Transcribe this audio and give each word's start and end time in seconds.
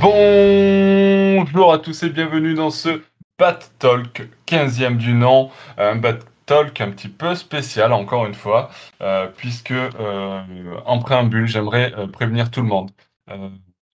Bonjour 0.00 1.74
à 1.74 1.78
tous 1.78 2.04
et 2.04 2.08
bienvenue 2.08 2.54
dans 2.54 2.70
ce 2.70 3.02
Bat 3.38 3.58
Talk 3.78 4.30
15e 4.46 4.96
du 4.96 5.12
nom. 5.12 5.50
Un 5.76 5.96
Bat 5.96 6.20
Talk 6.46 6.80
un 6.80 6.90
petit 6.90 7.08
peu 7.08 7.34
spécial 7.34 7.92
encore 7.92 8.24
une 8.24 8.32
fois, 8.32 8.70
euh, 9.02 9.26
puisque 9.36 9.72
euh, 9.72 10.40
en 10.86 11.00
préambule, 11.00 11.46
j'aimerais 11.46 11.92
euh, 11.98 12.06
prévenir 12.06 12.50
tout 12.50 12.62
le 12.62 12.68
monde. 12.68 12.90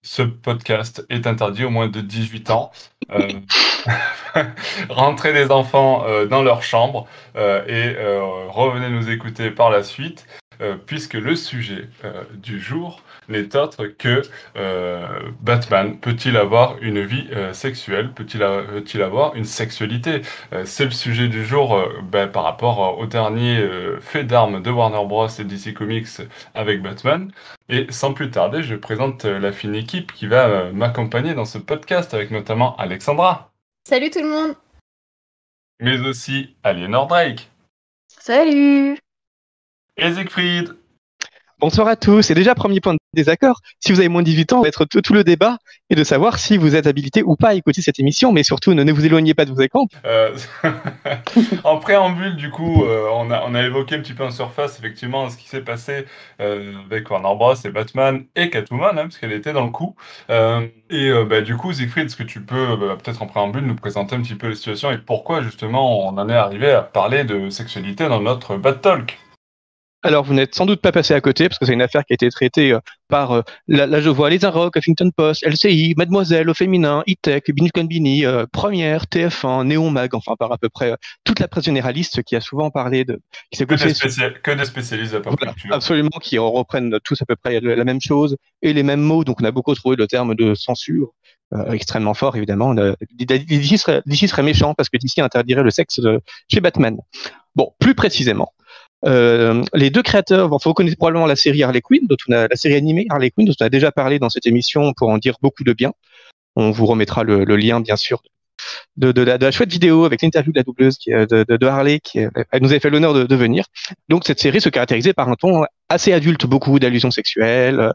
ce 0.01 0.23
podcast 0.23 1.05
est 1.09 1.25
interdit 1.25 1.63
au 1.63 1.69
moins 1.69 1.87
de 1.87 2.01
18 2.01 2.49
ans. 2.49 2.73
rentrez 4.89 5.31
les 5.31 5.51
enfants 5.51 6.05
dans 6.29 6.43
leur 6.43 6.63
chambre 6.63 7.07
et 7.35 7.95
revenez 8.49 8.89
nous 8.89 9.09
écouter 9.09 9.51
par 9.51 9.69
la 9.69 9.83
suite. 9.83 10.27
Puisque 10.85 11.13
le 11.13 11.35
sujet 11.35 11.89
du 12.33 12.59
jour 12.59 13.01
n'est 13.29 13.55
autre 13.55 13.85
que 13.85 14.21
euh, 14.55 15.07
Batman 15.41 15.99
peut-il 15.99 16.37
avoir 16.37 16.77
une 16.81 17.01
vie 17.01 17.29
sexuelle? 17.53 18.11
Peut-il 18.13 19.01
avoir 19.01 19.35
une 19.35 19.45
sexualité? 19.45 20.21
C'est 20.65 20.85
le 20.85 20.91
sujet 20.91 21.27
du 21.27 21.45
jour 21.45 21.81
ben, 22.03 22.27
par 22.27 22.43
rapport 22.43 22.97
au 22.97 23.05
dernier 23.05 23.67
fait 24.01 24.23
d'armes 24.23 24.61
de 24.61 24.69
Warner 24.69 25.05
Bros. 25.05 25.27
et 25.27 25.43
DC 25.43 25.73
Comics 25.73 26.07
avec 26.53 26.81
Batman. 26.81 27.31
Et 27.69 27.87
sans 27.89 28.13
plus 28.13 28.29
tarder, 28.29 28.63
je 28.63 28.75
présente 28.75 29.25
la 29.25 29.51
fine 29.51 29.75
équipe 29.75 30.11
qui 30.13 30.27
va 30.27 30.71
m'accompagner 30.71 31.33
dans 31.33 31.45
ce 31.45 31.57
podcast 31.57 32.13
avec 32.13 32.31
notamment 32.31 32.75
Alexandra. 32.77 33.51
Salut 33.87 34.09
tout 34.09 34.21
le 34.21 34.29
monde 34.29 34.55
Mais 35.79 35.99
aussi 35.99 36.55
Aliénor 36.63 37.07
Drake. 37.07 37.49
Salut 38.07 38.97
et 39.97 40.13
Siegfried. 40.13 40.75
Bonsoir 41.63 41.87
à 41.87 41.95
tous. 41.95 42.29
Et 42.29 42.33
déjà, 42.33 42.55
premier 42.55 42.81
point 42.81 42.95
de 42.95 42.99
désaccord, 43.13 43.61
si 43.79 43.93
vous 43.93 43.99
avez 44.01 44.09
moins 44.09 44.21
de 44.21 44.25
18 44.25 44.51
ans, 44.51 44.61
va 44.63 44.67
être 44.67 44.83
tout, 44.83 45.13
le 45.13 45.23
débat 45.23 45.59
et 45.89 45.95
de 45.95 46.03
savoir 46.03 46.37
si 46.37 46.57
vous 46.57 46.75
êtes 46.75 46.87
habilité 46.87 47.23
ou 47.23 47.37
pas 47.37 47.51
à 47.51 47.53
écouter 47.53 47.81
cette 47.81 48.01
émission, 48.01 48.33
mais 48.33 48.43
surtout 48.43 48.73
ne, 48.73 48.91
vous 48.91 49.05
éloignez 49.05 49.33
pas 49.33 49.45
de 49.45 49.51
vos 49.51 49.61
écrans. 49.61 49.87
Euh, 50.03 50.35
en 51.63 51.77
préambule, 51.77 52.35
du 52.35 52.49
coup, 52.49 52.83
euh, 52.83 53.07
on, 53.13 53.31
a, 53.31 53.45
on, 53.47 53.55
a, 53.55 53.63
évoqué 53.63 53.95
un 53.95 53.99
petit 53.99 54.11
peu 54.11 54.25
en 54.25 54.31
surface, 54.31 54.77
effectivement, 54.77 55.29
ce 55.29 55.37
qui 55.37 55.47
s'est 55.47 55.61
passé 55.61 56.05
euh, 56.41 56.73
avec 56.91 57.09
Warner 57.09 57.33
Bros. 57.33 57.55
et 57.55 57.69
Batman 57.69 58.25
et 58.35 58.49
Catwoman, 58.49 58.99
hein, 58.99 59.03
parce 59.03 59.17
qu'elle 59.17 59.31
était 59.31 59.53
dans 59.53 59.63
le 59.63 59.71
coup. 59.71 59.95
et 60.89 61.11
bah, 61.29 61.39
du 61.39 61.55
coup, 61.55 61.71
Siegfried, 61.71 62.07
est-ce 62.07 62.17
que 62.17 62.23
tu 62.23 62.41
peux 62.41 62.75
bah, 62.75 62.97
peut-être 63.01 63.21
en 63.21 63.27
préambule 63.27 63.63
nous 63.63 63.75
présenter 63.75 64.17
un 64.17 64.21
petit 64.21 64.35
peu 64.35 64.49
la 64.49 64.55
situation 64.55 64.91
et 64.91 64.97
pourquoi 64.97 65.41
justement 65.41 66.09
on 66.09 66.17
en 66.17 66.27
est 66.27 66.35
arrivé 66.35 66.71
à 66.71 66.81
parler 66.81 67.23
de 67.23 67.49
sexualité 67.49 68.09
dans 68.09 68.19
notre 68.19 68.57
Bat 68.57 68.73
Talk 68.73 69.17
alors, 70.05 70.25
vous 70.25 70.33
n'êtes 70.33 70.53
sans 70.53 70.65
doute 70.65 70.81
pas 70.81 70.91
passé 70.91 71.13
à 71.13 71.21
côté, 71.21 71.47
parce 71.47 71.57
que 71.57 71.65
c'est 71.65 71.73
une 71.73 71.81
affaire 71.81 72.03
qui 72.03 72.11
a 72.11 72.15
été 72.15 72.29
traitée 72.29 72.73
euh, 72.73 72.79
par, 73.07 73.31
euh, 73.31 73.41
là, 73.69 74.01
je 74.01 74.09
vois, 74.09 74.29
Les 74.29 74.43
Inrocks, 74.43 74.75
Huffington 74.75 75.09
Post, 75.15 75.45
LCI, 75.45 75.93
Mademoiselle, 75.95 76.49
Au 76.49 76.53
Féminin, 76.53 77.03
E-Tech, 77.09 77.43
euh, 77.47 78.45
Première, 78.51 79.05
TF1, 79.05 79.65
Néon 79.65 79.89
Mag, 79.89 80.13
enfin, 80.13 80.35
par 80.37 80.51
à 80.51 80.57
peu 80.57 80.67
près 80.67 80.93
toute 81.23 81.39
la 81.39 81.47
presse 81.47 81.63
généraliste 81.63 82.21
qui 82.23 82.35
a 82.35 82.41
souvent 82.41 82.69
parlé 82.69 83.05
de. 83.05 83.21
Qui 83.51 83.65
que, 83.65 83.75
des 83.75 84.41
que 84.41 84.51
des 84.51 84.65
spécialistes 84.65 85.15
à 85.15 85.73
absolument, 85.73 86.19
qui 86.21 86.37
reprennent 86.37 86.99
tous 87.05 87.21
à 87.21 87.25
peu 87.25 87.37
près 87.37 87.61
la 87.61 87.83
même 87.85 88.01
chose 88.01 88.35
et 88.61 88.73
les 88.73 88.83
mêmes 88.83 89.01
mots. 89.01 89.23
Donc, 89.23 89.41
on 89.41 89.45
a 89.45 89.51
beaucoup 89.51 89.73
trouvé 89.73 89.95
le 89.95 90.07
terme 90.07 90.35
de 90.35 90.53
censure. 90.53 91.13
extrêmement 91.71 92.13
fort, 92.13 92.35
évidemment. 92.35 92.75
D'ici 93.13 93.77
serait, 93.77 94.01
serait 94.05 94.43
méchant 94.43 94.73
parce 94.73 94.89
que 94.89 94.97
d'ici 94.97 95.21
interdirait 95.21 95.63
le 95.63 95.71
sexe 95.71 96.01
chez 96.51 96.59
Batman. 96.59 96.97
Bon, 97.55 97.73
plus 97.79 97.93
précisément, 97.93 98.51
euh, 99.05 99.63
les 99.73 99.89
deux 99.89 100.01
créateurs, 100.01 100.49
vous 100.49 100.73
connaissez 100.73 100.95
probablement 100.95 101.25
la 101.25 101.35
série 101.35 101.63
Harley 101.63 101.81
Quinn, 101.81 102.05
dont 102.07 102.17
on 102.27 102.33
a, 102.33 102.47
la 102.47 102.55
série 102.55 102.75
animée 102.75 103.05
Harley 103.09 103.31
Quinn, 103.31 103.45
dont 103.45 103.53
on 103.59 103.65
a 103.65 103.69
déjà 103.69 103.91
parlé 103.91 104.19
dans 104.19 104.29
cette 104.29 104.47
émission 104.47 104.93
pour 104.93 105.09
en 105.09 105.17
dire 105.17 105.35
beaucoup 105.41 105.63
de 105.63 105.73
bien. 105.73 105.93
On 106.55 106.71
vous 106.71 106.85
remettra 106.85 107.23
le, 107.23 107.43
le 107.43 107.57
lien, 107.57 107.81
bien 107.81 107.95
sûr, 107.95 108.21
de, 108.97 109.11
de, 109.11 109.21
la, 109.21 109.37
de, 109.37 109.45
la, 109.45 109.51
chouette 109.51 109.71
vidéo 109.71 110.05
avec 110.05 110.21
l'interview 110.21 110.51
de 110.51 110.59
la 110.59 110.63
doubleuse 110.63 110.97
qui, 110.97 111.09
de, 111.09 111.65
Harley, 111.65 111.99
qui 111.99 112.19
elle 112.19 112.61
nous 112.61 112.69
avait 112.69 112.79
fait 112.79 112.89
l'honneur 112.89 113.13
de, 113.13 113.35
venir. 113.35 113.65
Donc 114.09 114.23
cette 114.25 114.39
série 114.39 114.61
se 114.61 114.69
caractérisait 114.69 115.13
par 115.13 115.29
un 115.29 115.35
ton 115.35 115.65
assez 115.89 116.13
adulte, 116.13 116.45
beaucoup 116.45 116.77
d'allusions 116.79 117.11
sexuelles, 117.11 117.91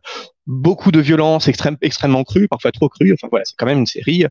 beaucoup 0.46 0.90
de 0.90 1.00
violence 1.00 1.48
extrême, 1.48 1.76
extrêmement 1.80 2.25
crue, 2.25 2.48
parfois 2.48 2.72
trop 2.72 2.88
crue. 2.88 3.12
Enfin 3.12 3.28
voilà, 3.30 3.44
c'est 3.44 3.54
quand 3.56 3.66
même 3.66 3.78
une 3.78 3.86
série 3.86 4.26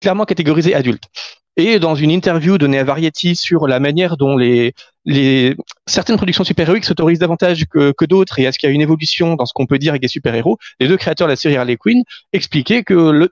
clairement 0.00 0.24
catégorisée 0.24 0.74
adulte. 0.74 1.04
Et 1.56 1.78
dans 1.78 1.94
une 1.94 2.10
interview 2.10 2.58
donnée 2.58 2.78
à 2.78 2.84
Variety 2.84 3.36
sur 3.36 3.66
la 3.66 3.80
manière 3.80 4.16
dont 4.16 4.36
les, 4.36 4.72
les 5.04 5.56
certaines 5.86 6.16
productions 6.16 6.44
super-héroïques 6.44 6.84
s'autorisent 6.84 7.18
davantage 7.18 7.66
que, 7.66 7.92
que 7.92 8.04
d'autres 8.04 8.38
et 8.38 8.44
est-ce 8.44 8.58
qu'il 8.58 8.68
y 8.68 8.72
a 8.72 8.74
une 8.74 8.80
évolution 8.80 9.34
dans 9.34 9.46
ce 9.46 9.52
qu'on 9.52 9.66
peut 9.66 9.78
dire 9.78 9.92
avec 9.92 10.02
des 10.02 10.08
super-héros, 10.08 10.58
les 10.78 10.88
deux 10.88 10.96
créateurs 10.96 11.26
de 11.26 11.32
la 11.32 11.36
série 11.36 11.56
Harley 11.56 11.76
Quinn 11.76 12.02
expliquaient 12.32 12.82
que 12.82 12.94
le, 12.94 13.30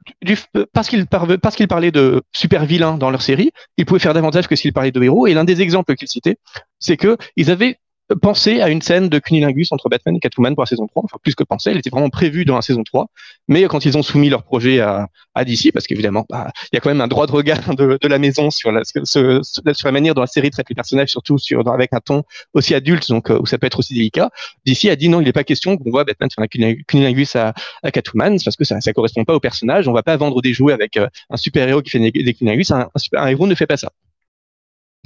parce 0.72 0.88
qu'ils 0.88 1.06
parce 1.06 1.56
qu'ils 1.56 1.68
parlaient 1.68 1.92
de 1.92 2.22
super-vilains 2.32 2.98
dans 2.98 3.10
leur 3.10 3.22
série, 3.22 3.52
ils 3.76 3.86
pouvaient 3.86 4.00
faire 4.00 4.14
davantage 4.14 4.48
que 4.48 4.56
s'ils 4.56 4.72
parlaient 4.72 4.92
de 4.92 5.02
héros. 5.02 5.26
Et 5.26 5.34
l'un 5.34 5.44
des 5.44 5.62
exemples 5.62 5.94
qu'ils 5.94 6.08
citaient, 6.08 6.36
c'est 6.78 6.96
que 6.96 7.16
ils 7.36 7.50
avaient 7.50 7.78
penser 8.14 8.60
à 8.60 8.68
une 8.68 8.82
scène 8.82 9.08
de 9.08 9.18
cunilingus 9.18 9.70
entre 9.72 9.88
Batman 9.88 10.16
et 10.16 10.20
Catwoman 10.20 10.54
pour 10.54 10.62
la 10.62 10.66
saison 10.66 10.86
3, 10.86 11.02
enfin 11.04 11.18
plus 11.22 11.34
que 11.34 11.44
penser, 11.44 11.70
elle 11.70 11.78
était 11.78 11.90
vraiment 11.90 12.08
prévue 12.10 12.44
dans 12.44 12.54
la 12.54 12.62
saison 12.62 12.82
3, 12.82 13.08
mais 13.48 13.64
quand 13.64 13.84
ils 13.84 13.98
ont 13.98 14.02
soumis 14.02 14.30
leur 14.30 14.42
projet 14.42 14.80
à, 14.80 15.08
à 15.34 15.44
DC, 15.44 15.72
parce 15.72 15.86
qu'évidemment, 15.86 16.24
bah, 16.28 16.50
il 16.72 16.76
y 16.76 16.78
a 16.78 16.80
quand 16.80 16.88
même 16.88 17.00
un 17.00 17.08
droit 17.08 17.26
de 17.26 17.32
regard 17.32 17.74
de, 17.74 17.98
de 18.00 18.08
la 18.08 18.18
maison 18.18 18.50
sur 18.50 18.72
la, 18.72 18.82
sur 18.84 19.42
la 19.84 19.92
manière 19.92 20.14
dont 20.14 20.22
la 20.22 20.26
série 20.26 20.50
traite 20.50 20.68
les 20.68 20.74
personnages, 20.74 21.10
surtout 21.10 21.38
sur, 21.38 21.68
avec 21.70 21.92
un 21.92 22.00
ton 22.00 22.22
aussi 22.54 22.74
adulte, 22.74 23.08
donc 23.08 23.30
euh, 23.30 23.38
où 23.38 23.46
ça 23.46 23.58
peut 23.58 23.66
être 23.66 23.78
aussi 23.78 23.94
délicat, 23.94 24.30
DC 24.64 24.86
a 24.86 24.96
dit 24.96 25.08
non, 25.08 25.20
il 25.20 25.24
n'est 25.24 25.32
pas 25.32 25.44
question 25.44 25.76
qu'on 25.76 25.90
voit 25.90 26.04
Batman 26.04 26.30
faire 26.34 26.44
un 26.44 26.74
cunilingus 26.86 27.36
à, 27.36 27.52
à 27.82 27.90
Catwoman, 27.90 28.38
parce 28.42 28.56
que 28.56 28.64
ça 28.64 28.76
ne 28.76 28.92
correspond 28.92 29.24
pas 29.24 29.34
au 29.34 29.40
personnage, 29.40 29.86
on 29.88 29.92
va 29.92 30.02
pas 30.02 30.16
vendre 30.16 30.40
des 30.40 30.52
jouets 30.52 30.72
avec 30.72 30.96
euh, 30.96 31.08
un 31.30 31.36
super-héros 31.36 31.82
qui 31.82 31.90
fait 31.90 31.98
des 32.10 32.34
cunilingus, 32.34 32.70
un, 32.70 32.80
un, 32.80 33.18
un, 33.18 33.26
héros 33.26 33.46
ne 33.46 33.54
fait 33.54 33.66
pas 33.66 33.76
ça. 33.76 33.92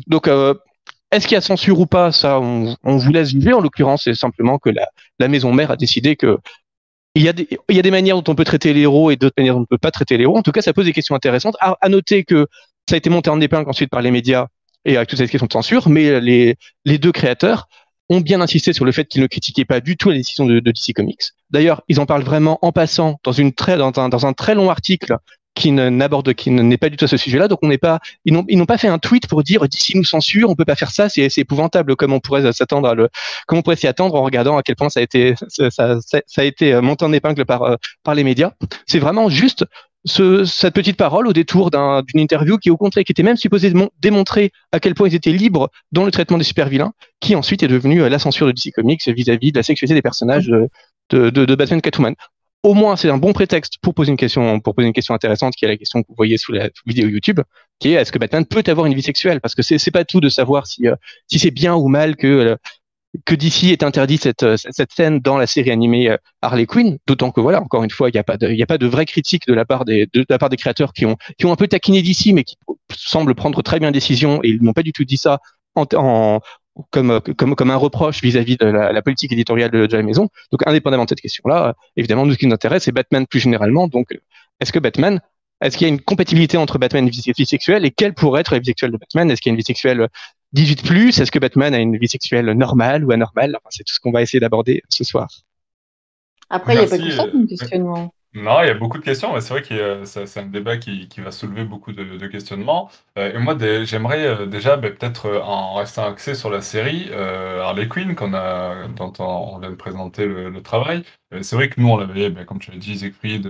Donc, 0.06 0.28
euh, 0.28 0.54
est-ce 1.12 1.28
qu'il 1.28 1.34
y 1.34 1.38
a 1.38 1.40
censure 1.40 1.78
ou 1.78 1.86
pas? 1.86 2.10
Ça, 2.10 2.40
on, 2.40 2.76
vous 2.84 3.12
laisse 3.12 3.30
juger. 3.30 3.52
En 3.52 3.60
l'occurrence, 3.60 4.04
c'est 4.04 4.14
simplement 4.14 4.58
que 4.58 4.70
la, 4.70 5.28
maison 5.28 5.52
mère 5.52 5.70
a 5.70 5.76
décidé 5.76 6.16
que 6.16 6.38
il 7.14 7.22
y, 7.22 7.28
a 7.28 7.34
des, 7.34 7.46
il 7.68 7.76
y 7.76 7.78
a 7.78 7.82
des 7.82 7.90
manières 7.90 8.20
dont 8.20 8.32
on 8.32 8.34
peut 8.34 8.44
traiter 8.44 8.72
les 8.72 8.80
héros 8.80 9.10
et 9.10 9.16
d'autres 9.16 9.34
manières 9.36 9.54
dont 9.54 9.60
on 9.60 9.62
ne 9.62 9.66
peut 9.66 9.78
pas 9.78 9.90
traiter 9.90 10.16
les 10.16 10.22
héros. 10.22 10.38
En 10.38 10.42
tout 10.42 10.52
cas, 10.52 10.62
ça 10.62 10.72
pose 10.72 10.86
des 10.86 10.94
questions 10.94 11.14
intéressantes. 11.14 11.56
À, 11.60 11.88
noter 11.90 12.24
que 12.24 12.46
ça 12.88 12.94
a 12.94 12.98
été 12.98 13.10
monté 13.10 13.28
en 13.28 13.38
épingle 13.40 13.68
ensuite 13.68 13.90
par 13.90 14.00
les 14.00 14.10
médias 14.10 14.46
et 14.86 14.96
avec 14.96 15.10
toutes 15.10 15.18
ces 15.18 15.28
questions 15.28 15.46
de 15.46 15.52
censure, 15.52 15.90
mais 15.90 16.20
les, 16.20 16.56
les 16.86 16.98
deux 16.98 17.12
créateurs 17.12 17.68
ont 18.08 18.20
bien 18.20 18.40
insisté 18.40 18.72
sur 18.72 18.84
le 18.84 18.92
fait 18.92 19.04
qu'ils 19.04 19.20
ne 19.20 19.26
critiquaient 19.26 19.66
pas 19.66 19.80
du 19.80 19.96
tout 19.96 20.10
la 20.10 20.16
décision 20.16 20.46
de, 20.46 20.60
DC 20.60 20.94
Comics. 20.94 21.22
D'ailleurs, 21.50 21.82
ils 21.88 22.00
en 22.00 22.06
parlent 22.06 22.22
vraiment 22.22 22.58
en 22.62 22.72
passant 22.72 23.20
dans, 23.24 23.32
une 23.32 23.52
très, 23.52 23.76
dans, 23.76 23.92
un, 23.98 24.08
dans 24.08 24.26
un 24.26 24.32
très 24.32 24.54
long 24.54 24.70
article 24.70 25.16
qui 25.54 25.70
n'aborde, 25.72 26.32
qui 26.34 26.50
n'est 26.50 26.78
pas 26.78 26.88
du 26.88 26.96
tout 26.96 27.04
à 27.04 27.08
ce 27.08 27.16
sujet-là. 27.16 27.48
Donc 27.48 27.58
on 27.62 27.68
n'est 27.68 27.78
pas, 27.78 28.00
ils 28.24 28.32
n'ont, 28.32 28.66
pas 28.66 28.78
fait 28.78 28.88
un 28.88 28.98
tweet 28.98 29.26
pour 29.26 29.42
dire 29.42 29.68
d'ici 29.68 29.96
nous 29.96 30.04
censure, 30.04 30.48
on 30.50 30.54
peut 30.54 30.64
pas 30.64 30.76
faire 30.76 30.90
ça, 30.90 31.08
c'est, 31.08 31.28
épouvantable 31.36 31.96
comme 31.96 32.12
on 32.12 32.20
pourrait 32.20 32.52
s'attendre 32.52 32.88
à 32.88 32.94
le, 32.94 33.08
comme 33.46 33.58
on 33.58 33.62
pourrait 33.62 33.76
s'y 33.76 33.86
attendre 33.86 34.14
en 34.14 34.22
regardant 34.22 34.56
à 34.56 34.62
quel 34.62 34.76
point 34.76 34.88
ça 34.88 35.00
a 35.00 35.02
été, 35.02 35.34
ça, 35.48 35.98
a 36.36 36.44
été 36.44 36.80
monté 36.80 37.04
en 37.04 37.12
épingle 37.12 37.44
par, 37.44 37.62
euh, 37.62 37.76
par 38.02 38.14
les 38.14 38.24
médias. 38.24 38.52
C'est 38.86 38.98
vraiment 38.98 39.28
juste 39.28 39.64
ce, 40.04 40.44
cette 40.44 40.74
petite 40.74 40.96
parole 40.96 41.26
au 41.26 41.32
détour 41.32 41.70
d'un, 41.70 42.02
d'une 42.02 42.20
interview 42.20 42.58
qui, 42.58 42.70
au 42.70 42.76
contraire, 42.76 43.04
qui 43.04 43.12
était 43.12 43.22
même 43.22 43.36
supposée 43.36 43.72
démontrer 44.00 44.52
à 44.72 44.80
quel 44.80 44.94
point 44.94 45.08
ils 45.08 45.14
étaient 45.14 45.30
libres 45.30 45.70
dans 45.92 46.04
le 46.04 46.10
traitement 46.10 46.38
des 46.38 46.44
super 46.44 46.68
vilains, 46.68 46.92
qui 47.20 47.36
ensuite 47.36 47.62
est 47.62 47.68
devenu 47.68 48.02
euh, 48.02 48.08
la 48.08 48.18
censure 48.18 48.46
de 48.46 48.52
DC 48.52 48.72
Comics 48.74 49.06
vis-à-vis 49.06 49.52
de 49.52 49.58
la 49.58 49.62
sexualité 49.62 49.94
des 49.94 50.02
personnages 50.02 50.46
de, 50.46 50.68
de, 51.10 51.44
de 51.44 51.54
Batman 51.54 51.80
Catwoman 51.80 52.14
au 52.62 52.74
moins 52.74 52.96
c'est 52.96 53.10
un 53.10 53.18
bon 53.18 53.32
prétexte 53.32 53.78
pour 53.82 53.94
poser 53.94 54.10
une 54.10 54.16
question, 54.16 54.60
pour 54.60 54.74
poser 54.74 54.86
une 54.86 54.94
question 54.94 55.14
intéressante, 55.14 55.54
qui 55.54 55.64
est 55.64 55.68
la 55.68 55.76
question 55.76 56.02
que 56.02 56.08
vous 56.08 56.14
voyez 56.16 56.38
sous 56.38 56.52
la 56.52 56.70
vidéo 56.86 57.08
YouTube, 57.08 57.40
qui 57.78 57.88
est 57.88 57.92
est-ce 57.94 58.12
que 58.12 58.18
Batman 58.18 58.46
peut 58.46 58.62
avoir 58.66 58.86
une 58.86 58.94
vie 58.94 59.02
sexuelle? 59.02 59.40
Parce 59.40 59.54
que 59.54 59.62
c'est 59.62 59.90
pas 59.90 60.04
tout 60.04 60.20
de 60.20 60.28
savoir 60.28 60.66
si 60.66 60.86
euh, 60.86 60.94
si 61.26 61.38
c'est 61.38 61.50
bien 61.50 61.74
ou 61.74 61.88
mal 61.88 62.16
que 62.16 62.26
euh, 62.26 62.56
que 63.26 63.34
DC 63.34 63.64
ait 63.64 63.84
interdit 63.84 64.16
cette, 64.16 64.42
euh, 64.42 64.56
cette 64.56 64.92
scène 64.92 65.20
dans 65.20 65.36
la 65.36 65.46
série 65.46 65.70
animée 65.70 66.16
Harley 66.40 66.64
Quinn, 66.64 66.98
d'autant 67.06 67.30
que 67.30 67.40
voilà, 67.42 67.60
encore 67.60 67.84
une 67.84 67.90
fois, 67.90 68.08
il 68.08 68.12
n'y 68.12 68.20
a 68.20 68.24
pas 68.24 68.38
de, 68.38 68.48
il 68.48 68.62
a 68.62 68.66
pas 68.66 68.78
de 68.78 68.86
vraie 68.86 69.04
critique 69.04 69.46
de 69.46 69.52
la 69.52 69.66
part 69.66 69.84
des, 69.84 70.08
de, 70.14 70.24
la 70.30 70.38
part 70.38 70.48
des 70.48 70.56
créateurs 70.56 70.94
qui 70.94 71.04
ont, 71.04 71.16
qui 71.38 71.44
ont 71.44 71.52
un 71.52 71.56
peu 71.56 71.68
taquiné 71.68 72.00
DC, 72.00 72.32
mais 72.32 72.44
qui 72.44 72.56
semblent 72.96 73.34
prendre 73.34 73.60
très 73.62 73.80
bien 73.80 73.90
décision 73.90 74.40
et 74.42 74.48
ils 74.48 74.62
n'ont 74.62 74.72
pas 74.72 74.82
du 74.82 74.92
tout 74.92 75.04
dit 75.04 75.18
ça 75.18 75.40
en, 75.74 75.84
en, 75.94 76.40
comme, 76.90 77.20
comme, 77.36 77.54
comme 77.54 77.70
un 77.70 77.76
reproche 77.76 78.22
vis-à-vis 78.22 78.56
de 78.56 78.66
la, 78.66 79.02
politique 79.02 79.32
éditoriale 79.32 79.70
de, 79.70 79.96
la 79.96 80.02
maison. 80.02 80.28
Donc, 80.50 80.66
indépendamment 80.66 81.04
de 81.04 81.10
cette 81.10 81.20
question-là, 81.20 81.74
évidemment, 81.96 82.26
nous, 82.26 82.32
ce 82.32 82.38
qui 82.38 82.46
nous 82.46 82.54
intéresse, 82.54 82.84
c'est 82.84 82.92
Batman 82.92 83.26
plus 83.26 83.40
généralement. 83.40 83.88
Donc, 83.88 84.18
est-ce 84.60 84.72
que 84.72 84.78
Batman, 84.78 85.20
est-ce 85.60 85.76
qu'il 85.76 85.86
y 85.86 85.90
a 85.90 85.92
une 85.92 86.00
compatibilité 86.00 86.56
entre 86.56 86.78
Batman 86.78 87.06
et 87.06 87.10
vie, 87.10 87.46
sexuelle? 87.46 87.84
Et 87.84 87.90
quelle 87.90 88.14
pourrait 88.14 88.40
être 88.40 88.52
la 88.52 88.58
vie 88.58 88.66
sexuelle 88.66 88.90
de 88.90 88.96
Batman? 88.96 89.30
Est-ce 89.30 89.40
qu'il 89.40 89.50
y 89.50 89.52
a 89.52 89.54
une 89.54 89.58
vie 89.58 89.64
sexuelle 89.64 90.08
18 90.52 90.84
plus? 90.84 91.18
Est-ce 91.18 91.30
que 91.30 91.38
Batman 91.38 91.74
a 91.74 91.78
une 91.78 91.96
vie 91.96 92.08
sexuelle 92.08 92.46
normale 92.52 93.04
ou 93.04 93.12
anormale? 93.12 93.56
Enfin, 93.56 93.68
C'est 93.70 93.84
tout 93.84 93.94
ce 93.94 94.00
qu'on 94.00 94.12
va 94.12 94.22
essayer 94.22 94.40
d'aborder 94.40 94.82
ce 94.88 95.04
soir. 95.04 95.28
Après, 96.48 96.74
il 96.74 96.78
n'y 96.80 96.84
a 96.84 96.88
pas 96.88 96.98
que 96.98 97.10
ça 97.10 97.28
comme 97.28 97.46
questionnement. 97.46 98.12
Non, 98.34 98.62
il 98.62 98.66
y 98.68 98.70
a 98.70 98.74
beaucoup 98.74 98.96
de 98.96 99.04
questions. 99.04 99.38
C'est 99.40 99.50
vrai 99.50 99.62
que 99.62 100.04
c'est 100.06 100.40
un 100.40 100.46
débat 100.46 100.78
qui, 100.78 101.06
qui 101.08 101.20
va 101.20 101.30
soulever 101.30 101.64
beaucoup 101.64 101.92
de, 101.92 102.26
questionnements. 102.28 102.90
Euh, 103.18 103.30
et 103.34 103.38
moi, 103.38 103.56
j'aimerais 103.84 104.26
euh, 104.26 104.46
déjà 104.46 104.78
ben, 104.78 104.94
peut-être 104.94 105.26
euh, 105.26 105.40
en 105.42 105.74
restant 105.74 106.06
axé 106.06 106.34
sur 106.34 106.48
la 106.48 106.62
série 106.62 107.12
Harley 107.12 107.88
Quinn 107.88 108.14
qu'on 108.14 108.32
a, 108.32 108.88
dont 108.88 109.12
on, 109.18 109.58
vient 109.58 109.70
de 109.70 109.74
présenter 109.76 110.26
le, 110.26 110.62
travail. 110.62 111.04
c'est 111.42 111.56
vrai 111.56 111.68
que 111.68 111.78
nous, 111.80 111.88
on 111.88 111.98
l'avait, 111.98 112.30
ben, 112.30 112.44
comme 112.46 112.58
tu 112.58 112.70
l'as 112.70 112.78
dit, 112.78 113.04
écrit 113.04 113.42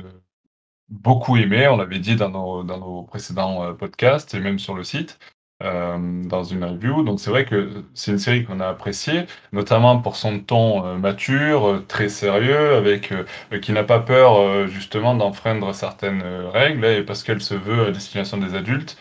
beaucoup 0.88 1.36
aimé, 1.36 1.68
on 1.68 1.76
l'avait 1.76 1.98
dit 2.00 2.16
dans 2.16 2.30
nos, 2.30 2.64
dans 2.64 2.78
nos 2.78 3.02
précédents 3.04 3.74
podcasts 3.74 4.34
et 4.34 4.40
même 4.40 4.58
sur 4.58 4.74
le 4.74 4.84
site. 4.84 5.18
Euh, 5.62 5.96
dans 6.24 6.42
une 6.42 6.64
review. 6.64 7.04
Donc 7.04 7.20
c'est 7.20 7.30
vrai 7.30 7.44
que 7.44 7.84
c'est 7.94 8.10
une 8.10 8.18
série 8.18 8.44
qu'on 8.44 8.58
a 8.58 8.66
appréciée, 8.66 9.26
notamment 9.52 9.98
pour 9.98 10.16
son 10.16 10.40
ton 10.40 10.84
euh, 10.84 10.96
mature, 10.96 11.68
euh, 11.68 11.84
très 11.86 12.08
sérieux, 12.08 12.74
avec 12.74 13.12
qui 13.60 13.72
n'a 13.72 13.84
pas 13.84 14.00
peur 14.00 14.66
justement 14.68 15.14
d'enfreindre 15.14 15.72
certaines 15.74 16.22
règles 16.52 16.84
et 16.84 17.02
parce 17.02 17.22
qu'elle 17.22 17.40
se 17.40 17.54
veut 17.54 17.86
à 17.86 17.90
destination 17.92 18.38
des 18.38 18.54
adultes, 18.54 18.96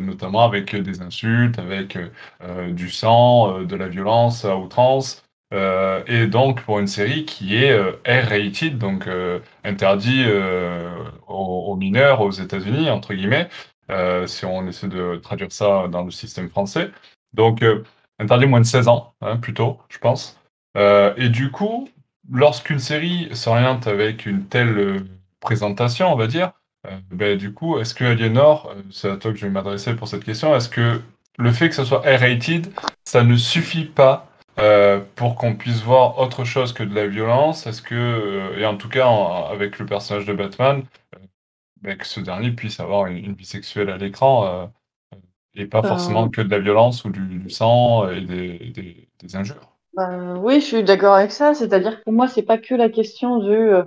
notamment 0.00 0.44
avec 0.44 0.74
des 0.74 1.02
insultes, 1.02 1.58
avec 1.58 1.98
du 2.70 2.90
sang, 2.90 3.60
de 3.62 3.76
la 3.76 3.88
violence 3.88 4.44
à 4.44 4.56
outrance. 4.56 5.24
et 5.52 6.26
donc 6.26 6.62
pour 6.62 6.78
une 6.78 6.86
série 6.86 7.24
qui 7.24 7.56
est 7.56 7.78
R-rated, 8.06 8.78
donc 8.78 9.08
interdit 9.64 10.24
aux, 11.28 11.34
aux, 11.34 11.76
mineurs 11.76 12.20
aux 12.22 12.30
États-Unis, 12.30 12.90
entre 12.90 13.14
guillemets, 13.14 13.48
euh, 13.48 13.75
si 14.26 14.44
on 14.44 14.66
essaie 14.66 14.88
de 14.88 15.16
traduire 15.16 15.52
ça 15.52 15.88
dans 15.88 16.02
le 16.02 16.10
système 16.10 16.48
français. 16.48 16.90
Donc, 17.36 17.62
euh, 17.62 17.84
interdit 18.18 18.46
moins 18.46 18.60
de 18.60 18.66
16 18.66 18.88
ans, 18.88 19.14
hein, 19.20 19.36
plutôt, 19.36 19.78
je 19.88 19.98
pense. 19.98 20.40
Euh, 20.76 21.14
et 21.16 21.28
du 21.28 21.50
coup, 21.50 21.88
lorsqu'une 22.32 22.78
série 22.78 23.28
s'oriente 23.32 23.86
avec 23.86 24.26
une 24.26 24.46
telle 24.46 25.04
présentation, 25.40 26.12
on 26.12 26.16
va 26.16 26.26
dire, 26.26 26.52
ben, 27.10 27.36
du 27.36 27.52
coup, 27.52 27.78
est-ce 27.78 27.94
que 27.94 28.04
Aliénor, 28.04 28.72
c'est 28.90 29.10
à 29.10 29.16
toi 29.16 29.32
que 29.32 29.38
je 29.38 29.46
vais 29.46 29.52
m'adresser 29.52 29.94
pour 29.94 30.08
cette 30.08 30.24
question, 30.24 30.54
est-ce 30.56 30.68
que 30.68 31.02
le 31.38 31.52
fait 31.52 31.68
que 31.68 31.74
ce 31.74 31.84
soit 31.84 32.00
R-rated, 32.00 32.72
ça 33.04 33.22
ne 33.22 33.36
suffit 33.36 33.84
pas 33.84 34.28
pour 35.16 35.34
qu'on 35.34 35.54
puisse 35.54 35.82
voir 35.82 36.18
autre 36.18 36.44
chose 36.44 36.72
que 36.72 36.84
de 36.84 36.94
la 36.94 37.06
violence? 37.08 37.66
Est-ce 37.66 37.82
que, 37.82 38.56
et 38.56 38.64
en 38.64 38.76
tout 38.76 38.88
cas 38.88 39.08
avec 39.50 39.78
le 39.78 39.86
personnage 39.86 40.26
de 40.26 40.32
Batman, 40.32 40.84
que 41.94 42.06
ce 42.06 42.20
dernier 42.20 42.50
puisse 42.50 42.80
avoir 42.80 43.06
une, 43.06 43.34
vie 43.34 43.44
sexuelle 43.44 43.90
à 43.90 43.96
l'écran 43.96 44.46
euh, 44.46 44.66
et 45.54 45.66
pas 45.66 45.82
forcément 45.82 46.26
euh. 46.26 46.30
que 46.30 46.40
de 46.40 46.50
la 46.50 46.58
violence 46.58 47.04
ou 47.04 47.10
du, 47.10 47.48
sang 47.48 48.08
et 48.10 48.20
des, 48.20 49.08
des, 49.20 49.36
injures. 49.36 49.76
Bah, 49.94 50.34
oui, 50.38 50.60
je 50.60 50.66
suis 50.66 50.84
d'accord 50.84 51.14
avec 51.14 51.30
ça. 51.30 51.54
C'est-à-dire 51.54 51.98
que 51.98 52.04
pour 52.04 52.12
moi, 52.12 52.28
c'est 52.28 52.42
pas 52.42 52.58
que 52.58 52.74
la 52.74 52.90
question 52.90 53.38
de 53.38 53.84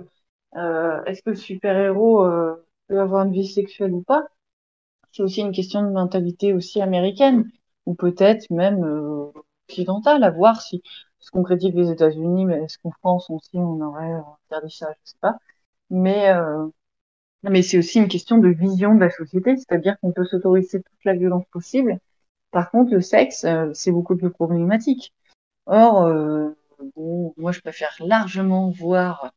euh, 0.56 1.04
est-ce 1.04 1.22
que 1.22 1.30
le 1.30 1.36
super-héros 1.36 2.26
peut 2.88 3.00
avoir 3.00 3.26
une 3.26 3.32
vie 3.32 3.46
sexuelle 3.46 3.92
ou 3.92 4.02
pas. 4.02 4.24
C'est 5.12 5.22
aussi 5.22 5.40
une 5.40 5.52
question 5.52 5.82
de 5.82 5.90
mentalité 5.90 6.52
aussi 6.52 6.80
américaine 6.80 7.50
ou 7.86 7.94
peut-être 7.94 8.50
même 8.50 8.84
occidentale 9.68 10.24
à 10.24 10.30
voir 10.30 10.60
si 10.60 10.82
ce 11.18 11.30
qu'on 11.30 11.42
critique 11.42 11.74
les 11.74 11.90
États-Unis, 11.90 12.46
mais 12.46 12.64
est-ce 12.64 12.78
qu'en 12.78 12.92
France 12.92 13.28
aussi 13.30 13.58
on 13.58 13.80
aurait 13.80 14.12
interdit 14.48 14.74
ça, 14.74 14.92
je 15.04 15.10
sais 15.10 15.18
pas. 15.20 15.36
Mais 15.90 16.32
mais 17.42 17.62
c'est 17.62 17.78
aussi 17.78 17.98
une 17.98 18.08
question 18.08 18.38
de 18.38 18.48
vision 18.48 18.94
de 18.94 19.00
la 19.00 19.10
société, 19.10 19.56
c'est-à-dire 19.56 19.98
qu'on 20.00 20.12
peut 20.12 20.24
s'autoriser 20.24 20.82
toute 20.82 21.04
la 21.04 21.14
violence 21.14 21.44
possible. 21.52 21.98
Par 22.50 22.70
contre, 22.70 22.92
le 22.92 23.00
sexe, 23.00 23.44
euh, 23.44 23.70
c'est 23.74 23.92
beaucoup 23.92 24.16
plus 24.16 24.30
problématique. 24.30 25.14
Or, 25.66 26.04
euh, 26.04 26.50
bon, 26.96 27.34
moi, 27.36 27.52
je 27.52 27.60
préfère 27.60 27.94
largement 28.00 28.70
voir 28.70 29.32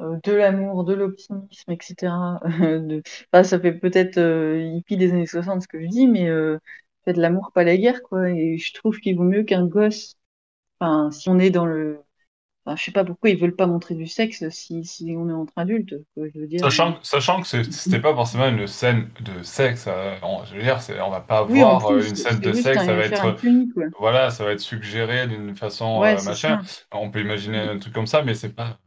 euh, 0.00 0.18
de 0.24 0.32
l'amour, 0.32 0.84
de 0.84 0.94
l'optimisme, 0.94 1.72
etc. 1.72 2.40
de... 2.44 3.02
Enfin, 3.32 3.44
ça 3.44 3.60
fait 3.60 3.72
peut-être 3.74 4.18
hippie 4.18 4.96
des 4.96 5.12
années 5.12 5.26
60 5.26 5.62
ce 5.62 5.68
que 5.68 5.80
je 5.80 5.86
dis, 5.88 6.06
mais 6.08 6.26
de 6.26 6.60
l'amour, 7.20 7.52
pas 7.54 7.64
la 7.64 7.76
guerre, 7.76 8.02
quoi. 8.02 8.30
Et 8.30 8.58
je 8.58 8.74
trouve 8.74 8.98
qu'il 9.00 9.16
vaut 9.16 9.24
mieux 9.24 9.44
qu'un 9.44 9.66
gosse, 9.66 10.16
enfin, 10.80 11.10
si 11.10 11.28
on 11.30 11.38
est 11.38 11.50
dans 11.50 11.66
le 11.66 12.03
Enfin, 12.66 12.76
je 12.76 12.84
sais 12.84 12.92
pas 12.92 13.04
pourquoi 13.04 13.28
ils 13.28 13.38
veulent 13.38 13.54
pas 13.54 13.66
montrer 13.66 13.94
du 13.94 14.06
sexe 14.06 14.48
si, 14.48 14.84
si 14.84 15.14
on 15.18 15.28
est 15.28 15.34
entre 15.34 15.52
adultes. 15.56 15.96
Je 16.16 16.38
veux 16.38 16.46
dire. 16.46 16.60
Sachant, 16.60 16.98
sachant 17.02 17.42
que 17.42 17.46
c'était 17.46 18.00
pas 18.00 18.14
forcément 18.14 18.48
une 18.48 18.66
scène 18.66 19.10
de 19.20 19.42
sexe, 19.42 19.84
euh, 19.86 20.16
on, 20.22 20.42
je 20.44 20.54
veux 20.54 20.62
dire, 20.62 20.78
on 21.04 21.10
va 21.10 21.20
pas 21.20 21.42
voir 21.42 21.86
euh, 21.90 22.00
une 22.00 22.16
scène 22.16 22.40
de 22.40 22.52
sexe, 22.54 22.84
ça 22.84 22.94
va 22.94 23.04
être, 23.04 23.36
voilà, 23.98 24.30
ça 24.30 24.44
va 24.44 24.52
être 24.52 24.60
suggéré 24.60 25.26
d'une 25.26 25.54
façon 25.54 26.02
euh, 26.02 26.16
machin. 26.24 26.62
On 26.90 27.10
peut 27.10 27.20
imaginer 27.20 27.58
un 27.58 27.78
truc 27.78 27.92
comme 27.92 28.06
ça, 28.06 28.22
mais 28.22 28.34
c'est 28.34 28.54
pas, 28.54 28.78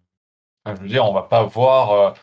je 0.65 0.81
veux 0.81 0.87
dire, 0.87 1.05
on 1.05 1.13
va 1.13 1.23
pas 1.23 1.43
voir 1.43 2.15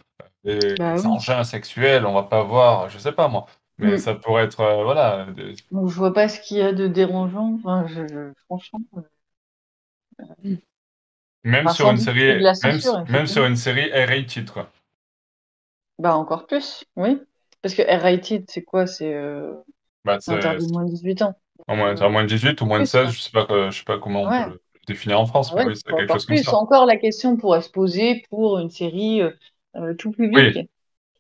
des, 0.43 0.75
bah 0.77 0.97
engins 1.05 1.45
sexuels, 1.45 2.05
on 2.05 2.15
va 2.15 2.25
pas 2.25 2.43
voir, 2.43 2.91
je 2.91 2.99
sais 2.99 3.13
pas 3.13 3.29
moi. 3.29 3.47
Mais 3.79 3.95
mm. 3.95 3.99
ça 3.99 4.15
pourrait 4.15 4.45
être, 4.45 4.83
voilà. 4.83 5.29
Bon, 5.71 5.87
je 5.87 5.97
vois 5.97 6.13
pas 6.13 6.29
ce 6.29 6.41
qu'il 6.41 6.57
y 6.57 6.63
a 6.63 6.73
de 6.73 6.89
dérangeant. 6.89 7.55
Enfin, 7.55 7.87
je, 7.87 8.33
franchement. 8.47 8.81
Même 11.45 11.69
sur 11.69 11.91
une 11.91 11.99
série, 11.99 12.43
même, 13.11 13.27
sur 13.27 13.45
une 13.45 13.57
série 13.57 13.91
R-rated, 13.91 14.51
quoi. 14.51 14.71
Bah, 15.99 16.17
encore 16.17 16.47
plus, 16.47 16.85
oui. 16.97 17.21
Parce 17.61 17.75
que 17.75 17.83
R-rated, 17.83 18.45
c'est 18.49 18.63
quoi? 18.63 18.87
C'est 18.87 19.15
euh... 19.15 19.53
bah, 20.05 20.19
interdit 20.27 20.67
moins 20.73 20.85
de 20.85 20.91
18 20.91 21.23
ans. 21.23 21.35
Au 21.69 21.77
moins, 21.77 21.95
moins 22.09 22.25
de 22.25 22.29
18 22.29 22.61
ou 22.63 22.67
moins 22.67 22.81
de 22.81 22.85
16, 22.85 23.11
je 23.11 23.21
sais 23.21 23.31
pas, 23.31 23.47
je 23.71 23.79
sais 23.79 23.85
pas 23.85 23.99
comment 23.99 24.23
on 24.23 24.29
peut 24.29 24.51
le 24.53 24.61
définir 24.87 25.21
en 25.21 25.27
France, 25.27 25.55
mais 25.55 25.65
oui, 25.65 25.77
c'est 25.77 25.95
quelque 25.95 26.13
chose 26.13 26.27
plus. 26.27 26.37
comme 26.37 26.53
ça. 26.53 26.57
Encore 26.57 26.87
la 26.87 26.97
question 26.97 27.37
pourrait 27.37 27.63
se 27.63 27.71
poser 27.71 28.25
pour 28.29 28.59
une 28.59 28.71
série 28.71 29.23
euh, 29.23 29.31
euh 29.77 29.95
tout 29.95 30.11
public. 30.11 30.57
Oui. 30.57 30.69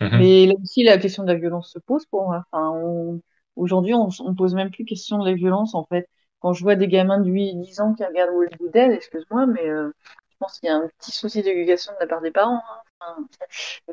Mhm. 0.00 0.18
Mais 0.18 0.46
là 0.46 0.54
aussi, 0.62 0.82
la 0.82 0.98
question 0.98 1.22
de 1.22 1.28
la 1.28 1.38
violence 1.38 1.70
se 1.72 1.78
pose 1.78 2.04
pour 2.06 2.24
moi. 2.24 2.44
Enfin, 2.50 2.72
on... 2.74 3.20
Aujourd'hui, 3.56 3.94
on, 3.94 4.08
on 4.20 4.34
pose 4.34 4.54
même 4.54 4.70
plus 4.70 4.84
question 4.84 5.18
de 5.18 5.28
la 5.28 5.34
violence, 5.34 5.74
en 5.74 5.84
fait 5.84 6.08
quand 6.44 6.52
je 6.52 6.62
vois 6.62 6.76
des 6.76 6.88
gamins 6.88 7.20
de 7.20 7.30
8 7.30 7.54
10 7.54 7.80
ans 7.80 7.94
qui 7.94 8.04
regardent 8.04 8.34
Walking 8.34 8.70
Dead, 8.70 8.92
excuse-moi, 8.92 9.46
mais 9.46 9.66
euh, 9.66 9.90
je 10.30 10.36
pense 10.38 10.58
qu'il 10.60 10.68
y 10.68 10.70
a 10.70 10.76
un 10.76 10.88
petit 10.98 11.10
souci 11.10 11.42
d'éducation 11.42 11.94
de 11.94 11.98
la 12.00 12.06
part 12.06 12.20
des 12.20 12.32
parents. 12.32 12.60
Hein. 13.00 13.26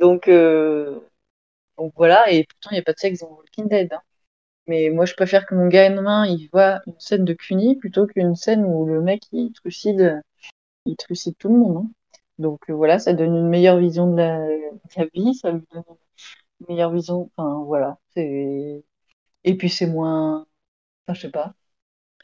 donc, 0.02 0.28
euh, 0.28 1.00
donc 1.78 1.94
voilà, 1.96 2.30
et 2.30 2.46
pourtant 2.46 2.72
il 2.72 2.74
n'y 2.74 2.80
a 2.80 2.84
pas 2.84 2.92
de 2.92 3.00
sexe 3.00 3.22
dans 3.22 3.30
Walking 3.30 3.70
Dead. 3.70 3.94
Hein. 3.94 4.02
Mais 4.68 4.90
moi 4.90 5.06
je 5.06 5.14
préfère 5.16 5.46
que 5.46 5.56
mon 5.56 5.68
gamin 5.70 6.26
il 6.26 6.50
voit 6.52 6.82
une 6.88 7.00
scène 7.00 7.24
de 7.26 7.34
CUNY 7.34 7.78
plutôt 7.78 8.06
qu'une 8.06 8.36
scène 8.36 8.66
où 8.66 8.86
le 8.86 9.02
mec 9.02 9.24
il 9.32 9.54
trucide, 9.54 10.22
il 10.86 10.98
trucide 10.98 11.38
tout 11.38 11.50
le 11.50 11.56
monde. 11.58 11.78
Hein. 11.86 11.92
Donc 12.40 12.70
euh, 12.70 12.74
voilà, 12.74 13.00
ça 13.00 13.14
donne 13.14 13.36
une 13.36 13.50
meilleure 13.50 13.78
vision 13.78 14.12
de 14.12 14.18
la, 14.18 14.46
vie, 15.14 15.36
ça 15.36 15.52
lui 15.52 15.64
donne 15.72 15.84
une 16.62 16.68
meilleure 16.68 16.92
vision. 16.92 17.32
Enfin 17.38 17.64
voilà, 17.66 17.98
c'est 18.14 18.84
et 19.46 19.58
puis 19.58 19.70
c'est 19.70 19.88
moins, 19.88 20.48
enfin 21.08 21.14
je 21.16 21.22
sais 21.22 21.32
pas, 21.32 21.56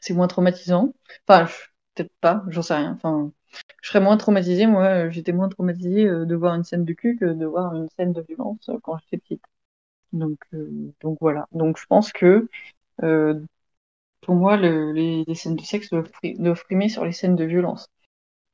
c'est 0.00 0.14
moins 0.14 0.28
traumatisant. 0.28 0.92
Enfin, 1.26 1.46
peut-être 1.94 2.12
pas, 2.20 2.44
j'en 2.48 2.62
sais 2.62 2.74
rien. 2.74 2.92
Enfin, 2.92 3.32
je 3.82 3.88
serais 3.88 4.00
moins 4.00 4.16
traumatisée. 4.16 4.66
Moi, 4.66 5.10
j'étais 5.10 5.32
moins 5.32 5.48
traumatisée 5.48 6.06
euh, 6.06 6.24
de 6.24 6.34
voir 6.34 6.54
une 6.54 6.64
scène 6.64 6.84
de 6.84 6.92
cul 6.92 7.16
que 7.16 7.24
de 7.26 7.46
voir 7.46 7.74
une 7.74 7.88
scène 7.90 8.12
de 8.12 8.22
violence 8.22 8.68
euh, 8.68 8.78
quand 8.82 8.98
j'étais 8.98 9.18
petite. 9.18 9.44
Donc, 10.12 10.38
euh, 10.54 10.92
donc 11.00 11.18
voilà. 11.20 11.46
Donc 11.52 11.78
je 11.78 11.86
pense 11.86 12.12
que 12.12 12.48
pour 14.20 14.34
moi, 14.34 14.56
les, 14.56 15.24
scènes 15.34 15.56
de 15.56 15.62
sexe 15.62 15.90
doivent, 15.90 16.10
frimer 16.54 16.88
sur 16.88 17.04
les 17.04 17.12
scènes 17.12 17.36
de 17.36 17.44
violence. 17.44 17.88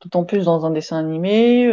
D'autant 0.01 0.25
plus 0.25 0.45
dans 0.45 0.67
un 0.67 0.71
dessin 0.71 0.99
animé 0.99 1.73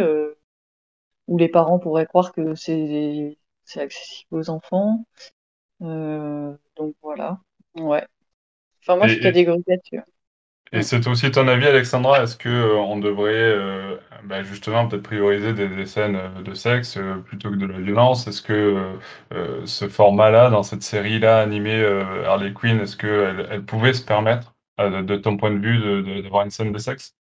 où 1.28 1.38
les 1.38 1.48
parents 1.48 1.78
pourraient 1.78 2.06
croire 2.06 2.32
que 2.32 2.54
c'est 2.54 3.36
accessible 3.76 4.36
aux 4.36 4.50
enfants. 4.50 5.04
donc 5.80 6.94
voilà. 7.02 7.40
Ouais. 7.76 8.06
Enfin, 8.82 8.96
moi, 8.96 9.06
je 9.06 9.14
suis 9.14 9.22
catégorique 9.22 9.64
là-dessus. 9.66 10.00
Et 10.74 10.82
c'est 10.82 11.06
aussi 11.06 11.30
ton 11.30 11.48
avis, 11.48 11.66
Alexandra, 11.66 12.22
est-ce 12.22 12.34
que 12.34 12.48
euh, 12.48 12.76
on 12.76 12.98
devrait 12.98 13.34
euh, 13.34 13.96
bah, 14.24 14.42
justement 14.42 14.88
peut-être 14.88 15.02
prioriser 15.02 15.52
des, 15.52 15.84
scènes 15.84 16.16
euh, 16.16 16.42
de 16.42 16.54
sexe 16.54 16.98
plutôt 17.26 17.50
que 17.50 17.56
de 17.56 17.66
la 17.66 17.78
violence? 17.78 18.26
Est-ce 18.26 18.40
que 18.40 18.98
ce 19.66 19.88
format-là, 19.88 20.48
dans 20.48 20.62
cette 20.62 20.82
série-là 20.82 21.40
animée 21.40 21.84
Harley 22.26 22.54
Quinn, 22.54 22.80
est-ce 22.80 22.96
qu'elle 22.96 23.46
elle 23.50 23.64
pouvait 23.64 23.92
se 23.92 24.02
permettre, 24.02 24.54
de, 24.78 25.16
ton 25.16 25.36
point 25.36 25.50
de 25.50 25.58
vue, 25.58 26.22
d'avoir 26.22 26.44
une 26.44 26.50
scène 26.50 26.72
de 26.72 26.78
sexe? 26.78 27.14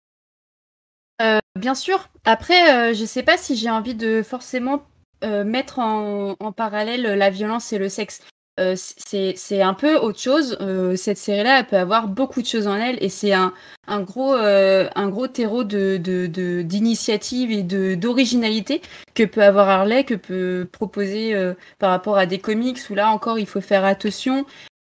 Bien 1.59 1.75
sûr. 1.75 2.07
Après, 2.23 2.93
je 2.93 3.01
ne 3.01 3.05
sais 3.05 3.23
pas 3.23 3.37
si 3.37 3.57
j'ai 3.57 3.69
envie 3.69 3.95
de 3.95 4.23
forcément 4.23 4.83
mettre 5.23 5.79
en, 5.79 6.35
en, 6.39 6.51
parallèle 6.53 7.03
la 7.03 7.29
violence 7.29 7.73
et 7.73 7.77
le 7.77 7.89
sexe. 7.89 8.25
Euh, 8.59 8.75
c'est 8.75 9.61
un 9.61 9.73
peu 9.73 9.95
autre 9.95 10.19
chose. 10.19 10.57
Euh, 10.61 10.95
cette 10.95 11.17
série-là, 11.17 11.59
elle 11.59 11.67
peut 11.67 11.77
avoir 11.77 12.07
beaucoup 12.07 12.41
de 12.41 12.47
choses 12.47 12.67
en 12.67 12.75
elle 12.75 13.01
et 13.03 13.09
c'est 13.09 13.33
un, 13.33 13.53
un, 13.87 14.01
gros, 14.01 14.35
euh, 14.35 14.89
un 14.95 15.07
gros 15.09 15.27
terreau 15.27 15.63
d'initiative 15.63 17.49
de, 17.65 17.77
de, 17.77 17.91
et 17.91 17.95
d'originalité 17.95 18.81
que 19.15 19.23
peut 19.23 19.43
avoir 19.43 19.69
Harley, 19.69 20.03
que 20.03 20.15
peut 20.15 20.67
proposer 20.71 21.33
par 21.79 21.91
rapport 21.91 22.17
à 22.17 22.25
des 22.25 22.39
comics 22.39 22.79
où 22.89 22.95
là 22.95 23.09
encore 23.09 23.39
il 23.39 23.47
faut 23.47 23.61
faire 23.61 23.85
attention. 23.85 24.45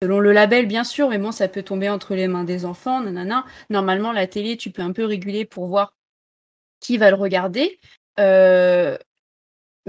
Selon 0.03 0.19
le 0.19 0.31
label, 0.31 0.67
bien 0.67 0.83
sûr, 0.83 1.09
mais 1.09 1.17
bon, 1.17 1.31
ça 1.31 1.47
peut 1.47 1.63
tomber 1.63 1.89
entre 1.89 2.13
les 2.13 2.27
mains 2.27 2.43
des 2.43 2.65
enfants, 2.65 3.01
nanana. 3.01 3.45
Normalement, 3.71 4.11
la 4.11 4.27
télé, 4.27 4.55
tu 4.55 4.69
peux 4.69 4.83
un 4.83 4.91
peu 4.91 5.03
réguler 5.05 5.43
pour 5.43 5.65
voir 5.65 5.95
qui 6.79 6.99
va 6.99 7.09
le 7.09 7.15
regarder. 7.15 7.79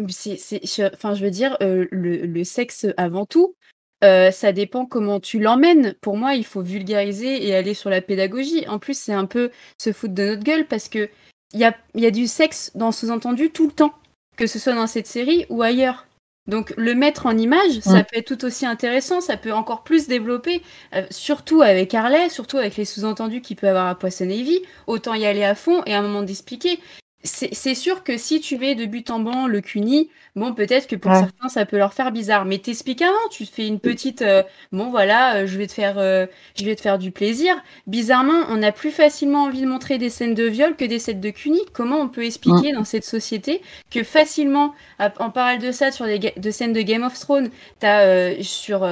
C'est, 0.09 0.61
enfin, 0.93 1.15
je 1.15 1.25
veux 1.25 1.31
dire, 1.31 1.57
le, 1.61 1.85
le, 1.87 2.45
sexe 2.45 2.87
avant 2.97 3.27
tout, 3.27 3.55
ça 4.03 4.53
dépend 4.53 4.87
comment 4.87 5.21
tu 5.21 5.39
l'emmènes. 5.39 5.95
Pour 6.01 6.17
moi, 6.17 6.35
il 6.35 6.45
faut 6.45 6.63
vulgariser 6.63 7.47
et 7.47 7.55
aller 7.55 7.75
sur 7.75 7.91
la 7.91 8.01
pédagogie. 8.01 8.67
En 8.69 8.79
plus, 8.79 8.99
c'est 8.99 9.13
un 9.13 9.27
peu 9.27 9.51
se 9.79 9.93
foutre 9.93 10.15
de 10.15 10.25
notre 10.25 10.43
gueule 10.43 10.67
parce 10.67 10.89
que 10.89 11.09
il 11.55 11.61
y 11.61 11.65
a, 11.65 11.75
y 11.95 12.07
a, 12.07 12.11
du 12.11 12.27
sexe 12.27 12.73
dans 12.75 12.93
sous-entendu 12.93 13.51
tout 13.51 13.67
le 13.67 13.73
temps, 13.73 13.95
que 14.37 14.47
ce 14.47 14.59
soit 14.59 14.75
dans 14.75 14.87
cette 14.87 15.07
série 15.07 15.47
ou 15.49 15.63
ailleurs. 15.63 16.07
Donc 16.49 16.73
le 16.79 16.95
mettre 16.95 17.27
en 17.27 17.37
image, 17.37 17.81
ça 17.81 18.03
peut 18.03 18.17
être 18.17 18.35
tout 18.35 18.47
aussi 18.47 18.65
intéressant, 18.65 19.21
ça 19.21 19.37
peut 19.37 19.53
encore 19.53 19.85
plus 19.85 20.09
développer, 20.09 20.63
euh, 20.95 21.07
surtout 21.11 21.61
avec 21.61 21.93
Harley, 21.93 22.31
surtout 22.31 22.57
avec 22.57 22.77
les 22.77 22.87
sous-entendus 22.87 23.43
qu'il 23.43 23.57
peut 23.57 23.69
avoir 23.69 23.87
à 23.87 23.95
Poisson 23.95 24.25
Navy. 24.25 24.63
Autant 24.87 25.13
y 25.13 25.27
aller 25.27 25.45
à 25.45 25.55
fond 25.55 25.83
et 25.85 25.93
à 25.93 25.99
un 25.99 26.03
moment 26.03 26.23
d'expliquer 26.23 26.81
c'est 27.25 27.75
sûr 27.75 28.05
que 28.05 28.17
si 28.17 28.41
tu 28.41 28.59
mets 28.59 28.77
de 28.77 28.85
but 28.85 29.11
en 29.11 29.19
blanc 29.19 29.49
le 29.49 29.61
CUNY, 29.61 30.09
bon, 30.37 30.55
peut-être 30.55 30.87
que 30.87 30.95
pour 30.95 31.13
certains, 31.13 31.49
ça 31.49 31.67
peut 31.67 31.77
leur 31.77 31.93
faire 31.93 32.13
bizarre. 32.13 32.45
Mais 32.45 32.59
t'expliques 32.59 33.03
avant, 33.03 33.29
tu 33.33 33.45
fais 33.45 33.67
une 33.67 33.81
petite, 33.81 34.23
euh, 34.23 34.45
bon, 34.71 34.89
voilà, 34.89 35.39
euh, 35.39 35.47
je 35.47 35.59
vais 35.59 35.67
te 35.67 35.73
faire, 35.73 35.99
euh, 35.99 36.27
je 36.57 36.65
vais 36.65 36.77
te 36.77 36.81
faire 36.81 36.97
du 36.97 37.11
plaisir. 37.11 37.57
Bizarrement, 37.89 38.47
on 38.51 38.63
a 38.63 38.71
plus 38.71 38.93
facilement 38.93 39.45
envie 39.45 39.63
de 39.63 39.67
montrer 39.67 39.99
des 39.99 40.11
scènes 40.11 40.35
de 40.35 40.45
viol 40.45 40.77
que 40.77 40.85
des 40.85 41.01
scènes 41.01 41.21
de 41.21 41.31
CUNY. 41.31 41.61
Comment 41.73 41.99
on 41.99 42.09
peut 42.09 42.25
expliquer 42.25 42.73
dans 42.73 42.85
cette 42.85 43.05
société 43.05 43.63
que 43.91 44.05
facilement, 44.05 44.75
en 45.01 45.31
parallèle 45.31 45.61
de 45.61 45.73
ça, 45.73 45.91
sur 45.91 46.07
des 46.07 46.19
de 46.37 46.51
scènes 46.53 46.73
de 46.73 46.83
Game 46.83 47.03
of 47.03 47.19
Thrones, 47.19 47.51
t'as 47.81 48.41
sur 48.43 48.89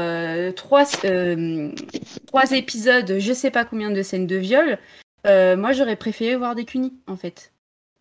trois, 0.57 0.85
trois 2.27 2.51
épisodes, 2.53 3.19
je 3.19 3.33
sais 3.33 3.53
pas 3.53 3.65
combien 3.65 3.91
de 3.91 4.03
scènes 4.03 4.27
de 4.27 4.37
viol. 4.37 4.79
moi, 5.25 5.73
j'aurais 5.73 5.97
préféré 5.97 6.35
voir 6.35 6.57
des 6.57 6.65
CUNY, 6.65 6.93
en 7.07 7.17
fait. 7.17 7.53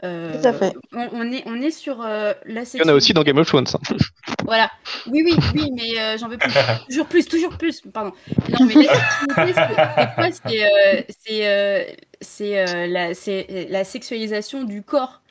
Euh, 0.04 0.40
Tout 0.40 0.48
à 0.48 0.54
fait. 0.54 0.76
On, 0.94 1.32
est, 1.32 1.44
on 1.46 1.62
est 1.62 1.72
sur 1.72 2.02
euh, 2.02 2.34
la 2.46 2.66
section. 2.66 2.84
Il 2.84 2.88
y 2.88 2.90
en 2.90 2.94
a 2.94 2.96
aussi 2.96 3.14
dans 3.14 3.24
Game 3.24 3.38
of 3.38 3.48
Thrones. 3.48 3.68
Hein. 3.74 3.96
Voilà. 4.44 4.70
Oui, 5.08 5.24
oui, 5.26 5.36
oui, 5.56 5.72
mais 5.74 6.00
euh, 6.00 6.18
j'en 6.18 6.28
veux 6.28 6.38
plus. 6.38 6.52
toujours 6.90 7.08
plus, 7.08 7.26
toujours 7.26 7.58
plus. 7.58 7.82
Pardon. 7.82 8.12
Non, 8.60 8.66
mais 8.66 8.88
c'est 12.22 12.66
la, 12.88 13.08
la 13.70 13.84
sexualisation 13.84 14.64
du 14.64 14.84
corps. 14.84 15.22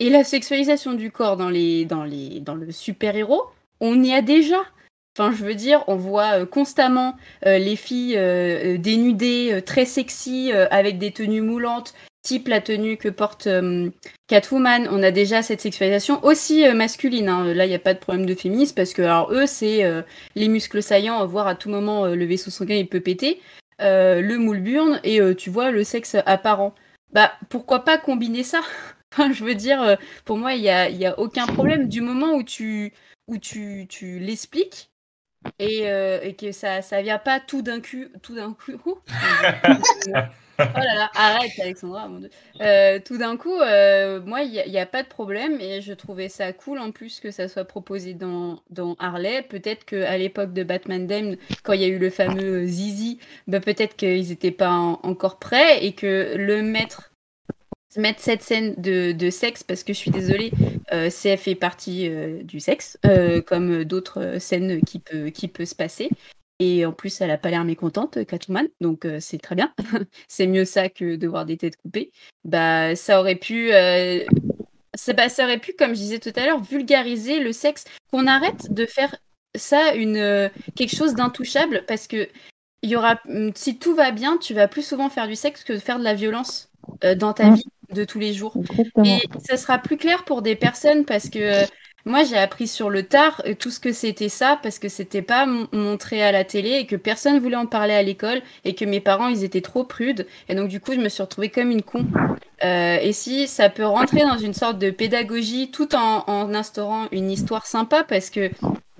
Et 0.00 0.10
la 0.10 0.24
sexualisation 0.24 0.94
du 0.94 1.12
corps 1.12 1.36
dans, 1.36 1.50
les, 1.50 1.84
dans, 1.84 2.02
les, 2.02 2.40
dans 2.40 2.56
le 2.56 2.72
super-héros, 2.72 3.44
on 3.80 4.02
y 4.02 4.12
a 4.12 4.22
déjà. 4.22 4.58
Enfin, 5.16 5.32
je 5.32 5.44
veux 5.44 5.54
dire, 5.54 5.84
on 5.86 5.94
voit 5.94 6.44
constamment 6.46 7.14
les 7.44 7.76
filles 7.76 8.18
dénudées, 8.80 9.62
très 9.64 9.84
sexy, 9.84 10.50
avec 10.52 10.98
des 10.98 11.12
tenues 11.12 11.42
moulantes, 11.42 11.94
type 12.24 12.48
la 12.48 12.60
tenue 12.60 12.96
que 12.96 13.08
porte 13.08 13.46
euh, 13.46 13.90
Catwoman, 14.26 14.88
on 14.90 15.02
a 15.02 15.12
déjà 15.12 15.42
cette 15.42 15.60
sexualisation 15.60 16.24
aussi 16.24 16.66
euh, 16.66 16.74
masculine. 16.74 17.28
Hein. 17.28 17.54
Là, 17.54 17.66
il 17.66 17.68
n'y 17.68 17.74
a 17.74 17.78
pas 17.78 17.94
de 17.94 17.98
problème 18.00 18.26
de 18.26 18.34
féminisme 18.34 18.74
parce 18.74 18.94
que 18.94 19.02
alors 19.02 19.30
eux, 19.30 19.46
c'est 19.46 19.84
euh, 19.84 20.02
les 20.34 20.48
muscles 20.48 20.82
saillants, 20.82 21.24
voir 21.26 21.46
à 21.46 21.54
tout 21.54 21.68
moment 21.68 22.06
le 22.06 22.24
vaisseau 22.24 22.50
sanguin 22.50 22.76
il 22.76 22.88
peut 22.88 23.00
péter, 23.00 23.40
le 23.78 24.36
moule 24.38 24.60
burne 24.60 25.00
et 25.04 25.20
tu 25.36 25.50
vois 25.50 25.70
le 25.70 25.84
sexe 25.84 26.16
apparent. 26.26 26.74
Bah 27.12 27.32
pourquoi 27.50 27.84
pas 27.84 27.98
combiner 27.98 28.42
ça? 28.42 28.62
Je 29.32 29.44
veux 29.44 29.54
dire, 29.54 29.96
pour 30.24 30.38
moi, 30.38 30.54
il 30.54 30.62
n'y 30.62 30.70
a, 30.70 31.10
a 31.10 31.18
aucun 31.18 31.46
problème 31.46 31.88
du 31.88 32.00
moment 32.00 32.32
où 32.32 32.42
tu, 32.42 32.92
où 33.28 33.36
tu, 33.38 33.86
tu 33.88 34.18
l'expliques. 34.18 34.90
Et, 35.58 35.82
que 36.38 36.52
ça 36.52 36.80
ça 36.80 37.02
vient 37.02 37.18
pas 37.18 37.38
tout 37.38 37.60
d'un 37.60 37.82
coup 37.82 38.06
tout 38.22 38.34
d'un 38.34 38.54
coup 38.54 38.98
Oh 40.58 40.62
là 40.76 40.94
là, 40.94 41.10
arrête 41.14 41.52
Alexandra, 41.60 42.08
mon 42.08 42.20
Dieu. 42.20 42.30
Euh, 42.60 42.98
tout 43.04 43.18
d'un 43.18 43.36
coup, 43.36 43.60
euh, 43.60 44.20
moi, 44.20 44.42
il 44.42 44.50
n'y 44.50 44.78
a, 44.78 44.86
pas 44.86 45.02
de 45.02 45.08
problème 45.08 45.60
et 45.60 45.80
je 45.80 45.92
trouvais 45.92 46.28
ça 46.28 46.52
cool 46.52 46.78
en 46.78 46.92
plus 46.92 47.20
que 47.20 47.30
ça 47.30 47.48
soit 47.48 47.64
proposé 47.64 48.14
dans, 48.14 48.62
Harley. 48.98 49.42
Peut-être 49.42 49.84
qu'à 49.84 50.16
l'époque 50.16 50.52
de 50.52 50.62
Batman 50.62 51.06
Dame, 51.06 51.36
quand 51.62 51.72
il 51.72 51.80
y 51.80 51.84
a 51.84 51.88
eu 51.88 51.98
le 51.98 52.10
fameux 52.10 52.66
Zizi, 52.66 53.18
bah, 53.48 53.60
peut-être 53.60 53.96
qu'ils 53.96 54.28
n'étaient 54.28 54.50
pas 54.50 54.70
encore 54.70 55.38
prêts 55.38 55.84
et 55.84 55.92
que 55.92 56.34
le 56.36 56.62
mettre 56.62 57.10
mettre 57.96 58.18
cette 58.18 58.42
scène 58.42 58.74
de, 58.76 59.30
sexe, 59.30 59.62
parce 59.62 59.84
que 59.84 59.92
je 59.92 59.98
suis 59.98 60.10
désolée, 60.10 60.50
euh, 60.92 61.10
CF 61.10 61.42
fait 61.42 61.54
partie 61.54 62.10
du 62.42 62.58
sexe, 62.58 62.98
comme 63.46 63.84
d'autres 63.84 64.38
scènes 64.40 64.80
qui 64.82 65.48
peut 65.48 65.64
se 65.64 65.76
passer. 65.76 66.10
Et 66.66 66.86
en 66.86 66.92
plus, 66.92 67.20
elle 67.20 67.30
a 67.30 67.36
pas 67.36 67.50
l'air 67.50 67.64
mécontente, 67.64 68.24
Catwoman, 68.24 68.68
donc 68.80 69.06
c'est 69.20 69.38
très 69.38 69.54
bien. 69.54 69.72
c'est 70.28 70.46
mieux 70.46 70.64
ça 70.64 70.88
que 70.88 71.16
de 71.16 71.28
voir 71.28 71.44
des 71.44 71.58
têtes 71.58 71.76
coupées. 71.76 72.10
Bah, 72.44 72.96
ça 72.96 73.20
aurait 73.20 73.34
pu, 73.34 73.68
ça, 74.94 75.12
bah, 75.12 75.28
ça, 75.28 75.44
aurait 75.44 75.58
pu, 75.58 75.74
comme 75.74 75.90
je 75.90 76.00
disais 76.00 76.18
tout 76.18 76.32
à 76.36 76.46
l'heure, 76.46 76.62
vulgariser 76.62 77.40
le 77.40 77.52
sexe. 77.52 77.84
Qu'on 78.10 78.26
arrête 78.26 78.72
de 78.72 78.86
faire 78.86 79.14
ça 79.54 79.94
une 79.94 80.50
quelque 80.74 80.96
chose 80.96 81.14
d'intouchable, 81.14 81.84
parce 81.86 82.06
que 82.06 82.28
il 82.82 82.90
y 82.90 82.96
aura, 82.96 83.20
mmh, 83.26 83.50
si 83.54 83.78
tout 83.78 83.94
va 83.94 84.10
bien, 84.10 84.38
tu 84.38 84.54
vas 84.54 84.66
plus 84.66 84.86
souvent 84.86 85.10
faire 85.10 85.28
du 85.28 85.36
sexe 85.36 85.64
que 85.64 85.74
de 85.74 85.78
faire 85.78 85.98
de 85.98 86.04
la 86.04 86.14
violence 86.14 86.70
dans 87.16 87.34
ta 87.34 87.50
vie 87.50 87.64
de 87.92 88.04
tous 88.04 88.18
les 88.18 88.32
jours. 88.32 88.56
Et 89.04 89.20
ça 89.46 89.56
sera 89.56 89.78
plus 89.78 89.96
clair 89.96 90.24
pour 90.24 90.42
des 90.42 90.56
personnes 90.56 91.04
parce 91.04 91.28
que 91.28 91.64
moi, 92.06 92.22
j'ai 92.22 92.36
appris 92.36 92.68
sur 92.68 92.90
le 92.90 93.02
tard 93.02 93.40
euh, 93.46 93.54
tout 93.54 93.70
ce 93.70 93.80
que 93.80 93.92
c'était 93.92 94.28
ça 94.28 94.58
parce 94.62 94.78
que 94.78 94.88
c'était 94.88 95.22
pas 95.22 95.46
montré 95.72 96.22
à 96.22 96.32
la 96.32 96.44
télé 96.44 96.72
et 96.72 96.86
que 96.86 96.96
personne 96.96 97.38
voulait 97.38 97.56
en 97.56 97.66
parler 97.66 97.94
à 97.94 98.02
l'école 98.02 98.42
et 98.64 98.74
que 98.74 98.84
mes 98.84 99.00
parents 99.00 99.28
ils 99.28 99.42
étaient 99.42 99.62
trop 99.62 99.84
prudes 99.84 100.26
et 100.48 100.54
donc 100.54 100.68
du 100.68 100.80
coup 100.80 100.92
je 100.92 101.00
me 101.00 101.08
suis 101.08 101.22
retrouvée 101.22 101.48
comme 101.48 101.70
une 101.70 101.82
con. 101.82 102.04
Euh, 102.62 102.98
et 103.00 103.12
si 103.12 103.46
ça 103.48 103.70
peut 103.70 103.86
rentrer 103.86 104.20
dans 104.20 104.38
une 104.38 104.54
sorte 104.54 104.78
de 104.78 104.90
pédagogie 104.90 105.70
tout 105.70 105.94
en, 105.94 106.24
en 106.26 106.54
instaurant 106.54 107.06
une 107.10 107.30
histoire 107.30 107.66
sympa 107.66 108.04
parce 108.04 108.28
que 108.28 108.50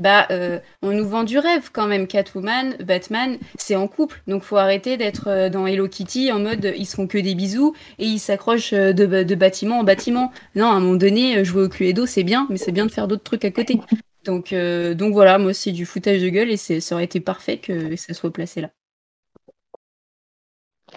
bah, 0.04 0.26
euh, 0.30 0.60
on 0.82 0.92
nous 0.92 1.08
vend 1.08 1.24
du 1.24 1.38
rêve 1.38 1.70
quand 1.72 1.86
même. 1.86 2.06
Catwoman, 2.06 2.76
Batman, 2.76 3.38
c'est 3.56 3.74
en 3.74 3.88
couple. 3.88 4.20
Donc, 4.26 4.42
faut 4.42 4.58
arrêter 4.58 4.98
d'être 4.98 5.28
euh, 5.28 5.48
dans 5.48 5.66
Hello 5.66 5.88
Kitty 5.88 6.30
en 6.30 6.40
mode 6.40 6.74
ils 6.76 6.84
se 6.84 6.94
font 6.94 7.06
que 7.06 7.16
des 7.16 7.34
bisous 7.34 7.74
et 7.98 8.04
ils 8.04 8.18
s'accrochent 8.18 8.74
euh, 8.74 8.92
de, 8.92 9.34
bâtiment 9.34 9.78
en 9.78 9.82
bâtiment. 9.82 10.30
Non, 10.56 10.66
à 10.66 10.72
un 10.74 10.80
moment 10.80 10.96
donné, 10.96 11.42
jouer 11.42 11.62
au 11.62 11.68
Cluedo, 11.70 12.04
c'est 12.04 12.22
bien, 12.22 12.46
mais 12.50 12.58
c'est 12.58 12.70
bien 12.70 12.84
de 12.84 12.90
faire 12.90 13.08
d'autres 13.08 13.22
trucs 13.22 13.46
à 13.46 13.50
côté. 13.50 13.80
Donc, 14.26 14.52
voilà, 14.52 15.38
moi, 15.38 15.54
c'est 15.54 15.72
du 15.72 15.86
foutage 15.86 16.20
de 16.20 16.28
gueule 16.28 16.50
et 16.50 16.58
ça 16.58 16.94
aurait 16.94 17.04
été 17.04 17.20
parfait 17.20 17.56
que 17.56 17.96
ça 17.96 18.12
soit 18.12 18.30
placé 18.30 18.60
là. 18.60 18.68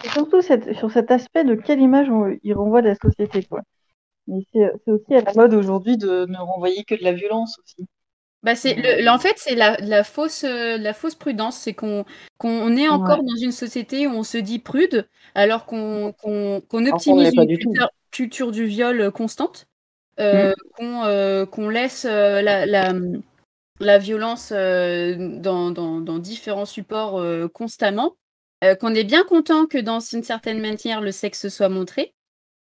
Et 0.04 0.08
surtout 0.10 0.42
sur 0.42 0.90
cet 0.92 1.10
aspect 1.10 1.44
de 1.44 1.54
quelle 1.54 1.80
image 1.80 2.08
il 2.42 2.52
renvoie 2.52 2.82
de 2.82 2.88
la 2.88 2.94
société, 2.94 3.42
quoi. 3.44 3.62
Mais 4.26 4.40
c'est 4.52 4.70
aussi 4.86 5.14
à 5.14 5.22
la 5.22 5.32
mode 5.32 5.54
aujourd'hui 5.54 5.96
de 5.96 6.26
ne 6.26 6.36
renvoyer 6.36 6.84
que 6.84 6.94
de 6.94 7.02
la 7.02 7.14
violence 7.14 7.58
aussi. 7.64 7.88
Bah 8.44 8.54
c'est 8.54 8.74
le, 8.74 9.08
en 9.08 9.18
fait 9.18 9.34
c'est 9.36 9.56
la, 9.56 9.76
la, 9.78 10.04
fausse 10.04 10.44
euh, 10.44 10.78
la 10.78 10.94
fausse 10.94 11.16
prudence, 11.16 11.56
c'est 11.56 11.74
qu'on 11.74 12.04
qu'on 12.38 12.76
est 12.76 12.88
encore 12.88 13.24
dans 13.24 13.36
une 13.36 13.50
société 13.50 14.06
où 14.06 14.12
on 14.12 14.22
se 14.22 14.38
dit 14.38 14.60
prude 14.60 15.08
alors 15.34 15.66
qu'on 15.66 16.14
optimise 16.72 17.32
une 17.34 17.88
culture, 18.12 18.52
du 18.52 18.64
viol 18.66 19.00
euh, 19.00 19.10
constante, 19.10 19.66
euh, 20.20 20.52
mmh. 20.78 21.46
qu'on 21.46 21.68
laisse 21.68 22.04
la, 22.04 22.64
la, 22.64 22.94
la 23.80 23.98
violence 23.98 24.52
dans, 24.52 25.72
dans, 25.72 26.00
dans, 26.00 26.18
différents 26.18 26.64
supports 26.64 27.20
constamment, 27.52 28.14
qu'on 28.78 28.94
est 28.94 29.04
bien 29.04 29.24
content 29.24 29.66
que 29.66 29.78
dans 29.78 29.98
une 29.98 30.22
certaine 30.22 30.60
manière 30.60 31.00
le 31.00 31.10
sexe 31.10 31.48
soit 31.48 31.68
montré, 31.68 32.14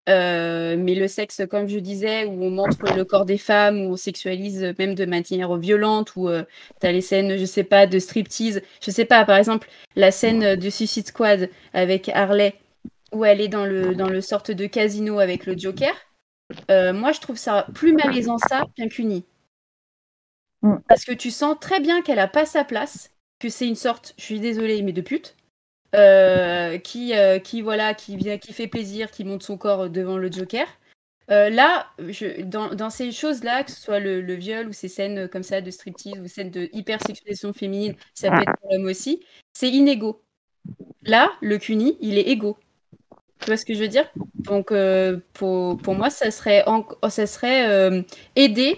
euh, 0.09 0.75
mais 0.77 0.95
le 0.95 1.07
sexe, 1.07 1.41
comme 1.49 1.67
je 1.67 1.77
disais, 1.77 2.25
où 2.25 2.43
on 2.43 2.49
montre 2.49 2.77
le 2.95 3.05
corps 3.05 3.25
des 3.25 3.37
femmes, 3.37 3.81
où 3.81 3.93
on 3.93 3.95
sexualise 3.95 4.73
même 4.79 4.95
de 4.95 5.05
manière 5.05 5.55
violente, 5.57 6.15
où 6.15 6.27
euh, 6.27 6.43
tu 6.79 6.87
as 6.87 6.91
les 6.91 7.01
scènes, 7.01 7.37
je 7.37 7.45
sais 7.45 7.63
pas, 7.63 7.85
de 7.85 7.99
striptease. 7.99 8.61
Je 8.83 8.91
sais 8.91 9.05
pas, 9.05 9.23
par 9.25 9.37
exemple, 9.37 9.69
la 9.95 10.11
scène 10.11 10.55
de 10.55 10.69
Suicide 10.69 11.07
Squad 11.07 11.49
avec 11.73 12.09
Harley, 12.09 12.55
où 13.11 13.25
elle 13.25 13.41
est 13.41 13.47
dans 13.47 13.65
le, 13.65 13.93
dans 13.93 14.09
le 14.09 14.21
sorte 14.21 14.51
de 14.51 14.65
casino 14.65 15.19
avec 15.19 15.45
le 15.45 15.57
Joker. 15.57 15.93
Euh, 16.69 16.93
moi, 16.93 17.11
je 17.11 17.19
trouve 17.19 17.37
ça 17.37 17.67
plus 17.73 17.93
malaisant 17.93 18.37
ça 18.37 18.65
qu'un 18.75 18.87
cuni. 18.87 19.25
Mm. 20.63 20.77
Parce 20.87 21.05
que 21.05 21.13
tu 21.13 21.31
sens 21.31 21.57
très 21.59 21.79
bien 21.79 22.01
qu'elle 22.01 22.19
a 22.19 22.27
pas 22.27 22.45
sa 22.45 22.63
place, 22.63 23.11
que 23.39 23.49
c'est 23.49 23.67
une 23.67 23.75
sorte, 23.75 24.13
je 24.17 24.23
suis 24.23 24.39
désolée, 24.39 24.81
mais 24.81 24.93
de 24.93 25.01
pute. 25.01 25.35
Euh, 25.93 26.77
qui, 26.77 27.13
euh, 27.13 27.39
qui, 27.39 27.61
voilà, 27.61 27.93
qui, 27.93 28.17
fait 28.53 28.67
plaisir, 28.67 29.11
qui 29.11 29.25
monte 29.25 29.43
son 29.43 29.57
corps 29.57 29.89
devant 29.89 30.17
le 30.17 30.31
Joker. 30.31 30.65
Euh, 31.29 31.49
là, 31.49 31.87
dans, 32.45 32.89
ces 32.89 33.11
choses-là, 33.11 33.63
que 33.63 33.71
ce 33.71 33.79
soit 33.79 33.99
le, 33.99 34.33
viol 34.33 34.67
ou 34.67 34.73
ces 34.73 34.87
scènes 34.87 35.27
comme 35.27 35.43
ça 35.43 35.59
de 35.59 35.69
striptease 35.69 36.19
ou 36.19 36.27
scènes 36.27 36.49
de 36.49 36.69
hypersexualisation 36.71 37.53
féminine, 37.53 37.95
ça 38.13 38.29
peut 38.29 38.41
être 38.41 38.57
pour 38.61 38.71
l'homme 38.71 38.85
aussi, 38.85 39.21
c'est 39.53 39.69
inégaux. 39.69 40.21
Là, 41.03 41.31
le 41.41 41.57
CUNY, 41.57 41.97
il 41.99 42.17
est 42.17 42.29
égaux. 42.29 42.57
Tu 43.39 43.47
vois 43.47 43.57
ce 43.57 43.65
que 43.65 43.73
je 43.73 43.79
veux 43.79 43.87
dire? 43.87 44.09
Donc, 44.35 44.73
pour, 45.33 45.95
moi, 45.95 46.09
ça 46.09 46.31
serait, 46.31 46.63
aider 48.35 48.77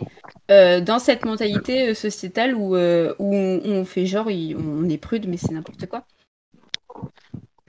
dans 0.49 0.99
cette 0.99 1.25
mentalité 1.25 1.93
sociétale 1.93 2.55
où, 2.55 2.75
on, 2.75 3.85
fait 3.85 4.07
genre, 4.07 4.27
on 4.27 4.89
est 4.89 4.97
prude, 4.97 5.27
mais 5.27 5.37
c'est 5.37 5.51
n'importe 5.51 5.85
quoi. 5.85 6.05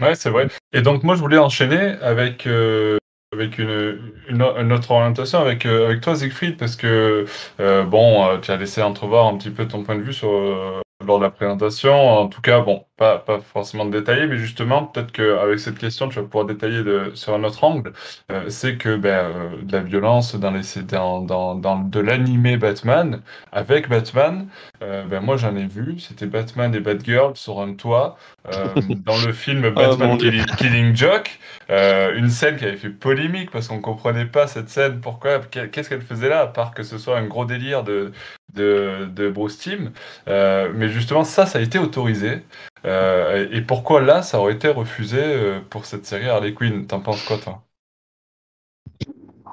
Ouais, 0.01 0.15
c'est 0.15 0.31
vrai. 0.31 0.49
Et 0.73 0.83
donc, 0.83 1.05
moi, 1.05 1.15
je 1.15 1.21
voulais 1.21 1.39
enchaîner 1.39 1.97
avec, 2.03 2.47
euh, 2.47 2.99
avec 3.33 3.59
une, 3.59 4.13
une, 4.29 4.73
autre 4.73 4.91
orientation 4.91 5.39
avec, 5.39 5.67
euh, 5.67 5.87
avec 5.87 6.01
toi, 6.01 6.17
Siegfried, 6.17 6.57
parce 6.57 6.75
que, 6.77 7.27
euh, 7.61 7.85
bon, 7.85 8.39
tu 8.41 8.51
as 8.51 8.57
laissé 8.57 8.83
entrevoir 8.83 9.27
un 9.27 9.37
petit 9.39 9.51
peu 9.51 9.69
ton 9.69 9.85
point 9.85 9.97
de 9.97 10.03
vue 10.03 10.13
sur, 10.13 10.83
lors 11.07 11.19
de 11.19 11.25
la 11.25 11.31
présentation. 11.31 11.95
En 11.95 12.29
tout 12.29 12.41
cas, 12.41 12.61
bon, 12.61 12.85
pas, 12.97 13.19
pas 13.19 13.41
forcément 13.41 13.87
détaillé, 13.87 14.27
mais 14.27 14.37
justement, 14.37 14.85
peut-être 14.87 15.11
qu'avec 15.11 15.59
cette 15.59 15.79
question, 15.79 16.09
tu 16.09 16.17
vas 16.17 16.23
pouvoir 16.23 16.45
détailler 16.47 16.85
de, 16.85 17.11
sur 17.15 17.35
un 17.35 17.43
autre 17.43 17.65
angle. 17.65 17.93
Euh, 18.31 18.49
c'est 18.49 18.77
que 18.77 18.97
ben, 18.97 19.09
euh, 19.11 19.63
de 19.63 19.73
la 19.73 19.83
violence 19.83 20.35
dans, 20.37 20.53
les, 20.53 20.63
dans, 20.83 21.21
dans, 21.21 21.55
dans 21.57 21.79
de 21.79 22.01
l'animé 22.01 22.57
Batman, 22.57 23.21
avec 23.51 23.89
Batman, 23.89 24.49
euh, 24.83 25.05
ben, 25.07 25.21
moi 25.21 25.37
j'en 25.37 25.57
ai 25.57 25.67
vu. 25.67 25.99
C'était 25.99 26.27
Batman 26.27 26.73
et 26.75 26.81
Batgirl 26.81 27.37
sur 27.37 27.61
un 27.61 27.75
toit 27.75 28.17
dans 28.53 29.21
le 29.27 29.33
film 29.33 29.65
oh, 29.67 29.71
Batman 29.73 30.17
Killing, 30.59 30.95
Joke. 30.95 31.39
une 31.69 32.29
scène 32.31 32.57
qui 32.57 32.65
avait 32.65 32.77
fait 32.77 32.91
polémique 32.91 33.51
parce 33.51 33.67
qu'on 33.69 33.81
comprenait 33.81 34.27
pas 34.27 34.47
cette 34.47 34.69
scène. 34.69 35.01
Pourquoi? 35.01 35.41
Qu'est-ce 35.41 35.89
qu'elle 35.89 36.03
faisait 36.03 36.29
là, 36.29 36.43
à 36.43 36.47
part 36.47 36.75
que 36.75 36.83
ce 36.85 36.99
soit 36.99 37.19
un 37.19 37.27
gros 37.27 37.45
délire 37.45 37.83
de, 37.83 38.13
de, 38.55 39.09
de 39.11 39.29
Bruce 39.31 39.59
Timm. 39.59 39.91
mais 40.27 40.89
justement, 40.95 41.25
ça, 41.25 41.47
ça 41.47 41.59
a 41.59 41.63
été 41.63 41.79
autorisé. 41.79 42.43
Euh, 42.87 43.49
et 43.51 43.61
pourquoi 43.63 44.01
là, 44.01 44.23
ça 44.23 44.39
aurait 44.39 44.55
été 44.55 44.69
refusé 44.69 45.19
euh, 45.21 45.61
pour 45.71 45.87
cette 45.87 46.07
série 46.07 46.29
Harley 46.29 46.55
Quinn? 46.55 46.87
T'en 46.87 47.01
penses 47.01 47.23
quoi, 47.23 47.39
toi? 47.39 47.63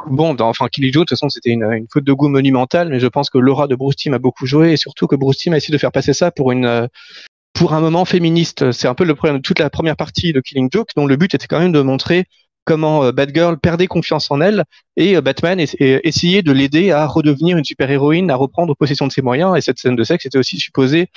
Bon, 0.07 0.33
dans 0.33 0.49
enfin, 0.49 0.67
Killing 0.67 0.91
Joe, 0.91 1.01
de 1.01 1.05
toute 1.05 1.09
façon, 1.17 1.29
c'était 1.29 1.51
une, 1.51 1.85
faute 1.91 2.03
de 2.03 2.13
goût 2.13 2.27
monumentale, 2.27 2.89
mais 2.89 2.99
je 2.99 3.07
pense 3.07 3.29
que 3.29 3.37
l'aura 3.37 3.67
de 3.67 3.75
Bruce 3.75 3.95
Timm 3.95 4.13
a 4.13 4.19
beaucoup 4.19 4.45
joué, 4.45 4.73
et 4.73 4.77
surtout 4.77 5.07
que 5.07 5.15
Bruce 5.15 5.37
Timm 5.37 5.53
a 5.53 5.57
essayé 5.57 5.71
de 5.71 5.77
faire 5.77 5.91
passer 5.91 6.13
ça 6.13 6.31
pour 6.31 6.51
une 6.51 6.65
euh, 6.65 6.87
pour 7.53 7.73
un 7.73 7.81
moment 7.81 8.05
féministe. 8.05 8.71
C'est 8.71 8.87
un 8.87 8.95
peu 8.95 9.03
le 9.03 9.13
problème 9.13 9.37
de 9.37 9.41
toute 9.41 9.59
la 9.59 9.69
première 9.69 9.95
partie 9.95 10.33
de 10.33 10.39
Killing 10.39 10.69
Joke, 10.71 10.89
dont 10.95 11.05
le 11.05 11.15
but 11.17 11.35
était 11.35 11.47
quand 11.47 11.59
même 11.59 11.73
de 11.73 11.81
montrer 11.81 12.25
comment 12.65 13.11
Batgirl 13.11 13.57
perdait 13.59 13.87
confiance 13.87 14.31
en 14.31 14.39
elle 14.39 14.63
et 14.95 15.19
Batman 15.19 15.59
essayait 15.59 16.43
de 16.43 16.51
l'aider 16.51 16.91
à 16.91 17.07
redevenir 17.07 17.57
une 17.57 17.65
super-héroïne, 17.65 18.31
à 18.31 18.35
reprendre 18.35 18.75
possession 18.75 19.05
de 19.05 19.11
ses 19.11 19.21
moyens. 19.21 19.57
Et 19.57 19.61
cette 19.61 19.79
scène 19.79 19.95
de 19.95 20.03
sexe 20.03 20.25
était 20.25 20.37
aussi 20.37 20.57
supposée 20.57 21.09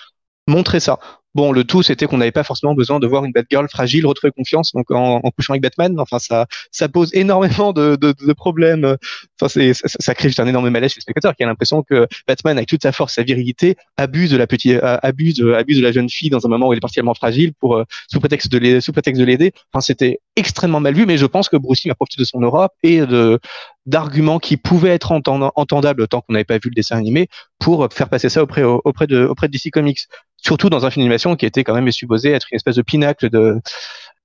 montrer 0.47 0.81
ça. 0.81 0.99
Bon, 1.35 1.51
le 1.51 1.65
tout, 1.65 1.83
c'était 1.83 2.07
qu'on 2.07 2.19
n'avait 2.19 2.31
pas 2.31 2.45
forcément 2.45 2.75
besoin 2.75 3.01
de 3.01 3.09
voir 3.09 3.25
une 3.25 3.33
Batgirl 3.33 3.69
fragile 3.69 4.07
retrouver 4.07 4.31
confiance. 4.31 4.73
Donc, 4.73 4.89
en, 4.93 5.17
en 5.17 5.31
couchant 5.33 5.55
avec 5.55 5.63
Batman, 5.63 5.99
enfin, 5.99 6.21
ça, 6.21 6.47
ça 6.71 6.89
pose 6.89 7.11
énormément 7.13 7.73
de, 7.73 7.97
de, 7.97 8.13
de 8.13 8.33
problèmes. 8.33 8.97
Enfin, 9.41 9.49
c'est, 9.49 9.75
ça, 9.75 9.89
ça, 9.89 10.15
crée 10.15 10.29
juste 10.29 10.39
un 10.39 10.47
énorme 10.47 10.71
malaise 10.71 10.93
chez 10.93 10.99
le 10.99 11.03
spectateur 11.03 11.35
qui 11.35 11.43
a 11.43 11.47
l'impression 11.47 11.83
que 11.83 12.07
Batman, 12.29 12.57
avec 12.57 12.69
toute 12.69 12.83
sa 12.83 12.93
force, 12.93 13.15
sa 13.15 13.25
virilité, 13.25 13.77
abuse 13.97 14.31
de 14.31 14.37
la 14.37 14.47
petite, 14.47 14.81
euh, 14.81 14.99
abuse, 15.03 15.45
abuse 15.57 15.79
de 15.79 15.83
la 15.83 15.91
jeune 15.91 16.09
fille 16.09 16.31
dans 16.31 16.47
un 16.47 16.49
moment 16.49 16.69
où 16.69 16.73
elle 16.73 16.77
est 16.77 16.81
partiellement 16.81 17.15
fragile 17.15 17.53
pour 17.55 17.77
euh, 17.77 17.85
sous 18.09 18.21
prétexte 18.21 18.53
de 18.53 18.59
l'aider, 18.59 18.81
sous 18.81 18.93
prétexte 18.93 19.21
de 19.21 19.27
l'aider. 19.27 19.53
Enfin, 19.73 19.81
c'était 19.81 20.21
extrêmement 20.37 20.79
mal 20.79 20.95
vu, 20.95 21.05
mais 21.05 21.19
je 21.19 21.27
pense 21.27 21.49
que 21.49 21.57
Bruce 21.57 21.83
Lee 21.83 21.91
a 21.91 21.97
profité 21.97 22.23
de 22.23 22.27
son 22.27 22.43
aura 22.45 22.71
et 22.85 23.01
de 23.01 23.41
d'arguments 23.87 24.39
qui 24.39 24.57
pouvaient 24.57 24.95
être 24.95 25.13
entendables 25.13 26.09
tant 26.09 26.23
qu'on 26.23 26.33
n'avait 26.33 26.45
pas 26.45 26.55
vu 26.55 26.71
le 26.71 26.75
dessin 26.75 26.97
animé 26.97 27.29
pour 27.59 27.87
faire 27.93 28.09
passer 28.09 28.31
ça 28.31 28.43
auprès 28.43 28.63
auprès 28.63 29.07
de 29.07 29.27
auprès 29.27 29.47
de 29.47 29.53
DC 29.53 29.71
Comics 29.71 30.07
surtout 30.45 30.71
dans 30.71 30.87
un 30.87 30.91
film 30.91 31.05
d'animation 31.05 31.37
qui 31.37 31.47
était 31.47 31.65
quand 31.65 31.75
même 31.75 31.91
supposé 31.91 32.31
être 32.31 32.47
une 32.51 32.57
espèce 32.57 32.77
de 32.77 32.83
pinacle 32.83 33.31
de 33.31 33.61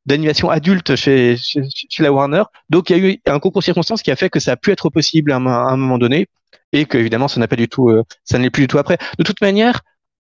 d'animation 0.06 0.50
adulte 0.50 0.96
chez, 0.96 1.36
chez, 1.38 2.04
la 2.04 2.12
Warner. 2.12 2.44
Donc 2.70 2.90
il 2.90 2.98
y 2.98 3.00
a 3.00 3.10
eu 3.10 3.22
un 3.28 3.40
concours 3.40 3.60
de 3.60 3.66
circonstances 3.66 4.02
qui 4.02 4.12
a 4.12 4.16
fait 4.16 4.30
que 4.30 4.40
ça 4.40 4.54
a 4.54 4.56
pu 4.56 4.72
être 4.72 4.90
possible 4.90 5.32
à 5.32 5.36
un, 5.36 5.78
moment 5.78 5.98
donné 5.98 6.28
et 6.72 6.86
que 6.86 6.98
évidemment 6.98 7.28
ça 7.28 7.40
n'a 7.40 7.48
pas 7.48 7.58
du 7.58 7.68
tout, 7.68 7.90
euh, 7.90 8.04
ça 8.24 8.40
n'est 8.40 8.50
plus 8.50 8.64
du 8.64 8.68
tout 8.68 8.80
après. 8.80 8.98
De 9.18 9.24
toute 9.24 9.42
manière, 9.42 9.82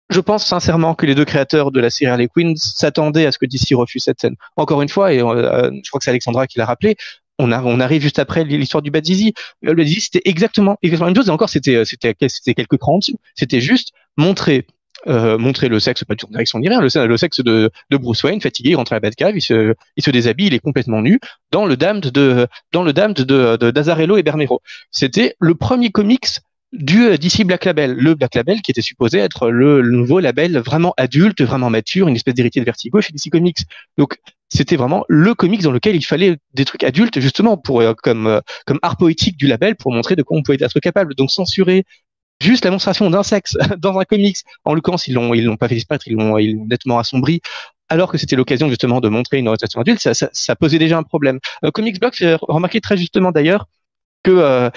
je 0.09 0.19
pense 0.19 0.45
sincèrement 0.45 0.93
que 0.93 1.05
les 1.05 1.15
deux 1.15 1.25
créateurs 1.25 1.71
de 1.71 1.79
la 1.79 1.89
série 1.89 2.11
Harley 2.11 2.27
Quinn 2.27 2.55
s'attendaient 2.55 3.25
à 3.25 3.31
ce 3.31 3.39
que 3.39 3.45
DC 3.45 3.73
refuse 3.73 4.03
cette 4.03 4.21
scène. 4.21 4.35
Encore 4.55 4.81
une 4.81 4.89
fois, 4.89 5.13
et 5.13 5.19
euh, 5.19 5.71
je 5.83 5.89
crois 5.89 5.99
que 5.99 6.03
c'est 6.03 6.11
Alexandra 6.11 6.47
qui 6.47 6.59
l'a 6.59 6.65
rappelé, 6.65 6.95
on, 7.39 7.51
a, 7.51 7.61
on 7.63 7.79
arrive 7.79 8.01
juste 8.01 8.19
après 8.19 8.43
l'histoire 8.45 8.81
du 8.81 8.91
Bad 8.91 9.03
Zizi. 9.03 9.33
Le 9.61 9.73
Bad 9.73 9.87
Zizi, 9.87 10.01
c'était 10.01 10.21
exactement, 10.25 10.77
exactement 10.83 11.07
la 11.07 11.09
même 11.11 11.17
chose. 11.17 11.27
Et 11.27 11.31
encore, 11.31 11.49
c'était, 11.49 11.83
c'était, 11.83 12.15
c'était 12.29 12.53
quelques 12.53 12.77
crans 12.77 12.99
C'était 13.33 13.59
juste 13.59 13.91
montrer 14.15 14.67
euh, 15.07 15.37
montrer 15.37 15.69
le 15.69 15.79
sexe, 15.79 16.03
pas 16.03 16.15
de 16.15 16.21
direction 16.29 16.59
ni 16.59 16.69
rien, 16.69 16.81
le, 16.81 17.05
le 17.05 17.17
sexe 17.17 17.41
de, 17.41 17.69
de, 17.89 17.97
Bruce 17.97 18.23
Wayne, 18.23 18.41
fatigué, 18.41 18.71
il 18.71 18.75
rentre 18.75 18.93
à 18.93 18.95
la 18.95 18.99
Batcave, 18.99 19.35
il 19.35 19.41
se, 19.41 19.73
il 19.95 20.03
se 20.03 20.09
déshabille, 20.09 20.47
il 20.47 20.53
est 20.53 20.59
complètement 20.59 21.01
nu, 21.01 21.19
dans 21.51 21.65
le 21.65 21.77
Damned 21.77 22.11
de, 22.11 22.47
dans 22.71 22.83
le 22.83 22.93
Damned 22.93 23.17
de, 23.17 23.57
de 23.57 23.71
d'Azarello 23.71 24.17
et 24.17 24.23
Bermero. 24.23 24.61
C'était 24.91 25.35
le 25.39 25.55
premier 25.55 25.91
comics 25.91 26.39
du 26.73 27.05
euh, 27.05 27.17
DC 27.17 27.45
Black 27.45 27.65
Label, 27.65 27.93
le 27.93 28.15
Black 28.15 28.35
Label 28.35 28.61
qui 28.61 28.71
était 28.71 28.81
supposé 28.81 29.19
être 29.19 29.49
le, 29.49 29.81
nouveau 29.81 30.19
label 30.19 30.57
vraiment 30.57 30.93
adulte, 30.97 31.41
vraiment 31.41 31.69
mature, 31.69 32.07
une 32.07 32.15
espèce 32.15 32.33
d'héritier 32.33 32.61
de 32.61 32.65
Vertigo 32.65 33.01
chez 33.01 33.13
DC 33.13 33.31
Comics. 33.31 33.59
Donc 33.97 34.17
c'était 34.49 34.75
vraiment 34.75 35.05
le 35.07 35.33
comics 35.33 35.61
dans 35.61 35.71
lequel 35.71 35.95
il 35.95 36.05
fallait 36.05 36.37
des 36.53 36.65
trucs 36.65 36.83
adultes 36.83 37.19
justement 37.19 37.57
pour 37.57 37.81
euh, 37.81 37.93
comme 37.93 38.41
comme 38.65 38.79
art 38.81 38.97
poétique 38.97 39.37
du 39.37 39.47
label 39.47 39.75
pour 39.75 39.91
montrer 39.91 40.15
de 40.15 40.23
quoi 40.23 40.37
on 40.37 40.43
pouvait 40.43 40.57
être 40.59 40.79
capable. 40.79 41.15
Donc 41.15 41.31
censurer 41.31 41.85
juste 42.41 42.65
la 42.65 42.71
monstration 42.71 43.09
d'un 43.09 43.23
sexe 43.23 43.57
dans 43.77 43.97
un 43.99 44.03
comics. 44.03 44.37
En 44.63 44.73
l'occurrence, 44.73 45.07
ils 45.07 45.13
l'ont, 45.13 45.33
ils 45.33 45.43
l'ont 45.43 45.57
pas 45.57 45.67
fait 45.67 45.75
disparaître, 45.75 46.07
ils 46.07 46.15
l'ont, 46.15 46.37
ils 46.37 46.57
nettement 46.67 46.99
assombri. 46.99 47.41
Alors 47.87 48.11
que 48.11 48.17
c'était 48.17 48.35
l'occasion 48.35 48.67
justement 48.67 48.99
de 48.99 49.09
montrer 49.09 49.37
une 49.37 49.47
orientation 49.47 49.79
adulte, 49.79 49.99
ça, 49.99 50.13
ça, 50.13 50.29
ça 50.33 50.55
posait 50.55 50.79
déjà 50.79 50.97
un 50.97 51.03
problème. 51.03 51.39
Euh, 51.63 51.71
Comics 51.71 51.99
Blog 51.99 52.13
fait 52.15 52.35
remarqué 52.41 52.81
très 52.81 52.97
justement 52.97 53.31
d'ailleurs 53.31 53.67
que 54.23 54.31
euh, 54.31 54.69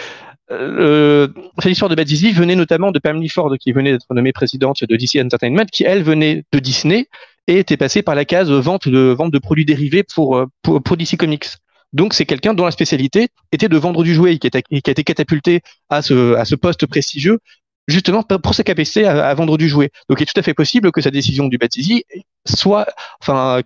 euh, 0.51 1.29
l'histoire 1.65 1.89
de 1.89 1.95
Bad 1.95 2.07
Zizi 2.07 2.33
venait 2.33 2.55
notamment 2.55 2.91
de 2.91 2.99
Pamela 2.99 3.29
Ford, 3.29 3.53
qui 3.59 3.73
venait 3.73 3.93
d'être 3.93 4.13
nommée 4.15 4.33
présidente 4.33 4.85
de 4.85 4.97
DC 4.97 5.17
Entertainment, 5.17 5.67
qui 5.71 5.85
elle 5.85 6.03
venait 6.03 6.45
de 6.53 6.59
Disney 6.59 7.09
et 7.47 7.59
était 7.59 7.77
passée 7.77 8.03
par 8.03 8.15
la 8.15 8.25
case 8.25 8.51
vente 8.51 8.89
de 8.89 9.15
vente 9.17 9.33
de 9.33 9.39
produits 9.39 9.65
dérivés 9.65 10.03
pour, 10.03 10.37
euh, 10.37 10.47
pour, 10.63 10.83
pour 10.83 10.97
DC 10.97 11.17
Comics. 11.17 11.47
Donc 11.93 12.15
c'est 12.15 12.27
quelqu'un 12.27 12.55
dont 12.55 12.65
la 12.65 12.71
spécialité 12.71 13.29
était 13.53 13.69
de 13.69 13.77
vendre 13.77 14.03
du 14.03 14.15
jouet 14.15 14.35
et 14.35 14.39
qui, 14.39 14.49
a, 14.49 14.59
été 14.75 15.05
catapulté 15.05 15.63
à 15.89 16.03
ce, 16.03 16.55
poste 16.55 16.87
prestigieux 16.87 17.39
justement 17.87 18.23
pour 18.23 18.55
sa 18.55 18.65
capacité 18.65 19.07
à, 19.07 19.33
vendre 19.35 19.57
du 19.57 19.69
jouet. 19.69 19.91
Donc 20.09 20.21
il 20.21 20.25
est 20.25 20.27
tout 20.27 20.39
à 20.39 20.43
fait 20.43 20.55
possible 20.55 20.93
que 20.93 21.01
sa 21.01 21.11
décision 21.11 21.49
du 21.49 21.57
Batizi 21.57 22.05
soit, 22.47 22.87
enfin, 23.21 23.63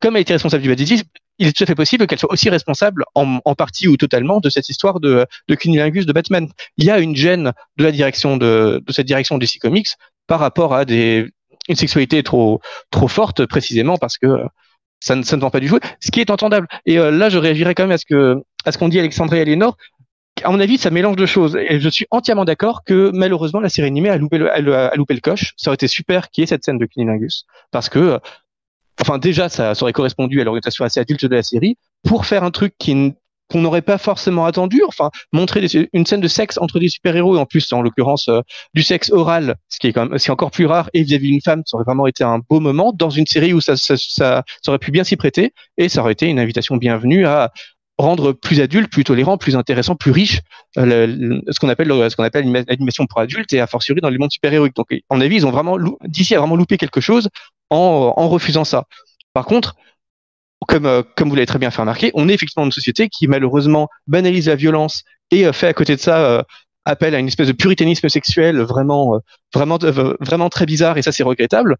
comme 0.00 0.16
elle 0.16 0.22
été 0.22 0.32
responsable 0.32 0.62
du 0.62 0.68
Batizi, 0.68 1.02
il 1.38 1.48
est 1.48 1.52
tout 1.52 1.64
à 1.64 1.66
fait 1.66 1.74
possible 1.74 2.06
qu'elle 2.06 2.18
soit 2.18 2.32
aussi 2.32 2.48
responsable 2.48 3.04
en, 3.14 3.40
en, 3.44 3.54
partie 3.54 3.88
ou 3.88 3.96
totalement 3.96 4.40
de 4.40 4.48
cette 4.48 4.68
histoire 4.68 5.00
de, 5.00 5.26
de 5.48 5.54
cunilingus 5.54 6.06
de 6.06 6.12
Batman. 6.12 6.48
Il 6.76 6.84
y 6.84 6.90
a 6.90 6.98
une 6.98 7.16
gêne 7.16 7.52
de 7.76 7.84
la 7.84 7.92
direction 7.92 8.36
de, 8.36 8.82
de 8.86 8.92
cette 8.92 9.06
direction 9.06 9.36
DC 9.36 9.58
Comics 9.60 9.88
par 10.26 10.40
rapport 10.40 10.74
à 10.74 10.84
des, 10.84 11.28
une 11.68 11.76
sexualité 11.76 12.22
trop, 12.22 12.60
trop 12.90 13.08
forte 13.08 13.46
précisément 13.46 13.96
parce 13.96 14.18
que 14.18 14.26
ça 15.00 15.14
ne, 15.14 15.22
ça 15.22 15.38
pas 15.50 15.60
du 15.60 15.68
jouet, 15.68 15.80
ce 16.00 16.10
qui 16.10 16.20
est 16.20 16.30
entendable. 16.30 16.66
Et 16.84 16.98
euh, 16.98 17.10
là, 17.10 17.28
je 17.28 17.38
réagirais 17.38 17.74
quand 17.74 17.84
même 17.84 17.92
à 17.92 17.98
ce 17.98 18.06
que 18.06 18.42
ce 18.68 18.78
qu'ont 18.78 18.88
dit 18.88 18.98
Alexandre 18.98 19.34
et 19.34 19.40
Aliénor. 19.40 19.76
À 20.44 20.50
mon 20.50 20.60
avis, 20.60 20.76
ça 20.76 20.90
mélange 20.90 21.16
deux 21.16 21.26
choses. 21.26 21.56
Et 21.56 21.80
je 21.80 21.88
suis 21.88 22.06
entièrement 22.10 22.44
d'accord 22.44 22.84
que 22.84 23.10
malheureusement, 23.14 23.60
la 23.60 23.68
série 23.68 23.86
animée 23.86 24.10
a 24.10 24.18
loupé 24.18 24.38
le, 24.38 24.50
a, 24.50 24.94
loupé 24.94 25.14
le 25.14 25.20
coche. 25.20 25.54
Ça 25.56 25.70
aurait 25.70 25.76
été 25.76 25.88
super 25.88 26.30
qu'il 26.30 26.42
y 26.42 26.44
ait 26.44 26.46
cette 26.46 26.64
scène 26.64 26.78
de 26.78 26.84
Cunilingus. 26.84 27.46
Parce 27.70 27.88
que, 27.88 27.98
euh, 27.98 28.18
enfin, 29.00 29.18
déjà, 29.18 29.48
ça, 29.48 29.74
ça 29.74 29.82
aurait 29.82 29.94
correspondu 29.94 30.40
à 30.40 30.44
l'orientation 30.44 30.84
assez 30.84 31.00
adulte 31.00 31.24
de 31.24 31.34
la 31.34 31.42
série. 31.42 31.78
Pour 32.06 32.26
faire 32.26 32.44
un 32.44 32.50
truc 32.50 32.74
qui, 32.78 33.14
qu'on 33.48 33.60
n'aurait 33.60 33.82
pas 33.82 33.98
forcément 33.98 34.46
attendu. 34.46 34.82
Enfin, 34.86 35.10
montrer 35.32 35.66
une 35.92 36.06
scène 36.06 36.20
de 36.20 36.28
sexe 36.28 36.58
entre 36.58 36.78
des 36.78 36.88
super-héros, 36.88 37.36
et 37.36 37.38
en 37.38 37.46
plus, 37.46 37.72
en 37.72 37.82
l'occurrence, 37.82 38.28
euh, 38.28 38.40
du 38.74 38.82
sexe 38.82 39.10
oral, 39.10 39.56
ce 39.68 39.78
qui 39.78 39.88
est 39.88 39.92
quand 39.92 40.08
même, 40.08 40.18
c'est 40.18 40.30
encore 40.30 40.50
plus 40.50 40.66
rare, 40.66 40.90
et 40.94 41.02
vis-à-vis 41.02 41.30
d'une 41.30 41.40
femme, 41.40 41.62
ça 41.66 41.76
aurait 41.76 41.84
vraiment 41.84 42.06
été 42.06 42.24
un 42.24 42.38
beau 42.38 42.60
moment 42.60 42.92
dans 42.92 43.10
une 43.10 43.26
série 43.26 43.52
où 43.52 43.60
ça, 43.60 43.76
ça, 43.76 43.96
ça, 43.96 44.44
aurait 44.68 44.78
pu 44.78 44.90
bien 44.90 45.04
s'y 45.04 45.16
prêter, 45.16 45.52
et 45.76 45.88
ça 45.88 46.00
aurait 46.00 46.12
été 46.12 46.26
une 46.26 46.38
invitation 46.38 46.76
bienvenue 46.76 47.26
à 47.26 47.52
rendre 47.98 48.32
plus 48.32 48.60
adulte, 48.60 48.90
plus 48.90 49.04
tolérant, 49.04 49.38
plus 49.38 49.56
intéressant, 49.56 49.96
plus 49.96 50.10
riche 50.10 50.40
euh, 50.76 51.40
ce 51.48 51.58
qu'on 51.58 51.70
appelle 51.70 51.88
ce 51.88 52.14
qu'on 52.14 52.24
appelle 52.24 52.44
l'animation 52.68 53.06
pour 53.06 53.20
adultes 53.20 53.54
et 53.54 53.60
a 53.60 53.66
fortiori 53.66 54.02
dans 54.02 54.10
les 54.10 54.18
mondes 54.18 54.30
super-héroïques. 54.30 54.76
Donc, 54.76 54.88
en 55.08 55.18
avis, 55.18 55.36
ils 55.36 55.46
ont 55.46 55.50
vraiment 55.50 55.78
d'ici 56.04 56.34
a 56.34 56.38
vraiment 56.38 56.56
loupé 56.56 56.76
quelque 56.76 57.00
chose 57.00 57.30
en 57.70 58.28
refusant 58.28 58.64
ça. 58.64 58.84
Par 59.32 59.46
contre, 59.46 59.76
comme, 60.66 60.86
euh, 60.86 61.02
comme 61.16 61.28
vous 61.28 61.34
l'avez 61.34 61.46
très 61.46 61.58
bien 61.58 61.70
fait 61.70 61.82
remarquer, 61.82 62.10
on 62.14 62.28
est 62.28 62.34
effectivement 62.34 62.64
une 62.64 62.72
société 62.72 63.08
qui 63.08 63.28
malheureusement 63.28 63.88
banalise 64.06 64.48
la 64.48 64.56
violence 64.56 65.02
et 65.30 65.46
euh, 65.46 65.52
fait 65.52 65.66
à 65.68 65.74
côté 65.74 65.96
de 65.96 66.00
ça 66.00 66.18
euh, 66.18 66.42
appel 66.84 67.14
à 67.14 67.18
une 67.18 67.26
espèce 67.26 67.48
de 67.48 67.52
puritanisme 67.52 68.08
sexuel 68.08 68.60
vraiment, 68.60 69.18
vraiment, 69.52 69.76
vraiment 70.20 70.48
très 70.48 70.66
bizarre 70.66 70.98
et 70.98 71.02
ça 71.02 71.12
c'est 71.12 71.24
regrettable. 71.24 71.76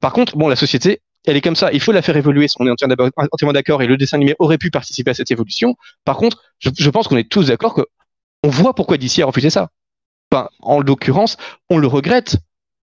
Par 0.00 0.12
contre, 0.12 0.36
bon, 0.36 0.48
la 0.48 0.56
société, 0.56 1.00
elle 1.26 1.36
est 1.36 1.40
comme 1.40 1.56
ça. 1.56 1.72
Il 1.72 1.80
faut 1.80 1.92
la 1.92 2.02
faire 2.02 2.16
évoluer. 2.16 2.46
On 2.58 2.66
est 2.66 2.70
entièrement 2.70 3.52
d'accord 3.52 3.82
et 3.82 3.86
le 3.86 3.96
dessin 3.96 4.18
animé 4.18 4.36
aurait 4.38 4.58
pu 4.58 4.70
participer 4.70 5.12
à 5.12 5.14
cette 5.14 5.30
évolution. 5.30 5.76
Par 6.04 6.18
contre, 6.18 6.42
je, 6.58 6.68
je 6.78 6.90
pense 6.90 7.08
qu'on 7.08 7.16
est 7.16 7.28
tous 7.28 7.46
d'accord 7.46 7.74
que 7.74 7.82
on 8.42 8.48
voit 8.48 8.74
pourquoi 8.74 8.98
DC 8.98 9.20
a 9.20 9.26
refusé 9.26 9.48
ça. 9.48 9.70
Enfin, 10.30 10.50
en 10.60 10.80
l'occurrence, 10.80 11.38
on 11.70 11.78
le 11.78 11.86
regrette, 11.86 12.36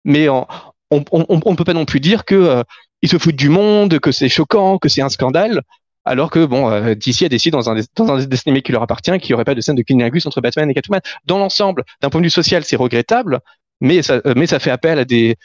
mais 0.05 0.29
on 0.29 0.47
ne 0.91 1.55
peut 1.55 1.63
pas 1.65 1.73
non 1.73 1.85
plus 1.85 1.99
dire 1.99 2.23
que 2.23 2.63
ils 3.01 3.09
se 3.09 3.17
foutent 3.17 3.35
du 3.35 3.49
monde, 3.49 3.99
que 3.99 4.11
c'est 4.11 4.29
choquant, 4.29 4.77
que 4.77 4.89
c'est 4.89 5.01
un 5.01 5.09
scandale, 5.09 5.61
alors 6.05 6.31
que 6.31 6.45
bon, 6.45 6.71
euh, 6.71 6.95
DC 6.95 7.23
a 7.23 7.29
décidé 7.29 7.51
dans 7.51 7.69
un, 7.69 7.75
dans 7.95 8.11
un 8.11 8.25
dessin 8.25 8.43
animé 8.47 8.61
qui 8.61 8.71
leur 8.71 8.81
appartient 8.81 9.17
qu'il 9.19 9.31
n'y 9.31 9.33
aurait 9.33 9.43
pas 9.43 9.55
de 9.55 9.61
scène 9.61 9.75
de 9.75 9.81
cunilingus 9.81 10.25
entre 10.25 10.41
Batman 10.41 10.69
et 10.69 10.73
Catwoman. 10.73 11.01
Dans 11.25 11.37
l'ensemble, 11.37 11.83
d'un 12.01 12.09
point 12.09 12.21
de 12.21 12.25
vue 12.25 12.31
social, 12.31 12.63
c'est 12.63 12.77
regrettable, 12.77 13.39
mais 13.81 14.01
ça, 14.01 14.21
euh, 14.25 14.33
mais 14.35 14.47
ça 14.47 14.59
fait 14.59 14.71
appel 14.71 14.99
à 14.99 15.05
des, 15.05 15.35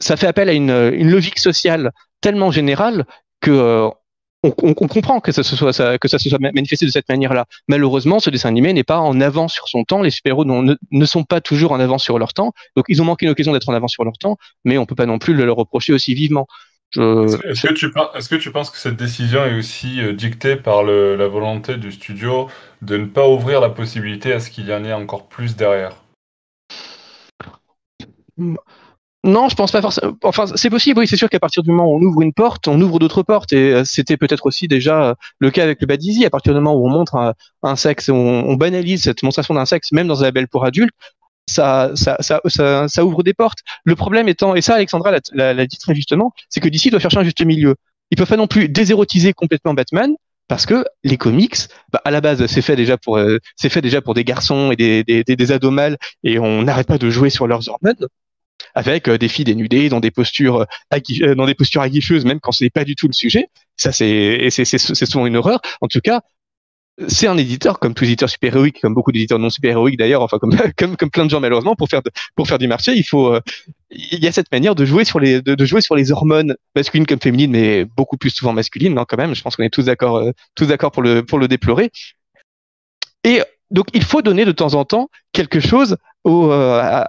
ça 0.00 0.16
fait 0.16 0.26
appel 0.26 0.48
à 0.48 0.52
une, 0.52 0.70
une 0.70 1.10
logique 1.10 1.38
sociale 1.38 1.92
tellement 2.20 2.50
générale 2.50 3.04
que 3.40 3.50
euh, 3.50 3.88
on, 4.42 4.74
comprend 4.74 5.20
que 5.20 5.32
ça 5.32 5.42
se 5.42 5.56
soit 5.56 5.98
que 5.98 6.08
ça 6.08 6.18
se 6.18 6.28
soit 6.28 6.38
manifesté 6.38 6.86
de 6.86 6.90
cette 6.90 7.08
manière-là. 7.08 7.46
Malheureusement, 7.68 8.20
ce 8.20 8.30
dessin 8.30 8.48
animé 8.48 8.72
n'est 8.72 8.84
pas 8.84 8.98
en 8.98 9.20
avant 9.20 9.48
sur 9.48 9.68
son 9.68 9.84
temps. 9.84 10.02
Les 10.02 10.10
super-héros 10.10 10.44
ne, 10.44 10.76
ne, 10.90 11.04
sont 11.04 11.24
pas 11.24 11.40
toujours 11.40 11.72
en 11.72 11.80
avant 11.80 11.98
sur 11.98 12.18
leur 12.18 12.32
temps. 12.32 12.52
Donc, 12.76 12.84
ils 12.88 13.02
ont 13.02 13.04
manqué 13.04 13.26
une 13.26 13.32
occasion 13.32 13.52
d'être 13.52 13.68
en 13.68 13.74
avant 13.74 13.88
sur 13.88 14.04
leur 14.04 14.18
temps, 14.18 14.36
mais 14.64 14.78
on 14.78 14.86
peut 14.86 14.94
pas 14.94 15.06
non 15.06 15.18
plus 15.18 15.34
le 15.34 15.44
leur 15.44 15.56
reprocher 15.56 15.92
aussi 15.92 16.14
vivement. 16.14 16.46
Est-ce 16.96 17.66
que, 17.66 17.74
tu, 17.74 17.86
est 17.86 18.28
que 18.28 18.36
tu 18.36 18.50
penses 18.50 18.70
que 18.70 18.78
cette 18.78 18.96
décision 18.96 19.44
est 19.44 19.58
aussi 19.58 20.00
euh, 20.00 20.12
dictée 20.12 20.56
par 20.56 20.82
le, 20.82 21.16
la 21.16 21.28
volonté 21.28 21.76
du 21.76 21.92
studio 21.92 22.48
de 22.82 22.96
ne 22.96 23.06
pas 23.06 23.28
ouvrir 23.28 23.60
la 23.60 23.68
possibilité 23.68 24.32
à 24.32 24.40
ce 24.40 24.50
qu'il 24.50 24.66
y 24.66 24.72
en 24.72 24.84
ait 24.84 24.92
encore 24.92 25.28
plus 25.28 25.56
derrière? 25.56 26.02
Non, 29.26 29.48
je 29.48 29.56
pense 29.56 29.72
pas 29.72 29.82
forcément. 29.82 30.12
Enfin, 30.22 30.46
c'est 30.54 30.70
possible, 30.70 31.00
oui, 31.00 31.08
c'est 31.08 31.16
sûr 31.16 31.28
qu'à 31.28 31.40
partir 31.40 31.64
du 31.64 31.70
moment 31.70 31.90
où 31.90 31.96
on 31.96 32.02
ouvre 32.02 32.22
une 32.22 32.32
porte, 32.32 32.68
on 32.68 32.80
ouvre 32.80 33.00
d'autres 33.00 33.24
portes. 33.24 33.52
Et 33.52 33.72
euh, 33.72 33.82
c'était 33.84 34.16
peut-être 34.16 34.46
aussi 34.46 34.68
déjà 34.68 35.10
euh, 35.10 35.14
le 35.40 35.50
cas 35.50 35.64
avec 35.64 35.80
le 35.80 35.86
Badizi. 35.88 36.24
À 36.24 36.30
partir 36.30 36.54
du 36.54 36.60
moment 36.60 36.76
où 36.76 36.86
on 36.86 36.90
montre 36.90 37.34
un, 37.62 37.76
sexe, 37.76 38.08
on, 38.08 38.14
on, 38.14 38.54
banalise 38.54 39.02
cette 39.02 39.24
monstration 39.24 39.54
d'un 39.54 39.66
sexe, 39.66 39.90
même 39.90 40.06
dans 40.06 40.20
un 40.20 40.26
label 40.26 40.46
pour 40.46 40.64
adultes, 40.64 40.94
ça, 41.48 41.92
ça, 41.94 42.16
ça, 42.20 42.88
ça, 42.88 43.04
ouvre 43.04 43.22
des 43.22 43.34
portes. 43.34 43.60
Le 43.84 43.94
problème 43.96 44.28
étant, 44.28 44.54
et 44.54 44.62
ça, 44.62 44.74
Alexandra 44.74 45.12
l'a 45.32 45.66
dit 45.66 45.78
très 45.78 45.94
justement, 45.94 46.32
c'est 46.48 46.60
que 46.60 46.68
d'ici 46.68 46.90
doit 46.90 47.00
chercher 47.00 47.18
un 47.18 47.24
juste 47.24 47.44
milieu. 47.44 47.76
Ils 48.10 48.16
peuvent 48.16 48.28
pas 48.28 48.36
non 48.36 48.46
plus 48.46 48.68
désérotiser 48.68 49.32
complètement 49.32 49.74
Batman, 49.74 50.14
parce 50.48 50.66
que 50.66 50.84
les 51.02 51.16
comics, 51.16 51.56
bah, 51.92 52.00
à 52.04 52.10
la 52.10 52.20
base, 52.20 52.46
c'est 52.46 52.62
fait 52.62 52.76
déjà 52.76 52.96
pour, 52.96 53.16
euh, 53.16 53.38
fait 53.60 53.82
déjà 53.82 54.00
pour 54.00 54.14
des 54.14 54.24
garçons 54.24 54.70
et 54.70 54.76
des, 54.76 55.02
des, 55.04 55.24
des, 55.24 55.52
ados 55.52 55.72
mâles, 55.72 55.96
et 56.22 56.38
on 56.38 56.62
n'arrête 56.62 56.86
pas 56.86 56.98
de 56.98 57.10
jouer 57.10 57.30
sur 57.30 57.46
leurs 57.46 57.68
hormones 57.68 58.06
avec 58.74 59.08
euh, 59.08 59.18
des 59.18 59.28
filles 59.28 59.44
dénudées 59.44 59.88
dans 59.88 60.00
des 60.00 60.10
postures 60.10 60.66
euh, 60.92 60.98
euh, 61.22 61.80
aguicheuses 61.80 62.24
même 62.24 62.40
quand 62.40 62.52
ce 62.52 62.64
n'est 62.64 62.70
pas 62.70 62.84
du 62.84 62.94
tout 62.94 63.06
le 63.06 63.12
sujet 63.12 63.48
ça 63.76 63.92
c'est 63.92 64.50
souvent 64.50 65.26
une 65.26 65.36
horreur 65.36 65.60
en 65.80 65.88
tout 65.88 66.00
cas 66.00 66.20
c'est 67.08 67.26
un 67.26 67.36
éditeur 67.36 67.78
comme 67.78 67.94
tout 67.94 68.04
éditeur 68.04 68.28
super 68.28 68.54
héroïque 68.54 68.80
comme 68.80 68.94
beaucoup 68.94 69.12
d'éditeurs 69.12 69.38
non 69.38 69.50
super 69.50 69.72
héroïques 69.72 69.98
d'ailleurs 69.98 70.22
enfin 70.22 70.38
comme, 70.38 70.56
comme 70.78 70.96
comme 70.96 71.10
plein 71.10 71.24
de 71.24 71.30
gens 71.30 71.40
malheureusement 71.40 71.76
pour 71.76 71.88
faire 71.88 72.00
pour 72.34 72.46
faire 72.46 72.58
du 72.58 72.68
marché 72.68 72.92
il 72.94 73.04
faut 73.04 73.38
il 73.90 74.22
y 74.22 74.26
a 74.26 74.32
cette 74.32 74.50
manière 74.52 74.74
de 74.74 74.84
jouer 74.84 75.04
sur 75.04 75.20
les 75.20 75.40
de, 75.42 75.64
jouer 75.64 75.80
sur 75.80 75.94
les 75.94 76.10
hormones 76.10 76.56
masculines 76.74 77.06
comme 77.06 77.20
féminines 77.20 77.52
mais 77.52 77.84
beaucoup 77.84 78.16
plus 78.16 78.30
souvent 78.30 78.52
masculines 78.52 78.94
non 78.94 79.04
quand 79.04 79.16
même. 79.16 79.34
Je 79.34 79.42
pense 79.42 79.56
qu'on 79.56 79.62
est 79.62 79.70
tous 79.72 79.84
d'accord 79.84 80.22
tous 80.54 80.66
d'accord 80.66 80.90
pour 80.90 81.02
le 81.02 81.24
pour 81.24 81.38
le 81.38 81.48
déplorer. 81.48 81.90
Et 83.24 83.42
donc 83.70 83.86
il 83.94 84.04
faut 84.04 84.22
donner 84.22 84.44
de 84.44 84.52
temps 84.52 84.74
en 84.74 84.84
temps 84.84 85.08
quelque 85.32 85.60
chose 85.60 85.96
au 86.26 86.50
euh, 86.50 87.04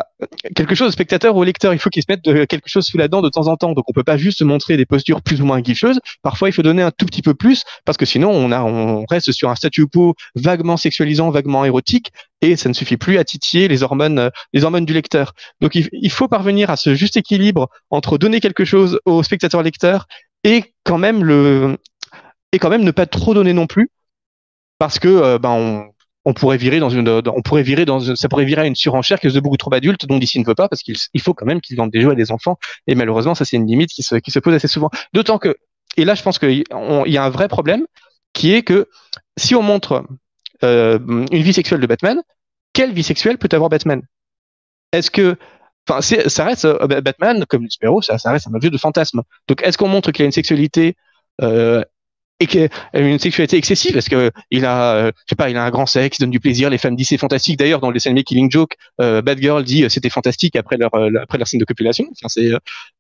quelque 0.56 0.76
chose 0.76 0.90
au 0.90 0.92
spectateur 0.92 1.36
ou 1.36 1.40
au 1.40 1.44
lecteur. 1.44 1.74
Il 1.74 1.80
faut 1.80 1.90
qu'il 1.90 2.04
se 2.04 2.08
mette 2.08 2.24
de, 2.24 2.46
quelque 2.46 2.70
chose 2.70 2.86
sous 2.86 3.00
la 3.00 3.08
dent 3.08 3.24
de 3.24 3.30
temps 3.30 3.48
en 3.48 3.58
temps. 3.58 3.74
Donc 3.74 3.86
on 3.88 3.92
peut 3.92 4.04
pas 4.04 4.16
juste 4.16 4.44
montrer 4.44 4.78
des 4.78 4.86
postures 4.86 5.24
plus 5.24 5.42
ou 5.42 5.46
moins 5.46 5.60
guicheuses. 5.60 6.00
Parfois 6.22 6.50
il 6.50 6.52
faut 6.52 6.62
donner 6.62 6.84
un 6.84 6.92
tout 6.92 7.08
petit 7.08 7.24
peu 7.24 7.34
plus 7.34 7.64
parce 7.84 7.98
que 7.98 8.06
sinon 8.06 8.30
on 8.30 8.52
a 8.52 8.62
on 8.62 9.06
reste 9.10 9.32
sur 9.32 9.50
un 9.50 9.56
statu 9.56 9.88
quo 9.88 10.14
vaguement 10.36 10.78
sexualisant, 10.78 11.32
vaguement 11.32 11.66
érotique 11.66 12.12
et 12.42 12.56
ça 12.56 12.70
ne 12.70 12.76
suffit 12.76 12.98
plus 12.98 13.18
à 13.18 13.24
titiller 13.24 13.68
les 13.68 13.82
hormones 13.82 14.30
les 14.54 14.64
hormones 14.64 14.86
du 14.86 14.94
lecteur. 14.94 15.34
Donc 15.62 15.74
il, 15.74 16.12
faut 16.12 16.28
parvenir 16.28 16.70
à 16.70 16.78
ce 16.78 16.94
juste 16.94 17.18
équilibre 17.18 17.70
entre 17.90 18.20
donner 18.20 18.40
quelque 18.40 18.66
chose 18.66 19.00
au 19.06 19.24
spectateur 19.24 19.64
lecteur 19.64 20.06
et 20.44 20.64
quand 20.84 21.00
même 21.00 21.24
le 21.24 21.78
et 22.52 22.60
quand 22.60 22.70
même 22.70 22.84
ne 22.84 22.92
pas 22.92 23.08
trop 23.08 23.34
donner 23.34 23.54
non 23.54 23.66
plus 23.66 23.90
parce 24.78 25.00
que 25.00 25.08
euh, 25.08 25.40
ben 25.40 25.50
on 25.50 25.90
on 26.28 26.34
pourrait 26.34 26.58
virer 26.58 26.82
dans 26.82 26.90
une, 26.90 27.08
on 27.08 27.42
pourrait 27.42 27.64
virer 27.64 27.86
dans, 27.86 28.02
ça 28.02 28.28
pourrait 28.28 28.44
virer 28.44 28.64
à 28.64 28.66
une 28.66 28.76
surenchère 28.76 29.18
qui 29.22 29.28
est 29.28 29.32
de 29.32 29.40
beaucoup 29.40 29.56
trop 29.56 29.74
adultes, 29.74 30.06
dont 30.06 30.18
DC 30.18 30.36
ne 30.36 30.46
veut 30.46 30.56
pas, 30.56 30.68
parce 30.68 30.84
qu'il 30.84 31.22
faut 31.22 31.34
quand 31.34 31.46
même 31.46 31.62
qu'ils 31.62 31.78
vendent 31.78 31.90
des 31.90 32.02
jeux 32.02 32.12
à 32.12 32.16
des 32.16 32.34
enfants. 32.34 32.60
Et 32.86 32.96
malheureusement, 32.96 33.34
ça 33.34 33.46
c'est 33.46 33.56
une 33.56 33.66
limite 33.66 33.92
qui 33.92 34.04
se, 34.04 34.40
pose 34.40 34.54
assez 34.54 34.68
souvent. 34.68 34.90
D'autant 35.14 35.38
que, 35.38 35.56
et 35.96 36.04
là 36.04 36.16
je 36.16 36.24
pense 36.24 36.38
qu'il 36.38 36.66
y 36.66 37.18
a 37.18 37.24
un 37.24 37.30
vrai 37.30 37.48
problème, 37.48 37.86
qui 38.34 38.54
est 38.54 38.62
que 38.62 38.90
si 39.38 39.56
on 39.56 39.64
montre 39.64 40.04
euh, 40.66 41.00
une 41.32 41.44
vie 41.44 41.54
sexuelle 41.54 41.80
de 41.80 41.88
Batman, 41.88 42.22
quelle 42.74 42.92
vie 42.92 43.04
sexuelle 43.04 43.38
peut 43.38 43.50
avoir 43.54 43.70
Batman? 43.70 44.02
Est-ce 44.92 45.10
que 45.10 45.38
Enfin, 45.90 46.02
ça 46.02 46.44
reste 46.44 46.66
euh, 46.66 46.86
Batman 47.00 47.46
comme 47.48 47.64
le 47.64 48.02
ça 48.02 48.32
reste 48.32 48.48
un 48.48 48.54
objet 48.54 48.70
de 48.70 48.78
fantasme. 48.78 49.22
Donc, 49.48 49.62
est-ce 49.64 49.78
qu'on 49.78 49.88
montre 49.88 50.12
qu'il 50.12 50.24
a 50.24 50.26
une 50.26 50.34
sexualité 50.34 50.98
euh, 51.42 51.82
et 52.40 52.48
qu'il 52.48 52.70
a 52.94 53.00
une 53.00 53.20
sexualité 53.20 53.58
excessive 53.58 53.94
parce 53.94 54.10
que 54.10 54.32
il 54.52 54.66
a 54.66 54.94
euh, 54.94 55.12
je 55.26 55.30
sais 55.30 55.36
pas 55.36 55.50
il 55.50 55.58
a 55.58 55.64
un 55.64 55.70
grand 55.72 55.86
sexe 55.86 56.18
il 56.20 56.22
donne 56.22 56.30
du 56.30 56.40
plaisir 56.40 56.70
les 56.70 56.78
femmes 56.78 56.96
disent 56.96 57.10
c'est 57.10 57.18
fantastique. 57.18 57.58
D'ailleurs 57.58 57.80
dans 57.80 57.90
le 57.90 57.96
dessin 57.96 58.12
animé 58.12 58.24
Killing 58.24 58.52
Joke 58.52 58.76
euh, 59.02 59.22
Bad 59.22 59.40
Girl 59.40 59.64
dit 59.64 59.84
euh, 59.84 59.90
c'était 59.90 60.10
fantastique 60.10 60.56
après 60.56 60.78
leur 60.78 60.94
euh, 60.94 61.10
après 61.22 61.38
leur 61.38 61.48
scène 61.48 61.60
de 61.60 61.66
copulation. 61.66 62.06
Enfin, 62.12 62.28
c'est 62.28 62.52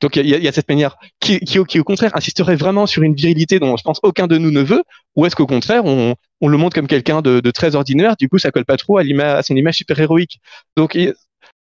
donc 0.02 0.15
il 0.15 0.28
y 0.28 0.34
a, 0.34 0.39
y 0.39 0.47
a, 0.47 0.52
cette 0.52 0.69
manière 0.69 0.97
qui, 1.19 1.39
qui, 1.39 1.63
qui, 1.65 1.80
au 1.80 1.84
contraire 1.84 2.15
insisterait 2.15 2.56
vraiment 2.56 2.88
sur 2.88 3.04
une 3.04 3.13
virilité 3.13 3.60
dont 3.60 3.78
je 3.78 3.84
pense 3.84 4.00
aucun 4.04 4.28
de 4.28 4.38
nous 4.38 4.52
ne 4.52 4.62
veut 4.62 4.84
ou 5.15 5.26
est-ce 5.26 5.36
qu'au 5.36 5.47
contraire 5.47 5.86
on, 5.86 6.15
on 6.41 6.47
le 6.47 6.58
montre 6.58 6.76
comme 6.76 6.88
quelqu'un 6.88 7.21
de, 7.21 7.39
de, 7.39 7.52
très 7.52 7.76
ordinaire 7.76 8.15
du 8.17 8.30
coup 8.30 8.39
ça 8.39 8.52
colle 8.52 8.65
pas 8.65 8.78
trop 8.78 8.97
à, 8.97 9.02
à 9.02 9.43
son 9.43 9.56
image 9.56 9.76
super 9.76 10.00
héroïque 10.00 10.39
donc 10.76 10.95
il 10.95 11.13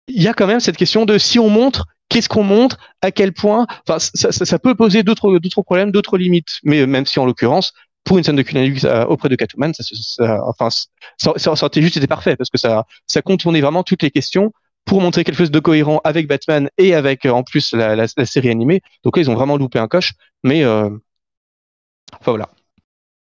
y 0.09 0.29
a 0.29 0.35
quand 0.35 0.47
même 0.47 0.61
cette 0.61 0.77
question 0.77 1.05
de 1.05 1.19
si 1.19 1.39
on 1.39 1.49
montre 1.49 1.87
qu'est-ce 2.09 2.29
qu'on 2.29 2.45
montre, 2.45 2.79
à 3.03 3.11
quel 3.11 3.33
point, 3.33 3.67
enfin, 3.87 3.99
ça, 3.99 4.59
peut 4.59 4.75
poser 4.75 5.03
d'autres, 5.03 5.39
d'autres 5.39 5.63
problèmes, 5.63 5.91
d'autres 5.91 6.19
limites. 6.19 6.59
Mais 6.65 6.87
même 6.87 7.07
si 7.07 7.19
en 7.19 7.27
l'occurrence, 7.27 7.73
pour 8.05 8.19
une 8.19 8.25
scène 8.25 8.37
de 8.37 8.43
cunnilingus 8.43 8.85
euh, 8.85 9.05
auprès 9.05 9.29
de 9.29 9.37
Catwoman, 9.37 9.75
ça, 9.75 9.85
ça, 9.85 10.41
enfin, 10.47 10.71
ça, 10.71 11.33
ça, 11.37 11.51
aurait 11.53 11.83
juste 11.83 11.97
été 11.97 12.07
parfait 12.07 12.37
parce 12.37 12.51
que 12.51 12.59
ça, 12.59 12.87
ça 13.07 13.23
contournait 13.23 13.61
vraiment 13.61 13.83
toutes 13.83 14.03
les 14.03 14.11
questions 14.11 14.53
pour 14.85 15.03
montrer 15.03 15.23
quelque 15.23 15.37
chose 15.37 15.51
de 15.51 15.61
cohérent 15.61 16.01
avec 16.05 16.27
Batman 16.27 16.71
et 16.79 16.95
avec 16.95 17.27
euh, 17.27 17.31
en 17.31 17.43
plus 17.43 17.73
la, 17.75 18.07
série 18.25 18.49
animée. 18.49 18.81
Donc 19.05 19.17
là, 19.17 19.23
ils 19.23 19.31
ont 19.31 19.35
vraiment 19.35 19.57
loupé 19.57 19.79
un 19.79 19.89
coche, 19.89 20.15
mais 20.43 20.65
euh, 20.65 20.89
enfin 22.15 22.33
voilà. 22.33 22.49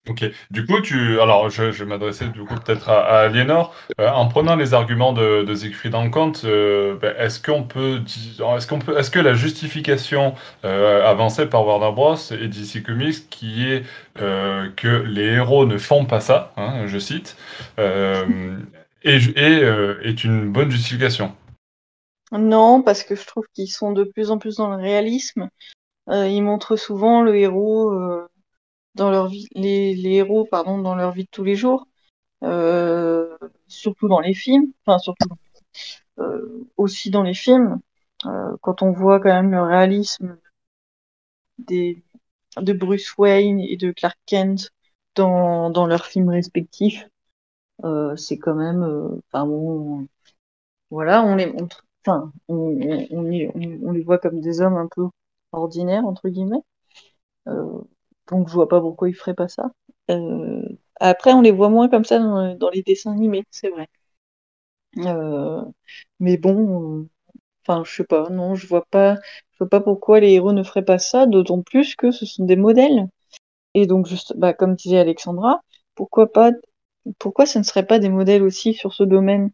Ok. 0.07 0.23
Du 0.51 0.67
coup, 0.67 0.83
tu, 0.83 1.19
alors, 1.19 1.49
je, 1.49 1.73
je 1.73 1.83
vais 1.83 1.89
m'adresser 1.89 2.27
du 2.29 2.45
coup 2.45 2.55
peut-être 2.57 2.91
à, 2.91 3.01
à 3.01 3.19
Aliénor. 3.21 3.75
Euh, 3.99 4.11
en 4.11 4.29
prenant 4.29 4.55
les 4.55 4.75
arguments 4.75 5.15
de, 5.15 5.45
de 5.45 5.55
Siegfried 5.55 5.95
en 5.95 6.11
compte, 6.11 6.43
euh, 6.45 6.95
ben, 6.97 7.15
est-ce 7.17 7.41
qu'on 7.41 7.63
peut, 7.63 8.03
est-ce 8.05 8.67
qu'on 8.67 8.81
peut, 8.81 8.99
est-ce 8.99 9.11
que 9.11 9.19
la 9.19 9.33
justification 9.33 10.35
euh, 10.67 11.03
avancée 11.07 11.47
par 11.47 11.67
Warner 11.67 11.91
Bros 11.93 12.17
et 12.39 12.49
DC 12.49 12.83
Comics, 12.85 13.31
qui 13.31 13.67
est 13.67 13.85
euh, 14.21 14.69
que 14.77 14.89
les 14.89 15.25
héros 15.25 15.65
ne 15.65 15.79
font 15.79 16.05
pas 16.05 16.21
ça, 16.21 16.53
hein, 16.59 16.87
je 16.87 16.99
cite, 16.99 17.39
euh, 17.79 18.59
est, 19.05 19.35
est, 19.39 19.63
euh, 19.63 19.99
est 20.03 20.23
une 20.23 20.53
bonne 20.53 20.71
justification? 20.71 21.35
Non, 22.31 22.83
parce 22.83 23.05
que 23.05 23.15
je 23.15 23.27
trouve 23.27 23.47
qu'ils 23.55 23.71
sont 23.71 23.93
de 23.93 24.05
plus 24.05 24.31
en 24.31 24.37
plus 24.37 24.57
dans 24.57 24.69
le 24.69 24.77
réalisme. 24.77 25.49
ils 26.11 26.43
montrent 26.43 26.77
souvent 26.77 27.23
le 27.23 27.37
héros 27.37 27.91
dans 28.95 29.11
leur 29.11 29.29
vie, 29.29 29.49
les, 29.55 29.95
les, 29.95 30.11
héros 30.17 30.47
pardon, 30.51 30.79
dans 30.79 30.95
leur 30.95 31.13
vie 31.13 31.25
de 31.25 31.29
tous 31.31 31.45
les 31.45 31.57
jours, 31.57 31.87
euh, 32.45 33.37
surtout 33.69 34.09
dans 34.09 34.21
les 34.21 34.35
films, 34.35 34.73
enfin 34.87 34.99
surtout 34.99 35.29
euh, 36.19 36.67
aussi 36.77 37.11
dans 37.11 37.23
les 37.23 37.35
films, 37.35 37.81
euh, 38.27 38.57
quand 38.63 38.83
on 38.83 38.93
voit 38.93 39.21
quand 39.21 39.33
même 39.33 39.51
le 39.51 39.63
réalisme 39.63 40.39
des, 41.59 42.03
de 42.59 42.73
Bruce 42.73 43.17
Wayne 43.19 43.61
et 43.61 43.77
de 43.77 43.93
Clark 43.93 44.19
Kent 44.27 44.71
dans, 45.15 45.71
dans 45.71 45.87
leurs 45.87 46.07
films 46.07 46.31
respectifs, 46.31 47.09
euh, 47.85 48.17
c'est 48.17 48.39
quand 48.39 48.55
même, 48.55 48.83
euh, 48.83 49.09
enfin 49.33 49.47
bon, 49.47 50.09
voilà, 50.91 51.25
on 51.25 51.37
les 51.37 51.47
montre, 51.47 51.87
enfin, 52.07 52.33
on, 52.49 52.57
on, 52.57 53.09
on, 53.11 53.51
on, 53.89 53.93
les 53.93 54.03
voit 54.03 54.19
comme 54.19 54.41
des 54.41 54.61
hommes 54.61 54.77
un 54.77 54.89
peu 54.89 55.09
ordinaires 55.53 56.07
entre 56.07 56.29
guillemets. 56.29 56.63
Euh, 57.49 57.81
donc 58.31 58.49
je 58.49 58.55
vois 58.55 58.69
pas 58.69 58.81
pourquoi 58.81 59.09
ils 59.09 59.15
feraient 59.15 59.35
pas 59.35 59.49
ça. 59.49 59.71
Euh, 60.11 60.63
après, 61.01 61.33
on 61.33 61.41
les 61.41 61.51
voit 61.53 61.69
moins 61.69 61.89
comme 61.89 62.05
ça 62.05 62.19
dans, 62.19 62.71
les 62.71 62.83
dessins 62.83 63.13
animés, 63.13 63.45
c'est 63.51 63.69
vrai. 63.71 63.89
Euh, 64.99 65.63
mais 66.21 66.37
bon, 66.37 67.09
enfin, 67.67 67.85
je 67.85 67.95
sais 67.95 68.05
pas, 68.05 68.29
non, 68.31 68.55
je 68.55 68.67
vois 68.67 68.87
pas, 68.91 69.17
je 69.53 69.59
vois 69.61 69.69
pas 69.69 69.81
pourquoi 69.81 70.21
les 70.21 70.33
héros 70.33 70.53
ne 70.53 70.63
feraient 70.63 70.85
pas 70.85 70.99
ça, 70.99 71.27
d'autant 71.27 71.63
plus 71.63 71.97
que 71.97 72.11
ce 72.13 72.27
sont 72.27 72.45
des 72.45 72.57
modèles. 72.57 73.09
Et 73.75 73.87
donc, 73.87 74.07
juste, 74.07 74.35
bah, 74.39 74.55
comme 74.55 74.75
disait 74.77 74.99
Alexandra, 74.99 75.63
pourquoi 75.95 76.33
pas, 76.33 76.53
pourquoi 77.19 77.47
ce 77.47 77.59
ne 77.59 77.65
serait 77.65 77.87
pas 77.87 77.99
des 77.99 78.09
modèles 78.11 78.43
aussi 78.43 78.75
sur 78.75 78.95
ce 78.95 79.05
domaine? 79.05 79.51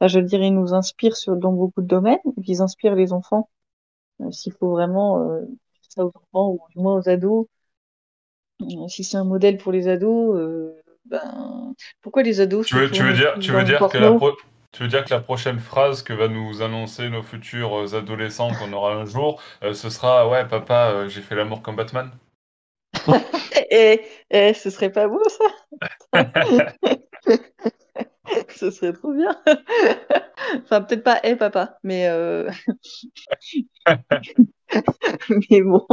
Enfin, 0.00 0.08
je 0.08 0.20
veux 0.20 0.26
dire, 0.26 0.42
ils 0.42 0.54
nous 0.54 0.74
inspirent 0.74 1.16
dans 1.28 1.52
beaucoup 1.52 1.82
de 1.82 1.86
domaines, 1.86 2.18
ils 2.46 2.62
inspirent 2.62 2.96
les 2.96 3.12
enfants. 3.12 3.48
Euh, 4.22 4.30
S'il 4.32 4.52
faut 4.54 4.70
vraiment 4.70 5.20
euh, 5.32 5.42
ça 5.88 6.04
aux 6.06 6.12
enfants, 6.14 6.52
ou 6.52 6.60
du 6.70 6.80
moins 6.80 6.96
aux 6.96 7.08
ados, 7.08 7.46
si 8.88 9.04
c'est 9.04 9.16
un 9.16 9.24
modèle 9.24 9.56
pour 9.56 9.72
les 9.72 9.88
ados, 9.88 10.36
euh, 10.36 10.74
ben, 11.06 11.74
pourquoi 12.02 12.22
les 12.22 12.40
ados 12.40 12.66
tu 12.66 12.76
veux, 12.76 12.90
tu 12.90 13.02
veux 13.02 13.12
dire, 13.12 13.34
tu 13.40 13.52
veux 13.52 13.64
dire 13.64 13.88
que 13.88 13.98
la 13.98 14.12
pro... 14.12 14.32
Tu 14.72 14.84
veux 14.84 14.88
dire 14.88 15.04
que 15.04 15.10
la 15.10 15.20
prochaine 15.20 15.58
phrase 15.58 16.02
que 16.02 16.12
va 16.12 16.28
nous 16.28 16.62
annoncer 16.62 17.08
nos 17.08 17.24
futurs 17.24 17.92
adolescents 17.92 18.52
qu'on 18.54 18.72
aura 18.72 18.94
un 18.94 19.04
jour, 19.04 19.42
euh, 19.64 19.74
ce 19.74 19.90
sera 19.90 20.28
Ouais, 20.28 20.46
papa, 20.46 20.90
euh, 20.90 21.08
j'ai 21.08 21.22
fait 21.22 21.34
l'amour 21.34 21.60
comme 21.60 21.74
Batman 21.74 22.10
et, 23.70 24.02
et, 24.30 24.54
ce 24.54 24.70
serait 24.70 24.92
pas 24.92 25.08
beau 25.08 25.22
ça 25.28 25.44
Ce 28.54 28.70
serait 28.70 28.92
trop 28.92 29.12
bien. 29.12 29.36
enfin, 30.62 30.82
peut-être 30.82 31.02
pas 31.02 31.18
Eh 31.24 31.34
papa, 31.34 31.78
mais. 31.82 32.08
Euh... 34.74 34.80
mais 35.50 35.62
bon. 35.62 35.86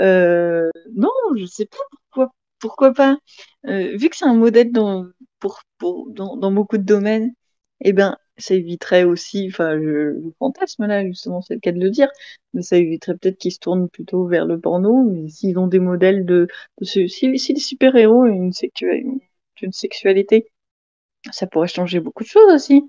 Euh... 0.00 0.70
Non, 0.94 1.10
je 1.36 1.46
sais 1.46 1.66
pas 1.66 1.76
pourquoi 1.90 2.32
pourquoi 2.60 2.92
pas 2.92 3.18
Vu 3.64 4.08
que 4.08 4.16
c'est 4.16 4.24
un 4.24 4.34
modèle 4.34 4.70
dans, 4.70 5.06
pour, 5.40 5.62
dans, 6.10 6.52
beaucoup 6.52 6.78
de 6.78 6.84
domaines, 6.84 7.32
eh 7.80 7.92
ben, 7.92 8.16
ça 8.38 8.54
éviterait 8.54 9.04
aussi, 9.04 9.48
enfin, 9.48 9.74
le, 9.74 10.32
fantasme 10.38 10.86
là, 10.86 11.04
justement, 11.06 11.40
c'est 11.42 11.54
le 11.54 11.60
cas 11.60 11.72
de 11.72 11.80
le 11.80 11.90
dire, 11.90 12.08
mais 12.54 12.62
ça 12.62 12.76
éviterait 12.76 13.16
peut-être 13.16 13.38
qu'ils 13.38 13.52
se 13.52 13.58
tournent 13.58 13.88
plutôt 13.88 14.26
vers 14.26 14.46
le 14.46 14.60
porno. 14.60 15.02
Mais 15.04 15.28
s'ils 15.28 15.58
ont 15.58 15.66
des 15.66 15.80
modèles 15.80 16.24
de, 16.26 16.48
si, 16.82 17.08
les 17.28 17.38
super-héros 17.38 18.22
ont 18.22 18.26
une, 18.26 18.52
sexualité, 19.72 20.48
ça 21.32 21.46
pourrait 21.46 21.68
changer 21.68 22.00
beaucoup 22.00 22.22
de 22.24 22.28
choses 22.28 22.52
aussi. 22.52 22.82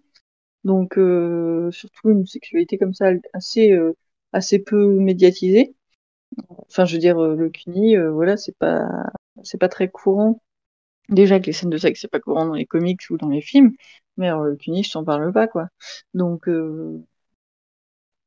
Donc, 0.64 0.98
euh, 0.98 1.72
surtout 1.72 2.10
une 2.12 2.26
sexualité 2.26 2.78
comme 2.78 2.94
ça, 2.94 3.12
assez, 3.34 3.72
euh, 3.72 3.94
assez 4.34 4.60
peu 4.60 4.88
médiatisée. 5.00 5.76
Enfin, 6.50 6.86
je 6.86 6.94
veux 6.94 7.00
dire, 7.00 7.20
euh, 7.20 7.36
le 7.36 7.50
CUNY, 7.50 7.96
voilà, 8.12 8.38
c'est 8.38 8.58
pas, 8.58 8.86
c'est 9.44 9.60
pas 9.60 9.70
très 9.70 9.88
courant. 9.90 10.42
Déjà 11.10 11.40
que 11.40 11.46
les 11.46 11.54
scènes 11.54 11.70
de 11.70 11.78
sexe, 11.78 12.02
c'est 12.02 12.08
pas 12.12 12.20
courant 12.20 12.46
dans 12.46 12.54
les 12.54 12.66
comics 12.66 13.02
ou 13.10 13.18
dans 13.18 13.30
les 13.30 13.42
films, 13.42 13.72
mais 14.18 14.28
alors, 14.28 14.44
le 14.44 14.56
CUNY, 14.56 14.84
je 14.84 14.92
t'en 14.92 15.04
parle 15.04 15.32
pas, 15.32 15.48
quoi. 15.48 15.68
Donc, 16.14 16.48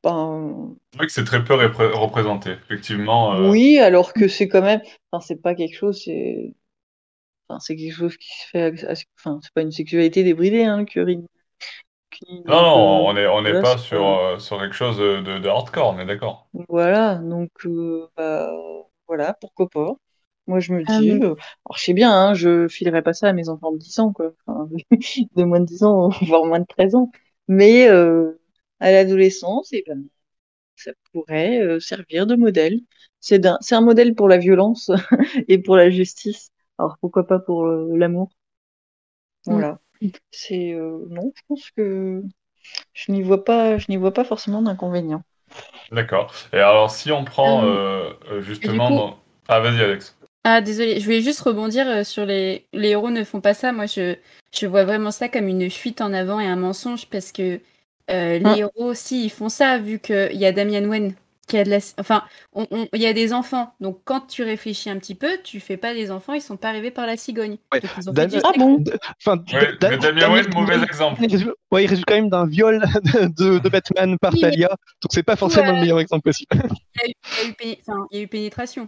ben... 0.04 0.76
C'est 0.92 0.98
vrai 0.98 1.06
que 1.06 1.12
c'est 1.12 1.24
très 1.24 1.42
peu 1.42 1.54
représenté, 1.54 2.52
effectivement. 2.52 3.38
Oui, 3.48 3.78
alors 3.78 4.12
que 4.12 4.28
c'est 4.28 4.46
quand 4.46 4.62
même, 4.62 4.80
enfin, 5.10 5.24
c'est 5.26 5.40
pas 5.42 5.54
quelque 5.54 5.76
chose, 5.76 6.02
c'est, 6.04 6.54
enfin, 7.48 7.58
c'est 7.60 7.76
quelque 7.76 7.94
chose 7.94 8.16
qui 8.16 8.28
se 8.28 8.46
fait, 8.48 8.74
enfin, 9.18 9.40
c'est 9.42 9.52
pas 9.52 9.62
une 9.62 9.72
sexualité 9.72 10.22
débridée, 10.22 10.64
hein, 10.64 10.78
le 10.78 10.84
curry 10.84 11.24
non, 12.28 12.62
non, 12.62 13.06
on 13.08 13.12
n'est 13.14 13.26
on 13.26 13.44
est 13.44 13.60
pas 13.60 13.78
sur, 13.78 14.06
euh, 14.06 14.38
sur 14.38 14.58
quelque 14.58 14.74
chose 14.74 14.98
de, 14.98 15.38
de 15.38 15.48
hardcore, 15.48 15.94
on 15.94 15.98
est 15.98 16.06
d'accord. 16.06 16.48
Voilà, 16.68 17.16
donc 17.16 17.50
euh, 17.64 18.06
bah, 18.16 18.50
voilà, 19.06 19.34
pourquoi 19.34 19.68
pas. 19.68 19.94
Moi, 20.46 20.60
je 20.60 20.72
me 20.72 20.84
dis, 20.84 21.10
euh, 21.10 21.34
alors 21.64 21.76
je 21.76 21.82
sais 21.82 21.92
bien, 21.92 22.12
hein, 22.12 22.34
je 22.34 22.68
filerai 22.68 23.02
pas 23.02 23.12
ça 23.12 23.28
à 23.28 23.32
mes 23.32 23.48
enfants 23.48 23.72
de 23.72 23.78
10 23.78 23.98
ans, 23.98 24.12
quoi. 24.12 24.32
de 25.36 25.44
moins 25.44 25.60
de 25.60 25.64
10 25.64 25.82
ans, 25.82 26.08
voire 26.22 26.44
moins 26.44 26.60
de 26.60 26.66
13 26.66 26.94
ans. 26.94 27.10
Mais 27.48 27.88
à 27.88 28.90
l'adolescence, 28.92 29.72
et 29.72 29.82
eh 29.86 29.90
ben, 29.90 30.04
ça 30.76 30.92
pourrait 31.12 31.80
servir 31.80 32.26
de 32.26 32.36
modèle. 32.36 32.80
C'est 33.20 33.44
un, 33.46 33.80
modèle 33.80 34.14
pour 34.14 34.28
la 34.28 34.38
violence 34.38 34.90
et 35.48 35.58
pour 35.58 35.76
la 35.76 35.90
justice. 35.90 36.50
Alors 36.78 36.96
pourquoi 37.00 37.26
pas 37.26 37.38
pour 37.38 37.66
l'amour. 37.66 38.30
Mm. 39.46 39.76
C'est 40.30 40.72
euh, 40.72 41.06
non, 41.08 41.32
je 41.34 41.42
pense 41.48 41.70
que 41.70 42.22
je 42.92 43.12
n'y 43.12 43.22
vois 43.22 43.44
pas, 43.44 43.78
je 43.78 43.86
n'y 43.88 43.96
vois 43.96 44.12
pas 44.12 44.24
forcément 44.24 44.62
d'inconvénient. 44.62 45.22
D'accord. 45.92 46.32
Et 46.52 46.58
alors, 46.58 46.90
si 46.90 47.12
on 47.12 47.24
prend 47.24 47.64
euh, 47.64 48.10
euh, 48.30 48.40
justement, 48.40 49.18
ah 49.48 49.60
vas-y 49.60 49.80
Alex. 49.80 50.16
Ah 50.44 50.60
désolé, 50.60 51.00
je 51.00 51.04
voulais 51.04 51.22
juste 51.22 51.40
rebondir 51.40 52.06
sur 52.06 52.24
les 52.24 52.66
les 52.72 52.90
héros 52.90 53.10
ne 53.10 53.24
font 53.24 53.40
pas 53.40 53.54
ça. 53.54 53.72
Moi, 53.72 53.86
je 53.86 54.16
je 54.52 54.66
vois 54.66 54.84
vraiment 54.84 55.10
ça 55.10 55.28
comme 55.28 55.48
une 55.48 55.70
fuite 55.70 56.00
en 56.00 56.12
avant 56.12 56.40
et 56.40 56.46
un 56.46 56.56
mensonge 56.56 57.06
parce 57.06 57.32
que 57.32 57.60
les 58.08 58.40
hein 58.44 58.54
héros 58.54 58.84
aussi 58.84 59.24
ils 59.24 59.30
font 59.30 59.48
ça 59.48 59.78
vu 59.78 59.98
qu'il 59.98 60.36
y 60.36 60.46
a 60.46 60.52
Damian 60.52 60.84
Wen 60.84 61.14
qui 61.46 61.56
a 61.56 61.64
de 61.64 61.70
la... 61.70 61.78
Enfin, 61.98 62.24
il 62.70 63.00
y 63.00 63.06
a 63.06 63.12
des 63.12 63.32
enfants. 63.32 63.72
Donc, 63.80 64.00
quand 64.04 64.26
tu 64.26 64.42
réfléchis 64.42 64.90
un 64.90 64.98
petit 64.98 65.14
peu, 65.14 65.28
tu 65.44 65.60
fais 65.60 65.76
pas 65.76 65.94
des 65.94 66.10
enfants, 66.10 66.32
ils 66.32 66.42
sont 66.42 66.56
pas 66.56 66.68
arrivés 66.68 66.90
par 66.90 67.06
la 67.06 67.16
cigogne. 67.16 67.58
Ouais. 67.72 67.80
Ah 68.44 68.52
bon 68.58 68.82
enfin, 69.20 69.42
ouais, 69.52 69.70
mais 69.82 69.98
Damien 69.98 70.32
Wayne, 70.32 70.46
mauvais 70.54 70.82
exemple. 70.82 71.20
Ouais, 71.70 71.84
il 71.84 71.86
résulte 71.86 72.06
quand 72.06 72.14
même 72.14 72.30
d'un 72.30 72.46
viol 72.46 72.84
de, 73.04 73.58
de, 73.58 73.68
Batman 73.68 74.16
par 74.18 74.32
Talia. 74.34 74.68
Donc, 74.68 75.10
c'est 75.10 75.22
pas 75.22 75.36
forcément 75.36 75.72
le 75.72 75.80
meilleur 75.80 76.00
exemple 76.00 76.22
possible. 76.22 76.50
Il 77.04 77.08
y 77.64 77.68
a 77.68 77.72
eu, 77.72 77.76
enfin, 77.86 78.06
il 78.10 78.18
y 78.18 78.20
a 78.20 78.24
eu 78.24 78.28
pénétration. 78.28 78.86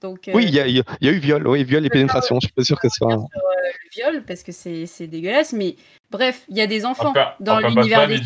Donc, 0.00 0.28
euh... 0.28 0.32
Oui, 0.34 0.44
il 0.44 0.54
y, 0.54 0.60
a, 0.60 0.66
il 0.66 0.76
y, 0.76 1.08
a, 1.08 1.12
eu 1.12 1.18
viol, 1.18 1.46
oui, 1.46 1.64
viol 1.64 1.84
et 1.84 1.90
pénétration. 1.90 2.38
Je 2.40 2.46
suis 2.46 2.54
pas 2.54 2.64
sûr 2.64 2.78
que 2.80 2.88
ce 2.88 2.96
soit. 2.96 3.12
Sur, 3.12 3.20
euh, 3.20 3.70
le 3.84 3.90
viol, 3.92 4.24
parce 4.24 4.42
que 4.42 4.52
c'est 4.52 5.06
dégueulasse. 5.06 5.52
Mais 5.52 5.76
bref, 6.10 6.44
il 6.48 6.56
y 6.56 6.60
a 6.60 6.66
des 6.66 6.84
enfants 6.84 7.14
dans 7.40 7.58
l'univers 7.58 8.06
des... 8.06 8.20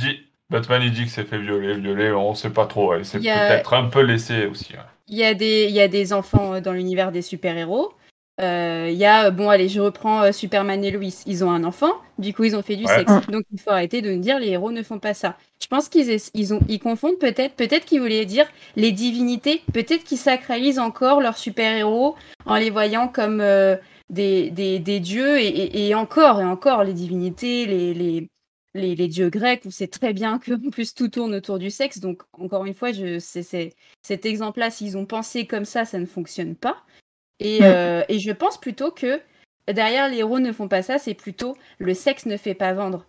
Batman, 0.50 0.80
il 0.84 0.92
dit 0.92 1.04
que 1.04 1.10
c'est 1.10 1.24
fait 1.24 1.38
violer, 1.38 1.74
violer, 1.74 2.12
on 2.12 2.34
sait 2.34 2.50
pas 2.50 2.66
trop. 2.66 2.92
C'est 3.02 3.18
peut-être 3.18 3.74
un 3.74 3.86
peu 3.86 4.00
laissé 4.00 4.46
aussi. 4.46 4.74
Il 5.08 5.16
y, 5.16 5.24
a 5.24 5.34
des, 5.34 5.66
il 5.68 5.74
y 5.74 5.80
a 5.80 5.88
des 5.88 6.12
enfants 6.12 6.54
euh, 6.54 6.60
dans 6.60 6.72
l'univers 6.72 7.12
des 7.12 7.22
super-héros. 7.22 7.92
Euh, 8.40 8.88
il 8.90 8.96
y 8.96 9.06
a, 9.06 9.30
bon, 9.30 9.48
allez, 9.48 9.68
je 9.68 9.80
reprends 9.80 10.22
euh, 10.22 10.32
Superman 10.32 10.84
et 10.84 10.90
Lois. 10.90 11.22
Ils 11.26 11.44
ont 11.44 11.50
un 11.50 11.64
enfant, 11.64 11.92
du 12.18 12.34
coup, 12.34 12.44
ils 12.44 12.54
ont 12.54 12.62
fait 12.62 12.76
du 12.76 12.84
sexe. 12.84 13.10
Donc, 13.28 13.44
il 13.52 13.58
faut 13.58 13.70
arrêter 13.70 14.02
de 14.02 14.12
nous 14.12 14.20
dire 14.20 14.38
les 14.38 14.50
héros 14.50 14.72
ne 14.72 14.82
font 14.82 14.98
pas 14.98 15.14
ça. 15.14 15.36
Je 15.60 15.68
pense 15.68 15.88
qu'ils 15.88 16.20
ils 16.34 16.54
ont, 16.54 16.60
ils 16.68 16.78
confondent 16.78 17.18
peut-être, 17.18 17.54
peut-être 17.54 17.84
qu'ils 17.84 18.00
voulaient 18.00 18.26
dire 18.26 18.46
les 18.76 18.92
divinités, 18.92 19.62
peut-être 19.72 20.04
qu'ils 20.04 20.18
sacralisent 20.18 20.78
encore 20.78 21.20
leurs 21.20 21.38
super-héros 21.38 22.14
en 22.44 22.56
les 22.56 22.70
voyant 22.70 23.08
comme 23.08 23.38
des, 24.10 24.50
des, 24.50 24.78
des, 24.78 25.00
dieux 25.00 25.40
et, 25.40 25.88
et, 25.88 25.94
encore 25.94 26.40
et 26.40 26.44
encore 26.44 26.84
les 26.84 26.92
divinités, 26.92 27.64
les, 27.64 27.94
les, 27.94 28.28
les, 28.76 29.08
dieux 29.08 29.30
grecs, 29.30 29.64
où 29.64 29.70
c'est 29.70 29.88
très 29.88 30.12
bien 30.12 30.38
que 30.38 30.54
plus 30.70 30.94
tout 30.94 31.08
tourne 31.08 31.34
autour 31.34 31.58
du 31.58 31.70
sexe. 31.70 31.98
Donc, 31.98 32.22
encore 32.32 32.64
une 32.64 32.74
fois, 32.74 32.92
je, 32.92 33.18
c'est, 33.18 33.74
cet 34.02 34.26
exemple-là, 34.26 34.70
s'ils 34.70 34.96
ont 34.96 35.06
pensé 35.06 35.46
comme 35.46 35.64
ça, 35.64 35.84
ça 35.84 35.98
ne 35.98 36.06
fonctionne 36.06 36.54
pas. 36.54 36.76
Et, 37.40 37.58
euh, 37.62 38.02
et, 38.08 38.18
je 38.18 38.32
pense 38.32 38.58
plutôt 38.58 38.90
que 38.90 39.20
derrière, 39.70 40.08
les 40.08 40.18
héros 40.18 40.38
ne 40.38 40.52
font 40.52 40.68
pas 40.68 40.82
ça, 40.82 40.98
c'est 40.98 41.14
plutôt 41.14 41.56
le 41.78 41.92
sexe 41.92 42.26
ne 42.26 42.36
fait 42.36 42.54
pas 42.54 42.72
vendre. 42.72 43.06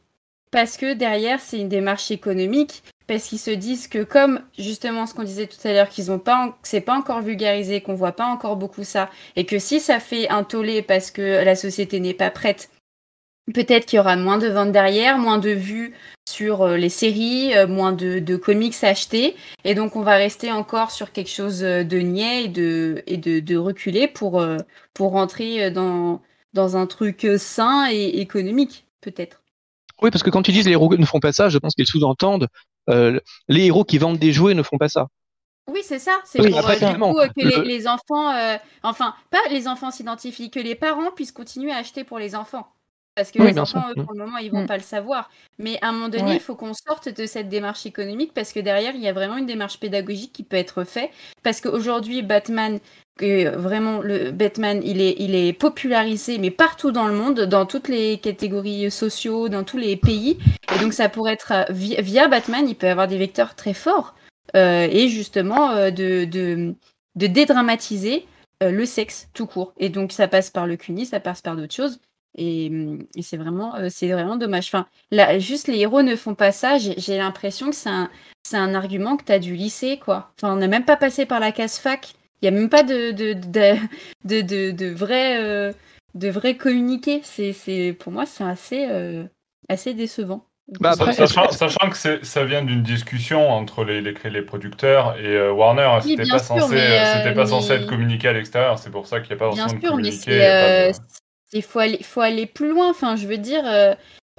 Parce 0.51 0.77
que 0.77 0.93
derrière, 0.93 1.39
c'est 1.39 1.59
une 1.59 1.69
démarche 1.69 2.11
économique, 2.11 2.83
parce 3.07 3.27
qu'ils 3.27 3.39
se 3.39 3.51
disent 3.51 3.87
que 3.87 4.03
comme 4.03 4.41
justement 4.57 5.05
ce 5.05 5.13
qu'on 5.13 5.23
disait 5.23 5.47
tout 5.47 5.65
à 5.65 5.73
l'heure, 5.73 5.89
qu'ils 5.89 6.11
ont 6.11 6.19
pas, 6.19 6.57
c'est 6.63 6.81
pas 6.81 6.95
encore 6.95 7.21
vulgarisé, 7.21 7.81
qu'on 7.81 7.95
voit 7.95 8.13
pas 8.13 8.27
encore 8.27 8.57
beaucoup 8.57 8.83
ça, 8.83 9.09
et 9.35 9.45
que 9.45 9.59
si 9.59 9.79
ça 9.79 9.99
fait 9.99 10.29
un 10.29 10.43
tollé 10.43 10.81
parce 10.81 11.11
que 11.11 11.43
la 11.43 11.55
société 11.55 11.99
n'est 11.99 12.13
pas 12.13 12.31
prête, 12.31 12.69
Peut-être 13.53 13.85
qu'il 13.85 13.97
y 13.97 13.99
aura 13.99 14.17
moins 14.17 14.37
de 14.37 14.47
ventes 14.47 14.73
derrière, 14.73 15.17
moins 15.17 15.37
de 15.37 15.51
vues 15.51 15.93
sur 16.27 16.63
euh, 16.63 16.75
les 16.75 16.89
séries, 16.89 17.55
euh, 17.55 17.65
moins 17.65 17.93
de, 17.93 18.35
comics 18.35 18.83
achetés. 18.83 19.35
Et 19.63 19.73
donc, 19.73 19.95
on 19.95 20.01
va 20.01 20.15
rester 20.15 20.51
encore 20.51 20.91
sur 20.91 21.13
quelque 21.13 21.29
chose 21.29 21.63
euh, 21.63 21.83
de 21.83 21.97
niais 21.99 22.43
et 22.43 22.47
de, 22.49 23.03
et 23.07 23.17
de, 23.17 23.57
reculer 23.57 24.07
pour, 24.07 24.45
pour 24.93 25.11
rentrer 25.11 25.71
dans, 25.71 26.21
dans 26.53 26.75
un 26.75 26.85
truc 26.85 27.25
sain 27.37 27.87
et 27.89 28.19
économique, 28.19 28.85
peut-être. 29.01 29.41
Oui, 30.01 30.11
parce 30.11 30.21
que 30.23 30.29
quand 30.29 30.43
tu 30.43 30.51
dis 30.51 30.61
les 30.61 30.71
héros 30.71 30.95
ne 30.95 31.05
font 31.05 31.19
pas 31.19 31.31
ça, 31.31 31.49
je 31.49 31.57
pense 31.57 31.73
qu'ils 31.73 31.87
sous-entendent 31.87 32.47
les 32.89 33.65
héros 33.65 33.83
qui 33.83 33.97
vendent 33.97 34.19
des 34.19 34.31
jouets 34.31 34.53
ne 34.53 34.63
font 34.63 34.77
pas 34.77 34.87
ça. 34.87 35.07
Oui, 35.69 35.81
c'est 35.83 35.99
ça. 35.99 36.21
C'est 36.23 36.37
pour 36.37 36.61
que 36.61 37.65
les, 37.65 37.87
enfants, 37.87 38.31
enfin, 38.83 39.13
pas 39.29 39.39
les 39.49 39.67
enfants 39.67 39.91
s'identifient, 39.91 40.49
que 40.49 40.59
les 40.59 40.75
parents 40.75 41.11
puissent 41.11 41.33
continuer 41.33 41.71
à 41.71 41.77
acheter 41.77 42.05
pour 42.05 42.19
les 42.19 42.35
enfants. 42.35 42.67
Parce 43.17 43.31
que 43.31 43.41
les 43.41 43.57
enfants, 43.57 43.83
pour 43.95 44.13
le 44.13 44.19
moment, 44.19 44.37
ils 44.37 44.51
vont 44.51 44.63
mm. 44.63 44.67
pas 44.67 44.77
le 44.77 44.83
savoir. 44.83 45.31
Mais 45.57 45.79
à 45.81 45.89
un 45.89 45.91
moment 45.91 46.07
donné, 46.07 46.35
il 46.35 46.39
faut 46.39 46.53
qu'on 46.55 46.75
sorte 46.75 47.09
de 47.09 47.25
cette 47.25 47.49
démarche 47.49 47.87
économique 47.87 48.31
parce 48.35 48.53
que 48.53 48.59
derrière, 48.59 48.93
il 48.93 49.01
y 49.01 49.07
a 49.07 49.13
vraiment 49.13 49.37
une 49.37 49.47
démarche 49.47 49.79
pédagogique 49.79 50.31
qui 50.33 50.43
peut 50.43 50.55
être 50.55 50.83
faite. 50.83 51.09
Parce 51.41 51.59
qu'aujourd'hui, 51.59 52.21
Batman, 52.21 52.79
vraiment, 53.19 54.01
le 54.01 54.29
Batman, 54.29 54.81
il 54.83 55.01
est, 55.01 55.15
il 55.17 55.33
est 55.33 55.53
popularisé, 55.53 56.37
mais 56.37 56.51
partout 56.51 56.91
dans 56.91 57.07
le 57.07 57.13
monde, 57.15 57.41
dans 57.41 57.65
toutes 57.65 57.87
les 57.87 58.19
catégories 58.19 58.91
sociaux, 58.91 59.49
dans 59.49 59.63
tous 59.63 59.77
les 59.77 59.97
pays. 59.97 60.37
Et 60.75 60.79
donc, 60.79 60.93
ça 60.93 61.09
pourrait 61.09 61.33
être 61.33 61.65
via, 61.71 62.27
Batman, 62.27 62.69
il 62.69 62.75
peut 62.75 62.87
avoir 62.87 63.07
des 63.07 63.17
vecteurs 63.17 63.55
très 63.55 63.73
forts. 63.73 64.13
Euh, 64.55 64.87
et 64.89 65.09
justement, 65.09 65.71
euh, 65.71 65.89
de, 65.89 66.25
de, 66.25 66.75
de, 67.15 67.27
dédramatiser 67.27 68.27
euh, 68.63 68.69
le 68.69 68.85
sexe 68.85 69.27
tout 69.33 69.47
court. 69.47 69.73
Et 69.77 69.89
donc, 69.89 70.11
ça 70.11 70.27
passe 70.27 70.51
par 70.51 70.67
le 70.67 70.77
CUNY, 70.77 71.07
ça 71.07 71.19
passe 71.19 71.41
par 71.41 71.55
d'autres 71.55 71.73
choses. 71.73 71.99
Et, 72.37 72.71
c'est 73.21 73.37
vraiment, 73.37 73.73
c'est 73.89 74.11
vraiment 74.11 74.35
dommage. 74.35 74.67
Enfin, 74.67 74.85
là, 75.11 75.39
juste 75.39 75.67
les 75.67 75.79
héros 75.79 76.03
ne 76.03 76.15
font 76.15 76.35
pas 76.35 76.51
ça. 76.51 76.77
J'ai 76.77 77.17
l'impression 77.17 77.69
que 77.69 77.75
c'est 77.75 77.89
un, 77.89 78.09
un 78.53 78.75
argument 78.75 79.17
que 79.17 79.25
tu 79.25 79.31
as 79.31 79.39
dû 79.39 79.55
lycée, 79.55 79.97
quoi. 79.97 80.31
Enfin, 80.37 80.53
on 80.53 80.57
n'a 80.57 80.67
même 80.67 80.85
pas 80.85 80.97
passé 80.97 81.25
par 81.25 81.39
la 81.39 81.51
case 81.51 81.77
fac. 81.79 82.13
Il 82.41 82.49
n'y 82.49 82.55
a 82.55 82.59
même 82.59 82.69
pas 82.69 82.83
de, 82.83 83.11
de, 83.11 83.33
de, 83.33 84.41
de, 84.41 84.71
de 84.71 84.87
vrai, 84.87 85.73
de 86.13 86.29
vrai 86.29 86.55
communiqué. 86.55 87.21
C'est, 87.23 87.95
pour 87.99 88.11
moi, 88.11 88.25
c'est 88.25 88.43
assez, 88.43 88.87
assez 89.67 89.93
décevant. 89.93 90.45
Bah, 90.81 90.95
sachant, 90.95 91.49
sachant, 91.49 91.89
que 91.89 92.25
ça 92.25 92.43
vient 92.43 92.61
d'une 92.61 92.83
discussion 92.83 93.49
entre 93.49 93.85
les, 93.85 94.01
les, 94.01 94.13
les 94.29 94.41
producteurs 94.41 95.17
et 95.17 95.49
Warner, 95.49 95.99
c'était 96.01 96.27
pas, 96.29 96.39
censé, 96.39 96.77
c'était 96.77 97.33
pas 97.33 97.45
censé 97.45 97.71
être 97.71 97.87
communiqué 97.87 98.27
à 98.27 98.33
l'extérieur, 98.33 98.77
c'est 98.77 98.89
pour 98.89 99.07
ça 99.07 99.21
qu'il 99.21 99.29
n'y 99.29 99.41
a 99.41 99.45
pas 99.47 99.55
forcément 99.55 99.79
de 99.81 99.87
communiqué. 99.87 100.91
Il 101.53 101.63
faut 101.63 101.79
aller, 101.79 102.01
faut 102.03 102.21
aller 102.21 102.45
plus 102.45 102.69
loin. 102.69 102.89
Enfin, 102.89 103.15
je 103.15 103.27
veux 103.27 103.37
dire, 103.37 103.63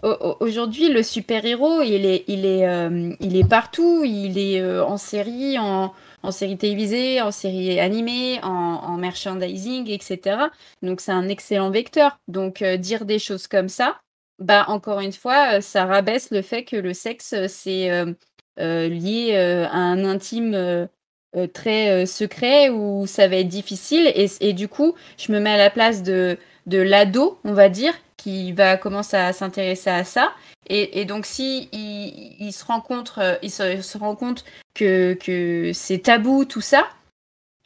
euh, 0.05 0.17
aujourd'hui, 0.41 0.89
le 0.89 1.03
super-héros, 1.03 1.83
il 1.83 2.07
est, 2.07 2.25
il, 2.29 2.47
est, 2.47 2.67
euh, 2.69 3.13
il 3.21 3.37
est 3.37 3.49
partout. 3.49 4.03
Il 4.05 4.39
est 4.39 4.61
euh, 4.61 4.85
en 4.85 4.97
série, 4.97 5.59
en, 5.59 5.93
en, 6.23 6.31
série 6.31 6.57
télévisée, 6.57 7.21
en 7.21 7.31
série 7.31 7.81
animée, 7.81 8.41
en, 8.43 8.97
merchandising, 8.97 9.89
etc. 9.91 10.39
Donc, 10.83 11.01
c'est 11.01 11.13
un 11.13 11.29
excellent 11.29 11.71
vecteur. 11.71 12.19
Donc, 12.29 12.63
dire 12.63 13.05
des 13.05 13.19
choses 13.19 13.47
comme 13.47 13.69
ça, 13.69 14.01
bah, 14.39 14.65
encore 14.69 15.01
une 15.01 15.13
fois, 15.13 15.61
ça 15.61 15.85
rabaisse 15.85 16.31
le 16.31 16.43
fait 16.43 16.65
que 16.65 16.77
le 16.77 16.95
sexe, 16.95 17.35
c'est 17.49 18.05
lié 18.59 19.37
à 19.37 19.77
un 19.77 20.05
intime 20.05 20.89
très 21.53 22.07
secret 22.07 22.71
où 22.71 23.07
ça 23.07 23.27
va 23.29 23.37
être 23.37 23.49
difficile. 23.49 24.13
Et, 24.15 24.27
et, 24.41 24.53
du 24.53 24.69
coup, 24.69 24.95
je 25.17 25.33
me 25.33 25.41
mets 25.41 25.51
à 25.51 25.59
la 25.59 25.71
place 25.71 26.03
de, 26.03 26.39
de 26.69 26.79
l'ado, 26.79 27.39
on 27.45 27.53
va 27.53 27.69
dire, 27.69 27.95
qui 28.17 28.53
va 28.53 28.77
commencer 28.77 29.17
à 29.17 29.33
s'intéresser 29.33 29.91
à 29.91 30.05
ça. 30.05 30.33
Et, 30.71 31.07
donc, 31.07 31.25
si 31.25 31.69
il, 31.73 32.53
se 32.53 32.65
rend 32.65 32.81
compte, 32.81 33.19
il 33.43 33.51
se, 33.51 33.99
rend 33.99 34.15
compte 34.17 34.45
que, 34.75 35.15
que 35.15 35.73
c'est 35.73 36.01
tabou, 36.01 36.45
tout 36.45 36.61
ça, 36.61 36.87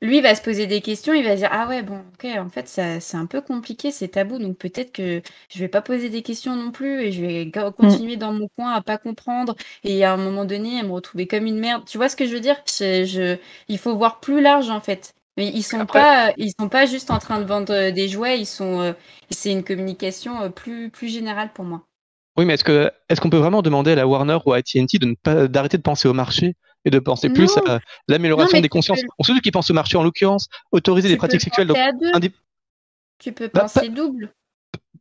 lui 0.02 0.20
va 0.20 0.34
se 0.34 0.42
poser 0.42 0.66
des 0.66 0.80
questions, 0.80 1.14
il 1.14 1.24
va 1.24 1.36
dire 1.36 1.48
ah 1.52 1.68
ouais 1.68 1.82
bon 1.82 2.00
ok 2.14 2.26
en 2.36 2.48
fait 2.48 2.66
c'est 2.68 3.16
un 3.16 3.26
peu 3.26 3.40
compliqué, 3.40 3.92
c'est 3.92 4.08
tabou 4.08 4.38
donc 4.38 4.58
peut-être 4.58 4.90
que 4.92 5.22
je 5.48 5.58
vais 5.60 5.68
pas 5.68 5.80
poser 5.80 6.10
des 6.10 6.22
questions 6.22 6.56
non 6.56 6.72
plus 6.72 7.02
et 7.02 7.12
je 7.12 7.24
vais 7.24 7.44
mm. 7.44 7.72
continuer 7.72 8.16
dans 8.16 8.32
mon 8.32 8.48
coin 8.58 8.72
à 8.72 8.82
pas 8.82 8.98
comprendre 8.98 9.54
et 9.84 10.04
à 10.04 10.12
un 10.12 10.16
moment 10.16 10.44
donné 10.44 10.80
à 10.80 10.82
me 10.82 10.90
retrouver 10.90 11.28
comme 11.28 11.46
une 11.46 11.58
merde. 11.60 11.84
Tu 11.86 11.98
vois 11.98 12.08
ce 12.08 12.16
que 12.16 12.26
je 12.26 12.34
veux 12.34 12.40
dire? 12.40 12.56
Je, 12.66 13.38
il 13.68 13.78
faut 13.78 13.96
voir 13.96 14.18
plus 14.18 14.40
large 14.40 14.70
en 14.70 14.80
fait. 14.80 15.14
Mais 15.36 15.48
ils 15.48 15.62
sont 15.62 15.86
pas 15.86 16.32
ils 16.36 16.52
sont 16.58 16.68
pas 16.68 16.86
juste 16.86 17.10
en 17.10 17.18
train 17.18 17.40
de 17.40 17.44
vendre 17.44 17.90
des 17.90 18.08
jouets, 18.08 18.38
ils 18.38 18.46
sont 18.46 18.80
euh, 18.80 18.92
c'est 19.30 19.50
une 19.50 19.64
communication 19.64 20.42
euh, 20.42 20.48
plus 20.50 20.90
plus 20.90 21.08
générale 21.08 21.52
pour 21.54 21.64
moi. 21.64 21.86
Oui, 22.36 22.44
mais 22.44 22.54
est-ce 22.54 22.64
que 22.64 22.90
est-ce 23.08 23.20
qu'on 23.20 23.30
peut 23.30 23.38
vraiment 23.38 23.62
demander 23.62 23.92
à 23.92 23.94
la 23.94 24.06
Warner 24.06 24.38
ou 24.44 24.52
à 24.52 24.58
AT&T 24.58 24.98
de 24.98 25.06
ne 25.06 25.14
pas 25.14 25.48
d'arrêter 25.48 25.76
de 25.76 25.82
penser 25.82 26.08
au 26.08 26.12
marché 26.14 26.54
et 26.84 26.90
de 26.90 26.98
penser 26.98 27.30
plus 27.30 27.56
à 27.66 27.80
l'amélioration 28.08 28.60
des 28.60 28.68
consciences? 28.68 29.00
On 29.18 29.24
ceux 29.24 29.38
qui 29.40 29.50
pensent 29.50 29.70
au 29.70 29.74
marché 29.74 29.96
en 29.96 30.02
l'occurrence, 30.02 30.48
autoriser 30.70 31.08
des 31.08 31.16
pratiques 31.16 31.42
sexuelles. 31.42 31.68
Donc, 31.68 31.78
Tu 33.18 33.32
peux 33.32 33.50
bah, 33.52 33.62
penser 33.62 33.88
double 33.88 34.32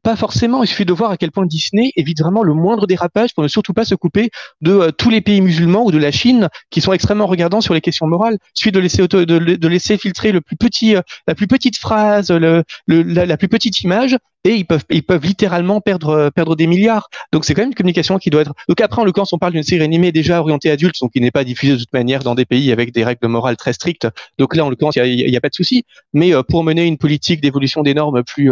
pas 0.03 0.15
forcément. 0.15 0.63
Il 0.63 0.67
suffit 0.67 0.85
de 0.85 0.93
voir 0.93 1.11
à 1.11 1.17
quel 1.17 1.31
point 1.31 1.45
Disney 1.45 1.91
évite 1.95 2.19
vraiment 2.21 2.43
le 2.43 2.53
moindre 2.53 2.87
dérapage 2.87 3.33
pour 3.33 3.43
ne 3.43 3.47
surtout 3.47 3.73
pas 3.73 3.85
se 3.85 3.95
couper 3.95 4.31
de 4.61 4.71
euh, 4.71 4.91
tous 4.91 5.09
les 5.09 5.21
pays 5.21 5.41
musulmans 5.41 5.85
ou 5.85 5.91
de 5.91 5.97
la 5.97 6.11
Chine 6.11 6.49
qui 6.69 6.81
sont 6.81 6.93
extrêmement 6.93 7.27
regardants 7.27 7.61
sur 7.61 7.73
les 7.73 7.81
questions 7.81 8.07
morales. 8.07 8.37
Il 8.55 8.59
suffit 8.59 8.71
de 8.71 8.79
laisser, 8.79 9.07
de, 9.07 9.67
laisser 9.67 9.97
filtrer 9.97 10.31
le 10.31 10.41
plus 10.41 10.55
petit, 10.55 10.95
euh, 10.95 11.01
la 11.27 11.35
plus 11.35 11.47
petite 11.47 11.77
phrase, 11.77 12.31
la, 12.31 13.37
plus 13.37 13.47
petite 13.47 13.81
image 13.81 14.17
et 14.43 14.55
ils 14.55 14.65
peuvent 14.65 15.23
littéralement 15.23 15.81
perdre 15.81 16.09
euh, 16.09 16.29
perdre 16.31 16.55
des 16.55 16.65
milliards. 16.65 17.09
Donc 17.31 17.45
c'est 17.45 17.53
quand 17.53 17.61
même 17.61 17.69
une 17.69 17.75
communication 17.75 18.17
qui 18.17 18.31
doit 18.31 18.41
être. 18.41 18.53
Donc 18.67 18.81
après 18.81 19.01
en 19.01 19.05
l'occurrence 19.05 19.33
on 19.33 19.37
parle 19.37 19.53
d'une 19.53 19.63
série 19.63 19.83
animée 19.83 20.11
déjà 20.11 20.39
orientée 20.39 20.71
adulte, 20.71 20.95
donc 20.99 21.11
qui 21.11 21.21
n'est 21.21 21.31
pas 21.31 21.43
diffusée 21.43 21.73
de 21.73 21.77
toute 21.77 21.93
manière 21.93 22.23
dans 22.23 22.33
des 22.33 22.45
pays 22.45 22.71
avec 22.71 22.91
des 22.91 23.03
règles 23.03 23.27
morales 23.27 23.57
très 23.57 23.73
strictes. 23.73 24.07
Donc 24.39 24.55
là 24.55 24.65
en 24.65 24.69
l'occurrence 24.69 24.95
il 24.95 25.29
y 25.29 25.35
a, 25.35 25.37
a, 25.37 25.41
pas 25.41 25.49
de 25.49 25.55
souci. 25.55 25.85
Mais 26.13 26.31
pour 26.49 26.63
mener 26.63 26.85
une 26.85 26.97
politique 26.97 27.41
d'évolution 27.41 27.83
des 27.83 27.93
normes 27.93 28.23
plus 28.23 28.51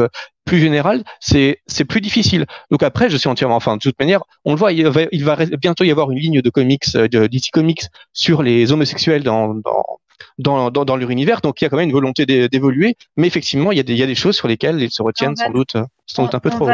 plus 0.49 0.59
général, 0.59 1.03
c'est 1.19 1.61
c'est 1.67 1.85
plus 1.85 2.01
difficile. 2.01 2.47
Donc 2.71 2.81
après, 2.81 3.09
je 3.09 3.17
suis 3.17 3.29
entièrement, 3.29 3.55
enfin 3.55 3.75
de 3.75 3.81
toute 3.81 3.99
manière, 3.99 4.21
on 4.45 4.53
le 4.53 4.57
voit, 4.57 4.71
il 4.71 4.87
va, 4.87 5.01
il 5.11 5.23
va 5.23 5.35
bientôt 5.61 5.83
y 5.83 5.91
avoir 5.91 6.09
une 6.09 6.17
ligne 6.17 6.41
de 6.41 6.49
comics, 6.49 6.95
euh, 6.95 7.07
de 7.07 7.27
DC 7.27 7.51
Comics 7.53 7.83
sur 8.13 8.41
les 8.41 8.71
homosexuels 8.71 9.23
dans, 9.23 9.53
dans 9.53 9.99
dans, 10.39 10.71
dans, 10.71 10.95
leur 10.97 11.11
univers. 11.11 11.41
Donc 11.41 11.61
il 11.61 11.65
y 11.65 11.67
a 11.67 11.69
quand 11.69 11.77
même 11.77 11.89
une 11.89 11.93
volonté 11.93 12.25
d'évoluer, 12.25 12.95
mais 13.15 13.27
effectivement, 13.27 13.71
il 13.71 13.77
y, 13.77 13.81
a 13.81 13.83
des, 13.83 13.93
il 13.93 13.99
y 13.99 14.03
a 14.03 14.07
des 14.07 14.15
choses 14.15 14.35
sur 14.35 14.47
lesquelles 14.47 14.81
ils 14.81 14.91
se 14.91 15.03
retiennent 15.03 15.35
sans 15.35 15.51
doute, 15.51 15.75
sans 16.07 16.23
doute 16.23 16.35
un 16.35 16.39
peu 16.39 16.49
trop. 16.49 16.67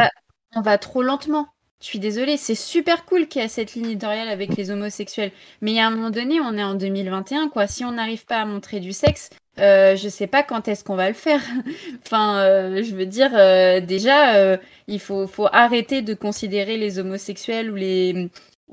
on 0.54 0.60
va 0.62 0.78
trop 0.78 1.02
lentement. 1.02 1.46
Je 1.80 1.86
suis 1.86 1.98
désolée, 1.98 2.38
c'est 2.38 2.54
super 2.54 3.04
cool 3.04 3.28
qu'il 3.28 3.42
y 3.42 3.44
ait 3.44 3.48
cette 3.48 3.74
ligne 3.74 3.90
éditoriale 3.90 4.28
avec 4.28 4.56
les 4.56 4.70
homosexuels. 4.70 5.30
Mais 5.60 5.72
il 5.72 5.76
y 5.76 5.80
a 5.80 5.86
un 5.86 5.90
moment 5.90 6.10
donné, 6.10 6.40
on 6.40 6.54
est 6.54 6.64
en 6.64 6.74
2021, 6.74 7.50
quoi. 7.50 7.66
Si 7.66 7.84
on 7.84 7.92
n'arrive 7.92 8.24
pas 8.24 8.38
à 8.38 8.46
montrer 8.46 8.80
du 8.80 8.92
sexe, 8.94 9.28
euh, 9.58 9.96
je 9.96 10.08
sais 10.08 10.26
pas 10.26 10.42
quand 10.42 10.68
est-ce 10.68 10.84
qu'on 10.84 10.96
va 10.96 11.08
le 11.08 11.14
faire. 11.14 11.40
enfin, 12.04 12.38
euh, 12.40 12.82
je 12.82 12.94
veux 12.94 13.06
dire, 13.06 13.30
euh, 13.34 13.80
déjà, 13.80 14.36
euh, 14.36 14.56
il 14.86 15.00
faut, 15.00 15.26
arrêter 15.52 16.02
de 16.02 16.14
considérer 16.14 16.76
les 16.76 16.98
homosexuels 16.98 17.70
ou 17.70 17.76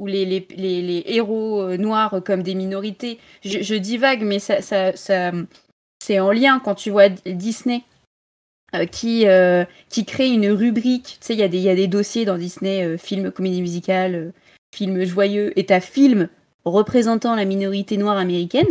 les, 0.05 1.05
héros 1.05 1.77
noirs 1.77 2.21
comme 2.25 2.43
des 2.43 2.55
minorités. 2.55 3.19
Je, 3.43 3.61
je 3.61 3.75
divague, 3.75 4.23
mais 4.23 4.39
c'est 4.39 6.19
en 6.19 6.31
lien 6.31 6.59
quand 6.63 6.75
tu 6.75 6.89
vois 6.89 7.09
Disney 7.09 7.83
qui, 8.91 9.25
crée 10.05 10.29
une 10.29 10.49
rubrique. 10.49 11.17
Tu 11.21 11.27
sais, 11.27 11.33
il 11.33 11.39
y, 11.39 11.69
a 11.69 11.75
des, 11.75 11.87
dossiers 11.87 12.25
dans 12.25 12.37
Disney, 12.37 12.97
film, 12.97 13.31
comédie 13.31 13.61
musicale, 13.61 14.33
film 14.75 15.05
joyeux, 15.05 15.57
et 15.57 15.65
t'as 15.65 15.79
film 15.79 16.27
représentant 16.65 17.35
la 17.35 17.45
minorité 17.45 17.95
noire 17.95 18.17
américaine. 18.17 18.67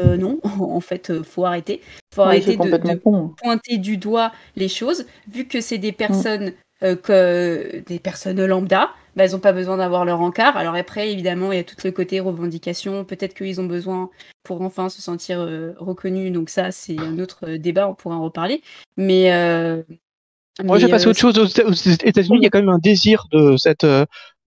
Non, 0.00 0.40
en 0.60 0.80
fait, 0.80 1.22
faut 1.22 1.44
arrêter. 1.44 1.80
Faut 2.14 2.22
arrêter 2.22 2.56
de, 2.56 3.34
pointer 3.36 3.78
du 3.78 3.96
doigt 3.96 4.32
les 4.56 4.68
choses, 4.68 5.06
vu 5.28 5.46
que 5.46 5.60
c'est 5.60 5.78
des 5.78 5.92
mm. 5.92 5.96
personnes 5.96 6.52
que 6.80 7.80
des 7.86 8.00
personnes 8.00 8.44
lambda, 8.44 8.90
bah, 9.14 9.24
elles 9.24 9.32
n'ont 9.32 9.40
pas 9.40 9.52
besoin 9.52 9.76
d'avoir 9.76 10.04
leur 10.04 10.20
encart. 10.20 10.56
Alors 10.56 10.74
après, 10.74 11.12
évidemment, 11.12 11.52
il 11.52 11.56
y 11.56 11.60
a 11.60 11.64
tout 11.64 11.76
le 11.84 11.90
côté 11.90 12.20
revendication. 12.20 13.04
Peut-être 13.04 13.34
qu'ils 13.34 13.60
ont 13.60 13.66
besoin 13.66 14.10
pour 14.42 14.62
enfin 14.62 14.88
se 14.88 15.02
sentir 15.02 15.40
euh, 15.40 15.72
reconnus. 15.78 16.32
Donc 16.32 16.48
ça, 16.48 16.70
c'est 16.70 16.98
un 16.98 17.18
autre 17.18 17.40
euh, 17.46 17.58
débat, 17.58 17.88
on 17.88 17.94
pourra 17.94 18.16
en 18.16 18.24
reparler. 18.24 18.62
Mais... 18.96 19.32
Euh, 19.32 19.82
Moi, 20.64 20.78
je 20.78 20.86
vais 20.86 20.90
passer 20.90 21.06
à 21.06 21.10
autre 21.10 21.18
chose. 21.18 21.38
Aux 21.38 21.72
États-Unis, 21.72 22.38
il 22.38 22.42
y 22.42 22.46
a 22.46 22.50
quand 22.50 22.60
même 22.60 22.68
un 22.68 22.78
désir 22.78 23.26
de 23.32 23.56
cette 23.56 23.86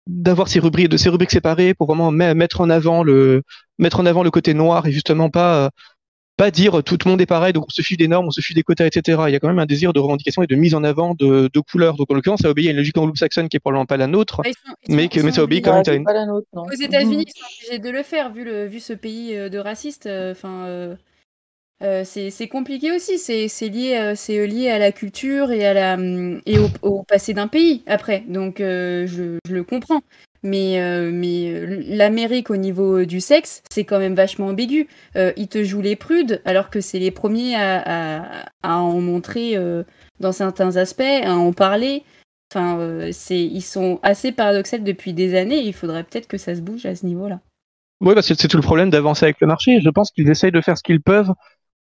d'avoir 0.07 0.49
ces 0.49 0.59
rubriques 0.59 0.89
de 0.89 0.97
ces 0.97 1.09
rubriques 1.09 1.31
séparées 1.31 1.73
pour 1.73 1.87
vraiment 1.87 2.11
mettre 2.11 2.61
en 2.61 2.69
avant 2.69 3.01
le 3.01 3.41
mettre 3.79 3.99
en 3.99 4.05
avant 4.05 4.23
le 4.23 4.31
côté 4.31 4.53
noir 4.53 4.85
et 4.87 4.91
justement 4.91 5.29
pas 5.29 5.69
pas 6.37 6.51
dire 6.51 6.83
tout 6.83 6.97
le 7.05 7.09
monde 7.09 7.21
est 7.21 7.25
pareil, 7.25 7.53
donc 7.53 7.65
on 7.67 7.69
se 7.69 7.81
fiche 7.81 7.97
des 7.97 8.07
normes, 8.07 8.27
on 8.27 8.31
se 8.31 8.41
fiche 8.41 8.55
des 8.55 8.63
quotas, 8.63 8.85
etc. 8.85 9.23
Il 9.27 9.31
y 9.31 9.35
a 9.35 9.39
quand 9.39 9.47
même 9.47 9.59
un 9.59 9.65
désir 9.65 9.93
de 9.93 9.99
revendication 9.99 10.43
et 10.43 10.47
de 10.47 10.55
mise 10.55 10.75
en 10.75 10.83
avant 10.83 11.13
de, 11.15 11.49
de 11.51 11.59
couleurs. 11.59 11.95
Donc 11.95 12.11
en 12.11 12.13
l'occurrence, 12.13 12.41
ça 12.41 12.49
obéit 12.49 12.67
à 12.67 12.71
une 12.71 12.77
logique 12.77 12.97
anglo-saxonne 12.97 13.47
qui 13.47 13.57
est 13.57 13.59
probablement 13.59 13.85
pas 13.85 13.97
la 13.97 14.07
nôtre, 14.07 14.41
mais, 14.89 15.07
que, 15.07 15.21
mais 15.21 15.31
ça 15.31 15.43
obéit 15.43 15.63
quand 15.63 15.73
même 15.73 15.83
à 15.87 15.93
une. 15.93 16.29
Aux 16.29 16.71
États-Unis, 16.71 17.25
ils 17.27 17.31
sont 17.31 17.45
obligés 17.45 17.79
de 17.79 17.89
le 17.89 18.03
faire 18.03 18.31
vu, 18.31 18.43
le, 18.43 18.65
vu 18.65 18.79
ce 18.79 18.93
pays 18.93 19.35
euh, 19.35 19.49
de 19.49 19.57
racistes. 19.57 20.07
Euh, 20.07 20.31
enfin. 20.31 20.65
Euh, 20.65 20.95
euh, 21.83 22.03
c'est 22.05 22.47
compliqué 22.47 22.91
aussi, 22.91 23.17
c'est 23.17 23.69
lié, 23.69 24.13
c'est 24.15 24.47
lié 24.47 24.69
à 24.69 24.79
la 24.79 24.91
culture 24.91 25.51
et, 25.51 25.65
à 25.65 25.73
la, 25.73 25.97
et 26.45 26.57
au, 26.81 27.03
passé 27.03 27.33
d'un 27.33 27.47
pays 27.47 27.83
après, 27.87 28.23
donc 28.27 28.55
je, 28.59 29.39
le 29.49 29.63
comprends. 29.63 30.01
Mais, 30.45 30.79
euh, 30.79 31.11
euh, 31.11 31.83
l'Amérique 31.87 32.51
au 32.51 32.55
niveau 32.55 32.99
euh, 32.99 33.05
du 33.07 33.19
sexe, 33.19 33.63
c'est 33.71 33.83
quand 33.83 33.97
même 33.97 34.13
vachement 34.13 34.47
ambigu. 34.47 34.87
ils 35.15 35.47
te 35.47 35.63
jouent 35.63 35.81
les 35.81 35.95
prudes, 35.95 36.41
alors 36.45 36.69
que 36.69 36.81
c'est 36.81 36.99
les 36.99 37.09
premiers 37.09 37.55
à, 37.55 38.45
en 38.63 39.01
montrer 39.01 39.57
dans 40.19 40.31
certains 40.31 40.77
aspects, 40.77 41.01
à 41.01 41.35
en 41.35 41.51
parler. 41.51 42.03
Enfin, 42.53 43.09
c'est, 43.11 43.41
ils 43.41 43.61
sont 43.61 43.99
assez 44.03 44.31
paradoxaux 44.31 44.77
depuis 44.77 45.13
des 45.13 45.35
années. 45.35 45.61
il 45.63 45.73
faudrait 45.73 46.03
peut-être 46.03 46.27
que 46.27 46.37
ça 46.37 46.55
se 46.55 46.61
bouge 46.61 46.85
à 46.85 46.95
ce 46.95 47.07
niveau-là. 47.07 47.39
Oui, 48.01 48.13
parce 48.13 48.27
que 48.27 48.35
c'est 48.35 48.47
tout 48.47 48.57
le 48.57 48.63
problème 48.63 48.91
d'avancer 48.91 49.25
avec 49.25 49.41
le 49.41 49.47
marché. 49.47 49.81
Je 49.81 49.89
pense 49.89 50.11
qu'ils 50.11 50.29
essayent 50.29 50.51
de 50.51 50.61
faire 50.61 50.77
ce 50.77 50.83
qu'ils 50.83 51.01
peuvent 51.01 51.33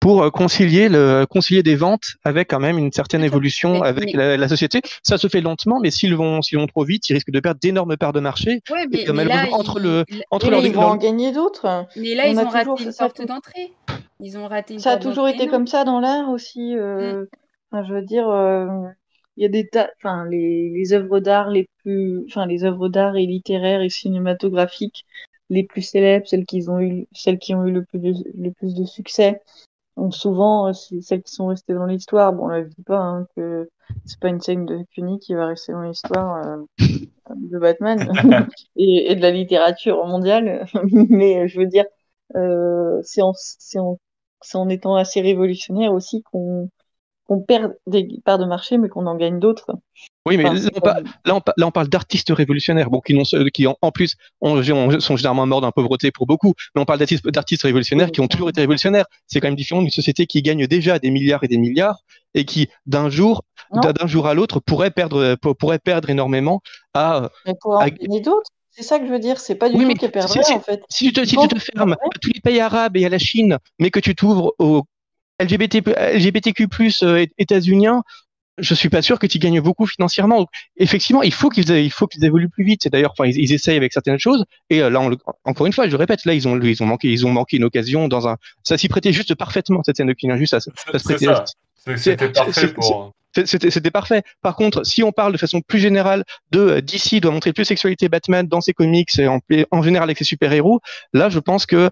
pour 0.02 0.24
euh, 0.24 0.30
concilier 0.30 0.88
le 0.88 1.26
concilier 1.30 1.62
des 1.62 1.76
ventes 1.76 2.16
avec 2.24 2.50
quand 2.50 2.58
même 2.58 2.76
une 2.76 2.90
certaine 2.90 3.22
évolution 3.22 3.82
avec 3.82 4.12
la, 4.12 4.48
société. 4.48 4.82
Ça 5.04 5.16
se 5.16 5.28
fait 5.28 5.40
lentement, 5.40 5.78
mais 5.80 5.92
s'ils 5.92 6.16
vont 6.16 6.42
s'ils 6.42 6.58
vont 6.58 6.66
trop 6.66 6.84
vite, 6.84 7.08
ils 7.08 7.14
risquent 7.14 7.30
de 7.30 7.38
perdre 7.38 7.60
d'énormes 7.60 7.96
parts 7.96 8.12
de 8.12 8.18
marché. 8.18 8.62
Ouais, 8.68 8.86
mais, 8.90 9.24
là, 9.24 9.46
entre 9.52 9.78
le 9.78 10.04
entre 10.32 10.50
leur 10.50 10.64
ils 10.66 10.74
vont 10.74 10.82
en 10.82 10.96
gagner 10.96 11.30
d'autres. 11.30 11.86
Mais 11.96 12.16
là, 12.16 12.26
ils 12.26 12.36
ont 12.36 12.48
raté 12.48 12.70
une 12.80 12.92
porte 12.92 13.24
d'entrée. 13.24 13.72
Ils 14.18 14.36
ont 14.36 14.48
raté. 14.48 14.74
Une 14.74 14.80
ça 14.80 14.92
a 14.92 14.96
toujours 14.96 15.28
été 15.28 15.46
comme 15.46 15.68
ça 15.68 15.84
dans 15.84 16.00
l'art 16.00 16.30
aussi. 16.30 16.76
Euh, 16.76 17.24
mm. 17.72 17.84
je 17.86 17.94
veux 17.94 18.02
dire. 18.02 18.28
Euh, 18.28 18.66
il 19.38 19.42
y 19.42 19.46
a 19.46 19.48
des 19.48 19.66
tas, 19.66 19.88
enfin 19.96 20.26
les, 20.28 20.68
les 20.68 20.92
œuvres 20.92 21.18
d'art 21.18 21.48
les 21.48 21.66
plus, 21.78 22.22
enfin 22.28 22.44
les 22.44 22.64
œuvres 22.64 22.90
d'art 22.90 23.16
et 23.16 23.24
littéraires 23.24 23.80
et 23.80 23.88
cinématographiques 23.88 25.06
les 25.48 25.64
plus 25.64 25.80
célèbres, 25.80 26.26
celles 26.26 26.44
qui 26.44 26.62
ont 26.68 26.80
eu, 26.80 27.06
celles 27.12 27.38
qui 27.38 27.54
ont 27.54 27.64
eu 27.64 27.72
le 27.72 27.82
plus 27.82 28.24
le 28.34 28.50
plus 28.50 28.74
de 28.74 28.84
succès, 28.84 29.40
donc 29.96 30.14
souvent, 30.14 30.68
euh, 30.68 30.72
celles 30.72 31.22
qui 31.22 31.32
sont 31.32 31.46
restées 31.46 31.74
dans 31.74 31.84
l'histoire, 31.84 32.32
bon, 32.32 32.46
on 32.46 32.48
ne 32.48 32.62
dit 32.62 32.82
pas 32.82 32.98
hein, 32.98 33.26
que 33.36 33.68
c'est 34.06 34.18
pas 34.18 34.28
une 34.28 34.40
scène 34.40 34.64
de 34.64 34.84
Cuny 34.94 35.18
qui 35.18 35.34
va 35.34 35.46
rester 35.46 35.72
dans 35.72 35.82
l'histoire 35.82 36.46
euh, 36.46 36.86
de 37.34 37.58
Batman 37.58 37.98
et, 38.76 39.14
de 39.14 39.20
la 39.20 39.30
littérature 39.30 40.06
mondiale, 40.06 40.66
mais 40.92 41.46
je 41.48 41.58
veux 41.60 41.66
dire, 41.66 41.84
euh, 42.36 43.00
c'est 43.02 43.22
en, 43.22 43.34
en, 43.76 43.98
en, 44.54 44.68
étant 44.70 44.96
assez 44.96 45.20
révolutionnaire 45.20 45.92
aussi 45.92 46.22
qu'on 46.22 46.70
qu'on 47.32 47.40
perd 47.40 47.72
des 47.86 48.20
parts 48.24 48.38
de 48.38 48.44
marché, 48.44 48.76
mais 48.76 48.88
qu'on 48.88 49.06
en 49.06 49.16
gagne 49.16 49.38
d'autres. 49.38 49.74
Oui, 50.26 50.36
mais 50.36 50.44
là, 50.44 51.40
on, 51.64 51.70
parle 51.70 51.88
d'artistes 51.88 52.30
révolutionnaires, 52.30 52.90
bon, 52.90 53.00
qui, 53.00 53.16
qui 53.52 53.66
en, 53.66 53.90
plus 53.90 54.16
sont 54.40 54.62
généralement 54.62 55.46
morts 55.46 55.62
d'un 55.62 55.70
pauvreté 55.70 56.10
pour 56.12 56.26
beaucoup, 56.26 56.52
mais 56.74 56.82
on 56.82 56.84
parle 56.84 56.98
d'artistes 56.98 57.62
révolutionnaires 57.62 58.12
qui 58.12 58.20
ont 58.20 58.28
toujours 58.28 58.50
été 58.50 58.60
révolutionnaires. 58.60 59.06
C'est 59.26 59.40
quand 59.40 59.48
même 59.48 59.56
différent 59.56 59.80
d'une 59.80 59.90
société 59.90 60.26
qui 60.26 60.42
gagne 60.42 60.66
déjà 60.66 60.98
des 60.98 61.10
milliards 61.10 61.42
et 61.42 61.48
des 61.48 61.58
milliards 61.58 62.02
et 62.34 62.44
qui, 62.44 62.68
d'un 62.86 63.08
jour, 63.08 63.44
d'un 63.72 64.06
jour 64.06 64.26
à 64.26 64.34
l'autre, 64.34 64.60
pourrait 64.60 64.90
perdre, 64.90 65.34
pourrait 65.34 65.78
perdre 65.78 66.10
énormément 66.10 66.60
à. 66.92 67.30
Mais 67.46 67.54
pour 67.60 67.72
en 67.72 67.86
gagner 67.86 68.20
d'autres 68.20 68.50
c'est 68.72 68.82
ça 68.82 68.98
que 68.98 69.06
je 69.06 69.12
veux 69.12 69.18
dire, 69.18 69.38
c'est 69.38 69.54
pas 69.54 69.68
du 69.68 69.76
tout 69.76 69.94
qui 69.94 70.08
perdrait 70.08 70.42
si, 70.42 70.52
en 70.54 70.60
fait. 70.60 70.82
Si 70.88 71.06
tu 71.08 71.12
te, 71.12 71.24
si 71.26 71.36
tu 71.36 71.46
te 71.46 71.58
fermes 71.58 71.92
à 71.92 72.18
tous 72.22 72.30
les 72.34 72.40
pays 72.40 72.58
arabes 72.58 72.96
et 72.96 73.04
à 73.04 73.10
la 73.10 73.18
Chine, 73.18 73.58
mais 73.78 73.90
que 73.90 74.00
tu 74.00 74.14
t'ouvres 74.14 74.54
aux 74.58 74.84
LGBTQ+, 75.42 76.68
euh, 77.02 77.26
états-uniens, 77.38 78.02
je 78.58 78.74
suis 78.74 78.90
pas 78.90 79.02
sûr 79.02 79.18
que 79.18 79.26
tu 79.26 79.38
gagnes 79.38 79.60
beaucoup 79.60 79.86
financièrement. 79.86 80.46
effectivement, 80.76 81.22
il 81.22 81.32
faut 81.32 81.48
qu'ils 81.48 81.70
il 81.70 81.90
faut 81.90 82.06
qu'ils 82.06 82.24
évoluent 82.24 82.50
plus 82.50 82.64
vite. 82.64 82.80
C'est 82.82 82.90
d'ailleurs, 82.90 83.14
enfin, 83.18 83.28
ils, 83.28 83.52
essayent 83.52 83.76
avec 83.76 83.92
certaines 83.92 84.18
choses. 84.18 84.44
Et 84.68 84.80
là, 84.80 85.00
encore 85.44 85.66
une 85.66 85.72
fois, 85.72 85.88
je 85.88 85.96
répète, 85.96 86.24
là, 86.26 86.34
ils 86.34 86.46
ont, 86.46 86.60
ils 86.60 86.82
ont 86.82 86.86
manqué, 86.86 87.08
ils 87.08 87.26
ont 87.26 87.30
manqué 87.30 87.56
une 87.56 87.64
occasion 87.64 88.08
dans 88.08 88.28
un. 88.28 88.36
Ça 88.62 88.76
s'y 88.76 88.88
prêtait 88.88 89.12
juste 89.12 89.34
parfaitement 89.34 89.82
cette 89.84 89.96
scène 89.96 90.08
de 90.08 90.12
Killing 90.12 90.36
Juste. 90.36 90.52
Ça, 90.52 90.60
ça 90.60 90.98
se 90.98 91.04
prêtait. 91.04 91.26
C'était 91.96 92.28
parfait 92.28 92.68
pour. 92.68 93.14
C'était 93.44 93.90
parfait. 93.90 94.22
Par 94.42 94.56
contre, 94.56 94.84
si 94.84 95.02
on 95.02 95.10
parle 95.10 95.32
de 95.32 95.38
façon 95.38 95.62
plus 95.62 95.78
générale 95.78 96.24
de 96.50 96.60
euh, 96.60 96.80
DC 96.82 97.20
doit 97.20 97.32
montrer 97.32 97.54
plus 97.54 97.64
sexualité 97.64 98.10
Batman 98.10 98.46
dans 98.46 98.60
ses 98.60 98.74
comics 98.74 99.18
et 99.18 99.26
en, 99.26 99.40
en 99.70 99.82
général 99.82 100.08
avec 100.08 100.18
ses 100.18 100.24
super-héros, 100.24 100.80
là, 101.14 101.30
je 101.30 101.38
pense 101.38 101.64
que 101.64 101.90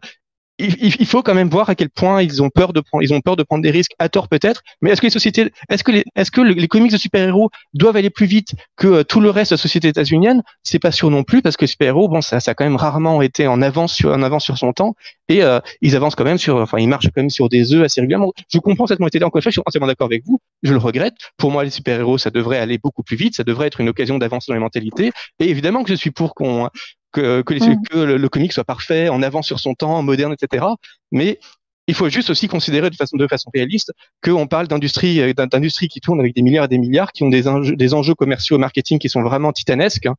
il, 0.61 1.07
faut 1.07 1.23
quand 1.23 1.35
même 1.35 1.49
voir 1.49 1.71
à 1.71 1.75
quel 1.75 1.91
point 1.91 2.23
ils 2.23 2.43
ont 2.43 2.51
peur 2.51 2.73
de 2.73 2.81
prendre, 2.81 3.03
ils 3.03 3.13
ont 3.15 3.21
peur 3.21 3.37
de 3.37 3.43
prendre 3.43 3.63
des 3.63 3.71
risques 3.71 3.93
à 3.99 4.09
tort 4.09 4.29
peut-être. 4.29 4.63
Mais 4.81 4.91
est-ce 4.91 5.01
que 5.01 5.07
les 5.07 5.11
sociétés, 5.11 5.53
est-ce 5.69 5.85
que 5.85 5.93
les, 5.93 6.05
est-ce 6.17 6.31
que 6.31 6.41
les 6.41 6.69
comics 6.69 6.93
de 6.93 6.97
super-héros 6.97 7.51
doivent 7.75 7.97
aller 7.97 8.11
plus 8.11 8.27
vite 8.27 8.55
que 8.77 8.87
euh, 8.87 9.05
tout 9.05 9.21
le 9.21 9.31
reste 9.31 9.51
de 9.51 9.55
la 9.55 9.59
société 9.59 9.89
états-unienne? 9.89 10.43
C'est 10.63 10.79
pas 10.79 10.93
sûr 10.93 11.11
non 11.11 11.25
plus 11.25 11.43
parce 11.43 11.57
que 11.57 11.63
les 11.63 11.69
super-héros, 11.69 12.09
bon, 12.09 12.21
ça, 12.21 12.41
ça 12.41 12.53
a 12.53 12.55
quand 12.55 12.65
même 12.65 12.77
rarement 12.77 13.23
été 13.23 13.47
en 13.47 13.63
avance 13.63 13.95
sur, 13.95 14.11
en 14.11 14.23
avance 14.23 14.45
sur 14.45 14.59
son 14.59 14.73
temps 14.73 14.95
et 15.29 15.43
euh, 15.43 15.61
ils 15.81 15.97
avancent 15.97 16.15
quand 16.15 16.25
même 16.25 16.39
sur, 16.39 16.57
enfin, 16.57 16.79
ils 16.79 16.89
marchent 16.89 17.07
quand 17.07 17.21
même 17.21 17.31
sur 17.31 17.49
des 17.49 17.73
œufs 17.73 17.85
assez 17.85 18.01
régulièrement. 18.01 18.33
Je 18.53 18.59
comprends 18.59 18.87
cette 18.87 19.01
mentalité. 19.01 19.25
Encore 19.25 19.41
je 19.41 19.51
suis 19.51 19.63
entièrement 19.65 19.87
d'accord 19.87 20.07
avec 20.07 20.25
vous. 20.27 20.41
Je 20.63 20.73
le 20.73 20.79
regrette. 20.79 21.15
Pour 21.37 21.51
moi, 21.51 21.65
les 21.65 21.71
super-héros, 21.71 22.19
ça 22.19 22.31
devrait 22.31 22.59
aller 22.59 22.79
beaucoup 22.79 23.03
plus 23.03 23.17
vite. 23.17 23.37
Ça 23.37 23.45
devrait 23.45 23.67
être 23.67 23.81
une 23.81 23.89
occasion 23.89 24.19
d'avancer 24.19 24.47
dans 24.49 24.55
les 24.55 24.61
mentalités. 24.61 25.13
Et 25.39 25.49
évidemment 25.49 25.83
que 25.83 25.91
je 25.91 25.95
suis 25.95 26.11
pour 26.11 26.35
qu'on 26.35 26.69
que, 27.13 27.43
que, 27.43 27.55
mm. 27.55 27.83
que 27.91 27.99
le, 27.99 28.29
comic 28.29 28.53
soit 28.53 28.65
parfait, 28.65 29.09
en 29.09 29.23
avant 29.23 29.43
sur 29.43 29.61
son 29.61 29.75
temps, 29.75 30.03
moderne, 30.03 30.33
etc. 30.33 30.67
Mais 31.13 31.39
il 31.87 31.95
faut 31.95 32.09
juste 32.09 32.31
aussi 32.31 32.49
considérer 32.49 32.91
de 32.91 32.97
façon, 32.97 33.17
de 33.17 33.27
façon 33.27 33.51
réaliste 33.53 33.93
qu'on 34.23 34.47
parle 34.47 34.69
d'industrie, 34.69 35.21
euh, 35.21 35.33
d'industrie 35.33 35.89
qui 35.89 36.01
tourne 36.01 36.21
avec 36.21 36.35
des 36.35 36.43
milliards 36.43 36.67
et 36.67 36.69
des 36.69 36.79
milliards, 36.79 37.13
qui 37.13 37.25
ont 37.25 37.29
des 37.29 37.49
enjeux, 37.49 37.75
des 37.75 37.95
enjeux 37.95 38.15
commerciaux 38.15 38.59
marketing 38.59 38.99
qui 38.99 39.09
sont 39.09 39.23
vraiment 39.23 39.53
titanesques. 39.53 40.07
Hein, 40.07 40.15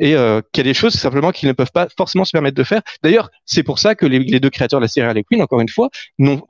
et 0.00 0.16
euh, 0.16 0.40
qu'il 0.52 0.66
y 0.66 0.68
a 0.68 0.70
des 0.70 0.74
choses 0.74 0.94
simplement 0.94 1.30
qu'ils 1.30 1.48
ne 1.48 1.52
peuvent 1.52 1.70
pas 1.72 1.86
forcément 1.96 2.24
se 2.24 2.32
permettre 2.32 2.56
de 2.56 2.64
faire. 2.64 2.82
D'ailleurs, 3.04 3.30
c'est 3.44 3.62
pour 3.62 3.78
ça 3.78 3.94
que 3.94 4.06
les, 4.06 4.18
les, 4.18 4.40
deux 4.40 4.50
créateurs 4.50 4.80
de 4.80 4.84
la 4.84 4.88
série 4.88 5.06
Harley 5.06 5.22
Quinn, 5.22 5.40
encore 5.40 5.60
une 5.60 5.68
fois, 5.68 5.88
n'ont 6.18 6.42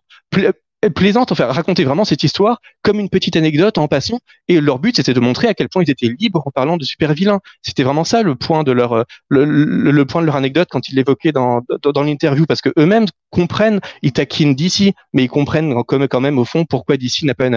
plaisante, 0.91 1.32
enfin 1.32 1.47
raconter 1.47 1.85
vraiment 1.85 2.05
cette 2.05 2.22
histoire 2.22 2.61
comme 2.82 3.01
une 3.01 3.09
petite 3.09 3.37
anecdote 3.37 3.78
en 3.78 3.89
passant. 3.89 4.20
Et 4.49 4.61
leur 4.61 4.78
but, 4.78 4.97
c'était 4.97 5.14
de 5.14 5.20
montrer 5.20 5.49
à 5.49 5.55
quel 5.55 5.68
point 5.68 5.82
ils 5.82 5.91
étaient 5.91 6.14
libres 6.18 6.43
en 6.47 6.51
parlant 6.51 6.76
de 6.76 6.85
super 6.85 7.14
vilains. 7.14 7.41
C'était 7.62 7.82
vraiment 7.82 8.05
ça 8.05 8.22
le 8.22 8.35
point 8.35 8.62
de 8.62 8.72
leur 8.72 8.93
euh, 8.93 9.05
le, 9.28 10.05
point 10.05 10.20
de 10.20 10.26
leur 10.26 10.37
anecdote 10.37 10.68
quand 10.70 10.89
ils 10.89 10.97
l'évoquaient 10.97 11.32
dans, 11.32 11.62
dans, 11.82 12.03
l'interview, 12.03 12.47
parce 12.47 12.61
que 12.61 12.70
eux-mêmes 12.78 13.07
comprennent, 13.30 13.80
ils 14.03 14.12
taquinent 14.12 14.55
d'ici, 14.55 14.93
mais 15.12 15.24
ils 15.24 15.28
comprennent 15.28 15.74
quand 15.85 16.20
même 16.20 16.39
au 16.39 16.45
fond 16.45 16.64
pourquoi 16.64 16.97
d'ici 16.97 17.24
n'a 17.26 17.35
pas 17.35 17.49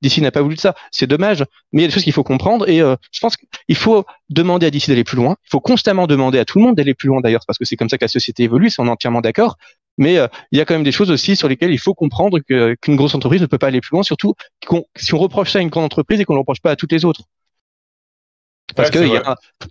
d'ici 0.00 0.22
n'a 0.22 0.30
pas 0.30 0.42
voulu 0.42 0.56
de 0.56 0.60
ça. 0.60 0.74
C'est 0.90 1.06
dommage, 1.06 1.44
mais 1.72 1.82
il 1.82 1.82
y 1.82 1.84
a 1.84 1.88
des 1.88 1.94
choses 1.94 2.04
qu'il 2.04 2.12
faut 2.12 2.24
comprendre 2.24 2.68
et 2.68 2.80
euh, 2.80 2.96
je 3.12 3.20
pense 3.20 3.36
qu'il 3.36 3.76
faut 3.76 4.04
demander 4.28 4.66
à 4.66 4.70
d'ici 4.70 4.90
d'aller 4.90 5.04
plus 5.04 5.16
loin. 5.16 5.36
Il 5.44 5.50
faut 5.50 5.60
constamment 5.60 6.06
demander 6.06 6.38
à 6.38 6.44
tout 6.44 6.58
le 6.58 6.64
monde 6.64 6.76
d'aller 6.76 6.94
plus 6.94 7.08
loin 7.08 7.20
d'ailleurs, 7.20 7.42
parce 7.46 7.58
que 7.58 7.64
c'est 7.64 7.76
comme 7.76 7.88
ça 7.88 7.98
que 7.98 8.04
la 8.04 8.08
société 8.08 8.44
évolue, 8.44 8.70
c'est 8.70 8.80
on 8.80 8.86
est 8.86 8.90
entièrement 8.90 9.20
d'accord. 9.20 9.56
Mais 9.98 10.18
euh, 10.18 10.28
il 10.52 10.58
y 10.58 10.60
a 10.60 10.64
quand 10.64 10.74
même 10.74 10.84
des 10.84 10.92
choses 10.92 11.10
aussi 11.10 11.36
sur 11.36 11.48
lesquelles 11.48 11.72
il 11.72 11.78
faut 11.78 11.94
comprendre 11.94 12.38
qu'une 12.40 12.96
grosse 12.96 13.14
entreprise 13.14 13.40
ne 13.40 13.46
peut 13.46 13.58
pas 13.58 13.68
aller 13.68 13.80
plus 13.80 13.92
loin, 13.92 14.02
surtout 14.02 14.34
si 14.96 15.14
on 15.14 15.18
reproche 15.18 15.50
ça 15.50 15.58
à 15.58 15.62
une 15.62 15.68
grande 15.68 15.84
entreprise 15.84 16.20
et 16.20 16.24
qu'on 16.24 16.32
ne 16.34 16.38
le 16.38 16.40
reproche 16.40 16.60
pas 16.60 16.70
à 16.70 16.76
toutes 16.76 16.92
les 16.92 17.04
autres. 17.04 17.22
Parce 18.76 18.90
qu'il 18.90 19.10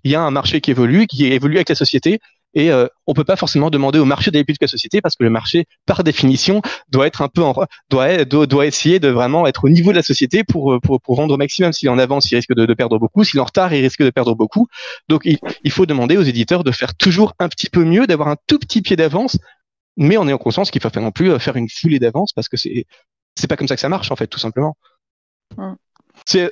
y, 0.04 0.16
a 0.16 0.22
un 0.22 0.32
marché 0.32 0.62
qui 0.62 0.72
évolue, 0.72 1.08
qui 1.08 1.26
évolue 1.28 1.56
avec 1.56 1.70
la 1.70 1.76
société, 1.76 2.20
et 2.54 2.72
euh, 2.72 2.88
on 3.06 3.14
peut 3.14 3.24
pas 3.24 3.36
forcément 3.36 3.70
demander 3.70 4.00
au 4.00 4.06
marché 4.06 4.32
d'aller 4.32 4.44
plus 4.44 4.54
vite 4.54 4.60
que 4.60 4.66
la 4.66 4.70
société 4.70 5.02
parce 5.02 5.16
que 5.16 5.24
le 5.24 5.30
marché, 5.30 5.66
par 5.86 6.04
définition, 6.04 6.62
doit 6.90 7.06
être 7.06 7.22
un 7.22 7.28
peu 7.28 7.44
en, 7.44 7.54
doit, 7.90 8.26
doit, 8.26 8.66
essayer 8.66 9.00
de 9.00 9.08
vraiment 9.08 9.46
être 9.46 9.66
au 9.66 9.70
niveau 9.70 9.92
de 9.92 9.98
la 9.98 10.04
société 10.04 10.44
pour, 10.44 10.80
pour, 10.82 11.00
pour 11.00 11.16
vendre 11.16 11.34
au 11.34 11.38
maximum. 11.38 11.72
S'il 11.74 11.90
en 11.90 12.00
avance, 12.00 12.32
il 12.32 12.36
risque 12.36 12.56
de, 12.56 12.66
de 12.66 12.74
perdre 12.74 12.98
beaucoup. 12.98 13.24
S'il 13.24 13.40
en 13.40 13.46
retard, 13.46 13.74
il 13.74 13.82
risque 13.82 14.02
de 14.02 14.10
perdre 14.10 14.34
beaucoup. 14.36 14.68
Donc, 15.10 15.22
il, 15.26 15.38
il, 15.64 15.72
faut 15.72 15.86
demander 15.86 16.18
aux 16.18 16.24
éditeurs 16.24 16.64
de 16.64 16.72
faire 16.72 16.96
toujours 16.96 17.34
un 17.40 17.50
petit 17.50 17.70
peu 17.70 17.84
mieux, 17.84 18.08
d'avoir 18.08 18.30
un 18.30 18.38
tout 18.48 18.58
petit 18.58 18.82
pied 18.82 18.96
d'avance 18.96 19.38
mais 19.98 20.18
on 20.18 20.28
est 20.28 20.34
en 20.34 20.38
conscience 20.38 20.72
qu'il 20.72 20.80
ne 20.80 20.84
faut 20.84 20.90
pas 20.90 21.02
non 21.02 21.12
plus 21.12 21.32
euh, 21.32 21.40
faire 21.40 21.56
une 21.56 21.70
foulée 21.70 22.00
d'avance 22.00 22.34
parce 22.34 22.48
que 22.50 22.58
c'est 22.58 22.86
c'est 23.36 23.48
pas 23.48 23.56
comme 23.56 23.68
ça 23.68 23.76
que 23.76 23.82
ça 23.82 23.90
marche 23.90 24.12
en 24.12 24.16
fait 24.16 24.28
tout 24.28 24.40
simplement. 24.40 24.76
C'est 26.26 26.52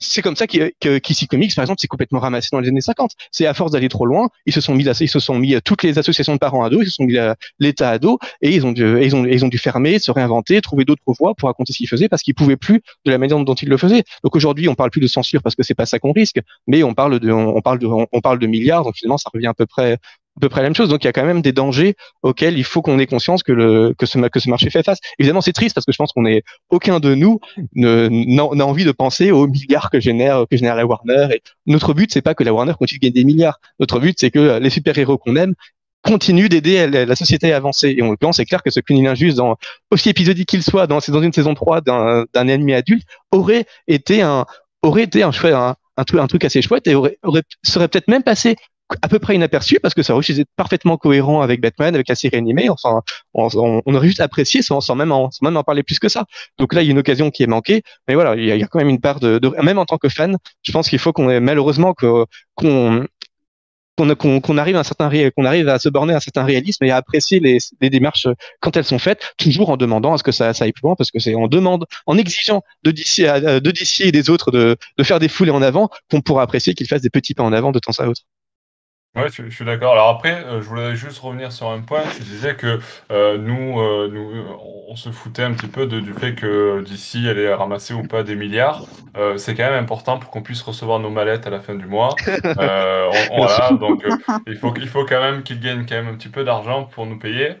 c'est 0.00 0.22
comme 0.22 0.36
ça 0.36 0.46
qu'Ici 0.46 1.26
Comics, 1.26 1.54
par 1.54 1.62
exemple, 1.62 1.80
c'est 1.80 1.86
complètement 1.86 2.18
ramassé 2.18 2.48
dans 2.52 2.60
les 2.60 2.68
années 2.68 2.80
50. 2.80 3.12
C'est 3.30 3.46
à 3.46 3.54
force 3.54 3.72
d'aller 3.72 3.88
trop 3.88 4.06
loin, 4.06 4.28
ils 4.46 4.52
se 4.52 4.60
sont 4.60 4.74
mis, 4.74 4.84
ils 4.84 5.08
se 5.08 5.20
sont 5.20 5.38
mis 5.38 5.54
toutes 5.64 5.82
les 5.82 5.98
associations 5.98 6.34
de 6.34 6.38
parents 6.38 6.64
à 6.64 6.70
dos, 6.70 6.82
ils 6.82 6.86
se 6.86 6.92
sont 6.92 7.04
mis 7.04 7.16
l'État 7.58 7.90
à 7.90 7.98
dos, 7.98 8.18
et 8.40 8.54
ils 8.54 8.66
ont, 8.66 8.72
dû, 8.72 9.02
ils 9.02 9.14
ont, 9.14 9.24
ils 9.24 9.44
ont 9.44 9.48
dû 9.48 9.58
fermer, 9.58 9.98
se 9.98 10.10
réinventer, 10.10 10.60
trouver 10.60 10.84
d'autres 10.84 11.02
voies 11.06 11.34
pour 11.34 11.48
raconter 11.48 11.72
ce 11.72 11.78
qu'ils 11.78 11.88
faisaient 11.88 12.08
parce 12.08 12.22
qu'ils 12.22 12.34
pouvaient 12.34 12.56
plus 12.56 12.82
de 13.04 13.10
la 13.10 13.18
manière 13.18 13.38
dont 13.38 13.54
ils 13.54 13.68
le 13.68 13.76
faisaient. 13.76 14.04
Donc 14.24 14.36
aujourd'hui, 14.36 14.68
on 14.68 14.74
parle 14.74 14.90
plus 14.90 15.00
de 15.00 15.06
censure 15.06 15.42
parce 15.42 15.54
que 15.54 15.62
c'est 15.62 15.74
pas 15.74 15.86
ça 15.86 15.98
qu'on 15.98 16.12
risque, 16.12 16.40
mais 16.66 16.82
on 16.82 16.94
parle 16.94 17.20
de, 17.20 17.30
on 17.30 17.60
parle 17.60 17.78
de, 17.78 17.86
on 17.86 18.20
parle 18.20 18.38
de 18.38 18.46
milliards, 18.46 18.84
donc 18.84 18.96
finalement, 18.96 19.18
ça 19.18 19.30
revient 19.32 19.46
à 19.46 19.54
peu 19.54 19.66
près 19.66 19.98
à 20.36 20.40
peu 20.40 20.48
près 20.48 20.62
la 20.62 20.68
même 20.68 20.74
chose. 20.74 20.88
Donc 20.88 21.04
il 21.04 21.06
y 21.06 21.10
a 21.10 21.12
quand 21.12 21.24
même 21.24 21.42
des 21.42 21.52
dangers 21.52 21.94
auxquels 22.22 22.56
il 22.58 22.64
faut 22.64 22.82
qu'on 22.82 22.98
ait 22.98 23.06
conscience 23.06 23.42
que 23.42 23.52
le 23.52 23.94
que 23.96 24.06
ce 24.06 24.18
que 24.28 24.40
ce 24.40 24.48
marché 24.48 24.70
fait 24.70 24.82
face. 24.82 24.98
Évidemment, 25.18 25.40
c'est 25.40 25.52
triste 25.52 25.74
parce 25.74 25.84
que 25.84 25.92
je 25.92 25.98
pense 25.98 26.12
qu'on 26.12 26.26
est 26.26 26.42
aucun 26.70 27.00
de 27.00 27.14
nous 27.14 27.40
n'a 27.74 28.66
envie 28.66 28.84
de 28.84 28.92
penser 28.92 29.30
aux 29.30 29.46
milliards 29.46 29.90
que 29.90 30.00
génère 30.00 30.44
que 30.50 30.56
génère 30.56 30.76
la 30.76 30.86
Warner. 30.86 31.28
Et 31.34 31.42
notre 31.66 31.94
but 31.94 32.12
c'est 32.12 32.22
pas 32.22 32.34
que 32.34 32.44
la 32.44 32.52
Warner 32.52 32.74
continue 32.78 32.98
de 32.98 33.06
gagner 33.06 33.22
des 33.22 33.24
milliards. 33.24 33.60
Notre 33.78 34.00
but 34.00 34.16
c'est 34.18 34.30
que 34.30 34.58
les 34.58 34.70
super 34.70 34.96
héros 34.98 35.18
qu'on 35.18 35.36
aime 35.36 35.54
continuent 36.02 36.48
d'aider 36.48 36.86
la 36.88 37.16
société 37.16 37.52
à 37.52 37.56
avancer. 37.56 37.90
Et 37.90 38.02
le 38.02 38.16
pense, 38.16 38.36
c'est 38.36 38.44
clair 38.44 38.62
que 38.62 38.70
ce 38.70 38.80
Cunning 38.80 39.06
Injuste, 39.06 39.36
dans, 39.36 39.56
aussi 39.90 40.10
épisodique 40.10 40.48
qu'il 40.48 40.62
soit, 40.62 40.86
dans, 40.86 40.98
dans 40.98 41.22
une 41.22 41.32
saison 41.32 41.54
3 41.54 41.80
d'un 41.80 42.48
ennemi 42.48 42.74
adulte, 42.74 43.06
aurait 43.30 43.66
été 43.86 44.20
un, 44.20 44.44
aurait 44.82 45.04
été 45.04 45.22
un, 45.22 45.30
truc, 45.30 46.20
un 46.20 46.26
truc 46.26 46.44
assez 46.44 46.60
chouette 46.60 46.86
et 46.88 46.94
aurait, 46.94 47.18
aurait 47.22 47.42
serait 47.62 47.88
peut-être 47.88 48.08
même 48.08 48.24
passé 48.24 48.56
à 49.00 49.08
peu 49.08 49.18
près 49.18 49.34
inaperçu 49.34 49.78
parce 49.80 49.94
que 49.94 50.02
ça 50.02 50.14
aurait 50.14 50.24
été 50.28 50.44
parfaitement 50.56 50.96
cohérent 50.96 51.40
avec 51.40 51.60
Batman, 51.60 51.94
avec 51.94 52.08
la 52.08 52.14
série 52.14 52.36
animée. 52.36 52.68
on, 52.70 53.02
on, 53.34 53.94
aurait 53.94 54.06
juste 54.06 54.20
apprécié 54.20 54.62
sans, 54.62 54.94
même 54.94 55.12
en, 55.12 55.30
sans 55.30 55.44
même 55.46 55.56
en 55.56 55.64
parler 55.64 55.82
plus 55.82 55.98
que 55.98 56.08
ça. 56.08 56.24
Donc 56.58 56.74
là, 56.74 56.82
il 56.82 56.86
y 56.86 56.88
a 56.88 56.92
une 56.92 56.98
occasion 56.98 57.30
qui 57.30 57.42
est 57.42 57.46
manquée. 57.46 57.82
Mais 58.08 58.14
voilà, 58.14 58.36
il 58.36 58.44
y 58.44 58.62
a, 58.62 58.66
quand 58.66 58.78
même 58.78 58.88
une 58.88 59.00
part 59.00 59.20
de, 59.20 59.40
même 59.62 59.78
en 59.78 59.84
tant 59.84 59.98
que 59.98 60.08
fan, 60.08 60.36
je 60.62 60.72
pense 60.72 60.88
qu'il 60.88 60.98
faut 60.98 61.12
qu'on 61.12 61.30
ait 61.30 61.40
malheureusement 61.40 61.94
qu'on 61.94 62.26
qu'on 63.96 64.58
arrive 64.58 64.76
à 64.76 64.80
un 64.80 64.84
certain 64.84 65.10
qu'on 65.36 65.44
arrive 65.44 65.68
à 65.68 65.78
se 65.78 65.88
borner 65.88 66.14
à 66.14 66.16
un 66.16 66.20
certain 66.20 66.44
réalisme 66.44 66.84
et 66.84 66.90
à 66.90 66.96
apprécier 66.96 67.40
les, 67.40 67.58
les, 67.80 67.90
démarches 67.90 68.26
quand 68.60 68.76
elles 68.76 68.84
sont 68.84 68.98
faites, 68.98 69.34
toujours 69.36 69.70
en 69.70 69.76
demandant 69.76 70.14
à 70.14 70.18
ce 70.18 70.22
que 70.22 70.32
ça, 70.32 70.54
ça 70.54 70.64
aille 70.64 70.72
plus 70.72 70.82
loin, 70.82 70.94
parce 70.96 71.10
que 71.10 71.18
c'est 71.18 71.34
en 71.34 71.46
demande, 71.46 71.84
en 72.06 72.16
exigeant 72.16 72.62
de 72.82 72.90
d'ici 72.90 73.22
de 73.22 74.02
et 74.04 74.12
des 74.12 74.30
autres 74.30 74.50
de, 74.50 74.76
de 74.96 75.04
faire 75.04 75.20
des 75.20 75.28
foulées 75.28 75.50
en 75.50 75.62
avant 75.62 75.90
qu'on 76.10 76.20
pourra 76.20 76.42
apprécier 76.42 76.74
qu'ils 76.74 76.88
fassent 76.88 77.02
des 77.02 77.10
petits 77.10 77.34
pas 77.34 77.42
en 77.42 77.52
avant 77.52 77.70
de 77.70 77.78
temps 77.78 77.92
à 77.98 78.06
autre. 78.08 78.22
Ouais, 79.14 79.28
je, 79.30 79.50
suis 79.50 79.64
d'accord. 79.66 79.92
Alors 79.92 80.08
après, 80.08 80.42
euh, 80.46 80.62
je 80.62 80.68
voulais 80.68 80.96
juste 80.96 81.18
revenir 81.18 81.52
sur 81.52 81.68
un 81.68 81.80
point. 81.80 82.00
Tu 82.16 82.22
disais 82.22 82.56
que 82.56 82.80
euh, 83.10 83.36
nous, 83.36 83.78
euh, 83.78 84.08
nous, 84.10 84.42
on 84.88 84.96
se 84.96 85.10
foutait 85.10 85.42
un 85.42 85.52
petit 85.52 85.66
peu 85.66 85.86
de, 85.86 86.00
du 86.00 86.14
fait 86.14 86.34
que 86.34 86.80
d'ici 86.80 87.28
allait 87.28 87.52
ramasser 87.52 87.92
ou 87.92 88.04
pas 88.04 88.22
des 88.22 88.36
milliards. 88.36 88.86
c'est 89.36 89.54
quand 89.54 89.64
même 89.64 89.82
important 89.82 90.18
pour 90.18 90.30
qu'on 90.30 90.42
puisse 90.42 90.62
recevoir 90.62 90.98
nos 90.98 91.10
mallettes 91.10 91.46
à 91.46 91.50
la 91.50 91.60
fin 91.60 91.74
du 91.74 91.86
mois. 91.86 92.14
voilà, 93.36 93.70
donc 93.78 94.02
il 94.46 94.56
faut, 94.56 94.72
il 94.76 94.88
faut 94.88 95.04
quand 95.04 95.20
même 95.20 95.42
qu'ils 95.42 95.60
gagnent 95.60 95.84
quand 95.86 95.96
même 95.96 96.08
un 96.08 96.14
petit 96.14 96.30
peu 96.30 96.44
d'argent 96.44 96.84
pour 96.84 97.04
nous 97.04 97.18
payer. 97.18 97.56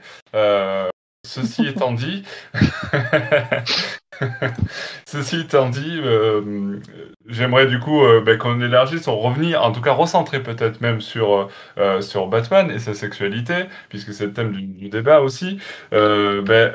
ceci 1.26 1.66
étant 1.66 1.92
dit, 1.92 2.24
Ceci 5.06 5.40
étant 5.40 5.68
dit, 5.68 5.98
euh, 6.02 6.78
j'aimerais 7.26 7.66
du 7.66 7.78
coup 7.78 8.02
euh, 8.02 8.20
ben, 8.20 8.38
qu'on 8.38 8.60
élargisse, 8.60 9.08
on 9.08 9.18
revenir, 9.18 9.62
en 9.62 9.72
tout 9.72 9.80
cas 9.80 9.92
recentrer 9.92 10.42
peut-être 10.42 10.80
même 10.80 11.00
sur, 11.00 11.48
euh, 11.78 12.00
sur 12.00 12.28
Batman 12.28 12.70
et 12.70 12.78
sa 12.78 12.94
sexualité, 12.94 13.64
puisque 13.88 14.12
c'est 14.12 14.26
le 14.26 14.32
thème 14.32 14.52
du, 14.52 14.88
débat 14.88 15.20
aussi. 15.20 15.58
Ben, 15.90 16.72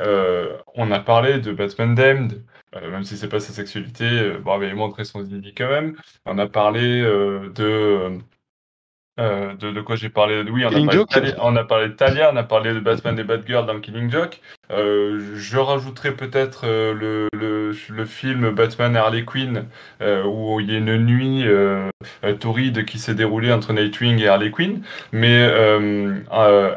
on 0.76 0.91
a 0.91 1.00
parlé 1.00 1.39
de 1.39 1.52
Batman 1.52 1.95
Damned, 1.95 2.43
même 2.82 3.04
si 3.04 3.18
c'est 3.18 3.30
pas 3.30 3.39
sa 3.39 3.54
sexualité, 3.54 4.32
bon, 4.43 4.62
il 4.62 4.76
montré 4.76 5.06
son 5.06 5.24
zizi 5.24 5.54
quand 5.56 5.70
même. 5.70 5.95
On 6.26 6.38
a 6.38 6.48
parlé 6.48 7.02
de 7.02 8.20
euh, 9.20 9.55
de, 9.55 9.82
quoi 9.82 9.95
j'ai 9.95 10.09
parlé? 10.09 10.43
Oui, 10.43 10.63
on 10.63 10.68
a, 10.68 10.74
parlé 10.86 11.05
Talia, 11.07 11.36
on 11.41 11.55
a, 11.55 11.63
parlé 11.63 11.88
de 11.88 11.93
Talia, 11.93 12.30
on 12.32 12.38
a 12.38 12.43
parlé 12.43 12.74
de 12.74 12.80
Batman 12.80 13.18
et 13.18 13.24
Batgirl 13.24 13.65
dans 13.65 13.80
Killing 13.80 14.11
Joke. 14.11 14.39
Euh, 14.72 15.34
je 15.34 15.57
rajouterai 15.57 16.11
peut-être 16.11 16.65
euh, 16.65 16.93
le, 16.93 17.28
le, 17.34 17.76
le, 17.89 18.05
film 18.05 18.51
Batman 18.51 18.95
et 18.95 18.99
Harley 18.99 19.24
Quinn, 19.24 19.65
où 20.01 20.59
il 20.59 20.72
y 20.72 20.76
a 20.76 20.78
une 20.78 20.97
nuit 20.97 21.45
torride 22.39 22.86
qui 22.86 22.99
s'est 22.99 23.15
déroulée 23.15 23.51
entre 23.51 23.74
Nightwing 23.74 24.20
et 24.20 24.28
Harley 24.28 24.51
Quinn. 24.51 24.84
Mais 25.11 25.41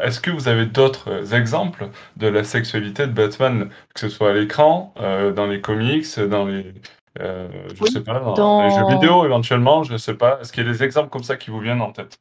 est-ce 0.02 0.20
que 0.20 0.30
vous 0.30 0.48
avez 0.48 0.64
d'autres 0.64 1.34
exemples 1.34 1.88
de 2.16 2.26
la 2.26 2.42
sexualité 2.42 3.06
de 3.06 3.12
Batman, 3.12 3.68
que 3.94 4.00
ce 4.00 4.08
soit 4.08 4.30
à 4.30 4.32
l'écran, 4.32 4.94
dans 5.36 5.46
les 5.46 5.60
comics, 5.60 6.18
dans 6.20 6.46
les, 6.46 6.72
je 7.18 7.84
sais 7.84 8.02
pas, 8.02 8.20
dans, 8.34 8.62
les 8.62 8.74
jeux 8.74 8.86
vidéo 8.88 9.26
éventuellement, 9.26 9.82
je 9.82 9.98
sais 9.98 10.14
pas. 10.14 10.38
Est-ce 10.40 10.52
qu'il 10.52 10.64
y 10.64 10.68
a 10.68 10.72
des 10.72 10.82
exemples 10.82 11.10
comme 11.10 11.24
ça 11.24 11.36
qui 11.36 11.50
vous 11.50 11.60
viennent 11.60 11.82
en 11.82 11.92
tête? 11.92 12.18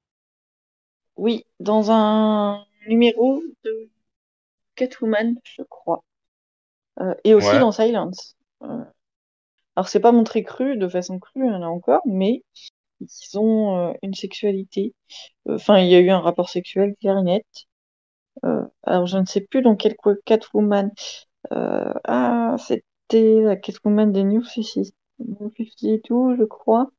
Oui, 1.20 1.46
dans 1.60 1.92
un 1.92 2.66
numéro 2.88 3.44
de 3.66 3.90
Catwoman, 4.76 5.36
je 5.44 5.64
crois. 5.64 6.04
Euh, 7.02 7.14
et 7.26 7.34
aussi 7.34 7.60
dans 7.60 7.74
Silence. 7.74 8.38
Euh, 8.64 8.84
Alors, 9.76 9.90
c'est 9.90 10.00
pas 10.00 10.14
montré 10.14 10.44
cru, 10.44 10.78
de 10.78 10.88
façon 10.88 11.20
crue, 11.20 11.46
il 11.46 11.52
y 11.52 11.56
en 11.56 11.62
a 11.62 11.68
encore, 11.68 12.02
mais 12.06 12.44
ils 13.02 13.38
ont 13.38 13.94
une 14.02 14.14
sexualité. 14.14 14.94
Enfin, 15.48 15.80
il 15.80 15.90
y 15.90 15.96
a 15.96 16.00
eu 16.00 16.10
un 16.10 16.20
rapport 16.20 16.50
sexuel 16.50 16.96
clair 17.02 17.18
et 17.18 17.24
net. 17.24 17.46
alors, 18.84 19.06
je 19.06 19.18
ne 19.18 19.26
sais 19.26 19.42
plus 19.42 19.62
dans 19.62 19.76
quel 19.76 19.96
Catwoman. 20.26 20.92
ah, 21.52 22.56
c'était 22.58 23.42
la 23.42 23.58
Catwoman 23.58 24.12
des 24.14 24.24
New 24.24 24.44
52, 24.44 26.36
je 26.38 26.44
crois. 26.46 26.92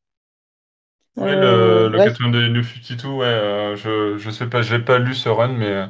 Oui, 1.17 1.33
le, 1.33 1.89
le 1.89 1.99
Catwoman 1.99 2.33
des 2.33 2.49
New 2.49 2.63
52, 2.63 3.09
ouais, 3.09 3.75
je, 3.77 4.17
je 4.17 4.31
sais 4.31 4.49
pas, 4.49 4.63
j'ai 4.63 4.79
pas 4.79 4.99
lu 4.99 5.15
ce 5.15 5.29
run, 5.29 5.49
mais. 5.49 5.87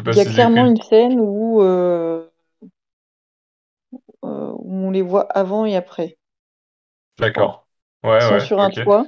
Il 0.00 0.14
y 0.14 0.20
a 0.20 0.24
clairement 0.24 0.66
une 0.66 0.80
scène 0.80 1.18
où, 1.20 1.62
où 4.22 4.86
on 4.86 4.90
les 4.90 5.02
voit 5.02 5.22
avant 5.32 5.64
et 5.64 5.76
après. 5.76 6.18
D'accord. 7.18 7.66
Ouais, 8.04 8.18
Ils 8.20 8.32
ouais. 8.32 8.40
sont 8.40 8.46
sur 8.46 8.60
un 8.60 8.70
toit. 8.70 9.06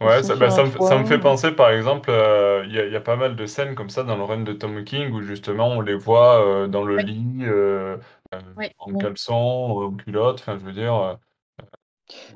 Ouais, 0.00 0.22
ça, 0.22 0.34
bah, 0.34 0.50
ça, 0.50 0.64
me, 0.64 0.70
ça, 0.70 0.98
me, 0.98 1.04
fait 1.04 1.20
penser, 1.20 1.52
par 1.52 1.70
exemple, 1.70 2.10
euh, 2.10 2.64
il 2.66 2.72
y, 2.72 2.92
y, 2.92 2.96
a 2.96 3.00
pas 3.00 3.16
mal 3.16 3.36
de 3.36 3.46
scènes 3.46 3.74
comme 3.74 3.90
ça 3.90 4.02
dans 4.02 4.16
le 4.16 4.24
run 4.24 4.40
de 4.42 4.52
Tom 4.52 4.84
King 4.84 5.12
où 5.12 5.22
justement 5.22 5.68
on 5.68 5.80
les 5.80 5.94
voit 5.94 6.44
euh, 6.44 6.66
dans 6.66 6.82
le 6.82 6.98
lit, 6.98 7.38
euh, 7.42 7.96
en 8.78 8.92
caleçon, 8.94 9.34
en 9.34 9.92
culotte, 9.92 10.40
enfin 10.40 10.58
je 10.58 10.64
veux 10.64 10.72
dire, 10.72 11.18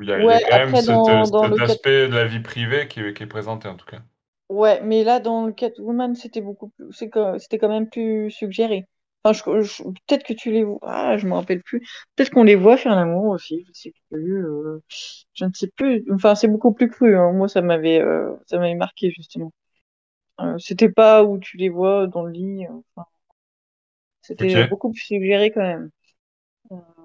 il 0.00 0.08
y 0.08 0.12
a, 0.12 0.18
ouais, 0.18 0.40
y 0.40 0.44
a 0.44 0.48
quand 0.48 0.72
même 0.72 0.76
cet, 0.76 0.86
dans, 0.86 1.22
dans 1.22 1.52
cet 1.52 1.60
aspect 1.60 2.08
de 2.08 2.14
la 2.14 2.24
vie 2.24 2.40
privée 2.40 2.88
qui, 2.88 3.12
qui, 3.12 3.22
est 3.22 3.26
présenté 3.26 3.68
en 3.68 3.76
tout 3.76 3.86
cas. 3.86 4.00
Ouais, 4.48 4.80
mais 4.82 5.04
là 5.04 5.20
dans 5.20 5.46
le 5.46 5.52
Catwoman 5.52 6.14
c'était 6.14 6.40
beaucoup 6.40 6.68
plus, 6.68 6.92
c'était 6.92 7.58
quand 7.58 7.68
même 7.68 7.88
plus 7.88 8.30
suggéré. 8.30 8.86
Enfin, 9.24 9.60
je, 9.62 9.82
peut-être 9.82 10.24
que 10.24 10.32
tu 10.32 10.52
les 10.52 10.64
vois. 10.64 10.78
Ah, 10.82 11.16
je 11.18 11.26
me 11.26 11.34
rappelle 11.34 11.62
plus. 11.62 11.80
Peut-être 12.14 12.30
qu'on 12.30 12.44
les 12.44 12.54
voit 12.54 12.76
faire 12.76 12.94
l'amour 12.94 13.26
aussi. 13.26 13.64
Je 13.66 13.72
sais 13.72 13.92
plus. 14.10 14.44
Euh, 14.46 14.82
je 15.34 15.44
ne 15.44 15.52
sais 15.52 15.68
plus. 15.68 16.04
Enfin, 16.12 16.34
c'est 16.34 16.48
beaucoup 16.48 16.72
plus 16.72 16.88
cru. 16.88 17.16
Hein. 17.16 17.32
Moi, 17.32 17.48
ça 17.48 17.60
m'avait, 17.62 18.00
euh, 18.00 18.32
ça 18.46 18.58
m'avait 18.58 18.74
marqué 18.74 19.10
justement. 19.10 19.52
Euh, 20.40 20.58
c'était 20.58 20.90
pas 20.90 21.24
où 21.24 21.38
tu 21.38 21.56
les 21.56 21.68
vois 21.68 22.06
dans 22.06 22.22
le 22.24 22.32
lit. 22.32 22.66
Enfin, 22.96 23.06
c'était 24.22 24.66
beaucoup 24.68 24.92
plus 24.92 25.00
suggéré 25.02 25.50
quand 25.50 25.62
même. 25.62 25.90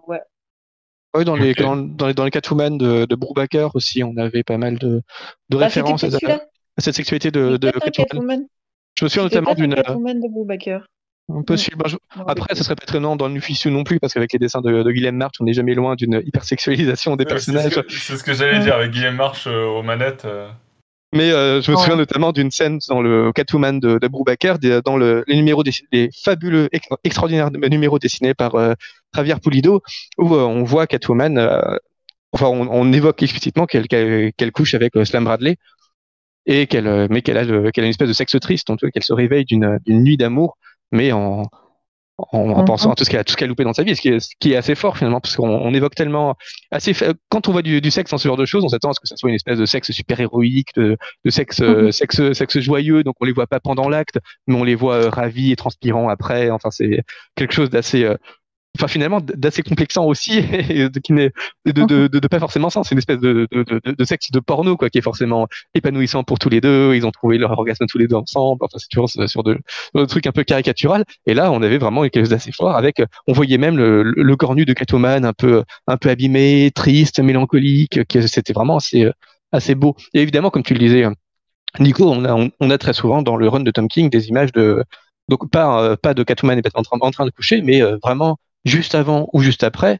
ouais. 0.08 0.22
Oui, 1.16 1.26
dans, 1.26 1.36
les, 1.36 1.54
dans, 1.54 1.76
les, 2.08 2.14
dans 2.14 2.26
les 2.26 2.32
Catwoman 2.32 2.78
de, 2.78 3.06
de 3.06 3.16
Brubaker 3.16 3.76
aussi, 3.76 4.04
on 4.04 4.18
avait 4.18 4.44
pas 4.44 4.58
mal 4.58 4.80
de, 4.80 5.02
de 5.50 5.58
bah, 5.58 5.66
références 5.66 6.04
à, 6.04 6.10
cette 6.80 6.96
sexualité 6.96 7.30
de, 7.30 7.58
de 7.58 7.72
Catwoman. 7.92 8.48
Je 8.98 9.06
me 9.06 9.10
souviens 9.10 9.24
notamment 9.24 9.54
d'une. 9.54 9.76
Catwoman 9.76 10.20
de 10.20 10.28
Brubaker. 10.28 10.88
Impossible. 11.30 11.86
Après, 12.28 12.54
ce 12.54 12.64
serait 12.64 12.76
pas 12.76 12.84
étonnant 12.84 13.16
dans 13.16 13.28
le 13.28 13.34
Nuficiu 13.34 13.72
non 13.72 13.84
plus, 13.84 14.00
parce 14.00 14.14
qu'avec 14.14 14.34
les 14.34 14.40
dessins 14.40 14.62
de, 14.62 14.84
de 14.84 14.92
Guillaume 14.92 15.16
March, 15.16 15.36
on 15.40 15.46
n'est 15.46 15.54
jamais 15.54 15.74
loin 15.74 15.96
d'une 15.96 16.22
hypersexualisation 16.26 17.16
des 17.16 17.26
personnages. 17.26 17.80
C'est 17.88 18.18
ce 18.18 18.24
que, 18.24 18.34
j'allais 18.34 18.60
dire 18.60 18.76
avec 18.76 18.92
Guillaume 18.92 19.16
March 19.16 19.48
euh, 19.48 19.66
aux 19.66 19.84
manettes. 19.84 20.26
Euh. 20.26 20.50
Mais 21.14 21.32
euh, 21.32 21.62
je 21.62 21.72
me 21.72 21.78
souviens 21.78 21.96
notamment 21.96 22.34
d'une 22.34 22.52
scène 22.52 22.80
dans 22.90 23.02
le 23.02 23.32
Catwoman 23.32 23.80
de, 23.80 24.00
de 24.00 24.08
Brubaker, 24.08 24.56
dans 24.84 24.98
le, 24.98 25.24
les 25.28 25.36
numéros 25.36 25.64
les 25.92 26.10
fabuleux, 26.24 26.70
extraordinaires 27.04 27.52
numéros 27.52 28.00
dessinés 28.00 28.34
par 28.34 28.56
Javier 29.16 29.36
Pulido, 29.42 29.82
où 30.18 30.34
on 30.36 30.64
voit 30.64 30.88
Catwoman, 30.88 31.38
enfin, 32.32 32.48
on, 32.48 32.68
on, 32.70 32.94
évoque 32.94 33.22
explicitement 33.24 33.66
qu'elle 33.66 34.52
couche 34.52 34.74
avec 34.74 34.94
Slam 35.04 35.26
Bradley, 35.26 35.58
et 36.46 36.68
qu'elle, 36.68 37.08
mais 37.10 37.22
qu'elle 37.22 37.38
a, 37.38 37.44
une 37.44 37.84
espèce 37.86 38.08
de 38.08 38.14
sexe 38.14 38.38
triste, 38.40 38.70
en 38.70 38.76
tout 38.76 38.86
cas 38.86 38.92
qu'elle 38.92 39.04
se 39.04 39.14
réveille 39.14 39.46
d'une 39.46 39.80
nuit 39.88 40.18
d'amour 40.18 40.58
mais 40.94 41.12
en, 41.12 41.44
en, 42.18 42.60
mhm. 42.60 42.66
pensant 42.66 42.92
à 42.92 42.96
tout 42.96 43.04
ce 43.04 43.10
qu'elle 43.10 43.20
a, 43.20 43.48
loupé 43.48 43.64
dans 43.64 43.74
sa 43.74 43.84
vie, 43.84 43.96
ce 43.96 44.02
qui 44.02 44.10
est, 44.10 44.20
ce 44.20 44.30
qui 44.40 44.54
est 44.54 44.56
assez 44.56 44.76
fort 44.76 44.98
finalement, 44.98 45.20
parce 45.20 45.36
qu'on 45.36 45.74
évoque 45.74 45.96
tellement 45.96 46.36
assez 46.72 46.94
quand 47.30 47.50
on 47.50 47.52
voit 47.52 47.64
du, 47.64 47.82
du, 47.82 47.92
sexe 47.92 48.12
dans 48.12 48.18
ce 48.18 48.28
genre 48.28 48.38
de 48.38 48.46
choses, 48.46 48.64
on 48.64 48.70
s'attend 48.70 48.92
à 48.92 48.94
ce 48.94 49.00
que 49.00 49.08
ça 49.08 49.18
soit 49.18 49.30
une 49.30 49.36
espèce 49.36 49.58
de 49.58 49.66
sexe 49.66 49.92
super 49.92 50.20
héroïque, 50.20 50.70
de, 50.76 50.98
de 51.26 51.30
sexe, 51.30 51.60
mhm. 51.60 51.92
sexe, 51.92 52.34
sexe 52.34 52.60
joyeux, 52.60 53.04
donc 53.04 53.16
on 53.20 53.26
les 53.26 53.34
voit 53.34 53.48
pas 53.48 53.60
pendant 53.60 53.90
l'acte, 53.90 54.20
mais 54.48 54.56
on 54.56 54.64
les 54.64 54.76
voit 54.76 54.96
euh, 54.96 55.10
ravis 55.10 55.52
et 55.52 55.56
transpirants 55.56 56.08
après. 56.08 56.52
Enfin, 56.52 56.70
c'est 56.72 57.04
quelque 57.36 57.54
chose 57.54 57.72
d'assez 57.72 58.04
euh, 58.04 58.16
enfin 58.78 58.88
finalement 58.88 59.22
d'assez 59.22 59.62
complexant 59.62 60.06
aussi 60.06 60.38
et 60.70 60.90
de, 60.90 61.00
qui 61.00 61.14
n'est 61.14 61.32
de, 61.66 61.72
de, 61.72 62.08
de, 62.08 62.28
pas 62.28 62.40
forcément 62.40 62.70
sens. 62.70 62.90
C'est 62.90 62.96
une 62.96 63.00
espèce 63.00 63.20
de, 63.20 63.48
de, 63.52 64.04
sexe 64.04 64.32
de 64.32 64.40
porno 64.40 64.78
quoi 64.78 64.90
qui 64.90 64.98
est 64.98 65.02
forcément 65.02 65.48
épanouissant 65.74 66.24
pour 66.24 66.40
tous 66.40 66.50
les 66.50 66.62
deux. 66.62 66.96
Ils 66.96 67.06
ont 67.06 67.12
trouvé 67.12 67.38
leur 67.38 67.52
orgasme 67.52 67.86
tous 67.88 67.98
les 67.98 68.08
deux 68.08 68.16
ensemble. 68.16 68.60
Enfin 68.64 68.78
c'est 68.80 68.90
toujours 68.90 69.10
sur 69.10 69.44
de, 69.44 69.60
trucs 70.06 70.28
un 70.28 70.32
peu 70.32 70.44
caricatural. 70.44 71.06
Et 71.28 71.34
là 71.34 71.52
on 71.52 71.62
avait 71.62 71.78
vraiment 71.78 72.02
quelque 72.04 72.20
chose 72.20 72.30
d'assez 72.30 72.52
fort 72.52 72.76
avec 72.76 73.02
on 73.28 73.34
voyait 73.34 73.58
même 73.58 73.78
le, 73.78 74.04
le 74.04 74.36
corps 74.36 74.56
de 74.56 74.74
Catwoman 74.74 75.26
un 75.26 75.34
peu 75.34 75.64
un 75.88 75.98
peu 75.98 76.10
abîmé 76.10 76.72
triste 76.74 77.20
mélancolique 77.20 78.06
que 78.08 78.26
c'était 78.28 78.54
vraiment 78.54 78.78
assez 78.78 79.10
assez 79.52 79.76
beau. 79.76 79.96
Et 80.14 80.22
évidemment 80.22 80.50
comme 80.50 80.64
tu 80.64 80.74
le 80.74 80.80
disais 80.80 81.06
Nico 81.80 82.12
on 82.12 82.26
a 82.26 82.50
on, 82.60 82.70
a 82.70 82.78
très 82.78 82.94
souvent 82.94 83.22
dans 83.22 83.36
le 83.36 83.48
run 83.48 83.62
de 83.62 83.72
Tom 83.72 83.88
King 83.88 84.10
des 84.10 84.30
images 84.30 84.52
de 84.52 84.84
donc 85.30 85.50
pas 85.50 85.96
pas 85.98 86.14
de 86.14 86.24
Catwoman 86.24 86.58
et 86.58 86.62
en 86.76 87.12
train 87.12 87.26
de 87.26 87.32
coucher 87.32 87.62
mais 87.62 87.82
vraiment 88.04 88.38
juste 88.66 88.96
avant 88.96 89.30
ou 89.34 89.42
juste 89.42 89.64
après, 89.64 90.00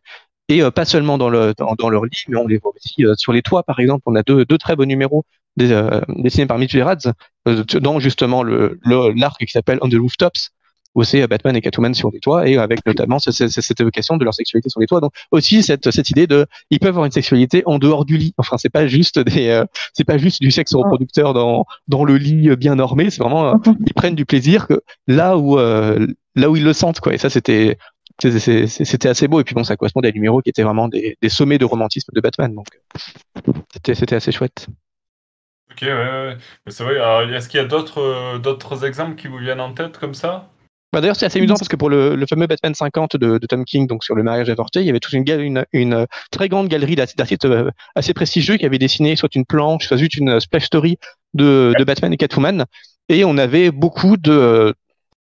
et 0.50 0.62
euh, 0.62 0.72
pas 0.72 0.86
seulement 0.86 1.18
dans, 1.18 1.30
le, 1.30 1.54
dans, 1.58 1.90
leur 1.90 2.06
lit, 2.06 2.24
mais 2.28 2.38
on 2.38 2.48
les 2.48 2.58
voit 2.58 2.72
aussi 2.76 3.06
euh, 3.06 3.14
sur 3.18 3.32
les 3.32 3.42
toits, 3.42 3.64
par 3.64 3.80
exemple. 3.80 4.04
On 4.06 4.16
a 4.16 4.24
deux, 4.24 4.46
deux 4.46 4.58
très 4.58 4.76
beaux 4.76 4.86
numéros 4.86 5.24
des, 5.56 5.72
euh, 5.72 6.02
dessinés 6.10 6.48
par 6.48 6.58
Mitch 6.58 6.72
Gerads, 6.72 7.14
dans 7.46 8.00
justement 8.00 8.44
le 8.44 8.80
l'arc 9.16 9.40
qui 9.40 9.52
s'appelle 9.52 9.80
On 9.82 9.90
the 9.90 9.96
Rooftops, 9.96 10.52
où 10.96 11.04
c'est 11.04 11.26
Batman 11.28 11.56
et 11.56 11.62
Catwoman 11.62 11.94
sur 11.94 12.12
les 12.12 12.20
toits, 12.20 12.48
et 12.48 12.58
avec 12.58 12.86
notamment 12.86 13.20
cette 13.20 13.80
évocation 13.80 14.18
de 14.18 14.26
leur 14.26 14.34
sexualité 14.34 14.70
sur 14.70 14.80
les 14.80 14.88
toits. 14.88 15.00
Donc 15.00 15.14
aussi 15.32 15.64
cette, 15.64 15.90
cette 15.92 16.10
idée 16.10 16.28
de, 16.28 16.46
ils 16.70 16.80
peuvent 16.80 16.90
avoir 16.90 17.06
une 17.06 17.12
sexualité 17.12 17.64
en 17.66 17.80
dehors 17.80 18.06
du 18.06 18.18
lit. 18.18 18.34
Enfin, 18.38 18.58
c'est 18.58 18.70
pas 18.70 18.86
juste 18.88 19.20
des, 19.20 19.64
c'est 19.94 20.04
pas 20.04 20.18
juste 20.18 20.42
du 20.42 20.52
sexe 20.52 20.74
reproducteur 20.76 21.34
dans 21.34 21.66
dans 21.88 22.04
le 22.04 22.18
lit 22.18 22.56
bien 22.58 22.76
normé. 22.76 23.10
C'est 23.10 23.24
vraiment, 23.24 23.60
ils 23.86 23.94
prennent 23.94 24.16
du 24.16 24.26
plaisir 24.26 24.68
que 24.68 24.82
là 25.08 25.38
où 25.38 25.58
là 26.36 26.50
où 26.50 26.56
ils 26.56 26.64
le 26.64 26.74
sentent, 26.74 27.00
quoi. 27.00 27.14
Et 27.14 27.18
ça, 27.18 27.30
c'était 27.30 27.78
c'était 28.20 29.10
assez 29.10 29.28
beau 29.28 29.40
et 29.40 29.44
puis 29.44 29.56
bon 29.56 29.64
ça 29.64 29.76
correspondait 29.76 30.10
à 30.10 30.12
des 30.12 30.18
numéros 30.18 30.42
qui 30.42 30.50
étaient 30.50 30.64
vraiment 30.64 30.88
des, 30.88 31.18
des 31.22 31.30
sommets 31.30 31.58
de 31.58 31.66
romantisme 31.66 32.12
de 32.14 32.22
Batman 32.22 32.54
donc 32.54 32.68
c'était 33.74 34.16
assez 34.16 34.32
chouette 34.32 34.68
ok 35.72 35.82
ouais, 35.82 35.94
ouais. 35.94 36.38
c'est 36.68 36.84
vrai 36.84 37.34
est-ce 37.34 37.50
qu'il 37.50 37.60
y 37.60 37.64
a 37.64 37.68
d'autres 37.68 38.02
euh, 38.02 38.40
d'autres 38.40 38.86
exemples 38.86 39.16
qui 39.16 39.28
vous 39.28 39.38
viennent 39.38 39.62
en 39.62 39.74
tête 39.74 39.98
comme 39.98 40.14
ça? 40.14 40.50
Bah 40.94 41.02
D'ailleurs, 41.02 41.16
c'est 41.16 41.26
assez 41.26 41.40
amusant 41.40 41.56
parce 41.56 41.68
que 41.68 41.76
pour 41.76 41.90
le, 41.90 42.16
le 42.16 42.26
fameux 42.28 42.46
Batman 42.46 42.76
50 42.76 43.18
de, 43.18 43.40
de, 43.40 43.48
Tom 43.48 43.66
King, 43.66 43.88
donc 43.88 44.04
sur 44.04 44.14
le 44.14 44.22
mariage 44.22 44.52
avorté, 44.52 44.82
il 44.82 44.86
y 44.86 44.92
avait 44.92 45.00
toute 45.00 45.14
une, 45.14 45.28
une, 45.28 45.66
une 45.74 46.06
très 46.30 46.50
grande 46.50 46.68
galerie 46.68 46.96
d'artistes 46.96 47.46
euh, 47.46 47.72
assez 47.96 48.14
prestigieux 48.14 48.58
qui 48.58 48.66
avaient 48.68 48.78
dessiné 48.78 49.16
soit 49.16 49.34
une 49.34 49.44
planche, 49.44 49.88
soit 49.88 49.98
juste 49.98 50.18
une 50.18 50.40
splash 50.40 50.66
story 50.66 51.00
de, 51.34 51.74
de 51.80 51.84
Batman 51.84 52.14
et 52.14 52.18
Catwoman. 52.18 52.66
Et 53.10 53.26
on 53.26 53.40
avait 53.40 53.72
beaucoup 53.72 54.18
de, 54.18 54.76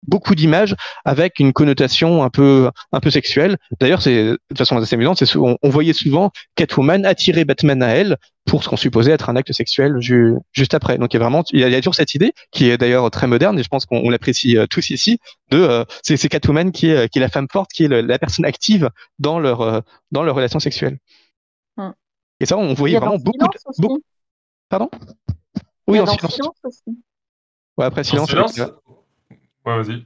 beaucoup 0.08 0.36
d'images 0.36 0.76
avec 1.06 1.40
une 1.40 1.54
connotation 1.54 2.24
un 2.24 2.30
peu 2.30 2.70
un 2.92 3.00
peu 3.00 3.10
sexuelle. 3.10 3.58
D'ailleurs, 3.80 4.02
c'est 4.02 4.24
de 4.24 4.58
façon 4.58 4.78
assez 4.78 4.96
amusante, 4.96 5.24
c'est 5.24 5.36
on, 5.38 5.58
on, 5.62 5.70
voyait 5.70 5.94
souvent 5.94 6.32
Catwoman 6.56 7.06
attirer 7.06 7.46
Batman 7.46 7.84
à 7.84 7.90
elle 7.90 8.18
pour 8.46 8.64
ce 8.64 8.70
qu'on 8.70 8.78
supposait 8.78 9.12
être 9.12 9.30
un 9.30 9.36
acte 9.36 9.52
sexuel 9.54 9.98
juste 10.52 10.74
après. 10.74 10.98
Donc 10.98 11.14
il 11.14 11.18
y 11.18 11.20
a 11.20 11.24
vraiment 11.24 11.44
il 11.52 11.60
y 11.60 11.64
a, 11.64 11.78
toujours 11.78 11.96
cette 11.96 12.16
idée 12.16 12.34
qui 12.52 12.70
est 12.70 12.78
d'ailleurs 12.78 13.10
très 13.12 13.28
moderne 13.28 13.58
et 13.60 13.64
je 13.64 13.70
pense 13.70 13.86
qu'on 13.86 14.10
l'apprécie 14.10 14.58
euh, 14.58 14.66
tous 14.68 14.90
ici 14.90 15.20
de 15.52 15.58
euh, 15.58 15.86
c'est 16.04 16.18
Catwoman 16.30 16.72
qui 16.72 16.90
est 16.90 17.10
qui 17.10 17.20
est 17.20 17.22
la 17.22 17.30
femme 17.30 17.48
forte, 17.52 17.72
qui 17.72 17.86
est 17.86 17.88
la 17.88 18.20
personne 18.20 18.46
active 18.46 18.90
dans 19.20 19.40
leur 19.40 19.62
euh, 19.62 19.82
dans 20.12 20.24
leur 20.24 20.36
relation 20.36 20.60
sexuelle. 20.60 20.98
Hum. 21.78 21.94
Et 22.40 22.46
ça, 22.46 22.58
on 22.58 22.74
voyait 22.74 22.98
vraiment 22.98 23.18
beaucoup, 23.18 23.38
de, 23.38 23.82
beaucoup. 23.82 24.02
Pardon? 24.70 24.90
Oui, 25.88 26.00
en 26.00 26.06
silence. 26.06 26.34
silence 26.34 26.56
aussi. 26.64 26.98
Ouais, 27.78 27.86
après 27.86 28.04
silence. 28.04 28.30
silence 28.30 28.60
Ouais, 29.78 29.84
vas-y. 29.84 30.06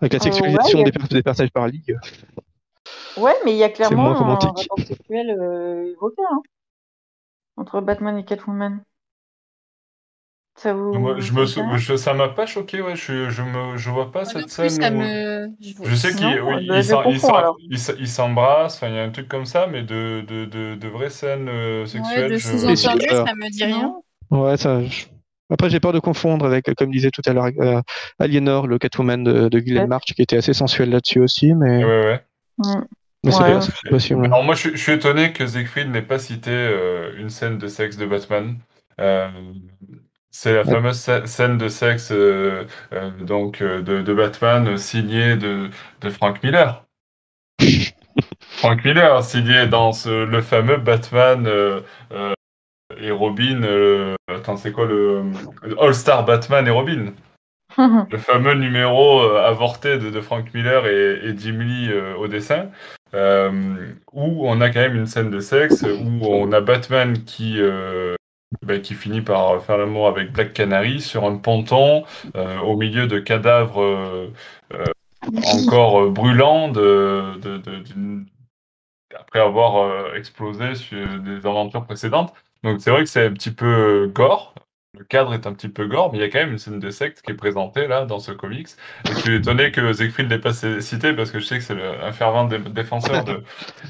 Avec 0.00 0.12
la 0.12 0.20
sexualisation 0.20 0.82
des, 0.82 0.92
des, 1.10 1.22
personnages 1.22 1.50
par 1.50 1.66
ligue. 1.66 1.96
Ouais, 3.16 3.34
mais 3.44 3.52
il 3.52 3.58
y 3.58 3.64
a 3.64 3.68
clairement 3.68 4.10
un 4.10 4.34
rapport 4.34 4.78
sexuel 4.86 5.30
euh, 5.30 5.92
évoqué 5.92 6.22
hein, 6.30 6.40
entre 7.56 7.80
Batman 7.80 8.16
et 8.16 8.24
Catwoman. 8.24 8.82
Ça 10.54 10.72
vous. 10.72 10.92
Moi, 10.94 11.20
je 11.20 11.32
me 11.32 11.46
je, 11.76 11.96
ça 11.96 12.14
m'a 12.14 12.28
pas 12.28 12.46
choqué, 12.46 12.80
ouais. 12.82 12.96
Je, 12.96 13.30
je, 13.30 13.42
me, 13.42 13.76
je 13.76 13.90
vois 13.90 14.10
pas 14.10 14.24
cette 14.24 14.50
scène. 14.50 14.68
Ça 14.68 14.90
me... 14.90 15.48
Je, 15.60 15.94
sais 15.94 16.12
qu'il 16.12 16.40
oui, 16.42 16.68
il 16.68 18.08
s'embrasse, 18.08 18.80
il 18.82 18.94
y 18.94 18.98
a 18.98 19.04
un 19.04 19.10
truc 19.10 19.28
comme 19.28 19.46
ça, 19.46 19.68
mais 19.68 19.82
de, 19.82 20.24
de, 20.26 20.46
de, 20.46 20.74
de 20.74 20.88
vraies 20.88 21.10
scènes 21.10 21.48
euh, 21.48 21.86
sexuelles. 21.86 22.24
Ouais, 22.24 22.34
de 22.34 22.38
sous-entendu, 22.38 23.06
ça 23.08 23.34
me 23.36 23.50
dit 23.50 23.64
rien. 23.64 23.94
Ouais, 24.30 24.56
ça. 24.56 24.80
Après, 25.50 25.70
j'ai 25.70 25.80
peur 25.80 25.92
de 25.92 25.98
confondre 25.98 26.44
avec, 26.44 26.72
comme 26.74 26.90
disait 26.90 27.10
tout 27.10 27.22
à 27.24 27.32
l'heure 27.32 27.48
euh, 27.60 27.80
Aliénor, 28.18 28.66
le 28.66 28.78
Catwoman 28.78 29.24
de, 29.24 29.48
de 29.48 29.86
March, 29.86 30.12
qui 30.14 30.22
était 30.22 30.36
assez 30.36 30.52
sensuel 30.52 30.90
là-dessus 30.90 31.20
aussi. 31.20 31.54
Mais, 31.54 31.84
ouais, 31.84 32.04
ouais. 32.04 32.20
Mm. 32.58 32.84
mais 33.24 33.32
c'est 33.32 33.88
possible. 33.88 34.26
Alors, 34.26 34.44
moi, 34.44 34.54
je, 34.54 34.76
suis 34.76 34.92
étonné 34.92 35.32
que 35.32 35.46
Siegfried 35.46 35.90
n'ait 35.90 36.02
pas 36.02 36.18
cité 36.18 36.50
euh, 36.50 37.12
une 37.16 37.30
scène 37.30 37.56
de 37.56 37.66
sexe 37.66 37.96
de 37.96 38.06
Batman. 38.06 38.56
Euh, 39.00 39.28
c'est 40.30 40.54
la 40.54 40.64
fameuse 40.64 41.10
scène 41.24 41.56
de 41.56 41.68
sexe 41.68 42.12
donc 43.20 43.62
de, 43.62 43.80
de, 43.80 44.14
Batman 44.14 44.76
signée 44.76 45.36
de, 45.36 45.70
de 46.00 46.10
Frank 46.10 46.42
Miller. 46.42 46.84
Frank 48.58 48.84
Miller, 48.84 49.24
signé 49.24 49.66
dans 49.66 49.92
le 50.06 50.40
fameux 50.42 50.76
Batman 50.76 51.48
et 52.96 53.10
Robin. 53.10 53.62
attends, 54.28 54.56
c'est 54.56 54.72
quoi 54.72 54.86
le 54.86 55.24
All-Star 55.78 56.24
Batman 56.24 56.66
et 56.66 56.70
Robin 56.70 57.12
le 58.10 58.18
fameux 58.18 58.54
numéro 58.54 59.20
avorté 59.20 59.98
de, 59.98 60.20
Frank 60.20 60.52
Miller 60.54 60.86
et, 60.86 61.34
Jim 61.36 61.58
Lee 61.60 61.92
au 62.18 62.26
dessin, 62.26 62.70
où 63.12 64.48
on 64.48 64.60
a 64.60 64.70
quand 64.70 64.80
même 64.80 64.96
une 64.96 65.06
scène 65.06 65.30
de 65.30 65.38
sexe, 65.38 65.82
où 65.82 66.26
on 66.26 66.50
a 66.50 66.60
Batman 66.60 67.24
qui, 67.24 67.60
bah, 68.62 68.78
qui 68.78 68.94
finit 68.94 69.20
par 69.20 69.62
faire 69.62 69.76
l'amour 69.76 70.08
avec 70.08 70.32
Black 70.32 70.54
Canary 70.54 71.00
sur 71.00 71.24
un 71.24 71.36
ponton 71.36 72.04
euh, 72.34 72.58
au 72.60 72.76
milieu 72.76 73.06
de 73.06 73.18
cadavres 73.18 73.82
euh, 73.82 74.32
euh, 74.72 74.84
encore 75.52 76.10
brûlants 76.10 76.72
après 79.14 79.40
avoir 79.40 80.14
explosé 80.14 80.74
sur 80.74 81.20
des 81.20 81.44
aventures 81.46 81.84
précédentes. 81.84 82.32
Donc 82.62 82.80
c'est 82.80 82.90
vrai 82.90 83.04
que 83.04 83.10
c'est 83.10 83.26
un 83.26 83.32
petit 83.32 83.50
peu 83.50 84.10
gore, 84.14 84.54
le 84.96 85.04
cadre 85.04 85.34
est 85.34 85.46
un 85.46 85.52
petit 85.52 85.68
peu 85.68 85.86
gore, 85.86 86.10
mais 86.10 86.18
il 86.18 86.22
y 86.22 86.24
a 86.24 86.30
quand 86.30 86.38
même 86.38 86.52
une 86.52 86.58
scène 86.58 86.80
de 86.80 86.90
secte 86.90 87.20
qui 87.20 87.32
est 87.32 87.34
présentée 87.34 87.86
là 87.86 88.06
dans 88.06 88.18
ce 88.18 88.32
comics. 88.32 88.68
Et 89.04 89.12
je 89.12 89.18
suis 89.18 89.34
étonné 89.36 89.70
que 89.70 89.92
Siegfried 89.92 90.30
l'ait 90.30 90.38
pas 90.38 90.54
cité 90.54 91.12
parce 91.12 91.30
que 91.30 91.40
je 91.40 91.44
sais 91.44 91.58
que 91.58 91.64
c'est 91.64 91.76
un 92.02 92.10
fervent 92.12 92.46
défenseur 92.46 93.22
de, 93.22 93.42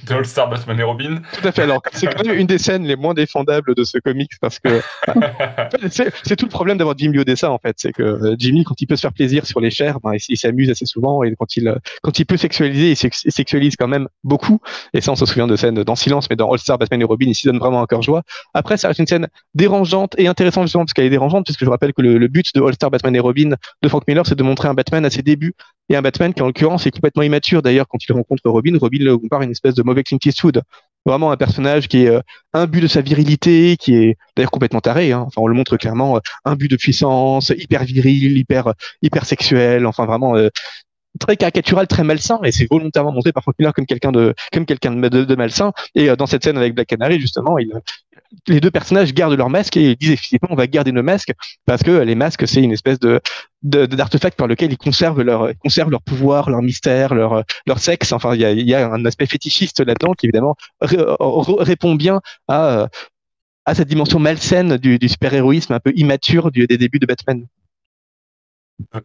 de 0.07 0.15
All-Star 0.15 0.51
Batman 0.51 0.81
et 0.81 0.83
Robin. 0.83 1.23
Tout 1.41 1.47
à 1.47 1.53
fait. 1.53 1.63
Alors, 1.63 1.83
c'est 1.93 2.13
quand 2.13 2.27
même 2.27 2.37
une 2.37 2.49
des 2.49 2.59
scènes 2.59 2.85
les 2.85 2.97
moins 2.97 3.15
défendables 3.15 3.77
de 3.77 3.85
ce 3.85 3.99
comics 3.99 4.33
parce 4.41 4.59
que 4.59 4.81
c'est 5.91 6.35
tout 6.35 6.47
le 6.47 6.51
problème 6.51 6.79
d'avoir 6.79 6.99
Jimmy 6.99 7.21
au 7.21 7.25
dessin 7.25 7.51
en 7.51 7.59
fait. 7.59 7.77
C'est 7.79 7.93
que 7.93 8.03
euh, 8.03 8.35
Jimmy, 8.37 8.65
quand 8.65 8.81
il 8.81 8.87
peut 8.87 8.97
se 8.97 9.03
faire 9.03 9.13
plaisir 9.13 9.47
sur 9.47 9.61
les 9.61 9.71
chairs, 9.71 10.01
ben, 10.01 10.15
il, 10.29 10.37
s'amuse 10.37 10.69
assez 10.69 10.85
souvent 10.85 11.23
et 11.23 11.33
quand 11.39 11.57
il, 11.57 11.73
quand 12.03 12.19
il 12.19 12.27
peut 12.27 12.37
sexualiser, 12.37 12.91
il, 12.91 13.33
sexualise 13.33 13.77
quand 13.77 13.89
même 13.89 14.09
beaucoup. 14.25 14.61
Et 14.95 15.01
ça, 15.01 15.13
on 15.13 15.17
se 15.17 15.27
souvient 15.27 15.47
de 15.47 15.55
scènes 15.55 15.85
dans 15.85 15.95
Silence, 15.95 16.29
mais 16.29 16.35
dans 16.35 16.51
All-Star 16.51 16.77
Batman 16.77 17.01
et 17.01 17.05
Robin, 17.05 17.27
il 17.29 17.37
s'y 17.37 17.47
donne 17.47 17.59
vraiment 17.59 17.81
encore 17.81 18.03
joie. 18.03 18.25
Après, 18.53 18.77
ça 18.77 18.89
reste 18.89 18.99
une 18.99 19.07
scène 19.07 19.29
dérangeante 19.55 20.17
et 20.19 20.27
intéressante 20.27 20.65
justement 20.65 20.88
parce 20.89 20.95
qu'elle 20.95 21.05
est 21.05 21.11
dérangeante, 21.11 21.45
puisque 21.45 21.65
je 21.65 21.69
rappelle 21.69 21.93
que 21.93 22.01
le, 22.01 22.29
but 22.29 22.55
de 22.55 22.63
All-Star 22.63 22.91
Batman 22.91 23.15
et 23.15 23.21
Robin 23.21 23.51
de 23.83 23.89
Frank 23.89 24.05
Miller, 24.09 24.27
c'est 24.27 24.35
de 24.35 24.43
montrer 24.43 24.69
un 24.69 24.75
Batman 24.75 25.05
à 25.05 25.11
ses 25.11 25.21
débuts, 25.21 25.55
et 25.91 25.97
un 25.97 26.03
Batman 26.03 26.33
qui 26.33 26.41
en 26.41 26.47
l'occurrence 26.47 26.87
est 26.87 26.91
complètement 26.91 27.23
immature. 27.23 27.61
D'ailleurs, 27.61 27.87
quand 27.89 27.99
il 28.09 28.13
rencontre 28.13 28.49
Robin, 28.49 28.77
Robin 28.81 29.01
le 29.01 29.19
compare 29.19 29.43
à 29.43 29.45
une 29.45 29.51
espèce 29.51 29.75
de 29.75 29.83
mauvais 29.83 30.03
Clint 30.03 30.19
Eastwood. 30.25 30.63
Vraiment 31.05 31.31
un 31.31 31.37
personnage 31.37 31.89
qui 31.89 32.05
est 32.05 32.09
euh, 32.57 32.67
but 32.67 32.81
de 32.81 32.87
sa 32.87 33.03
virilité, 33.03 33.77
qui 33.77 33.95
est 33.97 34.17
d'ailleurs 34.35 34.51
complètement 34.51 34.81
taré. 34.81 35.13
Hein. 35.13 35.25
Enfin, 35.27 35.43
on 35.43 35.47
le 35.47 35.55
montre 35.55 35.77
clairement, 35.77 36.17
euh, 36.47 36.55
but 36.55 36.71
de 36.71 36.77
puissance, 36.77 37.51
hyper 37.51 37.85
viril, 37.85 38.39
hyper 38.39 38.73
hyper 39.03 39.27
sexuel. 39.27 39.87
Enfin, 39.87 40.07
vraiment 40.07 40.37
euh, 40.37 40.49
très 41.21 41.37
caricatural, 41.37 41.87
très 41.87 42.03
malsain, 42.03 42.39
et 42.45 42.53
c'est 42.53 42.67
volontairement 42.71 43.13
montré 43.13 43.33
par 43.33 43.43
Frank 43.43 43.55
Miller 43.59 43.75
comme 43.75 43.87
quelqu'un 43.87 44.13
de 44.13 44.35
comme 44.53 44.65
quelqu'un 44.65 44.93
de, 44.93 45.09
de, 45.09 45.35
malsain. 45.37 45.73
Et 45.95 46.09
dans 46.17 46.27
cette 46.27 46.45
scène 46.45 46.57
avec 46.57 46.75
Black 46.75 46.89
Canary, 46.89 47.21
justement, 47.21 47.59
il, 47.59 47.73
les 48.47 48.61
deux 48.61 48.71
personnages 48.71 49.15
gardent 49.15 49.37
leur 49.37 49.51
masque 49.51 49.77
et 49.77 49.91
ils 49.91 49.97
disent 49.97 50.13
effectivement 50.13 50.49
on 50.51 50.57
va 50.57 50.67
garder 50.67 50.93
nos 50.93 51.03
masques 51.03 51.33
parce 51.67 51.83
que 51.83 51.91
les 51.91 52.15
masques 52.15 52.47
c'est 52.47 52.63
une 52.63 52.73
espèce 52.73 52.99
de 52.99 53.21
d'artefact 53.63 54.37
par 54.39 54.47
lequel 54.47 54.73
ils 54.73 54.79
conservent 54.79 55.23
leur 55.23 55.51
conservent 55.59 55.91
leur 55.91 56.03
pouvoir, 56.03 56.49
leur 56.51 56.63
mystère, 56.63 57.15
leur 57.15 57.45
leur 57.67 57.79
sexe. 57.79 58.13
Enfin, 58.13 58.35
il 58.35 58.41
y 58.41 58.75
a, 58.75 58.91
un 58.91 59.05
aspect 59.05 59.27
fétichiste 59.27 59.81
là-dedans 59.81 60.13
qui 60.13 60.27
évidemment 60.27 60.57
répond 60.81 61.95
bien 61.95 62.21
à 62.47 62.89
à 63.65 63.75
cette 63.75 63.89
dimension 63.89 64.19
malsaine 64.19 64.79
du, 64.79 64.99
super-héroïsme 65.09 65.75
un 65.75 65.81
peu 65.81 65.93
immature 65.95 66.51
des 66.51 66.67
débuts 66.67 66.99
de 66.99 67.07
Batman. 67.07 67.47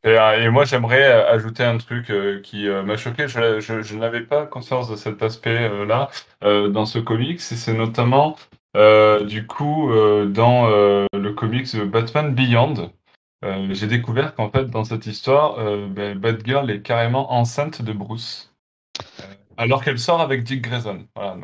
Et, 0.04 0.50
moi, 0.50 0.66
j'aimerais 0.66 1.04
ajouter 1.04 1.64
un 1.64 1.78
truc 1.78 2.10
euh, 2.10 2.40
qui 2.42 2.68
euh, 2.68 2.84
m'a 2.84 2.96
choqué. 2.96 3.28
Je, 3.28 3.60
je, 3.60 3.96
n'avais 3.96 4.22
pas 4.22 4.46
conscience 4.46 4.90
de 4.90 4.96
cet 4.96 5.24
aspect-là 5.24 6.10
euh, 6.44 6.70
dans 6.70 6.86
ce 6.86 7.00
comics. 7.00 7.42
C'est 7.42 7.74
notamment 7.74 8.36
euh, 8.76 9.24
du 9.24 9.46
coup, 9.46 9.92
euh, 9.92 10.26
dans 10.26 10.68
euh, 10.70 11.06
le 11.14 11.34
comics 11.34 11.76
Batman 11.76 12.34
Beyond, 12.34 12.92
j'ai 13.72 13.88
découvert 13.88 14.36
qu'en 14.36 14.50
fait, 14.50 14.70
dans 14.70 14.86
cette 14.86 15.06
histoire, 15.06 15.58
ben, 15.90 16.18
Batgirl 16.18 16.72
est 16.72 16.82
carrément 16.82 17.34
enceinte 17.34 17.82
de 17.82 17.92
Bruce. 17.92 18.56
Alors 19.58 19.84
qu'elle 19.84 20.00
sort 20.00 20.22
avec 20.22 20.44
Dick 20.44 20.62
Grayson. 20.62 21.00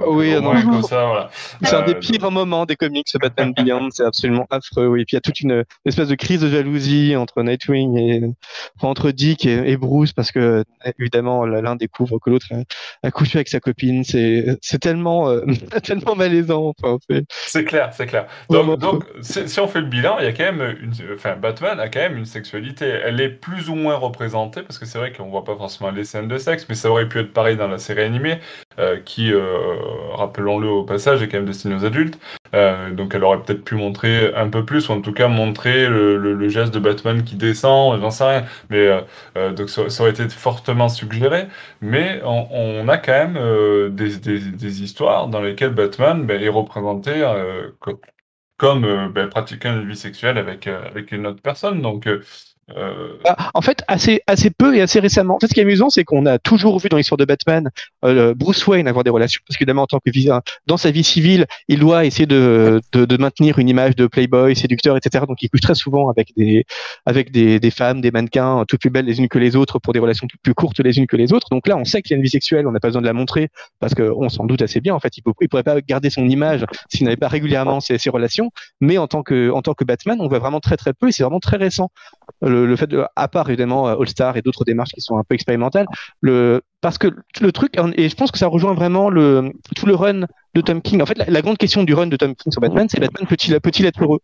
oui, 0.07 0.33
non, 0.41 0.53
C'est 0.81 1.75
un 1.75 1.85
des 1.85 1.93
euh, 1.93 1.99
pires 1.99 2.31
moments 2.31 2.65
des 2.65 2.75
comics, 2.75 3.07
ce 3.07 3.17
Batman 3.17 3.53
Beyond. 3.53 3.89
C'est 3.91 4.03
absolument 4.03 4.47
affreux. 4.49 4.87
Oui. 4.87 5.01
Et 5.01 5.05
puis 5.05 5.13
il 5.13 5.17
y 5.17 5.17
a 5.17 5.21
toute 5.21 5.39
une 5.41 5.63
espèce 5.85 6.07
de 6.07 6.15
crise 6.15 6.41
de 6.41 6.49
jalousie 6.49 7.15
entre 7.15 7.43
Nightwing 7.43 7.97
et 7.97 8.21
entre 8.81 9.11
Dick 9.11 9.45
et, 9.45 9.77
Bruce 9.77 10.11
parce 10.11 10.31
que 10.31 10.63
évidemment 10.97 11.45
l'un 11.45 11.75
découvre 11.75 12.19
que 12.19 12.29
l'autre 12.29 12.47
a, 13.03 13.11
couché 13.11 13.37
avec 13.37 13.47
sa 13.47 13.59
copine. 13.59 14.03
C'est 14.03 14.57
c'est 14.61 14.79
tellement 14.79 15.29
euh, 15.29 15.45
tellement 15.83 16.15
malaisant. 16.15 16.73
c'est 17.27 17.63
clair, 17.63 17.91
c'est 17.93 18.07
clair. 18.07 18.25
Donc, 18.49 18.79
donc 18.79 19.05
si 19.21 19.59
on 19.59 19.67
fait 19.67 19.81
le 19.81 19.87
bilan, 19.87 20.17
il 20.19 20.25
y 20.25 20.27
a 20.27 20.33
quand 20.33 20.51
même 20.51 20.77
une, 20.81 20.93
enfin 21.13 21.35
Batman 21.35 21.79
a 21.79 21.89
quand 21.89 21.99
même 21.99 22.17
une 22.17 22.25
sexualité. 22.25 22.85
Elle 22.85 23.21
est 23.21 23.29
plus 23.29 23.69
ou 23.69 23.75
moins 23.75 23.95
représentée 23.95 24.63
parce 24.63 24.79
que 24.79 24.85
c'est 24.85 24.97
vrai 24.97 25.13
qu'on 25.13 25.29
voit 25.29 25.43
pas 25.43 25.55
forcément 25.55 25.91
les 25.91 26.03
scènes 26.03 26.27
de 26.27 26.37
sexe, 26.37 26.65
mais 26.67 26.75
ça 26.75 26.89
aurait 26.89 27.07
pu 27.07 27.19
être 27.19 27.33
pareil 27.33 27.55
dans 27.55 27.67
la 27.67 27.77
série 27.77 27.98
animé, 28.03 28.39
euh, 28.79 28.99
qui, 28.99 29.31
euh, 29.33 29.75
rappelons-le 30.13 30.67
au 30.67 30.83
passage, 30.83 31.21
est 31.21 31.29
quand 31.29 31.37
même 31.37 31.45
destiné 31.45 31.75
aux 31.75 31.85
adultes. 31.85 32.19
Euh, 32.55 32.91
donc 32.91 33.13
elle 33.13 33.23
aurait 33.23 33.41
peut-être 33.41 33.63
pu 33.63 33.75
montrer 33.75 34.33
un 34.35 34.49
peu 34.49 34.65
plus, 34.65 34.89
ou 34.89 34.93
en 34.93 35.01
tout 35.01 35.13
cas 35.13 35.27
montrer 35.27 35.87
le, 35.87 36.49
geste 36.49 36.73
de 36.73 36.79
Batman 36.79 37.23
qui 37.23 37.35
descend, 37.35 37.99
j'en 38.01 38.09
sais 38.11 38.23
rien. 38.23 38.45
Mais 38.69 38.89
donc 39.51 39.69
ça, 39.69 39.83
aurait 40.01 40.11
été 40.11 40.27
fortement 40.29 40.89
suggéré. 40.89 41.47
Mais 41.81 42.21
on, 42.25 42.87
a 42.87 42.97
quand 42.97 43.11
même 43.11 43.89
des, 43.95 44.81
histoires 44.83 45.27
dans 45.27 45.41
lesquelles 45.41 45.73
Batman 45.73 46.25
ben, 46.25 46.41
est 46.41 46.49
représenté 46.49 47.23
comme, 48.57 49.11
ben, 49.13 49.29
pratiquant 49.29 49.73
une 49.73 49.87
vie 49.87 49.95
sexuelle 49.95 50.37
avec, 50.37 50.67
avec 50.67 51.11
une 51.11 51.25
autre 51.27 51.41
personne. 51.41 51.81
Donc 51.81 52.07
euh, 52.07 52.21
bah, 53.23 53.35
en 53.53 53.61
fait, 53.61 53.83
assez, 53.87 54.21
assez 54.27 54.49
peu 54.49 54.75
et 54.75 54.81
assez 54.81 54.99
récemment. 54.99 55.35
En 55.35 55.39
fait, 55.39 55.47
ce 55.47 55.53
qui 55.53 55.59
est 55.59 55.63
amusant, 55.63 55.89
c'est 55.89 56.03
qu'on 56.03 56.25
a 56.25 56.39
toujours 56.39 56.79
vu 56.79 56.89
dans 56.89 56.97
l'histoire 56.97 57.17
de 57.17 57.25
Batman 57.25 57.69
euh, 58.05 58.33
Bruce 58.33 58.65
Wayne 58.67 58.87
avoir 58.87 59.03
des 59.03 59.09
relations, 59.09 59.41
parce 59.47 59.57
qu'évidemment, 59.57 59.83
en 59.83 59.87
tant 59.87 59.99
que 59.99 60.09
dans 60.67 60.77
sa 60.77 60.91
vie 60.91 61.03
civile, 61.03 61.45
il 61.67 61.79
doit 61.79 62.05
essayer 62.05 62.25
de, 62.25 62.81
de, 62.93 63.17
maintenir 63.17 63.59
une 63.59 63.69
image 63.69 63.95
de 63.95 64.07
playboy, 64.07 64.55
séducteur, 64.55 64.97
etc. 64.97 65.25
Donc, 65.27 65.41
il 65.41 65.49
couche 65.49 65.61
très 65.61 65.75
souvent 65.75 66.09
avec 66.09 66.29
des, 66.37 66.65
avec 67.05 67.31
des, 67.31 67.71
femmes, 67.71 68.01
des 68.01 68.11
mannequins, 68.11 68.63
toutes 68.67 68.81
plus 68.81 68.89
belles 68.89 69.05
les 69.05 69.19
unes 69.19 69.27
que 69.27 69.39
les 69.39 69.55
autres, 69.55 69.79
pour 69.79 69.93
des 69.93 69.99
relations 69.99 70.27
plus 70.41 70.53
courtes 70.53 70.79
les 70.79 70.97
unes 70.97 71.07
que 71.07 71.17
les 71.17 71.33
autres. 71.33 71.47
Donc 71.51 71.67
là, 71.67 71.77
on 71.77 71.85
sait 71.85 72.01
qu'il 72.01 72.11
y 72.11 72.15
a 72.15 72.17
une 72.17 72.23
vie 72.23 72.29
sexuelle, 72.29 72.67
on 72.67 72.71
n'a 72.71 72.79
pas 72.79 72.87
besoin 72.87 73.01
de 73.01 73.07
la 73.07 73.13
montrer, 73.13 73.49
parce 73.79 73.93
qu'on 73.93 74.29
s'en 74.29 74.45
doute 74.45 74.61
assez 74.61 74.79
bien. 74.79 74.95
En 74.95 74.99
fait, 74.99 75.17
il, 75.17 75.23
ne 75.25 75.47
pourrait 75.47 75.63
pas 75.63 75.81
garder 75.81 76.09
son 76.09 76.27
image 76.27 76.65
s'il 76.89 77.05
n'avait 77.05 77.17
pas 77.17 77.27
régulièrement 77.27 77.79
ces 77.79 78.09
relations. 78.09 78.51
Mais 78.81 78.97
en 78.97 79.07
tant 79.07 79.23
que, 79.23 79.51
en 79.51 79.61
tant 79.61 79.73
que 79.73 79.83
Batman, 79.83 80.17
on 80.21 80.27
voit 80.27 80.39
vraiment 80.39 80.59
très 80.59 80.77
très 80.77 80.93
peu, 80.93 81.09
et 81.09 81.11
c'est 81.11 81.23
vraiment 81.23 81.39
très 81.39 81.57
récent. 81.57 81.91
Le, 82.65 82.75
fait 82.75 82.87
de, 82.87 83.03
à 83.15 83.27
part 83.27 83.49
évidemment 83.49 83.87
euh, 83.87 83.95
All 83.99 84.07
Star 84.07 84.37
et 84.37 84.41
d'autres 84.41 84.63
démarches 84.63 84.91
qui 84.91 85.01
sont 85.01 85.17
un 85.17 85.23
peu 85.23 85.35
expérimentales, 85.35 85.87
le, 86.21 86.61
parce 86.81 86.97
que 86.97 87.07
le 87.41 87.51
truc, 87.51 87.73
et 87.95 88.09
je 88.09 88.15
pense 88.15 88.31
que 88.31 88.37
ça 88.37 88.47
rejoint 88.47 88.73
vraiment 88.73 89.09
le, 89.09 89.51
tout 89.75 89.85
le 89.85 89.95
run 89.95 90.21
de 90.53 90.61
Tom 90.61 90.81
King. 90.81 91.01
En 91.01 91.05
fait, 91.05 91.17
la, 91.17 91.41
grande 91.41 91.57
question 91.57 91.83
du 91.83 91.93
run 91.93 92.07
de 92.07 92.15
Tom 92.15 92.35
King 92.35 92.51
sur 92.51 92.61
Batman, 92.61 92.87
c'est 92.89 92.99
Batman 92.99 93.27
peut-il 93.27 93.59
peut 93.59 93.71
être 93.87 94.03
heureux? 94.03 94.19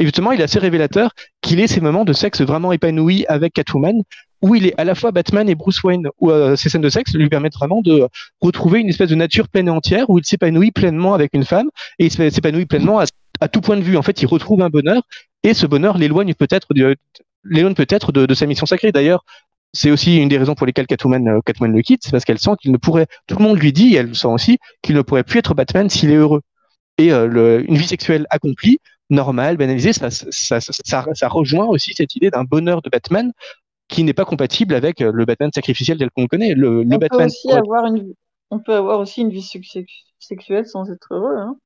Et 0.00 0.04
justement, 0.04 0.32
il 0.32 0.40
est 0.40 0.44
assez 0.44 0.58
révélateur 0.58 1.12
qu'il 1.42 1.60
ait 1.60 1.66
ces 1.66 1.82
moments 1.82 2.06
de 2.06 2.14
sexe 2.14 2.40
vraiment 2.40 2.72
épanouis 2.72 3.26
avec 3.28 3.52
Catwoman, 3.52 4.02
où 4.40 4.54
il 4.54 4.66
est 4.66 4.74
à 4.80 4.84
la 4.84 4.94
fois 4.94 5.12
Batman 5.12 5.46
et 5.48 5.54
Bruce 5.54 5.82
Wayne, 5.82 6.08
où 6.20 6.30
euh, 6.30 6.56
ces 6.56 6.70
scènes 6.70 6.80
de 6.80 6.88
sexe 6.88 7.14
lui 7.14 7.28
permettent 7.28 7.54
vraiment 7.54 7.82
de 7.82 8.08
retrouver 8.40 8.80
une 8.80 8.88
espèce 8.88 9.10
de 9.10 9.14
nature 9.14 9.48
pleine 9.48 9.68
et 9.68 9.70
entière, 9.70 10.08
où 10.08 10.18
il 10.18 10.24
s'épanouit 10.24 10.70
pleinement 10.70 11.12
avec 11.12 11.34
une 11.34 11.44
femme, 11.44 11.68
et 11.98 12.06
il 12.06 12.10
s'épanouit 12.10 12.64
pleinement 12.64 12.98
à, 12.98 13.04
à, 13.42 13.48
tout 13.48 13.60
point 13.60 13.76
de 13.76 13.82
vue. 13.82 13.98
En 13.98 14.02
fait, 14.02 14.22
il 14.22 14.26
retrouve 14.26 14.62
un 14.62 14.70
bonheur, 14.70 15.02
et 15.42 15.52
ce 15.52 15.66
bonheur 15.66 15.98
l'éloigne 15.98 16.32
peut-être 16.32 16.68
l'éloigne 17.44 17.74
peut-être 17.74 18.12
de, 18.12 18.26
de, 18.26 18.34
sa 18.34 18.46
mission 18.46 18.66
sacrée. 18.66 18.92
D'ailleurs, 18.92 19.24
c'est 19.72 19.90
aussi 19.90 20.18
une 20.18 20.28
des 20.28 20.38
raisons 20.38 20.54
pour 20.54 20.66
lesquelles 20.66 20.86
Catwoman, 20.86 21.28
euh, 21.28 21.40
Catwoman 21.44 21.74
le 21.74 21.82
quitte, 21.82 22.02
c'est 22.04 22.10
parce 22.10 22.24
qu'elle 22.24 22.38
sent 22.38 22.52
qu'il 22.60 22.72
ne 22.72 22.76
pourrait, 22.76 23.06
tout 23.26 23.36
le 23.36 23.44
monde 23.44 23.58
lui 23.58 23.72
dit, 23.72 23.94
et 23.94 23.98
elle 23.98 24.08
le 24.08 24.14
sent 24.14 24.28
aussi, 24.28 24.58
qu'il 24.82 24.96
ne 24.96 25.02
pourrait 25.02 25.24
plus 25.24 25.38
être 25.38 25.54
Batman 25.54 25.88
s'il 25.88 26.10
est 26.10 26.16
heureux. 26.16 26.42
Et 26.98 27.12
euh, 27.12 27.26
le, 27.26 27.64
une 27.68 27.76
vie 27.76 27.86
sexuelle 27.86 28.26
accomplie, 28.30 28.78
normale, 29.10 29.56
banalisée, 29.56 29.92
ça, 29.92 30.10
ça, 30.10 30.60
ça, 30.60 31.06
ça 31.12 31.28
rejoint 31.28 31.66
aussi 31.66 31.94
cette 31.94 32.14
idée 32.16 32.30
d'un 32.30 32.44
bonheur 32.44 32.82
de 32.82 32.90
Batman 32.90 33.32
qui 33.88 34.04
n'est 34.04 34.14
pas 34.14 34.24
compatible 34.24 34.74
avec 34.74 35.00
euh, 35.00 35.10
le 35.12 35.24
Batman 35.24 35.50
sacrificiel 35.52 35.98
tel 35.98 36.10
qu'on 36.10 36.22
le 36.22 36.28
connaît. 36.28 36.54
Le, 36.54 36.82
le 36.82 36.94
on 36.94 36.98
Batman. 36.98 37.20
Peut 37.20 37.24
aussi 37.26 37.52
avoir 37.52 37.86
une, 37.86 38.14
on 38.50 38.58
peut 38.60 38.74
avoir 38.74 39.00
aussi 39.00 39.20
une 39.22 39.30
vie 39.30 39.48
sexuelle 40.18 40.66
sans 40.66 40.90
être 40.90 41.08
heureux. 41.10 41.36
Hein. 41.36 41.56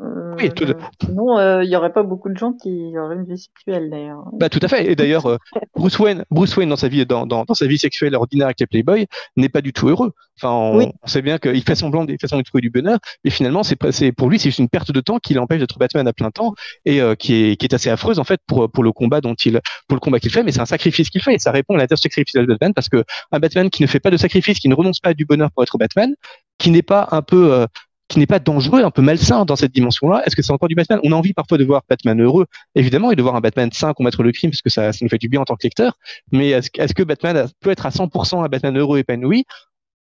Euh, 0.00 0.34
oui, 0.38 0.50
tout... 0.50 0.64
Sinon, 1.04 1.38
euh, 1.38 1.64
il 1.64 1.68
n'y 1.68 1.76
aurait 1.76 1.92
pas 1.92 2.04
beaucoup 2.04 2.28
de 2.28 2.36
gens 2.36 2.52
qui 2.52 2.96
auraient 2.96 3.16
une 3.16 3.24
vie 3.24 3.38
sexuelle 3.38 3.90
d'ailleurs. 3.90 4.24
Bah, 4.32 4.48
tout 4.48 4.60
à 4.62 4.68
fait. 4.68 4.90
Et 4.90 4.94
d'ailleurs, 4.94 5.26
euh, 5.26 5.38
Bruce 5.76 5.98
Wayne, 5.98 6.24
Bruce 6.30 6.56
Wayne 6.56 6.68
dans 6.68 6.76
sa 6.76 6.88
vie, 6.88 7.04
dans, 7.04 7.26
dans, 7.26 7.44
dans, 7.44 7.54
sa 7.54 7.66
vie 7.66 7.78
sexuelle 7.78 8.14
ordinaire 8.14 8.46
avec 8.46 8.60
les 8.60 8.66
Playboy, 8.66 9.06
n'est 9.36 9.48
pas 9.48 9.60
du 9.60 9.72
tout 9.72 9.88
heureux. 9.88 10.12
Enfin, 10.40 10.52
on, 10.52 11.08
sait 11.08 11.22
bien 11.22 11.38
qu'il 11.38 11.62
fait 11.64 11.74
semblant, 11.74 12.06
il 12.06 12.16
fait 12.20 12.28
semblant 12.28 12.42
de 12.42 12.46
trouver 12.46 12.62
du 12.62 12.70
bonheur, 12.70 13.00
mais 13.24 13.30
finalement, 13.30 13.64
c'est 13.64 14.12
pour 14.12 14.30
lui, 14.30 14.38
c'est 14.38 14.50
juste 14.50 14.60
une 14.60 14.68
perte 14.68 14.92
de 14.92 15.00
temps 15.00 15.18
qui 15.18 15.34
l'empêche 15.34 15.58
d'être 15.58 15.80
Batman 15.80 16.06
à 16.06 16.12
plein 16.12 16.30
temps 16.30 16.54
et 16.84 17.00
qui 17.18 17.34
est 17.34 17.56
qui 17.56 17.66
est 17.66 17.74
assez 17.74 17.90
affreuse 17.90 18.20
en 18.20 18.24
fait 18.24 18.40
pour 18.46 18.70
pour 18.70 18.84
le 18.84 18.92
combat 18.92 19.20
dont 19.20 19.34
il 19.34 19.60
pour 19.88 19.96
le 19.96 20.00
combat 20.00 20.20
qu'il 20.20 20.30
fait. 20.30 20.44
Mais 20.44 20.52
c'est 20.52 20.60
un 20.60 20.66
sacrifice 20.66 21.10
qu'il 21.10 21.22
fait 21.22 21.34
et 21.34 21.38
ça 21.40 21.50
répond 21.50 21.74
à 21.74 21.78
l'inter 21.78 21.96
sacrifice 21.96 22.34
de 22.34 22.46
Batman 22.46 22.72
parce 22.72 22.88
que 22.88 23.02
un 23.32 23.40
Batman 23.40 23.68
qui 23.68 23.82
ne 23.82 23.88
fait 23.88 23.98
pas 23.98 24.12
de 24.12 24.16
sacrifice, 24.16 24.60
qui 24.60 24.68
ne 24.68 24.76
renonce 24.76 25.00
pas 25.00 25.08
à 25.08 25.14
du 25.14 25.24
bonheur 25.24 25.50
pour 25.50 25.64
être 25.64 25.76
Batman, 25.76 26.14
qui 26.56 26.70
n'est 26.70 26.82
pas 26.82 27.08
un 27.10 27.22
peu 27.22 27.66
qui 28.08 28.18
n'est 28.18 28.26
pas 28.26 28.38
dangereux, 28.38 28.82
un 28.82 28.90
peu 28.90 29.02
malsain 29.02 29.44
dans 29.44 29.56
cette 29.56 29.72
dimension-là. 29.72 30.22
Est-ce 30.26 30.34
que 30.34 30.42
c'est 30.42 30.52
encore 30.52 30.68
du 30.68 30.74
Batman? 30.74 30.98
On 31.04 31.12
a 31.12 31.14
envie 31.14 31.34
parfois 31.34 31.58
de 31.58 31.64
voir 31.64 31.82
Batman 31.88 32.20
heureux, 32.20 32.46
évidemment, 32.74 33.10
et 33.10 33.16
de 33.16 33.22
voir 33.22 33.36
un 33.36 33.40
Batman 33.40 33.70
sain 33.72 33.92
combattre 33.92 34.22
le 34.22 34.32
crime, 34.32 34.50
parce 34.50 34.62
que 34.62 34.70
ça, 34.70 34.92
ça 34.92 34.98
nous 35.02 35.08
fait 35.08 35.18
du 35.18 35.28
bien 35.28 35.40
en 35.40 35.44
tant 35.44 35.56
que 35.56 35.64
lecteur. 35.64 35.98
Mais 36.32 36.50
est-ce, 36.50 36.94
que 36.94 37.02
Batman 37.02 37.46
peut 37.60 37.70
être 37.70 37.86
à 37.86 37.90
100% 37.90 38.44
un 38.44 38.48
Batman 38.48 38.76
heureux, 38.78 38.98
épanoui? 38.98 39.44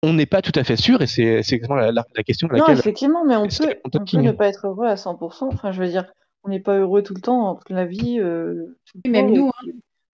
On 0.04 0.14
n'est 0.14 0.26
pas 0.26 0.42
tout 0.42 0.52
à 0.56 0.64
fait 0.64 0.76
sûr, 0.76 1.02
et 1.02 1.08
c'est, 1.08 1.40
exactement 1.40 1.76
la, 1.76 1.92
la, 1.92 2.04
question 2.24 2.48
de 2.48 2.54
laquelle... 2.54 2.76
Non, 2.76 2.80
effectivement, 2.80 3.26
mais 3.26 3.38
on 3.38 3.48
peut, 3.48 3.76
on 3.86 3.90
peut 3.90 4.18
ne 4.18 4.32
pas 4.32 4.48
être 4.48 4.68
heureux 4.68 4.88
à 4.88 4.96
100%. 4.96 5.46
Enfin, 5.46 5.72
je 5.72 5.82
veux 5.82 5.88
dire, 5.88 6.06
on 6.46 6.50
n'est 6.50 6.60
pas 6.60 6.78
heureux 6.78 7.02
tout 7.02 7.16
le 7.16 7.22
temps, 7.22 7.56
toute 7.56 7.72
la 7.72 7.86
vie. 7.86 8.20
Euh, 8.20 8.78
Même 9.06 9.32
nous. 9.32 9.48
Hein. 9.48 9.72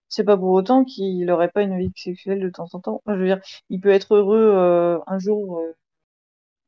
C'est 0.08 0.24
pas 0.24 0.36
pour 0.36 0.50
autant 0.50 0.84
qu'il 0.84 1.24
n'aurait 1.24 1.48
pas 1.48 1.62
une 1.62 1.78
vie 1.78 1.92
sexuelle 1.94 2.40
de 2.40 2.50
temps 2.50 2.68
en 2.72 2.80
temps. 2.80 3.02
je 3.06 3.12
veux 3.12 3.26
dire, 3.26 3.40
il 3.70 3.80
peut 3.80 3.90
être 3.90 4.14
heureux 4.14 4.52
euh, 4.54 4.98
un 5.06 5.18
jour, 5.18 5.58
euh, 5.58 5.72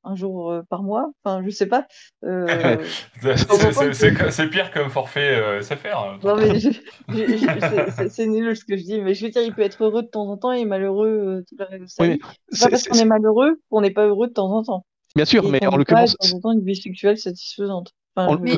un 0.05 0.15
jour 0.15 0.51
euh, 0.51 0.63
par 0.69 0.83
mois. 0.83 1.11
Enfin, 1.23 1.43
je 1.45 1.51
sais 1.51 1.67
pas. 1.67 1.87
Euh, 2.25 2.79
c'est 4.31 4.49
pire 4.49 4.71
qu'un 4.71 4.89
forfait 4.89 5.37
euh, 5.37 5.63
SFR. 5.63 5.97
Hein, 5.97 6.19
non, 6.23 6.37
mais 6.37 6.61
c'est 8.09 8.27
nul 8.27 8.57
ce 8.57 8.65
que 8.65 8.77
je 8.77 8.83
dis, 8.83 9.01
mais 9.01 9.15
je 9.15 9.27
veux 9.27 9.31
dire, 9.31 9.43
il 9.43 9.55
peut 9.55 9.63
être 9.63 9.85
heureux 9.85 10.03
de 10.03 10.09
temps 10.09 10.29
en 10.29 10.37
temps 10.37 10.53
et 10.53 10.65
malheureux 10.65 11.45
tout 11.49 11.57
le 11.59 11.65
reste 11.65 11.83
de 11.83 11.89
sa 11.89 12.07
vie. 12.07 12.19
C'est 12.49 12.65
pas 12.65 12.71
parce 12.71 12.85
qu'on 12.85 12.99
est 12.99 13.05
malheureux 13.05 13.61
qu'on 13.71 13.81
n'est 13.81 13.91
pas 13.91 14.07
heureux 14.07 14.29
de 14.29 14.33
temps 14.33 14.51
en 14.51 14.63
temps. 14.63 14.87
Bien 15.17 15.25
sûr, 15.25 15.49
mais 15.49 15.65
en 15.67 15.77
l'occurrence. 15.77 16.17
De 16.21 16.29
temps 16.29 16.37
en 16.37 16.41
temps, 16.41 16.53
une 16.53 16.65
vie 16.65 16.77
sexuelle 16.77 17.19
satisfaisante. 17.19 17.93
il 18.17 18.53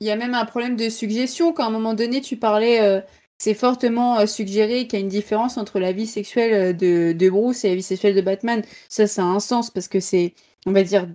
y 0.00 0.10
a 0.10 0.16
même 0.16 0.34
un 0.34 0.44
problème 0.44 0.76
de 0.76 0.88
suggestion 0.88 1.52
quand 1.52 1.64
à 1.64 1.66
un 1.68 1.70
moment 1.70 1.94
donné 1.94 2.20
tu 2.20 2.36
parlais 2.36 3.02
c'est 3.38 3.54
fortement 3.54 4.18
euh, 4.18 4.26
suggéré 4.26 4.86
qu'il 4.86 4.98
y 4.98 5.02
a 5.02 5.04
une 5.04 5.08
différence 5.08 5.56
entre 5.56 5.78
la 5.78 5.92
vie 5.92 6.06
sexuelle 6.06 6.74
euh, 6.82 7.12
de, 7.14 7.30
Bruce 7.30 7.64
et 7.64 7.68
la 7.68 7.74
vie 7.76 7.82
sexuelle 7.82 8.14
de 8.14 8.20
Batman. 8.20 8.62
Ça, 8.88 9.06
ça 9.06 9.22
a 9.22 9.26
un 9.26 9.40
sens 9.40 9.70
parce 9.70 9.88
que 9.88 10.00
c'est, 10.00 10.34
on 10.66 10.72
va 10.72 10.82
dire, 10.82 11.08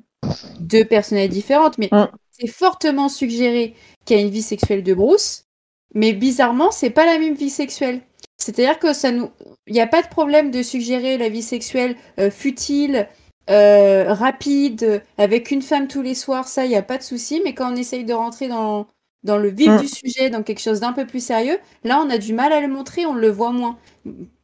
deux 0.59 0.85
personnalités 0.85 1.33
différentes, 1.33 1.77
mais 1.77 1.89
c'est 2.31 2.47
fortement 2.47 3.09
suggéré 3.09 3.75
qu'il 4.05 4.17
y 4.17 4.19
a 4.19 4.23
une 4.23 4.31
vie 4.31 4.41
sexuelle 4.41 4.83
de 4.83 4.93
Bruce, 4.93 5.45
mais 5.93 6.13
bizarrement, 6.13 6.71
c'est 6.71 6.89
pas 6.89 7.05
la 7.05 7.19
même 7.19 7.35
vie 7.35 7.49
sexuelle. 7.49 8.01
C'est-à-dire 8.37 8.79
que 8.79 8.93
ça 8.93 9.11
nous, 9.11 9.29
il 9.67 9.73
n'y 9.73 9.81
a 9.81 9.87
pas 9.87 10.01
de 10.01 10.07
problème 10.07 10.49
de 10.49 10.63
suggérer 10.63 11.17
la 11.17 11.29
vie 11.29 11.43
sexuelle 11.43 11.95
euh, 12.19 12.31
futile, 12.31 13.07
rapide, 13.47 15.03
avec 15.17 15.51
une 15.51 15.61
femme 15.61 15.89
tous 15.89 16.01
les 16.01 16.15
soirs, 16.15 16.47
ça, 16.47 16.63
il 16.63 16.69
n'y 16.69 16.77
a 16.77 16.81
pas 16.81 16.97
de 16.97 17.03
souci, 17.03 17.41
mais 17.43 17.53
quand 17.53 17.73
on 17.73 17.75
essaye 17.75 18.05
de 18.05 18.13
rentrer 18.13 18.47
dans, 18.47 18.87
dans 19.23 19.37
le 19.37 19.49
vif 19.49 19.69
mm. 19.69 19.81
du 19.81 19.87
sujet, 19.87 20.29
dans 20.29 20.43
quelque 20.43 20.61
chose 20.61 20.79
d'un 20.79 20.93
peu 20.93 21.05
plus 21.05 21.23
sérieux, 21.23 21.57
là, 21.83 22.03
on 22.05 22.09
a 22.09 22.17
du 22.17 22.33
mal 22.33 22.51
à 22.51 22.59
le 22.59 22.67
montrer, 22.67 23.05
on 23.05 23.13
le 23.13 23.29
voit 23.29 23.51
moins. 23.51 23.77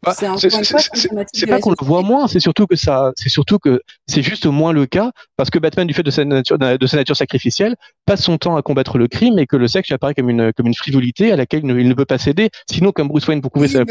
Bah, 0.01 0.13
c'est 0.13 1.47
pas 1.47 1.59
qu'on 1.59 1.71
le 1.71 1.85
voit 1.85 2.01
moins, 2.01 2.27
c'est 2.29 2.39
surtout 2.39 2.65
que 2.65 2.77
ça, 2.77 3.11
c'est 3.17 3.27
surtout 3.27 3.59
que 3.59 3.81
c'est 4.07 4.21
juste 4.21 4.45
moins 4.45 4.71
le 4.71 4.85
cas 4.85 5.11
parce 5.35 5.49
que 5.49 5.59
Batman, 5.59 5.85
du 5.85 5.93
fait 5.93 6.03
de 6.03 6.11
sa 6.11 6.23
nature, 6.23 6.57
de 6.57 6.87
sa 6.87 6.95
nature 6.95 7.17
sacrificielle, 7.17 7.75
passe 8.05 8.21
son 8.21 8.37
temps 8.37 8.55
à 8.55 8.61
combattre 8.61 8.97
le 8.97 9.09
crime 9.09 9.37
et 9.37 9.47
que 9.47 9.57
le 9.57 9.67
sexe 9.67 9.91
apparaît 9.91 10.13
comme 10.13 10.29
une 10.29 10.53
comme 10.53 10.67
une 10.67 10.75
frivolité 10.75 11.33
à 11.33 11.35
laquelle 11.35 11.61
il 11.65 11.89
ne, 11.89 11.93
peut 11.93 12.05
pas 12.05 12.17
céder. 12.17 12.49
Sinon, 12.71 12.93
comme 12.93 13.09
Bruce 13.09 13.27
Wayne 13.27 13.41
pour, 13.41 13.51
couvrir 13.51 13.83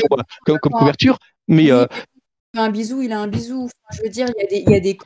comme, 0.47 0.59
couverture, 0.73 1.19
mais 1.49 1.71
euh, 1.71 1.85
un 2.57 2.71
bisou, 2.71 3.03
il 3.03 3.13
a 3.13 3.21
un 3.21 3.29
bisou. 3.29 3.69
je 3.93 4.03
veux 4.03 4.09
dire, 4.09 4.27
il 4.39 4.41
y 4.41 4.45
a 4.45 4.49
des, 4.49 4.65
il 4.67 4.73
y 4.73 4.77
a 4.77 4.81
des 4.81 4.99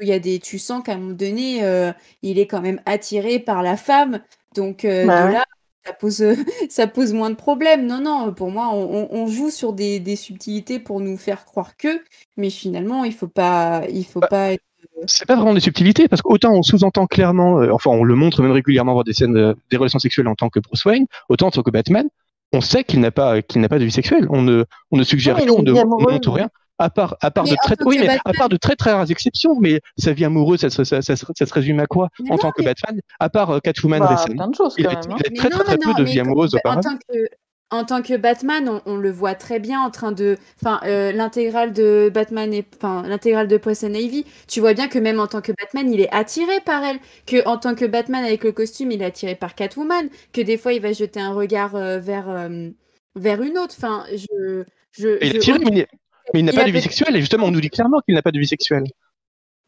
il 0.00 0.08
y 0.08 0.12
a 0.12 0.18
des, 0.18 0.38
tu 0.38 0.58
sens 0.58 0.82
qu'à 0.82 0.92
un 0.92 0.98
moment 0.98 1.14
donné, 1.14 1.64
euh, 1.64 1.92
il 2.22 2.38
est 2.38 2.46
quand 2.46 2.60
même 2.60 2.80
attiré 2.84 3.38
par 3.38 3.62
la 3.62 3.76
femme. 3.76 4.20
Donc 4.56 4.84
euh, 4.84 5.06
bah 5.06 5.28
de 5.28 5.32
là, 5.34 5.44
ça 5.84 5.92
pose, 5.92 6.24
ça 6.70 6.86
pose 6.86 7.12
moins 7.12 7.30
de 7.30 7.36
problèmes. 7.36 7.86
Non, 7.86 8.00
non, 8.00 8.32
pour 8.32 8.50
moi, 8.50 8.70
on, 8.72 9.26
joue 9.26 9.50
sur 9.50 9.72
des, 9.72 10.16
subtilités 10.16 10.78
pour 10.78 11.00
nous 11.00 11.16
faire 11.16 11.44
croire 11.44 11.76
que, 11.76 12.00
mais 12.36 12.50
finalement, 12.50 13.04
il 13.04 13.12
faut 13.12 13.28
pas, 13.28 13.82
il 13.90 14.04
faut 14.04 14.20
bah, 14.20 14.28
pas 14.28 14.52
être... 14.52 14.62
Euh, 14.98 15.04
c'est 15.06 15.26
pas 15.26 15.36
vraiment 15.36 15.54
des 15.54 15.60
subtilités 15.60 16.08
parce 16.08 16.22
qu'autant 16.22 16.52
on 16.52 16.62
sous-entend 16.62 17.06
clairement, 17.06 17.56
enfin 17.72 17.90
on 17.90 18.04
le 18.04 18.14
montre 18.14 18.40
même 18.42 18.52
régulièrement 18.52 18.92
voir 18.92 19.04
des 19.04 19.12
scènes, 19.12 19.54
des 19.70 19.76
relations 19.76 19.98
sexuelles 19.98 20.28
en 20.28 20.34
tant 20.34 20.48
que 20.48 20.60
Bruce 20.60 20.84
Wayne, 20.84 21.06
autant 21.28 21.48
en 21.48 21.50
tant 21.50 21.62
que 21.62 21.70
Batman, 21.70 22.08
on 22.52 22.60
sait 22.60 22.84
qu'il 22.84 23.00
n'a 23.00 23.10
pas, 23.10 23.42
qu'il 23.42 23.60
n'a 23.60 23.68
pas 23.68 23.78
de 23.78 23.84
vie 23.84 23.92
sexuelle. 23.92 24.26
On 24.30 24.42
ne, 24.42 24.64
on 24.90 24.96
ne 24.96 25.02
suggère 25.02 25.36
rien, 25.36 25.48
on 25.50 25.62
ne 25.62 25.72
montre 25.72 26.30
rien 26.30 26.48
à 26.78 26.90
part, 26.90 27.16
à 27.20 27.30
part 27.30 27.44
de 27.44 27.56
très, 27.62 27.76
oui, 27.84 27.98
mais 28.00 28.18
à 28.24 28.32
part 28.32 28.48
de 28.48 28.56
très 28.56 28.76
très 28.76 28.92
rares 28.92 29.10
exceptions, 29.10 29.58
mais 29.58 29.80
sa 29.96 30.12
vie 30.12 30.24
amoureuse, 30.24 30.60
ça, 30.60 30.70
ça, 30.70 30.84
ça, 30.84 31.16
ça 31.16 31.46
se 31.46 31.54
résume 31.54 31.80
à 31.80 31.86
quoi 31.86 32.08
en 32.30 32.38
tant 32.38 32.52
que 32.52 32.62
Batman 32.62 33.00
À 33.18 33.28
part 33.28 33.50
euh, 33.50 33.60
Catwoman 33.60 34.00
bah, 34.00 34.08
récemment, 34.08 34.50
il, 34.76 34.86
a, 34.86 34.90
hein. 34.90 35.16
très 35.34 35.48
très, 35.48 35.64
très 35.64 35.78
peu 35.78 35.94
de 35.94 36.04
vie 36.04 36.20
amoureuse 36.20 36.54
auparavant. 36.54 36.80
En 36.80 36.82
tant 36.82 36.98
que, 37.08 37.28
en 37.70 37.84
tant 37.84 38.02
que 38.02 38.16
Batman, 38.16 38.80
on, 38.86 38.96
le 38.96 39.10
voit 39.10 39.34
très 39.34 39.58
bien 39.58 39.80
en 39.80 39.90
train 39.90 40.12
de, 40.12 40.36
enfin, 40.62 40.80
euh, 40.84 41.12
l'intégrale 41.12 41.72
de 41.72 42.10
Batman 42.14 42.52
et, 42.52 42.64
enfin, 42.76 43.02
l'intégrale 43.08 43.48
de 43.48 43.56
Poison 43.56 43.92
Ivy. 43.92 44.24
Tu 44.46 44.60
vois 44.60 44.74
bien 44.74 44.86
que 44.88 44.98
même 44.98 45.18
en 45.18 45.26
tant 45.26 45.40
que 45.40 45.52
Batman, 45.52 45.90
il 45.92 46.00
est 46.00 46.12
attiré 46.14 46.60
par 46.64 46.84
elle. 46.84 46.98
Que 47.26 47.44
en 47.46 47.56
tant 47.56 47.74
que 47.74 47.84
Batman 47.84 48.22
avec 48.22 48.44
le 48.44 48.52
costume, 48.52 48.92
il 48.92 49.02
est 49.02 49.06
attiré 49.06 49.34
par 49.34 49.54
Catwoman. 49.54 50.08
Que 50.32 50.42
des 50.42 50.58
fois, 50.58 50.74
il 50.74 50.80
va 50.80 50.92
jeter 50.92 51.20
un 51.20 51.32
regard 51.32 51.74
euh, 51.74 51.98
vers 51.98 52.48
vers 53.16 53.42
une 53.42 53.58
autre. 53.58 53.74
Enfin, 53.76 54.04
je, 54.12 54.64
je, 54.92 55.18
il 55.22 55.34
est 55.34 55.36
attiré, 55.36 55.58
mais 55.58 55.88
mais 56.32 56.40
il 56.40 56.44
n'a 56.44 56.52
pas 56.52 56.64
de 56.64 56.70
vie 56.70 56.82
sexuelle, 56.82 57.16
et 57.16 57.20
justement, 57.20 57.46
on 57.46 57.50
nous 57.50 57.60
dit 57.60 57.70
clairement 57.70 58.00
qu'il 58.00 58.14
n'a 58.14 58.22
pas 58.22 58.32
de 58.32 58.38
vie 58.38 58.46
sexuelle. 58.46 58.84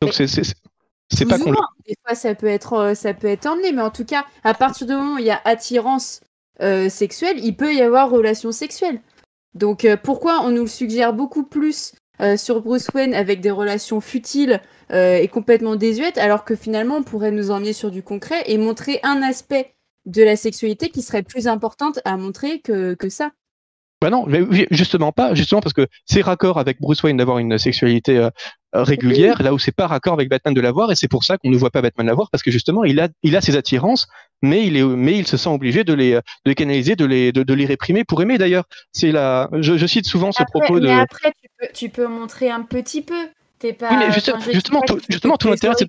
Donc 0.00 0.12
c'est 0.12 1.24
pas 1.26 1.38
qu'on 1.38 1.52
Des 1.86 1.94
fois, 2.04 2.14
ça 2.14 2.34
peut 2.34 2.46
être 2.46 2.72
euh, 2.74 2.94
ça 2.94 3.14
peut 3.14 3.28
être 3.28 3.46
emmené, 3.46 3.72
mais 3.72 3.82
en 3.82 3.90
tout 3.90 4.04
cas, 4.04 4.24
à 4.44 4.54
partir 4.54 4.86
du 4.86 4.92
moment 4.92 5.14
où 5.14 5.18
il 5.18 5.24
y 5.24 5.30
a 5.30 5.40
attirance 5.44 6.20
euh, 6.60 6.88
sexuelle, 6.88 7.38
il 7.42 7.56
peut 7.56 7.74
y 7.74 7.80
avoir 7.80 8.10
relation 8.10 8.52
sexuelle. 8.52 9.00
Donc 9.54 9.84
euh, 9.84 9.96
pourquoi 9.96 10.42
on 10.44 10.50
nous 10.50 10.62
le 10.62 10.68
suggère 10.68 11.12
beaucoup 11.12 11.44
plus 11.44 11.92
sur 12.36 12.62
Bruce 12.62 12.88
Wayne 12.94 13.14
avec 13.14 13.40
des 13.40 13.52
relations 13.52 14.00
futiles 14.00 14.60
et 14.90 15.28
complètement 15.28 15.76
désuètes, 15.76 16.18
alors 16.18 16.44
que 16.44 16.56
finalement 16.56 16.96
on 16.96 17.02
pourrait 17.04 17.30
nous 17.30 17.52
emmener 17.52 17.72
sur 17.72 17.92
du 17.92 18.02
concret 18.02 18.42
et 18.46 18.58
montrer 18.58 18.98
un 19.04 19.22
aspect 19.22 19.76
de 20.04 20.24
la 20.24 20.34
sexualité 20.34 20.88
qui 20.88 21.02
serait 21.02 21.22
plus 21.22 21.46
importante 21.46 22.00
à 22.04 22.16
montrer 22.16 22.60
que, 22.60 22.94
que 22.94 23.08
ça? 23.08 23.30
Bah 24.00 24.10
non, 24.10 24.26
justement 24.70 25.10
pas, 25.10 25.34
justement 25.34 25.60
parce 25.60 25.72
que 25.72 25.88
c'est 26.04 26.20
raccord 26.20 26.58
avec 26.58 26.80
Bruce 26.80 27.02
Wayne 27.02 27.16
d'avoir 27.16 27.38
une 27.38 27.58
sexualité 27.58 28.16
euh, 28.16 28.30
régulière, 28.72 29.42
là 29.42 29.52
où 29.52 29.58
c'est 29.58 29.72
pas 29.72 29.88
raccord 29.88 30.12
avec 30.12 30.28
Batman 30.28 30.54
de 30.54 30.60
l'avoir, 30.60 30.92
et 30.92 30.94
c'est 30.94 31.08
pour 31.08 31.24
ça 31.24 31.36
qu'on 31.36 31.50
ne 31.50 31.56
voit 31.56 31.70
pas 31.70 31.82
Batman 31.82 32.06
l'avoir, 32.06 32.30
parce 32.30 32.44
que 32.44 32.52
justement 32.52 32.84
il 32.84 33.00
a, 33.00 33.08
il 33.24 33.36
a 33.36 33.40
ses 33.40 33.56
attirances, 33.56 34.06
mais 34.40 34.64
il 34.64 34.76
est, 34.76 34.84
mais 34.84 35.18
il 35.18 35.26
se 35.26 35.36
sent 35.36 35.48
obligé 35.48 35.82
de 35.82 35.94
les, 35.94 36.12
de 36.12 36.20
les 36.44 36.54
canaliser, 36.54 36.94
de 36.94 37.04
les, 37.04 37.32
de, 37.32 37.54
les 37.54 37.66
réprimer 37.66 38.04
pour 38.04 38.22
aimer 38.22 38.38
d'ailleurs. 38.38 38.64
C'est 38.92 39.10
la, 39.10 39.48
je, 39.52 39.86
cite 39.86 40.06
souvent 40.06 40.30
ce 40.30 40.44
propos 40.44 40.78
de. 40.78 40.86
Mais 40.86 41.00
après, 41.00 41.32
tu 41.42 41.48
peux, 41.58 41.66
tu 41.74 41.88
peux 41.88 42.06
montrer 42.06 42.50
un 42.50 42.62
petit 42.62 43.02
peu. 43.02 43.28
Pas, 43.60 43.88
oui, 43.90 43.96
mais 43.98 44.12
justement, 44.12 44.82
tout, 44.82 45.00
justement, 45.08 45.36
tout 45.36 45.48
l'intérêt, 45.48 45.74
c'est 45.76 45.88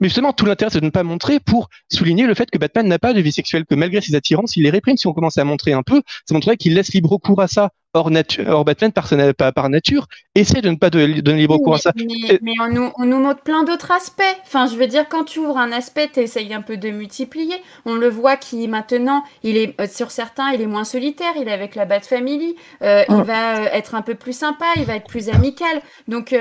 mais 0.00 0.08
justement, 0.08 0.32
tout 0.32 0.44
l'intérêt, 0.44 0.70
c'est 0.70 0.80
de 0.80 0.84
ne 0.84 0.90
pas 0.90 1.02
montrer 1.02 1.40
pour 1.40 1.68
souligner 1.90 2.26
le 2.26 2.34
fait 2.34 2.50
que 2.50 2.58
Batman 2.58 2.86
n'a 2.86 2.98
pas 2.98 3.12
de 3.12 3.20
vie 3.20 3.32
sexuelle, 3.32 3.64
que 3.64 3.74
malgré 3.74 4.00
ses 4.00 4.14
attirances, 4.14 4.56
il 4.56 4.64
les 4.64 4.70
réprime. 4.70 4.96
Si 4.96 5.06
on 5.06 5.12
commençait 5.12 5.40
à 5.40 5.44
montrer 5.44 5.72
un 5.72 5.82
peu, 5.82 6.02
ça 6.28 6.34
montrerait 6.34 6.56
qu'il 6.56 6.74
laisse 6.74 6.92
libre 6.92 7.16
cours 7.18 7.40
à 7.40 7.48
ça. 7.48 7.70
Or, 7.94 8.10
nature, 8.10 8.62
Batman, 8.64 8.92
par, 8.92 9.08
par, 9.54 9.70
nature, 9.70 10.06
essaie 10.34 10.60
de 10.60 10.68
ne 10.68 10.76
pas 10.76 10.90
donner 10.90 11.22
libre 11.22 11.56
cours 11.56 11.76
à 11.76 11.78
ça. 11.78 11.92
Mais, 11.96 12.52
on, 12.60 12.68
nous, 12.68 12.90
on, 12.98 13.06
nous, 13.06 13.18
montre 13.18 13.40
plein 13.40 13.64
d'autres 13.64 13.90
aspects. 13.90 14.22
Enfin, 14.44 14.66
je 14.66 14.76
veux 14.76 14.86
dire, 14.86 15.08
quand 15.08 15.24
tu 15.24 15.38
ouvres 15.38 15.56
un 15.56 15.72
aspect, 15.72 16.10
tu 16.12 16.20
essayes 16.20 16.52
un 16.52 16.60
peu 16.60 16.76
de 16.76 16.90
multiplier. 16.90 17.54
On 17.86 17.94
le 17.94 18.10
voit 18.10 18.36
qui 18.36 18.68
maintenant, 18.68 19.24
il 19.42 19.56
est 19.56 19.80
euh, 19.80 19.86
sur 19.90 20.10
certains, 20.10 20.50
il 20.50 20.60
est 20.60 20.66
moins 20.66 20.84
solitaire, 20.84 21.32
il 21.40 21.48
est 21.48 21.52
avec 21.52 21.74
la 21.74 21.86
Bat 21.86 22.00
Family, 22.00 22.56
euh, 22.82 23.02
il 23.08 23.22
va 23.22 23.60
euh, 23.60 23.68
être 23.72 23.94
un 23.94 24.02
peu 24.02 24.14
plus 24.14 24.36
sympa, 24.36 24.66
il 24.76 24.84
va 24.84 24.96
être 24.96 25.08
plus 25.08 25.30
amical. 25.30 25.80
Donc, 26.06 26.34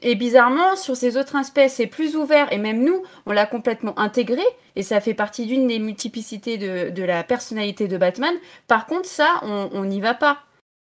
et 0.00 0.14
bizarrement, 0.14 0.76
sur 0.76 0.96
ces 0.96 1.16
autres 1.16 1.36
aspects, 1.36 1.60
c'est 1.68 1.86
plus 1.86 2.16
ouvert. 2.16 2.52
Et 2.52 2.58
même 2.58 2.77
nous, 2.78 3.02
on 3.26 3.32
l'a 3.32 3.46
complètement 3.46 3.98
intégré. 3.98 4.42
Et 4.76 4.82
ça 4.82 5.00
fait 5.00 5.14
partie 5.14 5.46
d'une 5.46 5.66
des 5.66 5.78
multiplicités 5.78 6.58
de, 6.58 6.90
de, 6.90 7.02
la 7.02 7.24
personnalité 7.24 7.88
de 7.88 7.98
Batman. 7.98 8.34
Par 8.66 8.86
contre, 8.86 9.06
ça, 9.06 9.40
on 9.42 9.84
n'y 9.84 10.00
va 10.00 10.14
pas. 10.14 10.38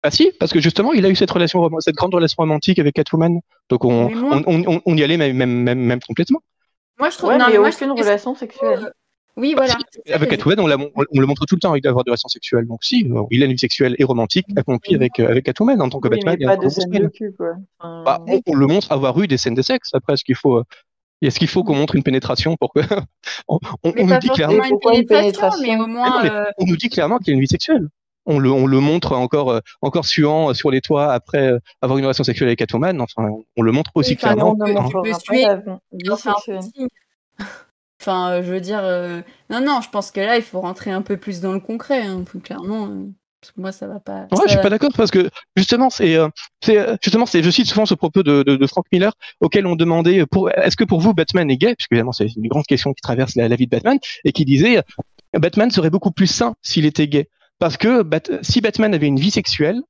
Ah 0.06 0.10
si, 0.10 0.32
parce 0.38 0.52
que 0.52 0.60
justement, 0.60 0.92
il 0.92 1.06
a 1.06 1.08
eu 1.08 1.16
cette 1.16 1.30
relation, 1.30 1.66
cette 1.80 1.94
grande 1.94 2.14
relation 2.14 2.36
romantique 2.36 2.78
avec 2.78 2.94
Catwoman. 2.94 3.40
Donc 3.70 3.86
on, 3.86 4.10
on, 4.46 4.82
on, 4.84 4.96
y 4.98 5.02
allait 5.02 5.16
même, 5.16 5.34
même, 5.34 5.78
même, 5.78 6.00
complètement. 6.06 6.42
Moi, 6.98 7.08
je 7.08 7.16
trouve. 7.16 7.30
Ouais, 7.30 7.38
non, 7.38 7.46
mais, 7.50 7.56
moi, 7.56 7.70
aucune 7.70 7.90
relation 7.90 8.34
sexuelle. 8.34 8.92
Oui, 9.38 9.54
voilà. 9.56 9.74
avec 10.12 10.28
Catwoman, 10.28 10.60
on, 10.60 10.90
on, 10.94 11.20
le 11.20 11.26
montre 11.26 11.46
tout 11.46 11.54
le 11.54 11.60
temps 11.60 11.70
avec 11.70 11.82
d'avoir 11.82 12.04
des 12.04 12.10
relations 12.10 12.28
sexuelles. 12.28 12.66
Donc 12.66 12.84
si, 12.84 13.10
il 13.30 13.42
a 13.42 13.46
une 13.46 13.52
vie 13.52 13.58
sexuelle 13.58 13.96
et 13.98 14.04
romantique 14.04 14.46
accomplie 14.56 14.94
avec, 14.94 15.18
euh, 15.18 15.28
avec 15.28 15.46
Catwoman 15.46 15.80
en 15.80 15.88
tant 15.88 16.00
que 16.00 16.08
Batman. 16.08 16.36
Mais 16.38 16.44
pas 16.44 16.58
de 16.58 16.68
scène 16.68 16.90
de 16.90 17.08
cul, 17.08 17.32
quoi. 17.34 17.54
Bah, 17.80 18.22
on, 18.46 18.54
le 18.54 18.66
montre 18.66 18.92
avoir 18.92 19.18
eu 19.22 19.26
des 19.26 19.38
scènes 19.38 19.54
de 19.54 19.62
sexe. 19.62 19.88
Après, 19.94 20.12
est-ce 20.12 20.24
qu'il 20.24 20.36
faut, 20.36 20.62
est-ce 21.22 21.38
qu'il 21.38 21.48
faut 21.48 21.64
qu'on 21.64 21.74
montre 21.74 21.96
une 21.96 22.02
pénétration 22.02 22.56
pour 22.56 22.72
que 22.72 22.80
on, 23.48 23.58
nous 23.84 24.18
dit 24.18 24.28
clairement 24.28 24.64
une 24.64 25.06
pénétration, 25.06 25.62
mais 25.62 25.76
au 25.76 25.86
moins, 25.86 26.24
euh, 26.24 26.44
on 26.58 26.66
nous 26.66 26.76
dit 26.76 26.88
clairement 26.88 27.18
qu'il 27.18 27.28
y 27.28 27.30
a 27.30 27.34
une 27.34 27.40
vie 27.40 27.48
sexuelle 27.48 27.88
on 28.26 28.38
le, 28.38 28.50
on 28.50 28.66
le 28.66 28.80
montre 28.80 29.12
encore, 29.12 29.50
euh, 29.50 29.60
encore 29.82 30.04
suant 30.04 30.50
euh, 30.50 30.54
sur 30.54 30.70
les 30.70 30.80
toits 30.80 31.12
après 31.12 31.52
euh, 31.52 31.58
avoir 31.82 31.98
une 31.98 32.04
relation 32.04 32.24
sexuelle 32.24 32.48
avec 32.48 32.58
Catwoman. 32.58 33.00
Enfin, 33.00 33.28
on 33.56 33.62
le 33.62 33.72
montre 33.72 33.90
aussi 33.94 34.16
clairement. 34.16 34.56
enfin, 38.00 38.42
je 38.42 38.52
veux 38.52 38.60
dire, 38.60 38.82
non, 39.50 39.60
non, 39.60 39.80
je 39.80 39.90
pense 39.90 40.10
que 40.10 40.20
là, 40.20 40.36
il 40.36 40.42
faut 40.42 40.60
rentrer 40.60 40.90
un 40.90 41.02
peu 41.02 41.16
plus 41.16 41.40
dans 41.40 41.52
le 41.52 41.60
concret, 41.60 42.02
hein, 42.02 42.24
clairement. 42.42 42.88
Moi, 43.56 43.72
ça 43.72 43.86
va 43.86 44.00
pas. 44.00 44.26
Ouais, 44.32 44.44
je 44.44 44.52
suis 44.52 44.60
pas 44.60 44.70
d'accord 44.70 44.90
parce 44.96 45.10
que 45.10 45.30
justement, 45.56 45.90
c'est, 45.90 46.16
euh, 46.16 46.28
c'est 46.62 46.78
justement, 47.02 47.26
c'est, 47.26 47.42
je 47.42 47.50
cite 47.50 47.66
souvent 47.66 47.86
ce 47.86 47.94
propos 47.94 48.22
de, 48.22 48.42
de, 48.42 48.56
de 48.56 48.66
Frank 48.66 48.86
Miller 48.92 49.12
auquel 49.40 49.66
on 49.66 49.76
demandait, 49.76 50.26
pour, 50.26 50.50
est-ce 50.50 50.76
que 50.76 50.84
pour 50.84 51.00
vous 51.00 51.14
Batman 51.14 51.50
est 51.50 51.56
gay, 51.56 51.74
puisque 51.74 51.92
évidemment 51.92 52.12
c'est 52.12 52.26
une 52.26 52.48
grande 52.48 52.66
question 52.66 52.92
qui 52.92 53.02
traverse 53.02 53.36
la, 53.36 53.48
vie 53.48 53.66
de 53.66 53.70
Batman, 53.70 53.98
et 54.24 54.32
qui 54.32 54.44
disait, 54.44 54.82
Batman 55.38 55.70
serait 55.70 55.90
beaucoup 55.90 56.10
plus 56.10 56.26
sain 56.26 56.54
s'il 56.62 56.86
était 56.86 57.08
gay, 57.08 57.28
parce 57.58 57.76
que 57.76 58.04
si 58.42 58.60
Batman 58.60 58.94
avait 58.94 59.06
une 59.06 59.18
vie 59.18 59.30
sexuelle, 59.30 59.80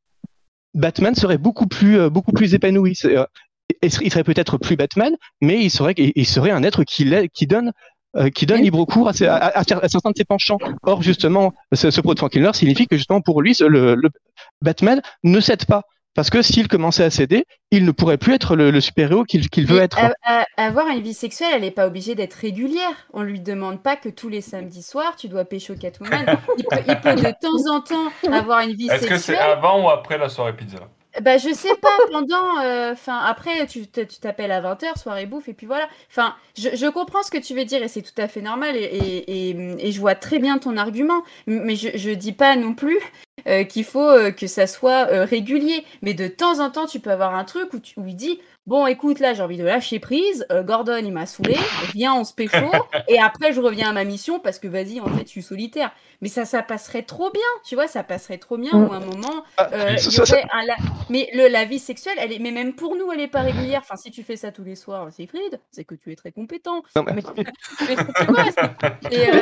Batman 0.74 1.14
serait 1.14 1.38
beaucoup 1.38 1.66
plus, 1.66 1.98
euh, 1.98 2.11
beaucoup 2.11 2.32
plus 2.32 2.55
épanoui. 2.55 2.94
Euh, 3.05 3.24
il 3.82 3.90
serait 3.90 4.24
peut-être 4.24 4.59
plus 4.59 4.76
Batman, 4.76 5.16
mais 5.40 5.62
il 5.62 5.70
serait, 5.70 5.94
il 5.96 6.26
serait 6.26 6.50
un 6.50 6.62
être 6.62 6.84
qui, 6.84 7.11
qui 7.32 7.46
donne 7.46 7.72
euh, 8.17 8.31
qui 8.31 8.47
donne 8.47 8.62
libre 8.62 8.85
cours 8.85 9.09
à, 9.09 9.12
certains 9.12 10.11
de 10.11 10.17
ses 10.17 10.25
penchants. 10.25 10.59
Or, 10.83 11.03
justement, 11.03 11.53
ce, 11.73 11.91
ce 11.91 12.01
pro 12.01 12.15
de 12.15 12.19
Frank 12.19 12.33
signifie 12.55 12.87
que 12.87 12.97
justement 12.97 13.21
pour 13.21 13.43
lui, 13.43 13.57
le, 13.61 13.95
le 13.95 14.09
Batman 14.62 15.01
ne 15.23 15.41
cède 15.41 15.65
pas. 15.67 15.83
Parce 16.15 16.31
que 16.31 16.43
s'il 16.43 16.69
commençait 16.69 17.03
à 17.03 17.11
céder, 17.11 17.45
il 17.73 17.85
ne 17.85 17.91
pourrait 17.91 18.19
plus 18.19 18.35
être 18.35 18.55
le, 18.55 18.81
super-héros 18.81 19.25
qu'il 19.25 19.67
veut 19.67 19.81
être. 19.81 19.99
avoir 20.57 20.87
une 20.89 21.01
vie 21.01 21.12
sexuelle, 21.12 21.51
elle 21.55 21.62
n'est 21.62 21.73
pas 21.73 21.89
obligée 21.89 22.15
d'être 22.15 22.35
régulière. 22.35 23.09
On 23.12 23.23
lui 23.23 23.41
demande 23.41 23.83
pas 23.83 23.97
que 23.97 24.09
tous 24.09 24.29
les 24.29 24.41
samedis 24.41 24.83
soirs, 24.83 25.17
tu 25.17 25.29
dois 25.29 25.45
pêcher 25.45 25.73
au 25.73 25.77
Catwoman. 25.77 26.25
il, 26.59 26.65
peut, 26.65 26.77
il 26.87 27.01
peut 27.01 27.17
de 27.17 27.35
temps 27.41 27.75
en 27.75 27.81
temps 27.81 28.33
avoir 28.33 28.61
une 28.61 28.75
vie 28.75 28.87
sexuelle. 28.87 29.12
Est-ce 29.12 29.27
que 29.27 29.33
c'est 29.33 29.39
avant 29.39 29.85
ou 29.85 29.91
après 29.91 30.17
la 30.17 30.29
soirée 30.29 30.55
pizza? 30.55 30.79
Bah, 31.21 31.39
je 31.39 31.53
sais 31.53 31.75
pas, 31.81 31.97
pendant. 32.11 32.59
Euh, 32.61 32.93
enfin, 32.93 33.19
après, 33.19 33.67
tu 33.67 33.87
t'appelles 33.87 34.53
à 34.53 34.61
20h, 34.61 34.99
soirée 34.99 35.27
bouffe, 35.27 35.49
et 35.49 35.55
puis 35.55 35.67
voilà. 35.67 35.89
Enfin, 36.11 36.35
je, 36.57 36.71
je, 36.75 36.87
comprends 36.87 37.23
ce 37.23 37.31
que 37.31 37.39
tu 37.39 37.55
veux 37.55 37.65
dire, 37.65 37.83
et 37.83 37.89
c'est 37.89 38.03
tout 38.03 38.21
à 38.21 38.29
fait 38.29 38.41
normal, 38.41 38.77
et, 38.77 38.83
et, 38.83 39.87
et, 39.89 39.93
je 39.93 40.01
vois 40.01 40.15
très 40.15 40.39
bien 40.39 40.59
ton 40.59 40.77
argument, 40.77 41.23
mais 41.47 41.77
je, 41.77 41.97
je 41.97 42.11
dis 42.11 42.33
pas 42.33 42.57
non 42.57 42.75
plus 42.75 42.99
euh, 43.47 43.64
qu'il 43.64 43.84
faut 43.84 44.09
euh, 44.09 44.30
que 44.30 44.47
ça 44.47 44.66
soit 44.66 45.05
régulier. 45.24 45.84
Mais 46.03 46.14
de 46.14 46.28
temps 46.28 46.61
en 46.61 46.70
temps, 46.70 46.86
tu 46.86 47.01
peux 47.01 47.11
avoir 47.11 47.34
un 47.34 47.45
truc 47.45 47.72
où, 47.72 47.78
tu, 47.78 47.99
où 47.99 48.07
il 48.07 48.16
dit 48.16 48.40
Bon, 48.66 48.86
écoute, 48.86 49.20
là, 49.20 49.34
j'ai 49.34 49.42
envie 49.42 49.59
de 49.59 49.64
lâcher 49.64 49.99
prise. 49.99 50.47
Gordon, 50.64 50.97
il 50.97 51.12
m'a 51.12 51.26
saoulé. 51.26 51.57
Viens, 51.92 52.14
on 52.14 52.24
se 52.24 52.32
pécho. 52.32 52.70
et 53.09 53.18
après, 53.20 53.53
je 53.53 53.61
reviens 53.61 53.90
à 53.90 53.92
ma 53.92 54.05
mission 54.05 54.40
parce 54.40 54.59
que, 54.59 54.68
vas-y, 54.68 55.01
en 55.01 55.07
fait, 55.09 55.24
je 55.24 55.30
suis 55.30 55.42
solitaire 55.42 55.92
mais 56.24 56.30
ça, 56.30 56.47
ça 56.47 56.62
passerait 56.62 57.03
trop 57.03 57.30
bien, 57.30 57.42
tu 57.66 57.74
vois, 57.74 57.86
ça 57.86 58.03
passerait 58.03 58.38
trop 58.38 58.57
bien 58.57 58.72
mm. 58.72 58.84
ou 58.84 58.92
un 58.95 59.01
moment, 59.01 59.45
ah, 59.59 59.68
euh, 59.74 59.97
y 59.97 60.20
aurait 60.20 60.47
un 60.53 60.64
mais 61.11 61.28
le, 61.34 61.49
la 61.49 61.66
vie 61.66 61.78
sexuelle, 61.78 62.16
elle 62.18 62.32
est, 62.32 62.38
mais 62.38 62.51
même 62.51 62.72
pour 62.72 62.97
nous, 62.97 63.12
elle 63.12 63.20
est 63.20 63.28
pas 63.28 63.42
régulière. 63.42 63.82
Enfin, 63.84 63.97
si 63.97 64.11
tu 64.11 64.22
fais 64.22 64.36
ça 64.36 64.51
tous 64.51 64.64
les 64.64 64.74
soirs, 64.74 65.12
Siegfried, 65.12 65.61
c'est 65.70 65.84
que 65.84 65.95
tu 65.95 66.11
es 66.12 66.16
très 66.16 66.32
compétent. 66.32 66.82
mais... 66.97 67.22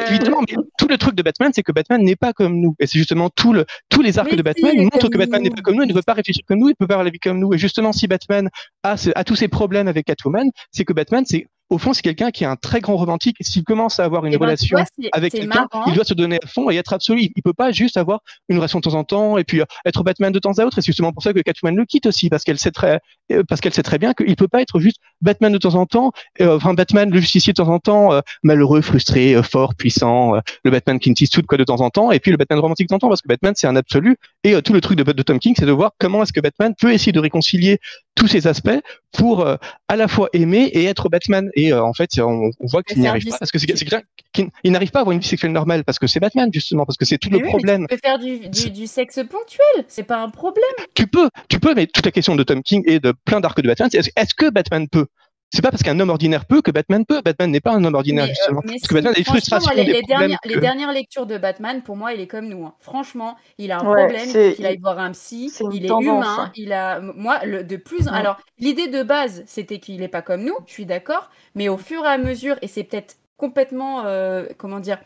Évidemment, 0.09 0.41
mais 0.41 0.57
tout 0.77 0.89
le 0.89 0.99
truc 0.99 1.15
de 1.15 1.23
Batman, 1.23 1.53
c'est 1.55 1.63
que 1.63 1.71
Batman 1.71 2.03
n'est 2.03 2.17
pas 2.17 2.33
comme 2.33 2.57
nous, 2.57 2.75
et 2.81 2.89
c'est 2.89 2.99
justement 2.99 3.31
tout 3.31 3.53
le, 3.53 3.65
tous 3.93 4.03
les 4.03 4.19
arcs 4.19 4.35
de 4.35 4.43
Batman 4.43 4.75
montrent 4.77 5.09
que 5.09 5.19
Batman 5.19 5.43
n'est 5.43 5.51
pas 5.51 5.63
comme 5.63 5.77
nous, 5.77 5.83
il 5.83 5.89
ne 5.89 5.95
veut 5.95 6.03
pas 6.03 6.15
réfléchir 6.15 6.43
comme 6.47 6.59
nous, 6.59 6.69
il 6.69 6.73
ne 6.73 6.77
peut 6.77 6.87
pas 6.87 6.95
avoir 6.95 7.05
la 7.05 7.11
vie 7.11 7.19
comme 7.19 7.39
nous, 7.39 7.53
et 7.55 7.59
justement, 7.59 7.93
si 7.93 8.09
Batman 8.09 8.49
a, 8.83 8.97
a 9.15 9.25
tous 9.25 9.37
ses 9.37 9.49
problèmes 9.49 9.89
avec 9.89 10.07
Catwoman, 10.07 10.51
c'est 10.71 10.85
que 10.85 10.93
Batman, 10.93 11.25
c'est 11.27 11.47
au 11.73 11.79
fond, 11.79 11.95
c'est 11.95 12.03
quelqu'un 12.03 12.31
qui 12.31 12.45
est 12.45 12.47
un 12.47 12.57
très 12.57 12.81
grand 12.81 12.97
romantique. 12.97 13.39
S'il 13.41 13.65
commence 13.65 13.99
à 13.99 14.05
avoir 14.05 14.27
une 14.27 14.35
eh 14.35 14.37
ben, 14.37 14.45
relation 14.45 14.77
avec 15.13 15.33
quelqu'un, 15.33 15.67
il 15.87 15.95
doit 15.95 16.05
se 16.05 16.13
donner 16.13 16.39
à 16.43 16.47
fond 16.47 16.71
et 16.71 16.77
être 16.77 16.93
absolu. 16.93 17.31
Il 17.35 17.43
peut 17.43 17.55
pas 17.55 17.73
juste 17.73 17.97
avoir 17.97 18.21
une 18.51 18.59
relation 18.59 18.79
de 18.79 18.85
temps 18.85 18.95
en 18.95 19.05
temps 19.05 19.39
et 19.39 19.45
puis 19.45 19.63
euh, 19.63 19.65
être 19.87 20.03
Batman 20.05 20.31
de 20.31 20.39
temps 20.39 20.53
à 20.53 20.65
autre. 20.67 20.79
Et 20.79 20.83
c'est 20.83 20.89
justement 20.89 21.13
pour 21.15 21.23
ça 21.23 21.33
que 21.33 21.41
Catwoman 21.41 21.75
le 21.75 21.87
quitte 21.87 22.05
aussi, 22.05 22.29
parce 22.29 22.45
qu'elle 22.45 22.59
sait 22.59 22.73
très, 22.73 23.01
euh, 23.33 23.43
parce 23.49 23.63
qu'elle 23.63 23.73
sait 23.73 23.83
très 23.83 23.97
bien 23.97 24.13
qu'il 24.13 24.37
peut 24.37 24.49
pas 24.49 24.61
être 24.61 24.81
juste 24.81 24.99
Batman 25.23 25.51
de 25.51 25.57
temps 25.57 25.75
en 25.75 25.87
temps, 25.87 26.13
euh, 26.43 26.57
enfin 26.57 26.75
Batman 26.75 27.11
le 27.11 27.21
justicier 27.21 27.55
de 27.55 27.57
temps 27.57 27.73
en 27.73 27.79
temps, 27.79 28.21
malheureux, 28.43 28.83
frustré, 28.83 29.43
fort, 29.43 29.75
puissant, 29.75 30.35
le 30.65 30.71
Batman 30.71 31.01
Clint 31.01 31.15
Eastwood 31.19 31.47
quoi 31.47 31.57
de 31.57 31.65
temps 31.65 31.81
en 31.81 31.89
temps, 31.89 32.13
et 32.13 32.21
puis 32.21 32.33
le 32.33 32.37
Batman 32.37 32.59
romantique 32.59 32.89
de 32.89 32.91
temps 32.91 32.97
en 32.97 32.99
temps, 32.99 33.09
parce 33.09 33.23
que 33.23 33.29
Batman 33.29 33.55
c'est 33.57 33.67
un 33.67 33.77
absolu. 33.77 34.19
Et 34.45 34.61
tout 34.61 34.75
le 34.75 34.83
truc 34.83 34.99
de, 34.99 35.11
de 35.11 35.23
Tom 35.23 35.39
King, 35.39 35.55
c'est 35.57 35.65
de 35.65 35.73
voir 35.73 35.93
comment 35.99 36.23
est-ce 36.23 36.35
que 36.35 36.41
Batman 36.41 36.75
peut 36.79 36.93
essayer 36.93 37.13
de 37.13 37.21
réconcilier 37.21 37.79
tous 38.15 38.27
ces 38.27 38.47
aspects 38.47 38.71
pour 39.13 39.47
à 39.47 39.97
la 39.97 40.09
fois 40.09 40.29
aimer 40.33 40.65
et 40.73 40.85
être 40.85 41.09
Batman. 41.09 41.51
Et 41.55 41.73
en 41.73 41.93
fait, 41.93 42.19
on, 42.19 42.51
voit 42.61 42.83
qu'il 42.83 43.01
n'y 43.01 43.07
arrive 43.07 43.27
pas 43.27 43.39
parce 43.39 43.51
que 43.51 43.59
c'est 43.59 43.67
quelqu'un 43.67 44.03
qui 44.33 44.51
n'arrive 44.65 44.91
pas 44.91 45.01
à 45.01 45.03
avoir 45.03 45.13
une 45.13 45.21
vie 45.21 45.29
sexuelle 45.29 45.53
normale 45.53 45.85
parce 45.85 45.99
que 45.99 46.07
c'est 46.07 46.21
Batman 46.21 46.51
justement 46.53 46.87
parce 46.87 46.97
que 46.97 47.05
c'est 47.05 47.19
tout 47.19 47.31
le 47.31 47.41
problème. 47.41 47.87
tu 47.89 47.97
peux 47.97 48.01
faire 48.03 48.19
du, 48.19 48.87
sexe 48.87 49.21
ponctuel, 49.29 49.85
c'est 49.89 50.03
pas 50.03 50.23
un 50.23 50.31
problème. 50.31 50.65
Tu 50.95 51.07
peux, 51.07 51.29
tu 51.49 51.61
peux, 51.61 51.75
mais 51.75 51.87
toute 51.87 52.05
la 52.05 52.13
question 52.13 52.35
de 52.35 52.43
Tom 52.43 52.63
King 52.63 52.83
et 52.87 53.01
de 53.01 53.13
plein 53.25 53.41
d'arcs 53.41 53.61
de 53.61 53.69
Batman, 53.69 53.89
c'est 53.91 54.13
est-ce 54.17 54.35
que 54.35 54.51
Batman 54.51 54.89
peut? 54.89 55.07
C'est 55.53 55.61
pas 55.61 55.71
parce 55.71 55.83
qu'un 55.83 56.01
homme 56.01 56.09
ordinaire 56.09 56.47
peut 56.47 56.63
que 56.63 56.71
Batman 56.71 57.05
peut. 57.05 57.21
Batman 57.23 57.51
n'est 57.51 57.61
pas 57.61 57.73
un 57.73 57.85
homme 57.85 57.95
ordinaire, 57.95 58.27
justement. 58.27 58.63
parce 58.63 58.81
que 58.83 58.95
Batman 58.95 59.13
a 59.13 59.17
des 59.17 59.25
frustrations. 59.25 59.71
Les, 59.75 60.03
dernières, 60.03 60.39
les, 60.45 60.57
dernières, 60.57 60.93
lectures 60.93 61.27
de 61.27 61.37
Batman, 61.37 61.83
pour 61.83 61.97
moi, 61.97 62.15
il 62.15 62.21
est 62.21 62.27
comme 62.27 62.49
nous. 62.49 62.65
Hein. 62.65 62.75
Franchement, 62.81 63.37
il 63.59 63.71
a 63.71 63.77
un 63.77 63.85
problème, 63.85 64.55
il 64.59 64.67
aille 64.67 64.79
voir 64.79 64.99
un 64.99 65.13
psy, 65.13 65.53
il 65.73 65.85
est 65.85 65.89
humain. 65.89 66.23
Hein. 66.25 66.53
Il 66.57 66.73
a, 66.73 67.01
moi, 67.01 67.45
le, 67.45 67.65
de 67.65 67.77
plus. 67.77 68.09
Alors, 68.09 68.39
l'idée 68.59 68.89
de 68.89 69.03
base, 69.03 69.43
c'était 69.47 69.79
qu'il 69.79 70.01
n'est 70.01 70.09
pas 70.09 70.23
comme 70.23 70.43
nous, 70.43 70.57
je 70.67 70.73
suis 70.73 70.87
d'accord. 70.87 71.31
Mais 71.55 71.69
au 71.69 71.77
fur 71.77 72.05
et 72.05 72.09
à 72.09 72.19
mesure, 72.19 72.57
et 72.63 72.67
c'est 72.67 72.85
peut-être 72.85 73.17
complètement. 73.37 74.07
Euh, 74.07 74.47
comment 74.57 74.81
dire 74.81 74.99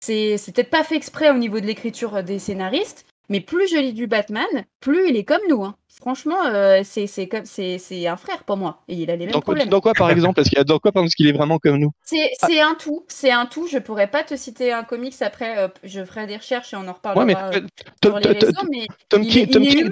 c'est 0.00 0.36
peut-être 0.52 0.70
pas 0.70 0.82
fait 0.82 0.96
exprès 0.96 1.30
au 1.30 1.38
niveau 1.38 1.60
de 1.60 1.66
l'écriture 1.66 2.24
des 2.24 2.40
scénaristes, 2.40 3.06
mais 3.28 3.40
plus 3.40 3.68
je 3.68 3.76
lis 3.76 3.92
du 3.92 4.06
Batman, 4.06 4.46
plus 4.80 5.08
il 5.08 5.16
est 5.16 5.24
comme 5.24 5.40
nous. 5.48 5.64
Hein. 5.64 5.76
Franchement, 5.88 6.44
euh, 6.46 6.80
c'est 6.84 7.06
c'est 7.06 8.06
un 8.06 8.16
frère 8.16 8.44
pour 8.44 8.56
moi. 8.56 8.82
Et 8.88 8.94
il 8.94 9.10
a 9.10 9.16
les 9.16 9.26
mêmes 9.26 9.32
dans 9.32 9.40
problèmes. 9.40 9.68
Dans 9.68 9.80
quoi, 9.80 9.92
par 9.94 10.10
exemple 10.10 10.36
Parce 10.36 10.48
qu'il 10.48 10.64
quoi 10.64 10.92
parce 10.92 11.14
qu'il 11.14 11.28
est 11.28 11.32
vraiment 11.32 11.58
comme 11.58 11.76
nous? 11.76 11.92
C'est 12.02 12.30
ah. 12.42 12.48
un 12.70 12.74
tout. 12.74 13.04
C'est 13.08 13.30
un 13.30 13.46
tout. 13.46 13.68
Je 13.68 13.78
pourrais 13.78 14.08
pas 14.08 14.24
te 14.24 14.36
citer 14.36 14.72
un 14.72 14.84
comics 14.84 15.14
après. 15.20 15.58
Euh, 15.58 15.68
je 15.84 16.04
ferai 16.04 16.26
des 16.26 16.36
recherches 16.36 16.72
et 16.72 16.76
on 16.76 16.88
en 16.88 16.92
reparlera 16.92 17.24
ouais, 17.24 17.34
mais, 17.34 17.58
euh, 17.58 17.66
sur 18.02 18.18
les 18.18 18.30
réseaux. 18.30 18.52
Mais 18.70 18.86
il, 19.12 19.38
est, 19.38 19.54
il 19.54 19.68
est 19.68 19.80
humain. 19.80 19.90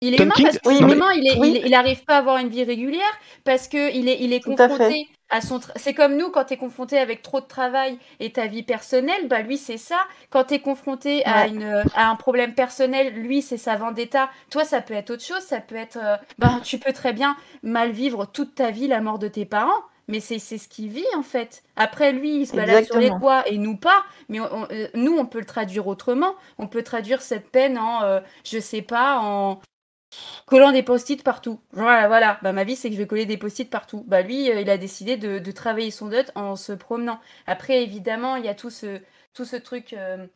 Il 0.00 0.14
est 0.14 0.22
humain 0.22 0.34
parce 0.40 0.58
qu'il 0.58 0.76
il, 0.76 1.62
il, 1.66 1.74
arrive 1.74 2.04
pas 2.04 2.14
à 2.14 2.18
avoir 2.18 2.36
une 2.36 2.48
vie 2.48 2.62
régulière 2.62 3.02
parce 3.42 3.66
que 3.66 3.92
il 3.94 4.08
est, 4.08 4.18
il 4.20 4.32
est 4.32 4.40
confronté 4.40 5.08
à 5.28 5.40
son. 5.40 5.58
C'est 5.74 5.92
comme 5.92 6.16
nous 6.16 6.30
quand 6.30 6.44
tu 6.44 6.54
es 6.54 6.56
confronté 6.56 6.98
avec 6.98 7.20
trop 7.22 7.40
de 7.40 7.46
travail 7.46 7.98
et 8.20 8.30
ta 8.30 8.46
vie 8.46 8.62
personnelle, 8.62 9.26
bah 9.26 9.42
lui 9.42 9.58
c'est 9.58 9.76
ça. 9.76 9.98
Quand 10.30 10.44
tu 10.44 10.54
es 10.54 10.60
confronté 10.60 11.24
à 11.24 11.48
une 11.48 11.82
à 11.94 12.10
un 12.10 12.14
problème 12.14 12.54
personnel, 12.54 13.12
lui 13.14 13.42
c'est 13.42 13.56
sa 13.56 13.74
vendetta. 13.74 14.30
Toi 14.50 14.64
ça 14.64 14.80
peut 14.82 14.94
être 14.94 15.10
autre 15.10 15.24
chose, 15.24 15.40
ça 15.40 15.60
peut 15.60 15.74
être 15.74 15.98
euh, 16.00 16.16
bah 16.38 16.60
tu 16.62 16.78
peux 16.78 16.92
très 16.92 17.12
bien 17.12 17.36
mal 17.64 17.90
vivre 17.90 18.24
toute 18.26 18.54
ta 18.54 18.70
vie 18.70 18.86
la 18.86 19.00
mort 19.00 19.18
de 19.18 19.26
tes 19.26 19.46
parents. 19.46 19.82
Mais 20.06 20.20
c'est 20.20 20.38
ce 20.38 20.68
qu'il 20.68 20.88
vit 20.88 21.04
en 21.16 21.22
fait. 21.22 21.62
Après 21.76 22.12
lui, 22.12 22.40
il 22.40 22.46
se 22.46 22.56
balade 22.56 22.84
sur 22.84 22.98
les 22.98 23.10
toits 23.10 23.46
et 23.46 23.58
nous 23.58 23.76
pas. 23.76 24.04
Mais 24.30 24.40
euh, 24.40 24.88
nous, 24.94 25.14
on 25.18 25.26
peut 25.26 25.38
le 25.38 25.44
traduire 25.44 25.86
autrement. 25.86 26.34
On 26.56 26.66
peut 26.66 26.82
traduire 26.82 27.20
cette 27.20 27.50
peine 27.50 27.76
en, 27.76 28.02
euh, 28.04 28.20
je 28.42 28.58
sais 28.58 28.80
pas, 28.80 29.20
en, 29.20 29.60
collant 30.46 30.72
des 30.72 30.82
post-it 30.82 31.22
partout. 31.22 31.60
Voilà, 31.72 32.08
voilà. 32.08 32.38
Bah, 32.42 32.52
ma 32.52 32.64
vie, 32.64 32.76
c'est 32.76 32.88
que 32.88 32.94
je 32.94 33.00
vais 33.00 33.06
coller 33.06 33.26
des 33.26 33.36
post-it 33.36 33.68
partout. 33.70 34.04
Bah, 34.06 34.22
lui, 34.22 34.50
euh, 34.50 34.60
il 34.60 34.70
a 34.70 34.78
décidé 34.78 35.16
de, 35.16 35.50
travailler 35.52 35.90
son 35.90 36.08
dot 36.08 36.30
en 36.34 36.56
se 36.56 36.72
promenant. 36.72 37.18
Après, 37.46 37.82
évidemment, 37.82 38.36
il 38.36 38.44
y 38.44 38.48
a 38.48 38.54
tout 38.54 38.70
ce, 38.70 39.00
tout 39.34 39.44
ce 39.44 39.56
truc 39.56 39.92
euh, 39.92 40.26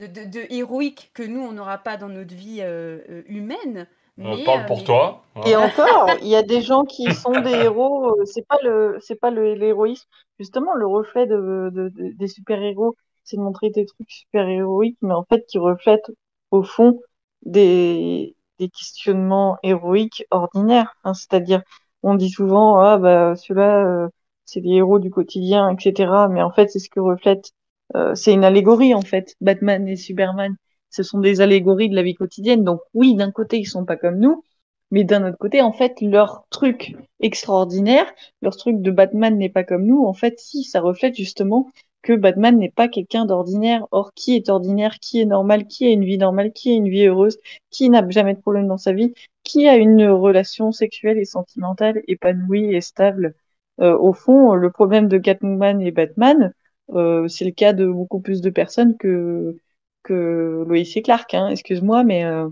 de, 0.00 0.52
héroïque 0.52 1.10
que 1.14 1.22
nous, 1.22 1.40
on 1.40 1.52
n'aura 1.52 1.78
pas 1.78 1.96
dans 1.96 2.08
notre 2.08 2.34
vie 2.34 2.58
euh, 2.60 3.22
humaine. 3.26 3.86
On 4.20 4.44
parle 4.44 4.66
pour 4.66 4.82
toi. 4.82 5.22
Et 5.46 5.54
encore, 5.54 6.10
il 6.22 6.28
y 6.28 6.34
a 6.34 6.42
des 6.42 6.60
gens 6.60 6.84
qui 6.84 7.12
sont 7.14 7.40
des 7.40 7.52
héros. 7.52 8.16
C'est 8.24 8.46
pas 8.46 8.58
le, 8.64 8.98
c'est 9.00 9.14
pas 9.14 9.30
le 9.30 9.54
l'héroïsme. 9.54 10.08
Justement, 10.40 10.74
le 10.74 10.86
reflet 10.86 11.26
de, 11.26 11.92
des 11.94 12.26
super 12.26 12.60
héros, 12.60 12.96
c'est 13.22 13.36
de 13.36 13.42
montrer 13.42 13.70
des 13.70 13.86
trucs 13.86 14.10
super 14.10 14.48
héroïques, 14.48 14.98
mais 15.02 15.14
en 15.14 15.24
fait 15.24 15.46
qui 15.46 15.58
reflètent 15.58 16.10
au 16.50 16.64
fond 16.64 17.00
des 17.42 18.34
des 18.58 18.68
questionnements 18.68 19.58
héroïques 19.62 20.24
ordinaires. 20.30 20.94
Hein, 21.04 21.14
C'est-à-dire, 21.14 21.62
on 22.02 22.14
dit 22.14 22.30
souvent, 22.30 22.78
ah 22.78 22.98
bah 22.98 23.34
ceux-là, 23.36 23.84
euh, 23.86 24.08
c'est 24.44 24.60
des 24.60 24.70
héros 24.70 24.98
du 24.98 25.10
quotidien, 25.10 25.70
etc. 25.70 26.28
Mais 26.30 26.42
en 26.42 26.50
fait, 26.50 26.68
c'est 26.70 26.78
ce 26.78 26.90
que 26.90 27.00
reflète, 27.00 27.52
euh, 27.96 28.14
c'est 28.14 28.32
une 28.32 28.44
allégorie 28.44 28.94
en 28.94 29.02
fait. 29.02 29.34
Batman 29.40 29.86
et 29.88 29.96
Superman, 29.96 30.56
ce 30.90 31.02
sont 31.02 31.20
des 31.20 31.40
allégories 31.40 31.88
de 31.88 31.94
la 31.96 32.02
vie 32.02 32.14
quotidienne. 32.14 32.64
Donc 32.64 32.80
oui, 32.94 33.14
d'un 33.14 33.30
côté, 33.32 33.58
ils 33.58 33.66
sont 33.66 33.84
pas 33.84 33.96
comme 33.96 34.18
nous, 34.18 34.44
mais 34.90 35.04
d'un 35.04 35.26
autre 35.28 35.38
côté, 35.38 35.60
en 35.62 35.72
fait, 35.72 36.00
leur 36.00 36.46
truc 36.50 36.96
extraordinaire, 37.20 38.06
leur 38.42 38.56
truc 38.56 38.80
de 38.80 38.90
Batman 38.90 39.36
n'est 39.36 39.50
pas 39.50 39.64
comme 39.64 39.84
nous. 39.84 40.04
En 40.06 40.14
fait, 40.14 40.38
si, 40.38 40.64
ça 40.64 40.80
reflète 40.80 41.14
justement 41.16 41.70
que 42.02 42.12
Batman 42.12 42.58
n'est 42.58 42.70
pas 42.70 42.88
quelqu'un 42.88 43.24
d'ordinaire. 43.24 43.86
Or, 43.90 44.12
qui 44.14 44.36
est 44.36 44.48
ordinaire, 44.48 44.98
qui 45.00 45.20
est 45.20 45.24
normal, 45.26 45.66
qui 45.66 45.86
a 45.86 45.90
une 45.90 46.04
vie 46.04 46.18
normale, 46.18 46.52
qui 46.52 46.70
a 46.70 46.74
une 46.74 46.88
vie 46.88 47.06
heureuse, 47.06 47.38
qui 47.70 47.90
n'a 47.90 48.08
jamais 48.10 48.34
de 48.34 48.40
problème 48.40 48.68
dans 48.68 48.78
sa 48.78 48.92
vie, 48.92 49.14
qui 49.44 49.68
a 49.68 49.76
une 49.76 50.06
relation 50.08 50.72
sexuelle 50.72 51.18
et 51.18 51.24
sentimentale 51.24 52.02
épanouie 52.08 52.74
et 52.74 52.80
stable. 52.80 53.34
Euh, 53.80 53.96
au 53.96 54.12
fond, 54.12 54.54
le 54.54 54.70
problème 54.70 55.08
de 55.08 55.18
Catwoman 55.18 55.80
et 55.80 55.92
Batman, 55.92 56.52
euh, 56.94 57.28
c'est 57.28 57.44
le 57.44 57.52
cas 57.52 57.72
de 57.72 57.86
beaucoup 57.86 58.20
plus 58.20 58.40
de 58.40 58.50
personnes 58.50 58.96
que 58.96 59.56
que 60.02 60.64
Lois 60.66 60.78
et 60.78 61.02
Clark. 61.02 61.34
Hein, 61.34 61.48
Excuse-moi, 61.48 62.04
mais 62.04 62.24
euh, 62.24 62.48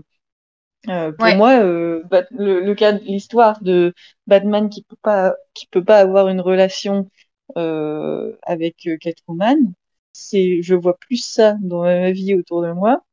euh 0.89 1.11
pour 1.13 1.27
moi, 1.35 1.59
euh, 1.63 2.03
le, 2.31 2.61
le, 2.61 2.75
cas 2.75 2.93
de 2.93 3.03
l'histoire 3.03 3.61
de 3.63 3.93
Batman 4.27 4.69
qui 4.69 4.83
peut 4.83 4.97
pas 5.01 5.35
qui 5.53 5.67
peut 5.67 5.83
pas 5.83 5.99
avoir 5.99 6.29
une 6.29 6.41
relation 6.41 7.09
avec 7.55 8.87
euh, 8.87 8.97
Catwoman. 8.97 9.73
C'est, 10.13 10.61
je 10.61 10.73
vois 10.73 10.97
plus 10.97 11.23
ça 11.23 11.55
dans 11.61 11.83
ma 11.83 12.11
vie 12.11 12.33
autour 12.35 12.63
de 12.63 12.71
moi 12.71 13.03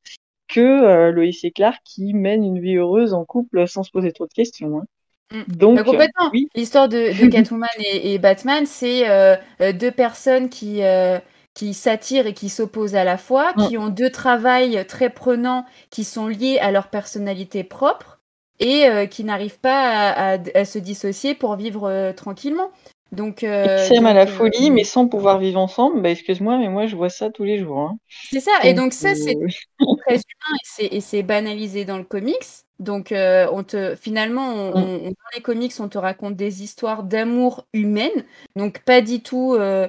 que 0.48 1.10
Lois 1.10 1.24
et 1.42 1.50
Clark 1.50 1.80
qui 1.84 2.14
mènent 2.14 2.44
une 2.44 2.60
vie 2.60 2.76
heureuse 2.76 3.12
en 3.12 3.24
couple 3.24 3.66
sans 3.66 3.82
se 3.82 3.90
poser 3.90 4.12
trop 4.12 4.26
de 4.26 4.32
questions. 4.32 4.78
Hein. 4.78 4.84
Mm. 5.32 5.56
Donc, 5.56 5.76
bah, 5.76 5.84
complètement. 5.84 6.30
L'histoire 6.54 6.88
de, 6.88 7.28
Catwoman 7.30 7.68
et, 7.78 8.18
Batman, 8.18 8.64
c'est 8.66 9.04
deux 9.74 9.90
personnes 9.90 10.48
qui, 10.48 10.80
qui 11.54 11.74
s'attirent 11.74 12.26
et 12.26 12.34
qui 12.34 12.48
s'opposent 12.48 12.94
à 12.94 13.04
la 13.04 13.18
fois, 13.18 13.52
qui 13.68 13.76
ont 13.76 13.88
deux 13.88 14.10
travails 14.10 14.86
très 14.86 15.10
prenants 15.10 15.66
qui 15.90 16.04
sont 16.04 16.28
liés 16.28 16.58
à 16.60 16.70
leur 16.70 16.88
personnalité 16.88 17.64
propre 17.64 18.20
et 18.60 19.08
qui 19.10 19.24
n'arrivent 19.24 19.60
pas 19.60 20.10
à, 20.12 20.64
se 20.64 20.78
dissocier 20.78 21.34
pour 21.34 21.56
vivre 21.56 22.12
tranquillement. 22.12 22.70
Donc, 23.14 23.42
euh, 23.42 23.78
ils 23.80 23.88
s'aiment 23.88 24.06
à 24.06 24.12
la 24.12 24.26
folie, 24.26 24.70
mais 24.70 24.84
sans 24.84 25.08
pouvoir 25.08 25.38
vivre 25.38 25.58
ensemble. 25.60 26.02
Bah, 26.02 26.10
excuse-moi, 26.10 26.58
mais 26.58 26.68
moi, 26.68 26.86
je 26.86 26.96
vois 26.96 27.08
ça 27.08 27.30
tous 27.30 27.44
les 27.44 27.58
jours. 27.58 27.80
Hein. 27.80 27.98
C'est 28.30 28.40
ça. 28.40 28.52
et 28.62 28.74
donc, 28.74 28.92
ça, 28.92 29.14
c'est 29.14 29.34
très 30.06 30.16
humain 30.16 30.56
et 30.78 31.00
c'est 31.00 31.22
banalisé 31.22 31.84
dans 31.84 31.98
le 31.98 32.04
comics. 32.04 32.44
Donc, 32.80 33.12
euh, 33.12 33.46
on 33.52 33.62
te, 33.62 33.94
finalement, 33.94 34.54
mm. 34.54 34.72
on, 34.74 35.08
dans 35.08 35.30
les 35.34 35.42
comics, 35.42 35.72
on 35.78 35.88
te 35.88 35.98
raconte 35.98 36.36
des 36.36 36.62
histoires 36.62 37.04
d'amour 37.04 37.66
humaine. 37.72 38.24
Donc, 38.56 38.80
pas 38.80 39.00
du 39.00 39.22
tout 39.22 39.54
euh, 39.54 39.88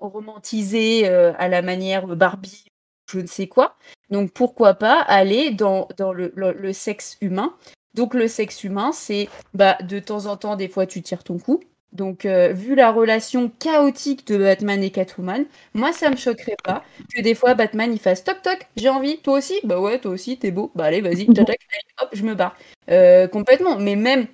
romantisées 0.00 1.06
à 1.06 1.48
la 1.48 1.62
manière 1.62 2.06
Barbie, 2.08 2.64
je 3.10 3.20
ne 3.20 3.26
sais 3.26 3.46
quoi. 3.46 3.76
Donc, 4.10 4.32
pourquoi 4.32 4.74
pas 4.74 5.00
aller 5.00 5.50
dans, 5.50 5.88
dans 5.96 6.12
le, 6.12 6.32
le 6.36 6.72
sexe 6.72 7.16
humain 7.20 7.54
donc 7.96 8.14
le 8.14 8.28
sexe 8.28 8.62
humain, 8.62 8.92
c'est 8.92 9.28
bah, 9.54 9.78
de 9.82 9.98
temps 9.98 10.26
en 10.26 10.36
temps, 10.36 10.54
des 10.54 10.68
fois, 10.68 10.86
tu 10.86 11.02
tires 11.02 11.24
ton 11.24 11.38
coup. 11.38 11.60
Donc, 11.92 12.26
euh, 12.26 12.52
vu 12.52 12.74
la 12.74 12.92
relation 12.92 13.50
chaotique 13.58 14.26
de 14.26 14.36
Batman 14.36 14.82
et 14.82 14.90
Catwoman, 14.90 15.46
moi, 15.72 15.92
ça 15.92 16.10
me 16.10 16.16
choquerait 16.16 16.56
pas 16.62 16.84
que 17.14 17.22
des 17.22 17.34
fois, 17.34 17.54
Batman, 17.54 17.90
il 17.90 17.98
fasse 17.98 18.22
toc 18.22 18.42
toc, 18.42 18.66
j'ai 18.76 18.90
envie, 18.90 19.18
toi 19.18 19.38
aussi? 19.38 19.54
Bah 19.64 19.80
ouais, 19.80 19.98
toi 19.98 20.10
aussi, 20.10 20.36
t'es 20.38 20.50
beau. 20.50 20.70
Bah 20.74 20.84
allez, 20.84 21.00
vas-y, 21.00 21.26
hop, 22.00 22.08
je 22.12 22.22
me 22.22 22.34
barre. 22.34 22.54
Euh, 22.90 23.28
complètement. 23.28 23.78
Mais 23.78 23.96
même, 23.96 24.26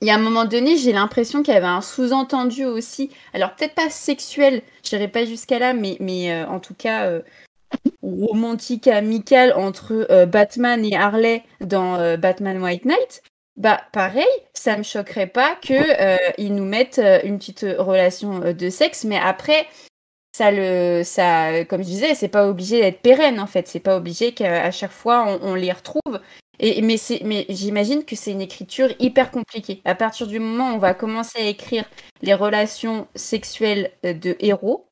il 0.00 0.06
y 0.06 0.10
a 0.10 0.14
un 0.14 0.18
moment 0.18 0.44
donné, 0.44 0.76
j'ai 0.76 0.92
l'impression 0.92 1.42
qu'il 1.42 1.54
y 1.54 1.56
avait 1.56 1.66
un 1.66 1.80
sous-entendu 1.80 2.64
aussi. 2.66 3.10
Alors, 3.34 3.56
peut-être 3.56 3.74
pas 3.74 3.90
sexuel, 3.90 4.62
je 4.84 4.90
dirais 4.90 5.08
pas 5.08 5.24
jusqu'à 5.24 5.58
là, 5.58 5.72
mais, 5.72 5.96
mais 5.98 6.32
euh, 6.32 6.46
en 6.46 6.60
tout 6.60 6.74
cas, 6.74 7.20
romantique 8.02 8.88
amical 8.88 9.52
entre 9.56 10.06
euh, 10.10 10.26
Batman 10.26 10.84
et 10.84 10.96
Harley 10.96 11.42
dans 11.60 11.96
euh, 11.96 12.16
Batman 12.16 12.62
White 12.62 12.84
Knight, 12.84 13.22
bah 13.56 13.80
pareil, 13.92 14.24
ça 14.54 14.76
me 14.76 14.82
choquerait 14.82 15.26
pas 15.26 15.56
que 15.56 15.74
euh, 15.74 16.16
ils 16.38 16.54
nous 16.54 16.64
mettent 16.64 17.02
une 17.24 17.38
petite 17.38 17.66
relation 17.78 18.40
de 18.40 18.70
sexe, 18.70 19.04
mais 19.04 19.18
après 19.18 19.66
ça 20.34 20.50
le 20.50 21.02
ça 21.04 21.64
comme 21.66 21.82
je 21.82 21.88
disais, 21.88 22.14
c'est 22.14 22.28
pas 22.28 22.48
obligé 22.48 22.80
d'être 22.80 23.02
pérenne 23.02 23.38
en 23.38 23.46
fait, 23.46 23.68
c'est 23.68 23.80
pas 23.80 23.96
obligé 23.96 24.32
qu'à 24.32 24.70
chaque 24.70 24.90
fois 24.90 25.38
on, 25.42 25.54
les 25.54 25.70
retrouve. 25.70 26.20
Et, 26.60 26.80
mais 26.80 26.96
mais 27.24 27.44
j'imagine 27.50 28.04
que 28.04 28.16
c'est 28.16 28.30
une 28.32 28.40
écriture 28.40 28.88
hyper 28.98 29.30
compliquée. 29.30 29.82
À 29.84 29.94
partir 29.94 30.26
du 30.26 30.38
moment 30.38 30.72
où 30.72 30.76
on 30.76 30.78
va 30.78 30.94
commencer 30.94 31.40
à 31.40 31.46
écrire 31.46 31.84
les 32.22 32.34
relations 32.34 33.06
sexuelles 33.14 33.90
de 34.02 34.34
héros 34.40 34.86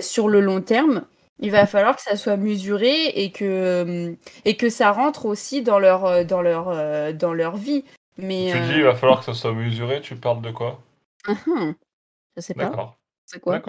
sur 0.00 0.28
le 0.28 0.40
long 0.40 0.60
terme, 0.60 1.04
il 1.40 1.50
va 1.50 1.66
falloir 1.66 1.96
que 1.96 2.02
ça 2.02 2.16
soit 2.16 2.36
mesuré 2.36 3.06
et 3.06 3.32
que, 3.32 3.44
euh, 3.44 4.14
et 4.44 4.56
que 4.56 4.68
ça 4.68 4.92
rentre 4.92 5.26
aussi 5.26 5.62
dans 5.62 5.78
leur, 5.78 6.04
euh, 6.04 6.24
dans 6.24 6.42
leur, 6.42 6.68
euh, 6.68 7.12
dans 7.12 7.32
leur 7.32 7.56
vie. 7.56 7.84
Mais, 8.18 8.52
tu 8.52 8.60
dis 8.60 8.78
il 8.78 8.82
va 8.82 8.94
falloir 8.94 9.20
que 9.20 9.24
ça 9.24 9.34
soit 9.34 9.52
mesuré, 9.52 10.00
tu 10.02 10.16
parles 10.16 10.42
de 10.42 10.50
quoi? 10.50 10.80
Uh 11.26 11.72
Je 12.36 12.42
sais 12.42 12.54
pas. 12.54 12.64
D'accord. 12.64 12.96
C'est 13.24 13.40
quoi? 13.40 13.62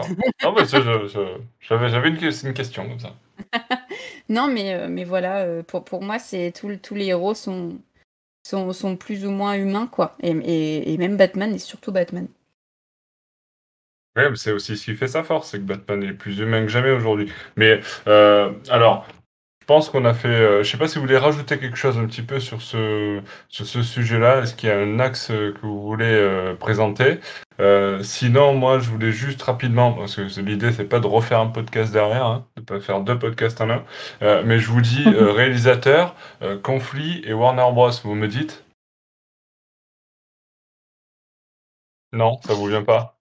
Non, 0.43 0.53
mais 0.53 0.65
j'avais 0.65 2.09
une, 2.09 2.17
une, 2.17 2.53
question 2.53 2.89
comme 2.89 2.99
ça. 2.99 3.15
non, 4.29 4.47
mais, 4.47 4.87
mais 4.89 5.03
voilà, 5.03 5.61
pour, 5.63 5.83
pour 5.83 6.01
moi, 6.01 6.17
c'est 6.19 6.51
tous 6.51 6.95
les 6.95 7.05
héros 7.05 7.35
sont, 7.35 7.77
sont, 8.45 8.73
sont 8.73 8.97
plus 8.97 9.25
ou 9.25 9.29
moins 9.29 9.53
humains, 9.53 9.87
quoi. 9.87 10.15
Et, 10.21 10.31
et, 10.31 10.93
et 10.93 10.97
même 10.97 11.15
Batman, 11.15 11.53
et 11.53 11.59
surtout 11.59 11.91
Batman. 11.91 12.27
Ouais, 14.17 14.29
c'est 14.35 14.51
aussi 14.51 14.75
ce 14.75 14.85
qui 14.85 14.95
fait 14.95 15.07
sa 15.07 15.23
force, 15.23 15.49
c'est 15.51 15.59
que 15.59 15.63
Batman 15.63 16.03
est 16.03 16.13
plus 16.13 16.39
humain 16.39 16.61
que 16.63 16.67
jamais 16.67 16.91
aujourd'hui. 16.91 17.31
Mais 17.55 17.79
euh, 18.07 18.51
alors, 18.69 19.07
je 19.61 19.65
pense 19.67 19.89
qu'on 19.89 20.03
a 20.05 20.13
fait. 20.13 20.27
Euh, 20.27 20.63
je 20.63 20.69
sais 20.69 20.77
pas 20.77 20.87
si 20.89 20.95
vous 20.95 21.01
voulez 21.01 21.17
rajouter 21.17 21.57
quelque 21.59 21.77
chose 21.77 21.97
un 21.97 22.05
petit 22.07 22.21
peu 22.21 22.39
sur 22.41 22.61
ce 22.61 23.21
sur 23.47 23.65
ce 23.65 23.83
sujet-là. 23.83 24.41
Est-ce 24.41 24.55
qu'il 24.55 24.67
y 24.69 24.71
a 24.71 24.77
un 24.79 24.99
axe 24.99 25.27
que 25.29 25.59
vous 25.61 25.81
voulez 25.81 26.05
euh, 26.05 26.55
présenter? 26.55 27.19
Sinon, 28.03 28.55
moi, 28.55 28.79
je 28.79 28.89
voulais 28.89 29.11
juste 29.11 29.41
rapidement, 29.43 29.93
parce 29.93 30.15
que 30.15 30.41
l'idée 30.41 30.71
c'est 30.73 30.85
pas 30.85 30.99
de 30.99 31.07
refaire 31.07 31.39
un 31.39 31.47
podcast 31.47 31.93
derrière, 31.93 32.25
hein, 32.25 32.47
de 32.57 32.63
pas 32.63 32.79
faire 32.79 33.01
deux 33.01 33.19
podcasts 33.19 33.61
en 33.61 33.69
un. 33.69 33.83
mais 34.43 34.59
je 34.59 34.69
vous 34.71 34.81
dis 34.81 35.05
réalisateur, 35.07 36.15
conflit 36.63 37.21
et 37.25 37.33
Warner 37.33 37.67
Bros. 37.73 37.91
Vous 38.03 38.15
me 38.15 38.27
dites? 38.27 38.63
Non, 42.13 42.39
ça 42.43 42.53
vous 42.53 42.67
vient 42.67 42.83
pas? 42.85 43.20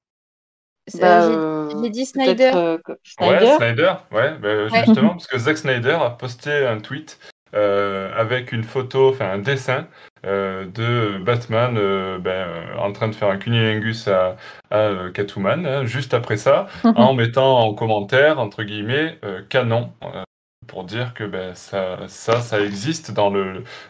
Bah, 0.99 1.69
j'ai 1.83 1.91
dit 1.91 2.07
Snyder. 2.07 2.53
Euh, 2.55 2.79
Snyder. 3.05 3.45
Ouais, 3.45 3.57
Snyder, 3.57 3.93
ouais, 4.13 4.35
bah, 4.41 4.69
justement, 4.85 5.11
parce 5.11 5.27
que 5.27 5.39
Zack 5.39 5.59
Snyder 5.59 5.99
a 6.03 6.11
posté 6.11 6.67
un 6.67 6.79
tweet 6.79 7.19
euh, 7.55 8.13
avec 8.17 8.53
une 8.53 8.65
photo, 8.65 9.11
enfin 9.11 9.31
un 9.31 9.39
dessin 9.39 9.89
euh, 10.25 10.67
de 10.67 11.19
Batman 11.19 11.75
ben, 12.21 12.47
en 12.79 12.93
train 12.93 13.09
de 13.09 13.15
faire 13.15 13.29
un 13.29 13.39
cunilingus 13.39 14.09
à, 14.09 14.37
à 14.71 14.91
Catwoman, 15.13 15.67
hein, 15.67 15.85
juste 15.85 16.15
après 16.15 16.37
ça, 16.37 16.67
en 16.85 17.15
mettant 17.15 17.61
en 17.61 17.75
commentaire, 17.75 18.39
entre 18.39 18.63
guillemets, 18.63 19.19
canon 19.49 19.93
pour 20.71 20.85
dire 20.85 21.15
que 21.15 21.25
ben, 21.25 21.55
ça, 21.55 21.99
ça, 22.07 22.41
ça 22.41 22.61
existe 22.61 23.11
dans 23.11 23.33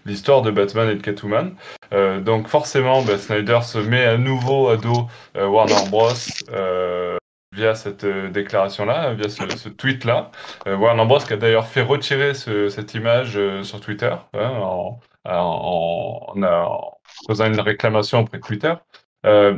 l'histoire 0.06 0.40
de 0.40 0.50
Batman 0.50 0.88
et 0.88 0.94
de 0.94 1.02
Catwoman. 1.02 1.54
Euh, 1.92 2.20
donc 2.20 2.48
forcément, 2.48 3.02
ben, 3.02 3.18
Snyder 3.18 3.60
se 3.62 3.78
met 3.78 4.04
à 4.04 4.16
nouveau 4.16 4.68
à 4.68 4.76
dos 4.76 5.06
euh, 5.36 5.46
Warner 5.46 5.88
Bros. 5.90 6.08
Euh, 6.52 7.18
via 7.52 7.74
cette 7.74 8.06
déclaration-là, 8.06 9.12
via 9.14 9.28
ce, 9.28 9.68
tweet-là. 9.68 10.30
Warner 10.66 11.04
Bros. 11.04 11.18
qui 11.18 11.32
a 11.32 11.36
d'ailleurs 11.36 11.66
fait 11.66 11.82
retirer 11.82 12.32
cette 12.32 12.94
image 12.94 13.38
sur 13.64 13.80
Twitter 13.80 14.14
hein, 14.34 14.52
en, 14.62 15.00
en, 15.24 16.92
faisant 17.26 17.46
une 17.46 17.60
réclamation 17.60 18.20
auprès 18.20 18.38
de 18.38 18.44
Twitter. 18.44 18.74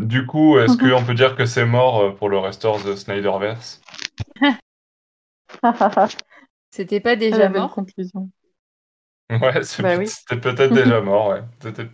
du 0.01 0.25
coup, 0.27 0.59
est-ce 0.59 0.83
mhm. 0.83 0.91
qu'on 0.91 1.05
peut 1.05 1.15
dire 1.15 1.37
que 1.37 1.45
c'est 1.45 1.67
mort 1.67 2.15
pour 2.15 2.31
le 2.31 2.39
Restore 2.39 2.83
the 2.83 2.97
Snyderverse? 2.97 3.83
C'était 6.73 7.01
pas 7.01 7.17
déjà 7.17 7.49
mort 7.49 7.75
conclusion. 7.75 8.31
Ouais, 9.31 9.53
bah 9.81 10.05
c'était 10.05 10.41
peut-être 10.41 10.75
déjà 10.75 11.01
mort, 11.01 11.29
ouais. 11.29 11.43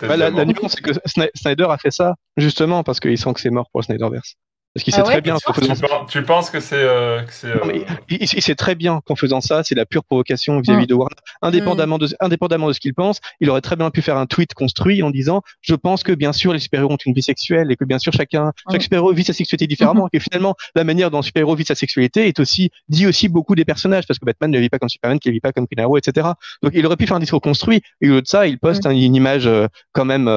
Bah, 0.00 0.16
la, 0.16 0.30
la 0.30 0.44
nuance, 0.44 0.72
c'est 0.72 0.82
que 0.82 0.92
Snyder 1.34 1.66
a 1.68 1.78
fait 1.78 1.92
ça, 1.92 2.14
justement, 2.36 2.82
parce 2.82 2.98
qu'il 2.98 3.16
sent 3.16 3.32
que 3.34 3.40
c'est 3.40 3.50
mort 3.50 3.68
pour 3.70 3.80
le 3.80 3.84
Snyderverse. 3.84 4.34
Parce 4.74 4.84
qu'il 4.84 4.94
ah 4.94 4.98
sait 4.98 5.02
très 5.02 5.20
bien 5.22 5.36
qu'en 5.42 5.52
faisant 5.52 5.74
ça. 5.74 5.86
Tu 6.08 6.22
penses 6.22 6.50
que 6.50 6.60
c'est. 6.60 6.76
Euh, 6.76 7.22
euh, 7.44 7.84
il, 8.10 8.28
sait 8.28 8.54
très 8.54 8.74
bien 8.74 9.00
qu'en 9.04 9.16
faisant 9.16 9.40
ça, 9.40 9.62
c'est 9.64 9.74
la 9.74 9.86
pure 9.86 10.04
provocation 10.04 10.60
vis-à-vis 10.60 10.84
mm. 10.84 10.86
de 10.86 10.94
Warner. 10.94 11.16
Indépendamment, 11.42 11.96
mm. 11.96 12.00
de, 12.00 12.08
indépendamment 12.20 12.68
de 12.68 12.72
ce 12.74 12.80
qu'il 12.80 12.94
pense, 12.94 13.18
il 13.40 13.48
aurait 13.50 13.62
très 13.62 13.76
bien 13.76 13.90
pu 13.90 14.02
faire 14.02 14.18
un 14.18 14.26
tweet 14.26 14.54
construit 14.54 15.02
en 15.02 15.10
disant 15.10 15.42
Je 15.62 15.74
pense 15.74 16.02
que 16.02 16.12
bien 16.12 16.32
sûr 16.32 16.52
les 16.52 16.58
super-héros 16.58 16.92
ont 16.92 16.96
une 16.96 17.14
vie 17.14 17.22
sexuelle 17.22 17.72
et 17.72 17.76
que 17.76 17.84
bien 17.84 17.98
sûr 17.98 18.12
chacun, 18.12 18.52
chaque 18.70 18.80
mm. 18.80 18.84
super-héros 18.84 19.12
vit 19.12 19.24
sa 19.24 19.32
sexualité 19.32 19.66
différemment 19.66 20.06
et 20.12 20.18
que 20.18 20.22
finalement 20.22 20.54
la 20.74 20.84
manière 20.84 21.10
dont 21.10 21.18
un 21.18 21.22
super-héros 21.22 21.56
vit 21.56 21.64
sa 21.64 21.74
sexualité 21.74 22.28
est 22.28 22.38
aussi, 22.38 22.70
dit 22.88 23.06
aussi 23.06 23.28
beaucoup 23.28 23.54
des 23.54 23.64
personnages 23.64 24.06
parce 24.06 24.18
que 24.18 24.26
Batman 24.26 24.50
ne 24.50 24.58
vit 24.58 24.68
pas 24.68 24.78
comme 24.78 24.90
Superman, 24.90 25.18
qu'il 25.18 25.30
ne 25.30 25.34
vit 25.34 25.40
pas 25.40 25.52
comme 25.52 25.64
Green 25.64 25.84
Arrow, 25.84 25.96
etc. 25.96 26.28
Donc 26.62 26.72
il 26.74 26.84
aurait 26.84 26.96
pu 26.96 27.06
faire 27.06 27.16
un 27.16 27.20
discours 27.20 27.40
construit 27.40 27.80
et 28.02 28.10
au 28.10 28.14
lieu 28.14 28.22
de 28.22 28.28
ça, 28.28 28.46
il 28.46 28.58
poste 28.58 28.86
une 28.86 29.16
image 29.16 29.46
euh, 29.46 29.66
quand 29.92 30.04
même 30.04 30.30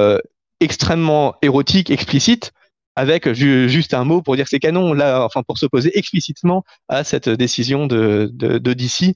extrêmement 0.62 1.36
érotique, 1.42 1.92
explicite 1.92 2.54
avec 2.96 3.32
juste 3.34 3.94
un 3.94 4.04
mot 4.04 4.22
pour 4.22 4.36
dire 4.36 4.46
que 4.46 4.50
c'est 4.50 4.60
canon, 4.60 4.94
là, 4.94 5.24
enfin 5.26 5.44
pour 5.44 5.58
s'opposer 5.58 5.98
explicitement 5.98 6.64
à 6.90 7.04
cette 7.04 7.30
décision 7.30 7.88
de, 7.88 8.30
de, 8.34 8.58
de 8.58 8.74
DC. 8.74 9.16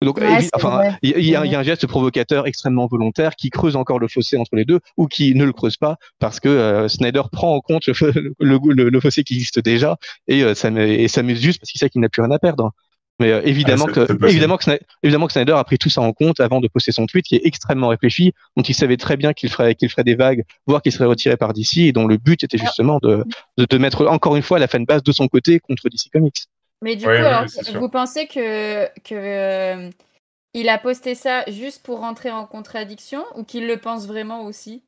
Donc, 0.00 0.20
enfin, 0.52 0.96
il 1.02 1.24
y, 1.24 1.34
a 1.34 1.40
un 1.40 1.62
geste 1.64 1.88
provocateur 1.88 2.46
extrêmement 2.46 2.86
volontaire 2.86 3.34
qui 3.34 3.50
creuse 3.50 3.74
encore 3.74 3.98
le 3.98 4.06
fossé 4.06 4.36
entre 4.36 4.54
les 4.54 4.64
deux 4.64 4.78
ou 4.96 5.08
qui 5.08 5.34
ne 5.34 5.44
le 5.44 5.52
creuse 5.52 5.76
pas 5.76 5.96
parce 6.20 6.38
que 6.38 6.48
euh, 6.48 6.86
Snyder 6.86 7.22
prend 7.32 7.56
en 7.56 7.60
compte 7.60 7.86
le, 7.86 8.30
le, 8.38 8.90
le, 8.90 9.00
fossé 9.00 9.24
qui 9.24 9.34
existe 9.34 9.58
déjà 9.58 9.96
et, 10.28 10.44
euh, 10.44 10.54
ça 10.54 10.70
s'amuse 11.08 11.40
juste 11.40 11.58
parce 11.58 11.72
qu'il 11.72 11.80
sait 11.80 11.90
qu'il 11.90 12.00
n'a 12.00 12.08
plus 12.08 12.22
rien 12.22 12.30
à 12.30 12.38
perdre. 12.38 12.72
Mais 13.18 13.32
euh, 13.32 13.42
évidemment, 13.44 13.86
ah, 13.88 13.92
que, 13.92 14.26
évidemment, 14.26 14.56
que 14.56 14.64
Snyder, 14.64 14.84
évidemment 15.02 15.26
que 15.26 15.32
Snyder 15.32 15.52
a 15.52 15.64
pris 15.64 15.78
tout 15.78 15.90
ça 15.90 16.00
en 16.00 16.12
compte 16.12 16.38
avant 16.40 16.60
de 16.60 16.68
poster 16.68 16.92
son 16.92 17.06
tweet 17.06 17.24
qui 17.24 17.36
est 17.36 17.40
extrêmement 17.44 17.88
réfléchi, 17.88 18.32
dont 18.56 18.62
il 18.62 18.74
savait 18.74 18.96
très 18.96 19.16
bien 19.16 19.32
qu'il 19.32 19.50
ferait, 19.50 19.74
qu'il 19.74 19.88
ferait 19.88 20.04
des 20.04 20.14
vagues, 20.14 20.44
voire 20.66 20.82
qu'il 20.82 20.92
serait 20.92 21.06
retiré 21.06 21.36
par 21.36 21.52
DC, 21.52 21.78
et 21.78 21.92
dont 21.92 22.06
le 22.06 22.16
but 22.16 22.44
était 22.44 22.58
justement 22.58 22.98
de, 23.02 23.24
de, 23.56 23.78
mettre 23.78 24.06
encore 24.06 24.36
une 24.36 24.42
fois 24.42 24.58
la 24.58 24.68
fanbase 24.68 25.02
de 25.02 25.12
son 25.12 25.26
côté 25.26 25.58
contre 25.58 25.88
DC 25.88 26.10
Comics. 26.12 26.46
Mais 26.80 26.94
du 26.94 27.04
coup, 27.04 27.10
alors, 27.10 27.44
vous 27.74 27.88
pensez 27.88 28.28
que, 28.28 28.86
que 29.02 29.14
euh, 29.14 29.90
il 30.54 30.68
a 30.68 30.78
posté 30.78 31.16
ça 31.16 31.44
juste 31.48 31.82
pour 31.82 31.98
rentrer 31.98 32.30
en 32.30 32.46
contradiction 32.46 33.24
ou 33.34 33.42
qu'il 33.42 33.66
le 33.66 33.78
pense 33.78 34.06
vraiment 34.06 34.44
aussi? 34.44 34.82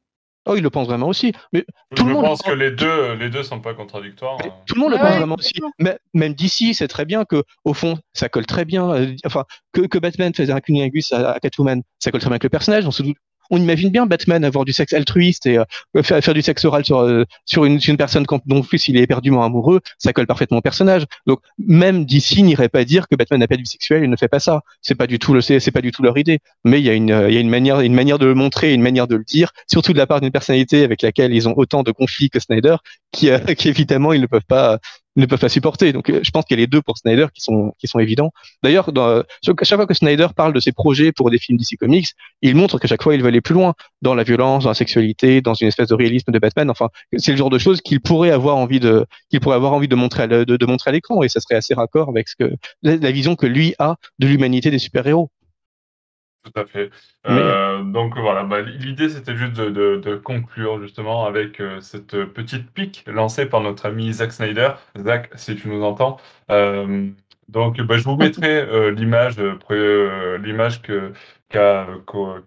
Oh, 0.46 0.56
il 0.56 0.62
le 0.62 0.70
pense 0.70 0.86
vraiment 0.86 1.08
aussi. 1.08 1.32
Mais 1.52 1.64
tout 1.94 2.04
le 2.04 2.14
monde 2.14 2.24
pense 2.24 2.42
que 2.42 2.52
les 2.52 2.70
deux, 2.70 3.14
les 3.14 3.28
deux 3.28 3.42
sont 3.42 3.60
pas 3.60 3.74
contradictoires. 3.74 4.38
Hein. 4.42 4.50
Tout 4.66 4.74
le 4.74 4.80
monde 4.80 4.92
le 4.92 4.98
pense 4.98 5.16
vraiment 5.16 5.36
aussi. 5.36 5.54
Mais, 5.78 5.98
même 6.14 6.34
d'ici, 6.34 6.74
c'est 6.74 6.88
très 6.88 7.04
bien 7.04 7.24
que, 7.24 7.42
au 7.64 7.74
fond, 7.74 7.98
ça 8.14 8.28
colle 8.28 8.46
très 8.46 8.64
bien. 8.64 8.90
Euh, 8.90 9.14
enfin, 9.26 9.44
que, 9.72 9.82
que 9.82 9.98
Batman 9.98 10.34
faisait 10.34 10.52
un 10.52 10.60
cunilingus 10.60 11.12
à, 11.12 11.32
à, 11.32 11.40
Catwoman, 11.40 11.82
ça 11.98 12.10
colle 12.10 12.20
très 12.20 12.28
bien 12.28 12.34
avec 12.34 12.44
le 12.44 12.48
personnage. 12.48 12.86
On 12.86 12.90
se 12.90 13.02
doute, 13.02 13.16
on 13.50 13.58
imagine 13.58 13.90
bien 13.90 14.06
Batman 14.06 14.44
avoir 14.44 14.64
du 14.64 14.72
sexe 14.72 14.92
altruiste 14.92 15.46
et 15.46 15.58
euh, 15.58 16.02
faire, 16.02 16.34
du 16.34 16.42
sexe 16.42 16.64
oral 16.64 16.84
sur 16.84 17.00
euh, 17.00 17.24
sur 17.44 17.64
une, 17.64 17.78
personne 17.96 18.24
dont 18.46 18.62
plus 18.62 18.88
il 18.88 18.96
est 18.96 19.02
éperdument 19.02 19.44
amoureux, 19.44 19.80
ça 19.98 20.12
colle 20.12 20.26
parfaitement 20.26 20.58
au 20.58 20.62
personnage. 20.62 21.04
Donc 21.26 21.40
même 21.58 22.04
d'ici 22.04 22.42
n'irait 22.42 22.68
pas 22.68 22.84
dire 22.84 23.08
que 23.08 23.16
Batman 23.16 23.40
n'a 23.40 23.48
pas 23.48 23.56
de 23.56 23.62
vie 23.62 23.66
sexuelle 23.66 24.04
et 24.04 24.08
ne 24.08 24.16
fait 24.16 24.28
pas 24.28 24.40
ça. 24.40 24.62
C'est 24.82 24.94
pas 24.94 25.06
du 25.06 25.18
tout 25.18 25.34
le 25.34 25.40
c'est 25.40 25.70
pas 25.70 25.82
du 25.82 25.92
tout 25.92 26.02
leur 26.02 26.16
idée. 26.18 26.38
Mais 26.64 26.80
il 26.80 26.86
y 26.86 26.90
a 26.90 26.94
une 26.94 27.26
il 27.28 27.34
y 27.34 27.40
une 27.40 27.50
manière 27.50 27.80
une 27.80 27.94
manière 27.94 28.18
de 28.18 28.26
le 28.26 28.34
montrer, 28.34 28.72
une 28.72 28.82
manière 28.82 29.08
de 29.08 29.16
le 29.16 29.24
dire, 29.24 29.50
surtout 29.66 29.92
de 29.92 29.98
la 29.98 30.06
part 30.06 30.20
d'une 30.20 30.30
personnalité 30.30 30.84
avec 30.84 31.02
laquelle 31.02 31.34
ils 31.34 31.48
ont 31.48 31.54
autant 31.56 31.82
de 31.82 31.92
conflits 31.92 32.30
que 32.30 32.40
Snyder, 32.40 32.76
qui, 33.12 33.30
euh, 33.30 33.38
qui 33.58 33.68
évidemment 33.68 34.12
ils 34.12 34.20
ne 34.20 34.26
peuvent 34.26 34.46
pas 34.46 34.78
ne 35.16 35.26
peuvent 35.26 35.40
pas 35.40 35.48
supporter. 35.48 35.92
Donc, 35.92 36.10
euh, 36.10 36.20
je 36.22 36.30
pense 36.30 36.44
qu'il 36.44 36.56
y 36.56 36.60
a 36.60 36.62
les 36.62 36.66
deux 36.66 36.82
pour 36.82 36.98
Snyder 36.98 37.26
qui 37.34 37.40
sont 37.40 37.74
qui 37.78 37.86
sont 37.86 37.98
évidents. 37.98 38.30
D'ailleurs, 38.62 38.90
chaque 39.42 39.76
fois 39.76 39.86
que 39.86 39.94
Snyder 39.94 40.28
parle 40.34 40.52
de 40.52 40.60
ses 40.60 40.72
projets 40.72 41.12
pour 41.12 41.30
des 41.30 41.38
films 41.38 41.58
DC 41.58 41.76
Comics, 41.78 42.08
il 42.42 42.54
montre 42.54 42.78
qu'à 42.78 42.88
chaque 42.88 43.02
fois 43.02 43.14
il 43.14 43.22
veut 43.22 43.28
aller 43.28 43.40
plus 43.40 43.54
loin 43.54 43.74
dans 44.02 44.14
la 44.14 44.22
violence, 44.22 44.64
dans 44.64 44.70
la 44.70 44.74
sexualité, 44.74 45.40
dans 45.40 45.54
une 45.54 45.68
espèce 45.68 45.88
de 45.88 45.94
réalisme 45.94 46.32
de 46.32 46.38
Batman. 46.38 46.70
Enfin, 46.70 46.88
c'est 47.16 47.32
le 47.32 47.36
genre 47.36 47.50
de 47.50 47.58
choses 47.58 47.80
qu'il 47.80 48.00
pourrait 48.00 48.30
avoir 48.30 48.56
envie 48.56 48.80
de 48.80 49.06
qu'il 49.30 49.40
pourrait 49.40 49.56
avoir 49.56 49.72
envie 49.72 49.88
de 49.88 49.96
montrer 49.96 50.22
à 50.22 50.28
à 50.30 50.92
l'écran, 50.92 51.22
et 51.22 51.28
ça 51.28 51.40
serait 51.40 51.56
assez 51.56 51.74
raccord 51.74 52.08
avec 52.08 52.28
ce 52.28 52.36
que 52.36 52.52
la 52.82 53.10
vision 53.10 53.36
que 53.36 53.46
lui 53.46 53.74
a 53.78 53.96
de 54.18 54.26
l'humanité 54.26 54.70
des 54.70 54.78
super 54.78 55.06
héros. 55.06 55.30
Tout 56.42 56.52
à 56.58 56.64
fait. 56.64 56.90
Euh, 57.26 57.82
donc 57.82 58.16
voilà, 58.16 58.44
bah, 58.44 58.62
l'idée 58.62 59.10
c'était 59.10 59.36
juste 59.36 59.52
de, 59.52 60.16
conclure 60.16 60.80
justement 60.80 61.26
avec 61.26 61.60
euh, 61.60 61.80
cette 61.80 62.24
petite 62.24 62.70
pique 62.70 63.04
lancée 63.06 63.44
par 63.46 63.60
notre 63.60 63.86
ami 63.86 64.12
Zack 64.12 64.32
Snyder. 64.32 64.70
Zack, 64.98 65.30
si 65.34 65.56
tu 65.56 65.68
nous 65.68 65.82
entends. 65.82 66.16
Euh, 66.50 67.10
donc 67.48 67.80
bah, 67.82 67.98
je 67.98 68.04
vous 68.04 68.16
mettrai 68.16 68.90
l'image, 68.92 69.36
l'image 69.38 70.80
que 70.80 71.12
qu'a 71.50 71.86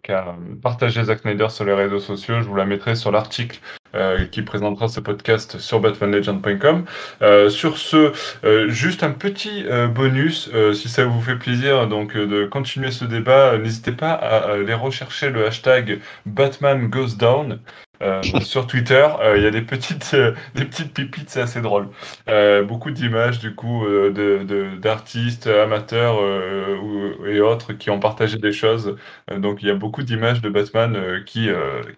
qu'a 0.01 0.35
partagé 0.61 1.03
Zack 1.03 1.19
Snyder 1.19 1.49
sur 1.49 1.65
les 1.65 1.73
réseaux 1.73 1.99
sociaux. 1.99 2.41
Je 2.41 2.47
vous 2.47 2.55
la 2.55 2.65
mettrai 2.65 2.95
sur 2.95 3.11
l'article 3.11 3.59
euh, 3.95 4.25
qui 4.25 4.41
présentera 4.41 4.87
ce 4.87 4.99
podcast 4.99 5.59
sur 5.59 5.79
batmanlegend.com. 5.79 6.85
Euh, 7.21 7.49
sur 7.49 7.77
ce, 7.77 8.11
euh, 8.43 8.69
juste 8.69 9.03
un 9.03 9.11
petit 9.11 9.65
bonus, 9.93 10.49
si 10.73 10.89
ça 10.89 11.05
vous 11.05 11.21
fait 11.21 11.35
plaisir 11.35 11.87
donc 11.87 12.15
de 12.15 12.45
continuer 12.45 12.91
ce 12.91 13.05
débat, 13.05 13.57
n'hésitez 13.57 13.91
pas 13.91 14.11
à 14.11 14.53
aller 14.53 14.73
rechercher 14.73 15.29
le 15.29 15.45
hashtag 15.45 15.99
Batman 16.25 16.87
Goes 16.87 17.15
Down. 17.17 17.59
Euh, 18.03 18.21
sur 18.41 18.67
Twitter, 18.67 19.07
euh, 19.21 19.37
il 19.37 19.43
y 19.43 19.45
a 19.45 19.51
des 19.51 19.61
petites, 19.61 20.11
euh, 20.13 20.33
des 20.55 20.65
petites 20.65 20.93
pépites, 20.93 21.29
c'est 21.29 21.41
assez 21.41 21.61
drôle. 21.61 21.87
beaucoup 22.67 22.91
d'images 22.91 23.39
du 23.39 23.55
coup 23.55 23.85
de, 23.85 24.75
d'artistes 24.77 25.47
amateurs 25.47 26.17
et 27.27 27.39
autres 27.39 27.73
qui 27.73 27.89
ont 27.89 27.99
partagé 27.99 28.37
des 28.37 28.51
choses. 28.51 28.97
donc 29.37 29.61
il 29.61 29.67
y 29.67 29.71
a 29.71 29.75
beaucoup 29.75 30.03
d'images 30.03 30.41
de 30.41 30.49
Batman 30.49 31.23
qui, 31.25 31.49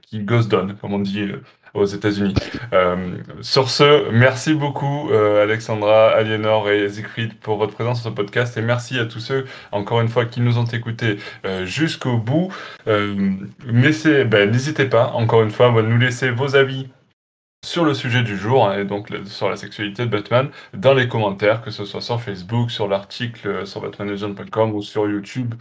qui 0.01 0.19
ghost 0.19 0.49
down, 0.49 0.75
comme 0.75 0.93
on 0.93 0.99
dit 0.99 1.31
aux 1.75 1.85
États-Unis. 1.85 2.33
Euh, 2.73 3.17
sur 3.41 3.69
ce, 3.69 4.09
merci 4.11 4.53
beaucoup 4.53 5.09
euh, 5.11 5.43
Alexandra, 5.43 6.09
Aliénor 6.09 6.69
et 6.69 6.89
Siegfried 6.89 7.37
pour 7.39 7.57
votre 7.57 7.73
présence 7.73 8.01
sur 8.01 8.09
ce 8.09 8.15
podcast 8.15 8.57
et 8.57 8.61
merci 8.61 8.97
à 8.97 9.05
tous 9.05 9.19
ceux, 9.19 9.45
encore 9.71 10.01
une 10.01 10.07
fois, 10.07 10.25
qui 10.25 10.41
nous 10.41 10.57
ont 10.57 10.65
écoutés 10.65 11.17
euh, 11.45 11.65
jusqu'au 11.65 12.17
bout. 12.17 12.51
Ben, 12.85 14.51
n'hésitez 14.51 14.85
pas, 14.85 15.11
encore 15.11 15.43
une 15.43 15.51
fois, 15.51 15.67
à 15.67 15.81
nous 15.81 15.97
laisser 15.97 16.31
vos 16.31 16.55
avis 16.55 16.87
sur 17.65 17.83
le 17.83 17.93
sujet 17.95 18.21
du 18.21 18.37
jour, 18.37 18.67
hein, 18.67 18.79
et 18.79 18.85
donc 18.85 19.09
sur 19.25 19.49
la 19.49 19.55
sexualité 19.55 20.05
de 20.05 20.11
Batman, 20.11 20.49
dans 20.73 20.93
les 20.93 21.07
commentaires, 21.07 21.61
que 21.61 21.71
ce 21.71 21.83
soit 21.83 22.01
sur 22.01 22.21
Facebook, 22.21 22.69
sur 22.69 22.87
l'article 22.87 23.65
sur 23.65 23.81
batmanlegend.com 23.81 24.73
ou 24.73 24.81
sur 24.83 25.09
YouTube. 25.09 25.55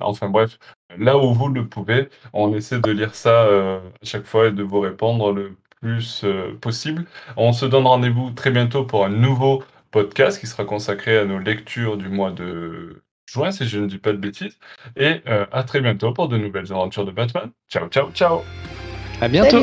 enfin 0.00 0.28
bref, 0.30 0.58
là 0.98 1.18
où 1.18 1.32
vous 1.32 1.48
le 1.48 1.66
pouvez. 1.66 2.08
On 2.32 2.54
essaie 2.54 2.80
de 2.80 2.90
lire 2.90 3.14
ça 3.14 3.44
euh, 3.44 3.78
à 3.78 4.04
chaque 4.04 4.26
fois 4.26 4.48
et 4.48 4.52
de 4.52 4.62
vous 4.62 4.80
répondre 4.80 5.32
le 5.32 5.56
plus 5.80 6.22
euh, 6.24 6.56
possible. 6.60 7.04
On 7.36 7.52
se 7.52 7.66
donne 7.66 7.86
rendez-vous 7.86 8.30
très 8.30 8.50
bientôt 8.50 8.84
pour 8.84 9.04
un 9.04 9.10
nouveau 9.10 9.62
podcast 9.90 10.40
qui 10.40 10.46
sera 10.46 10.64
consacré 10.64 11.18
à 11.18 11.24
nos 11.24 11.38
lectures 11.38 11.96
du 11.96 12.08
mois 12.08 12.30
de 12.30 13.02
juin, 13.26 13.50
si 13.50 13.66
je 13.66 13.78
ne 13.78 13.86
dis 13.86 13.98
pas 13.98 14.12
de 14.12 14.18
bêtises. 14.18 14.58
Et 14.96 15.22
euh, 15.26 15.46
à 15.52 15.64
très 15.64 15.80
bientôt 15.80 16.12
pour 16.12 16.28
de 16.28 16.36
nouvelles 16.36 16.72
aventures 16.72 17.04
de 17.04 17.12
Batman. 17.12 17.50
Ciao, 17.68 17.88
ciao, 17.88 18.10
ciao. 18.12 18.42
À 19.20 19.28
bientôt. 19.28 19.62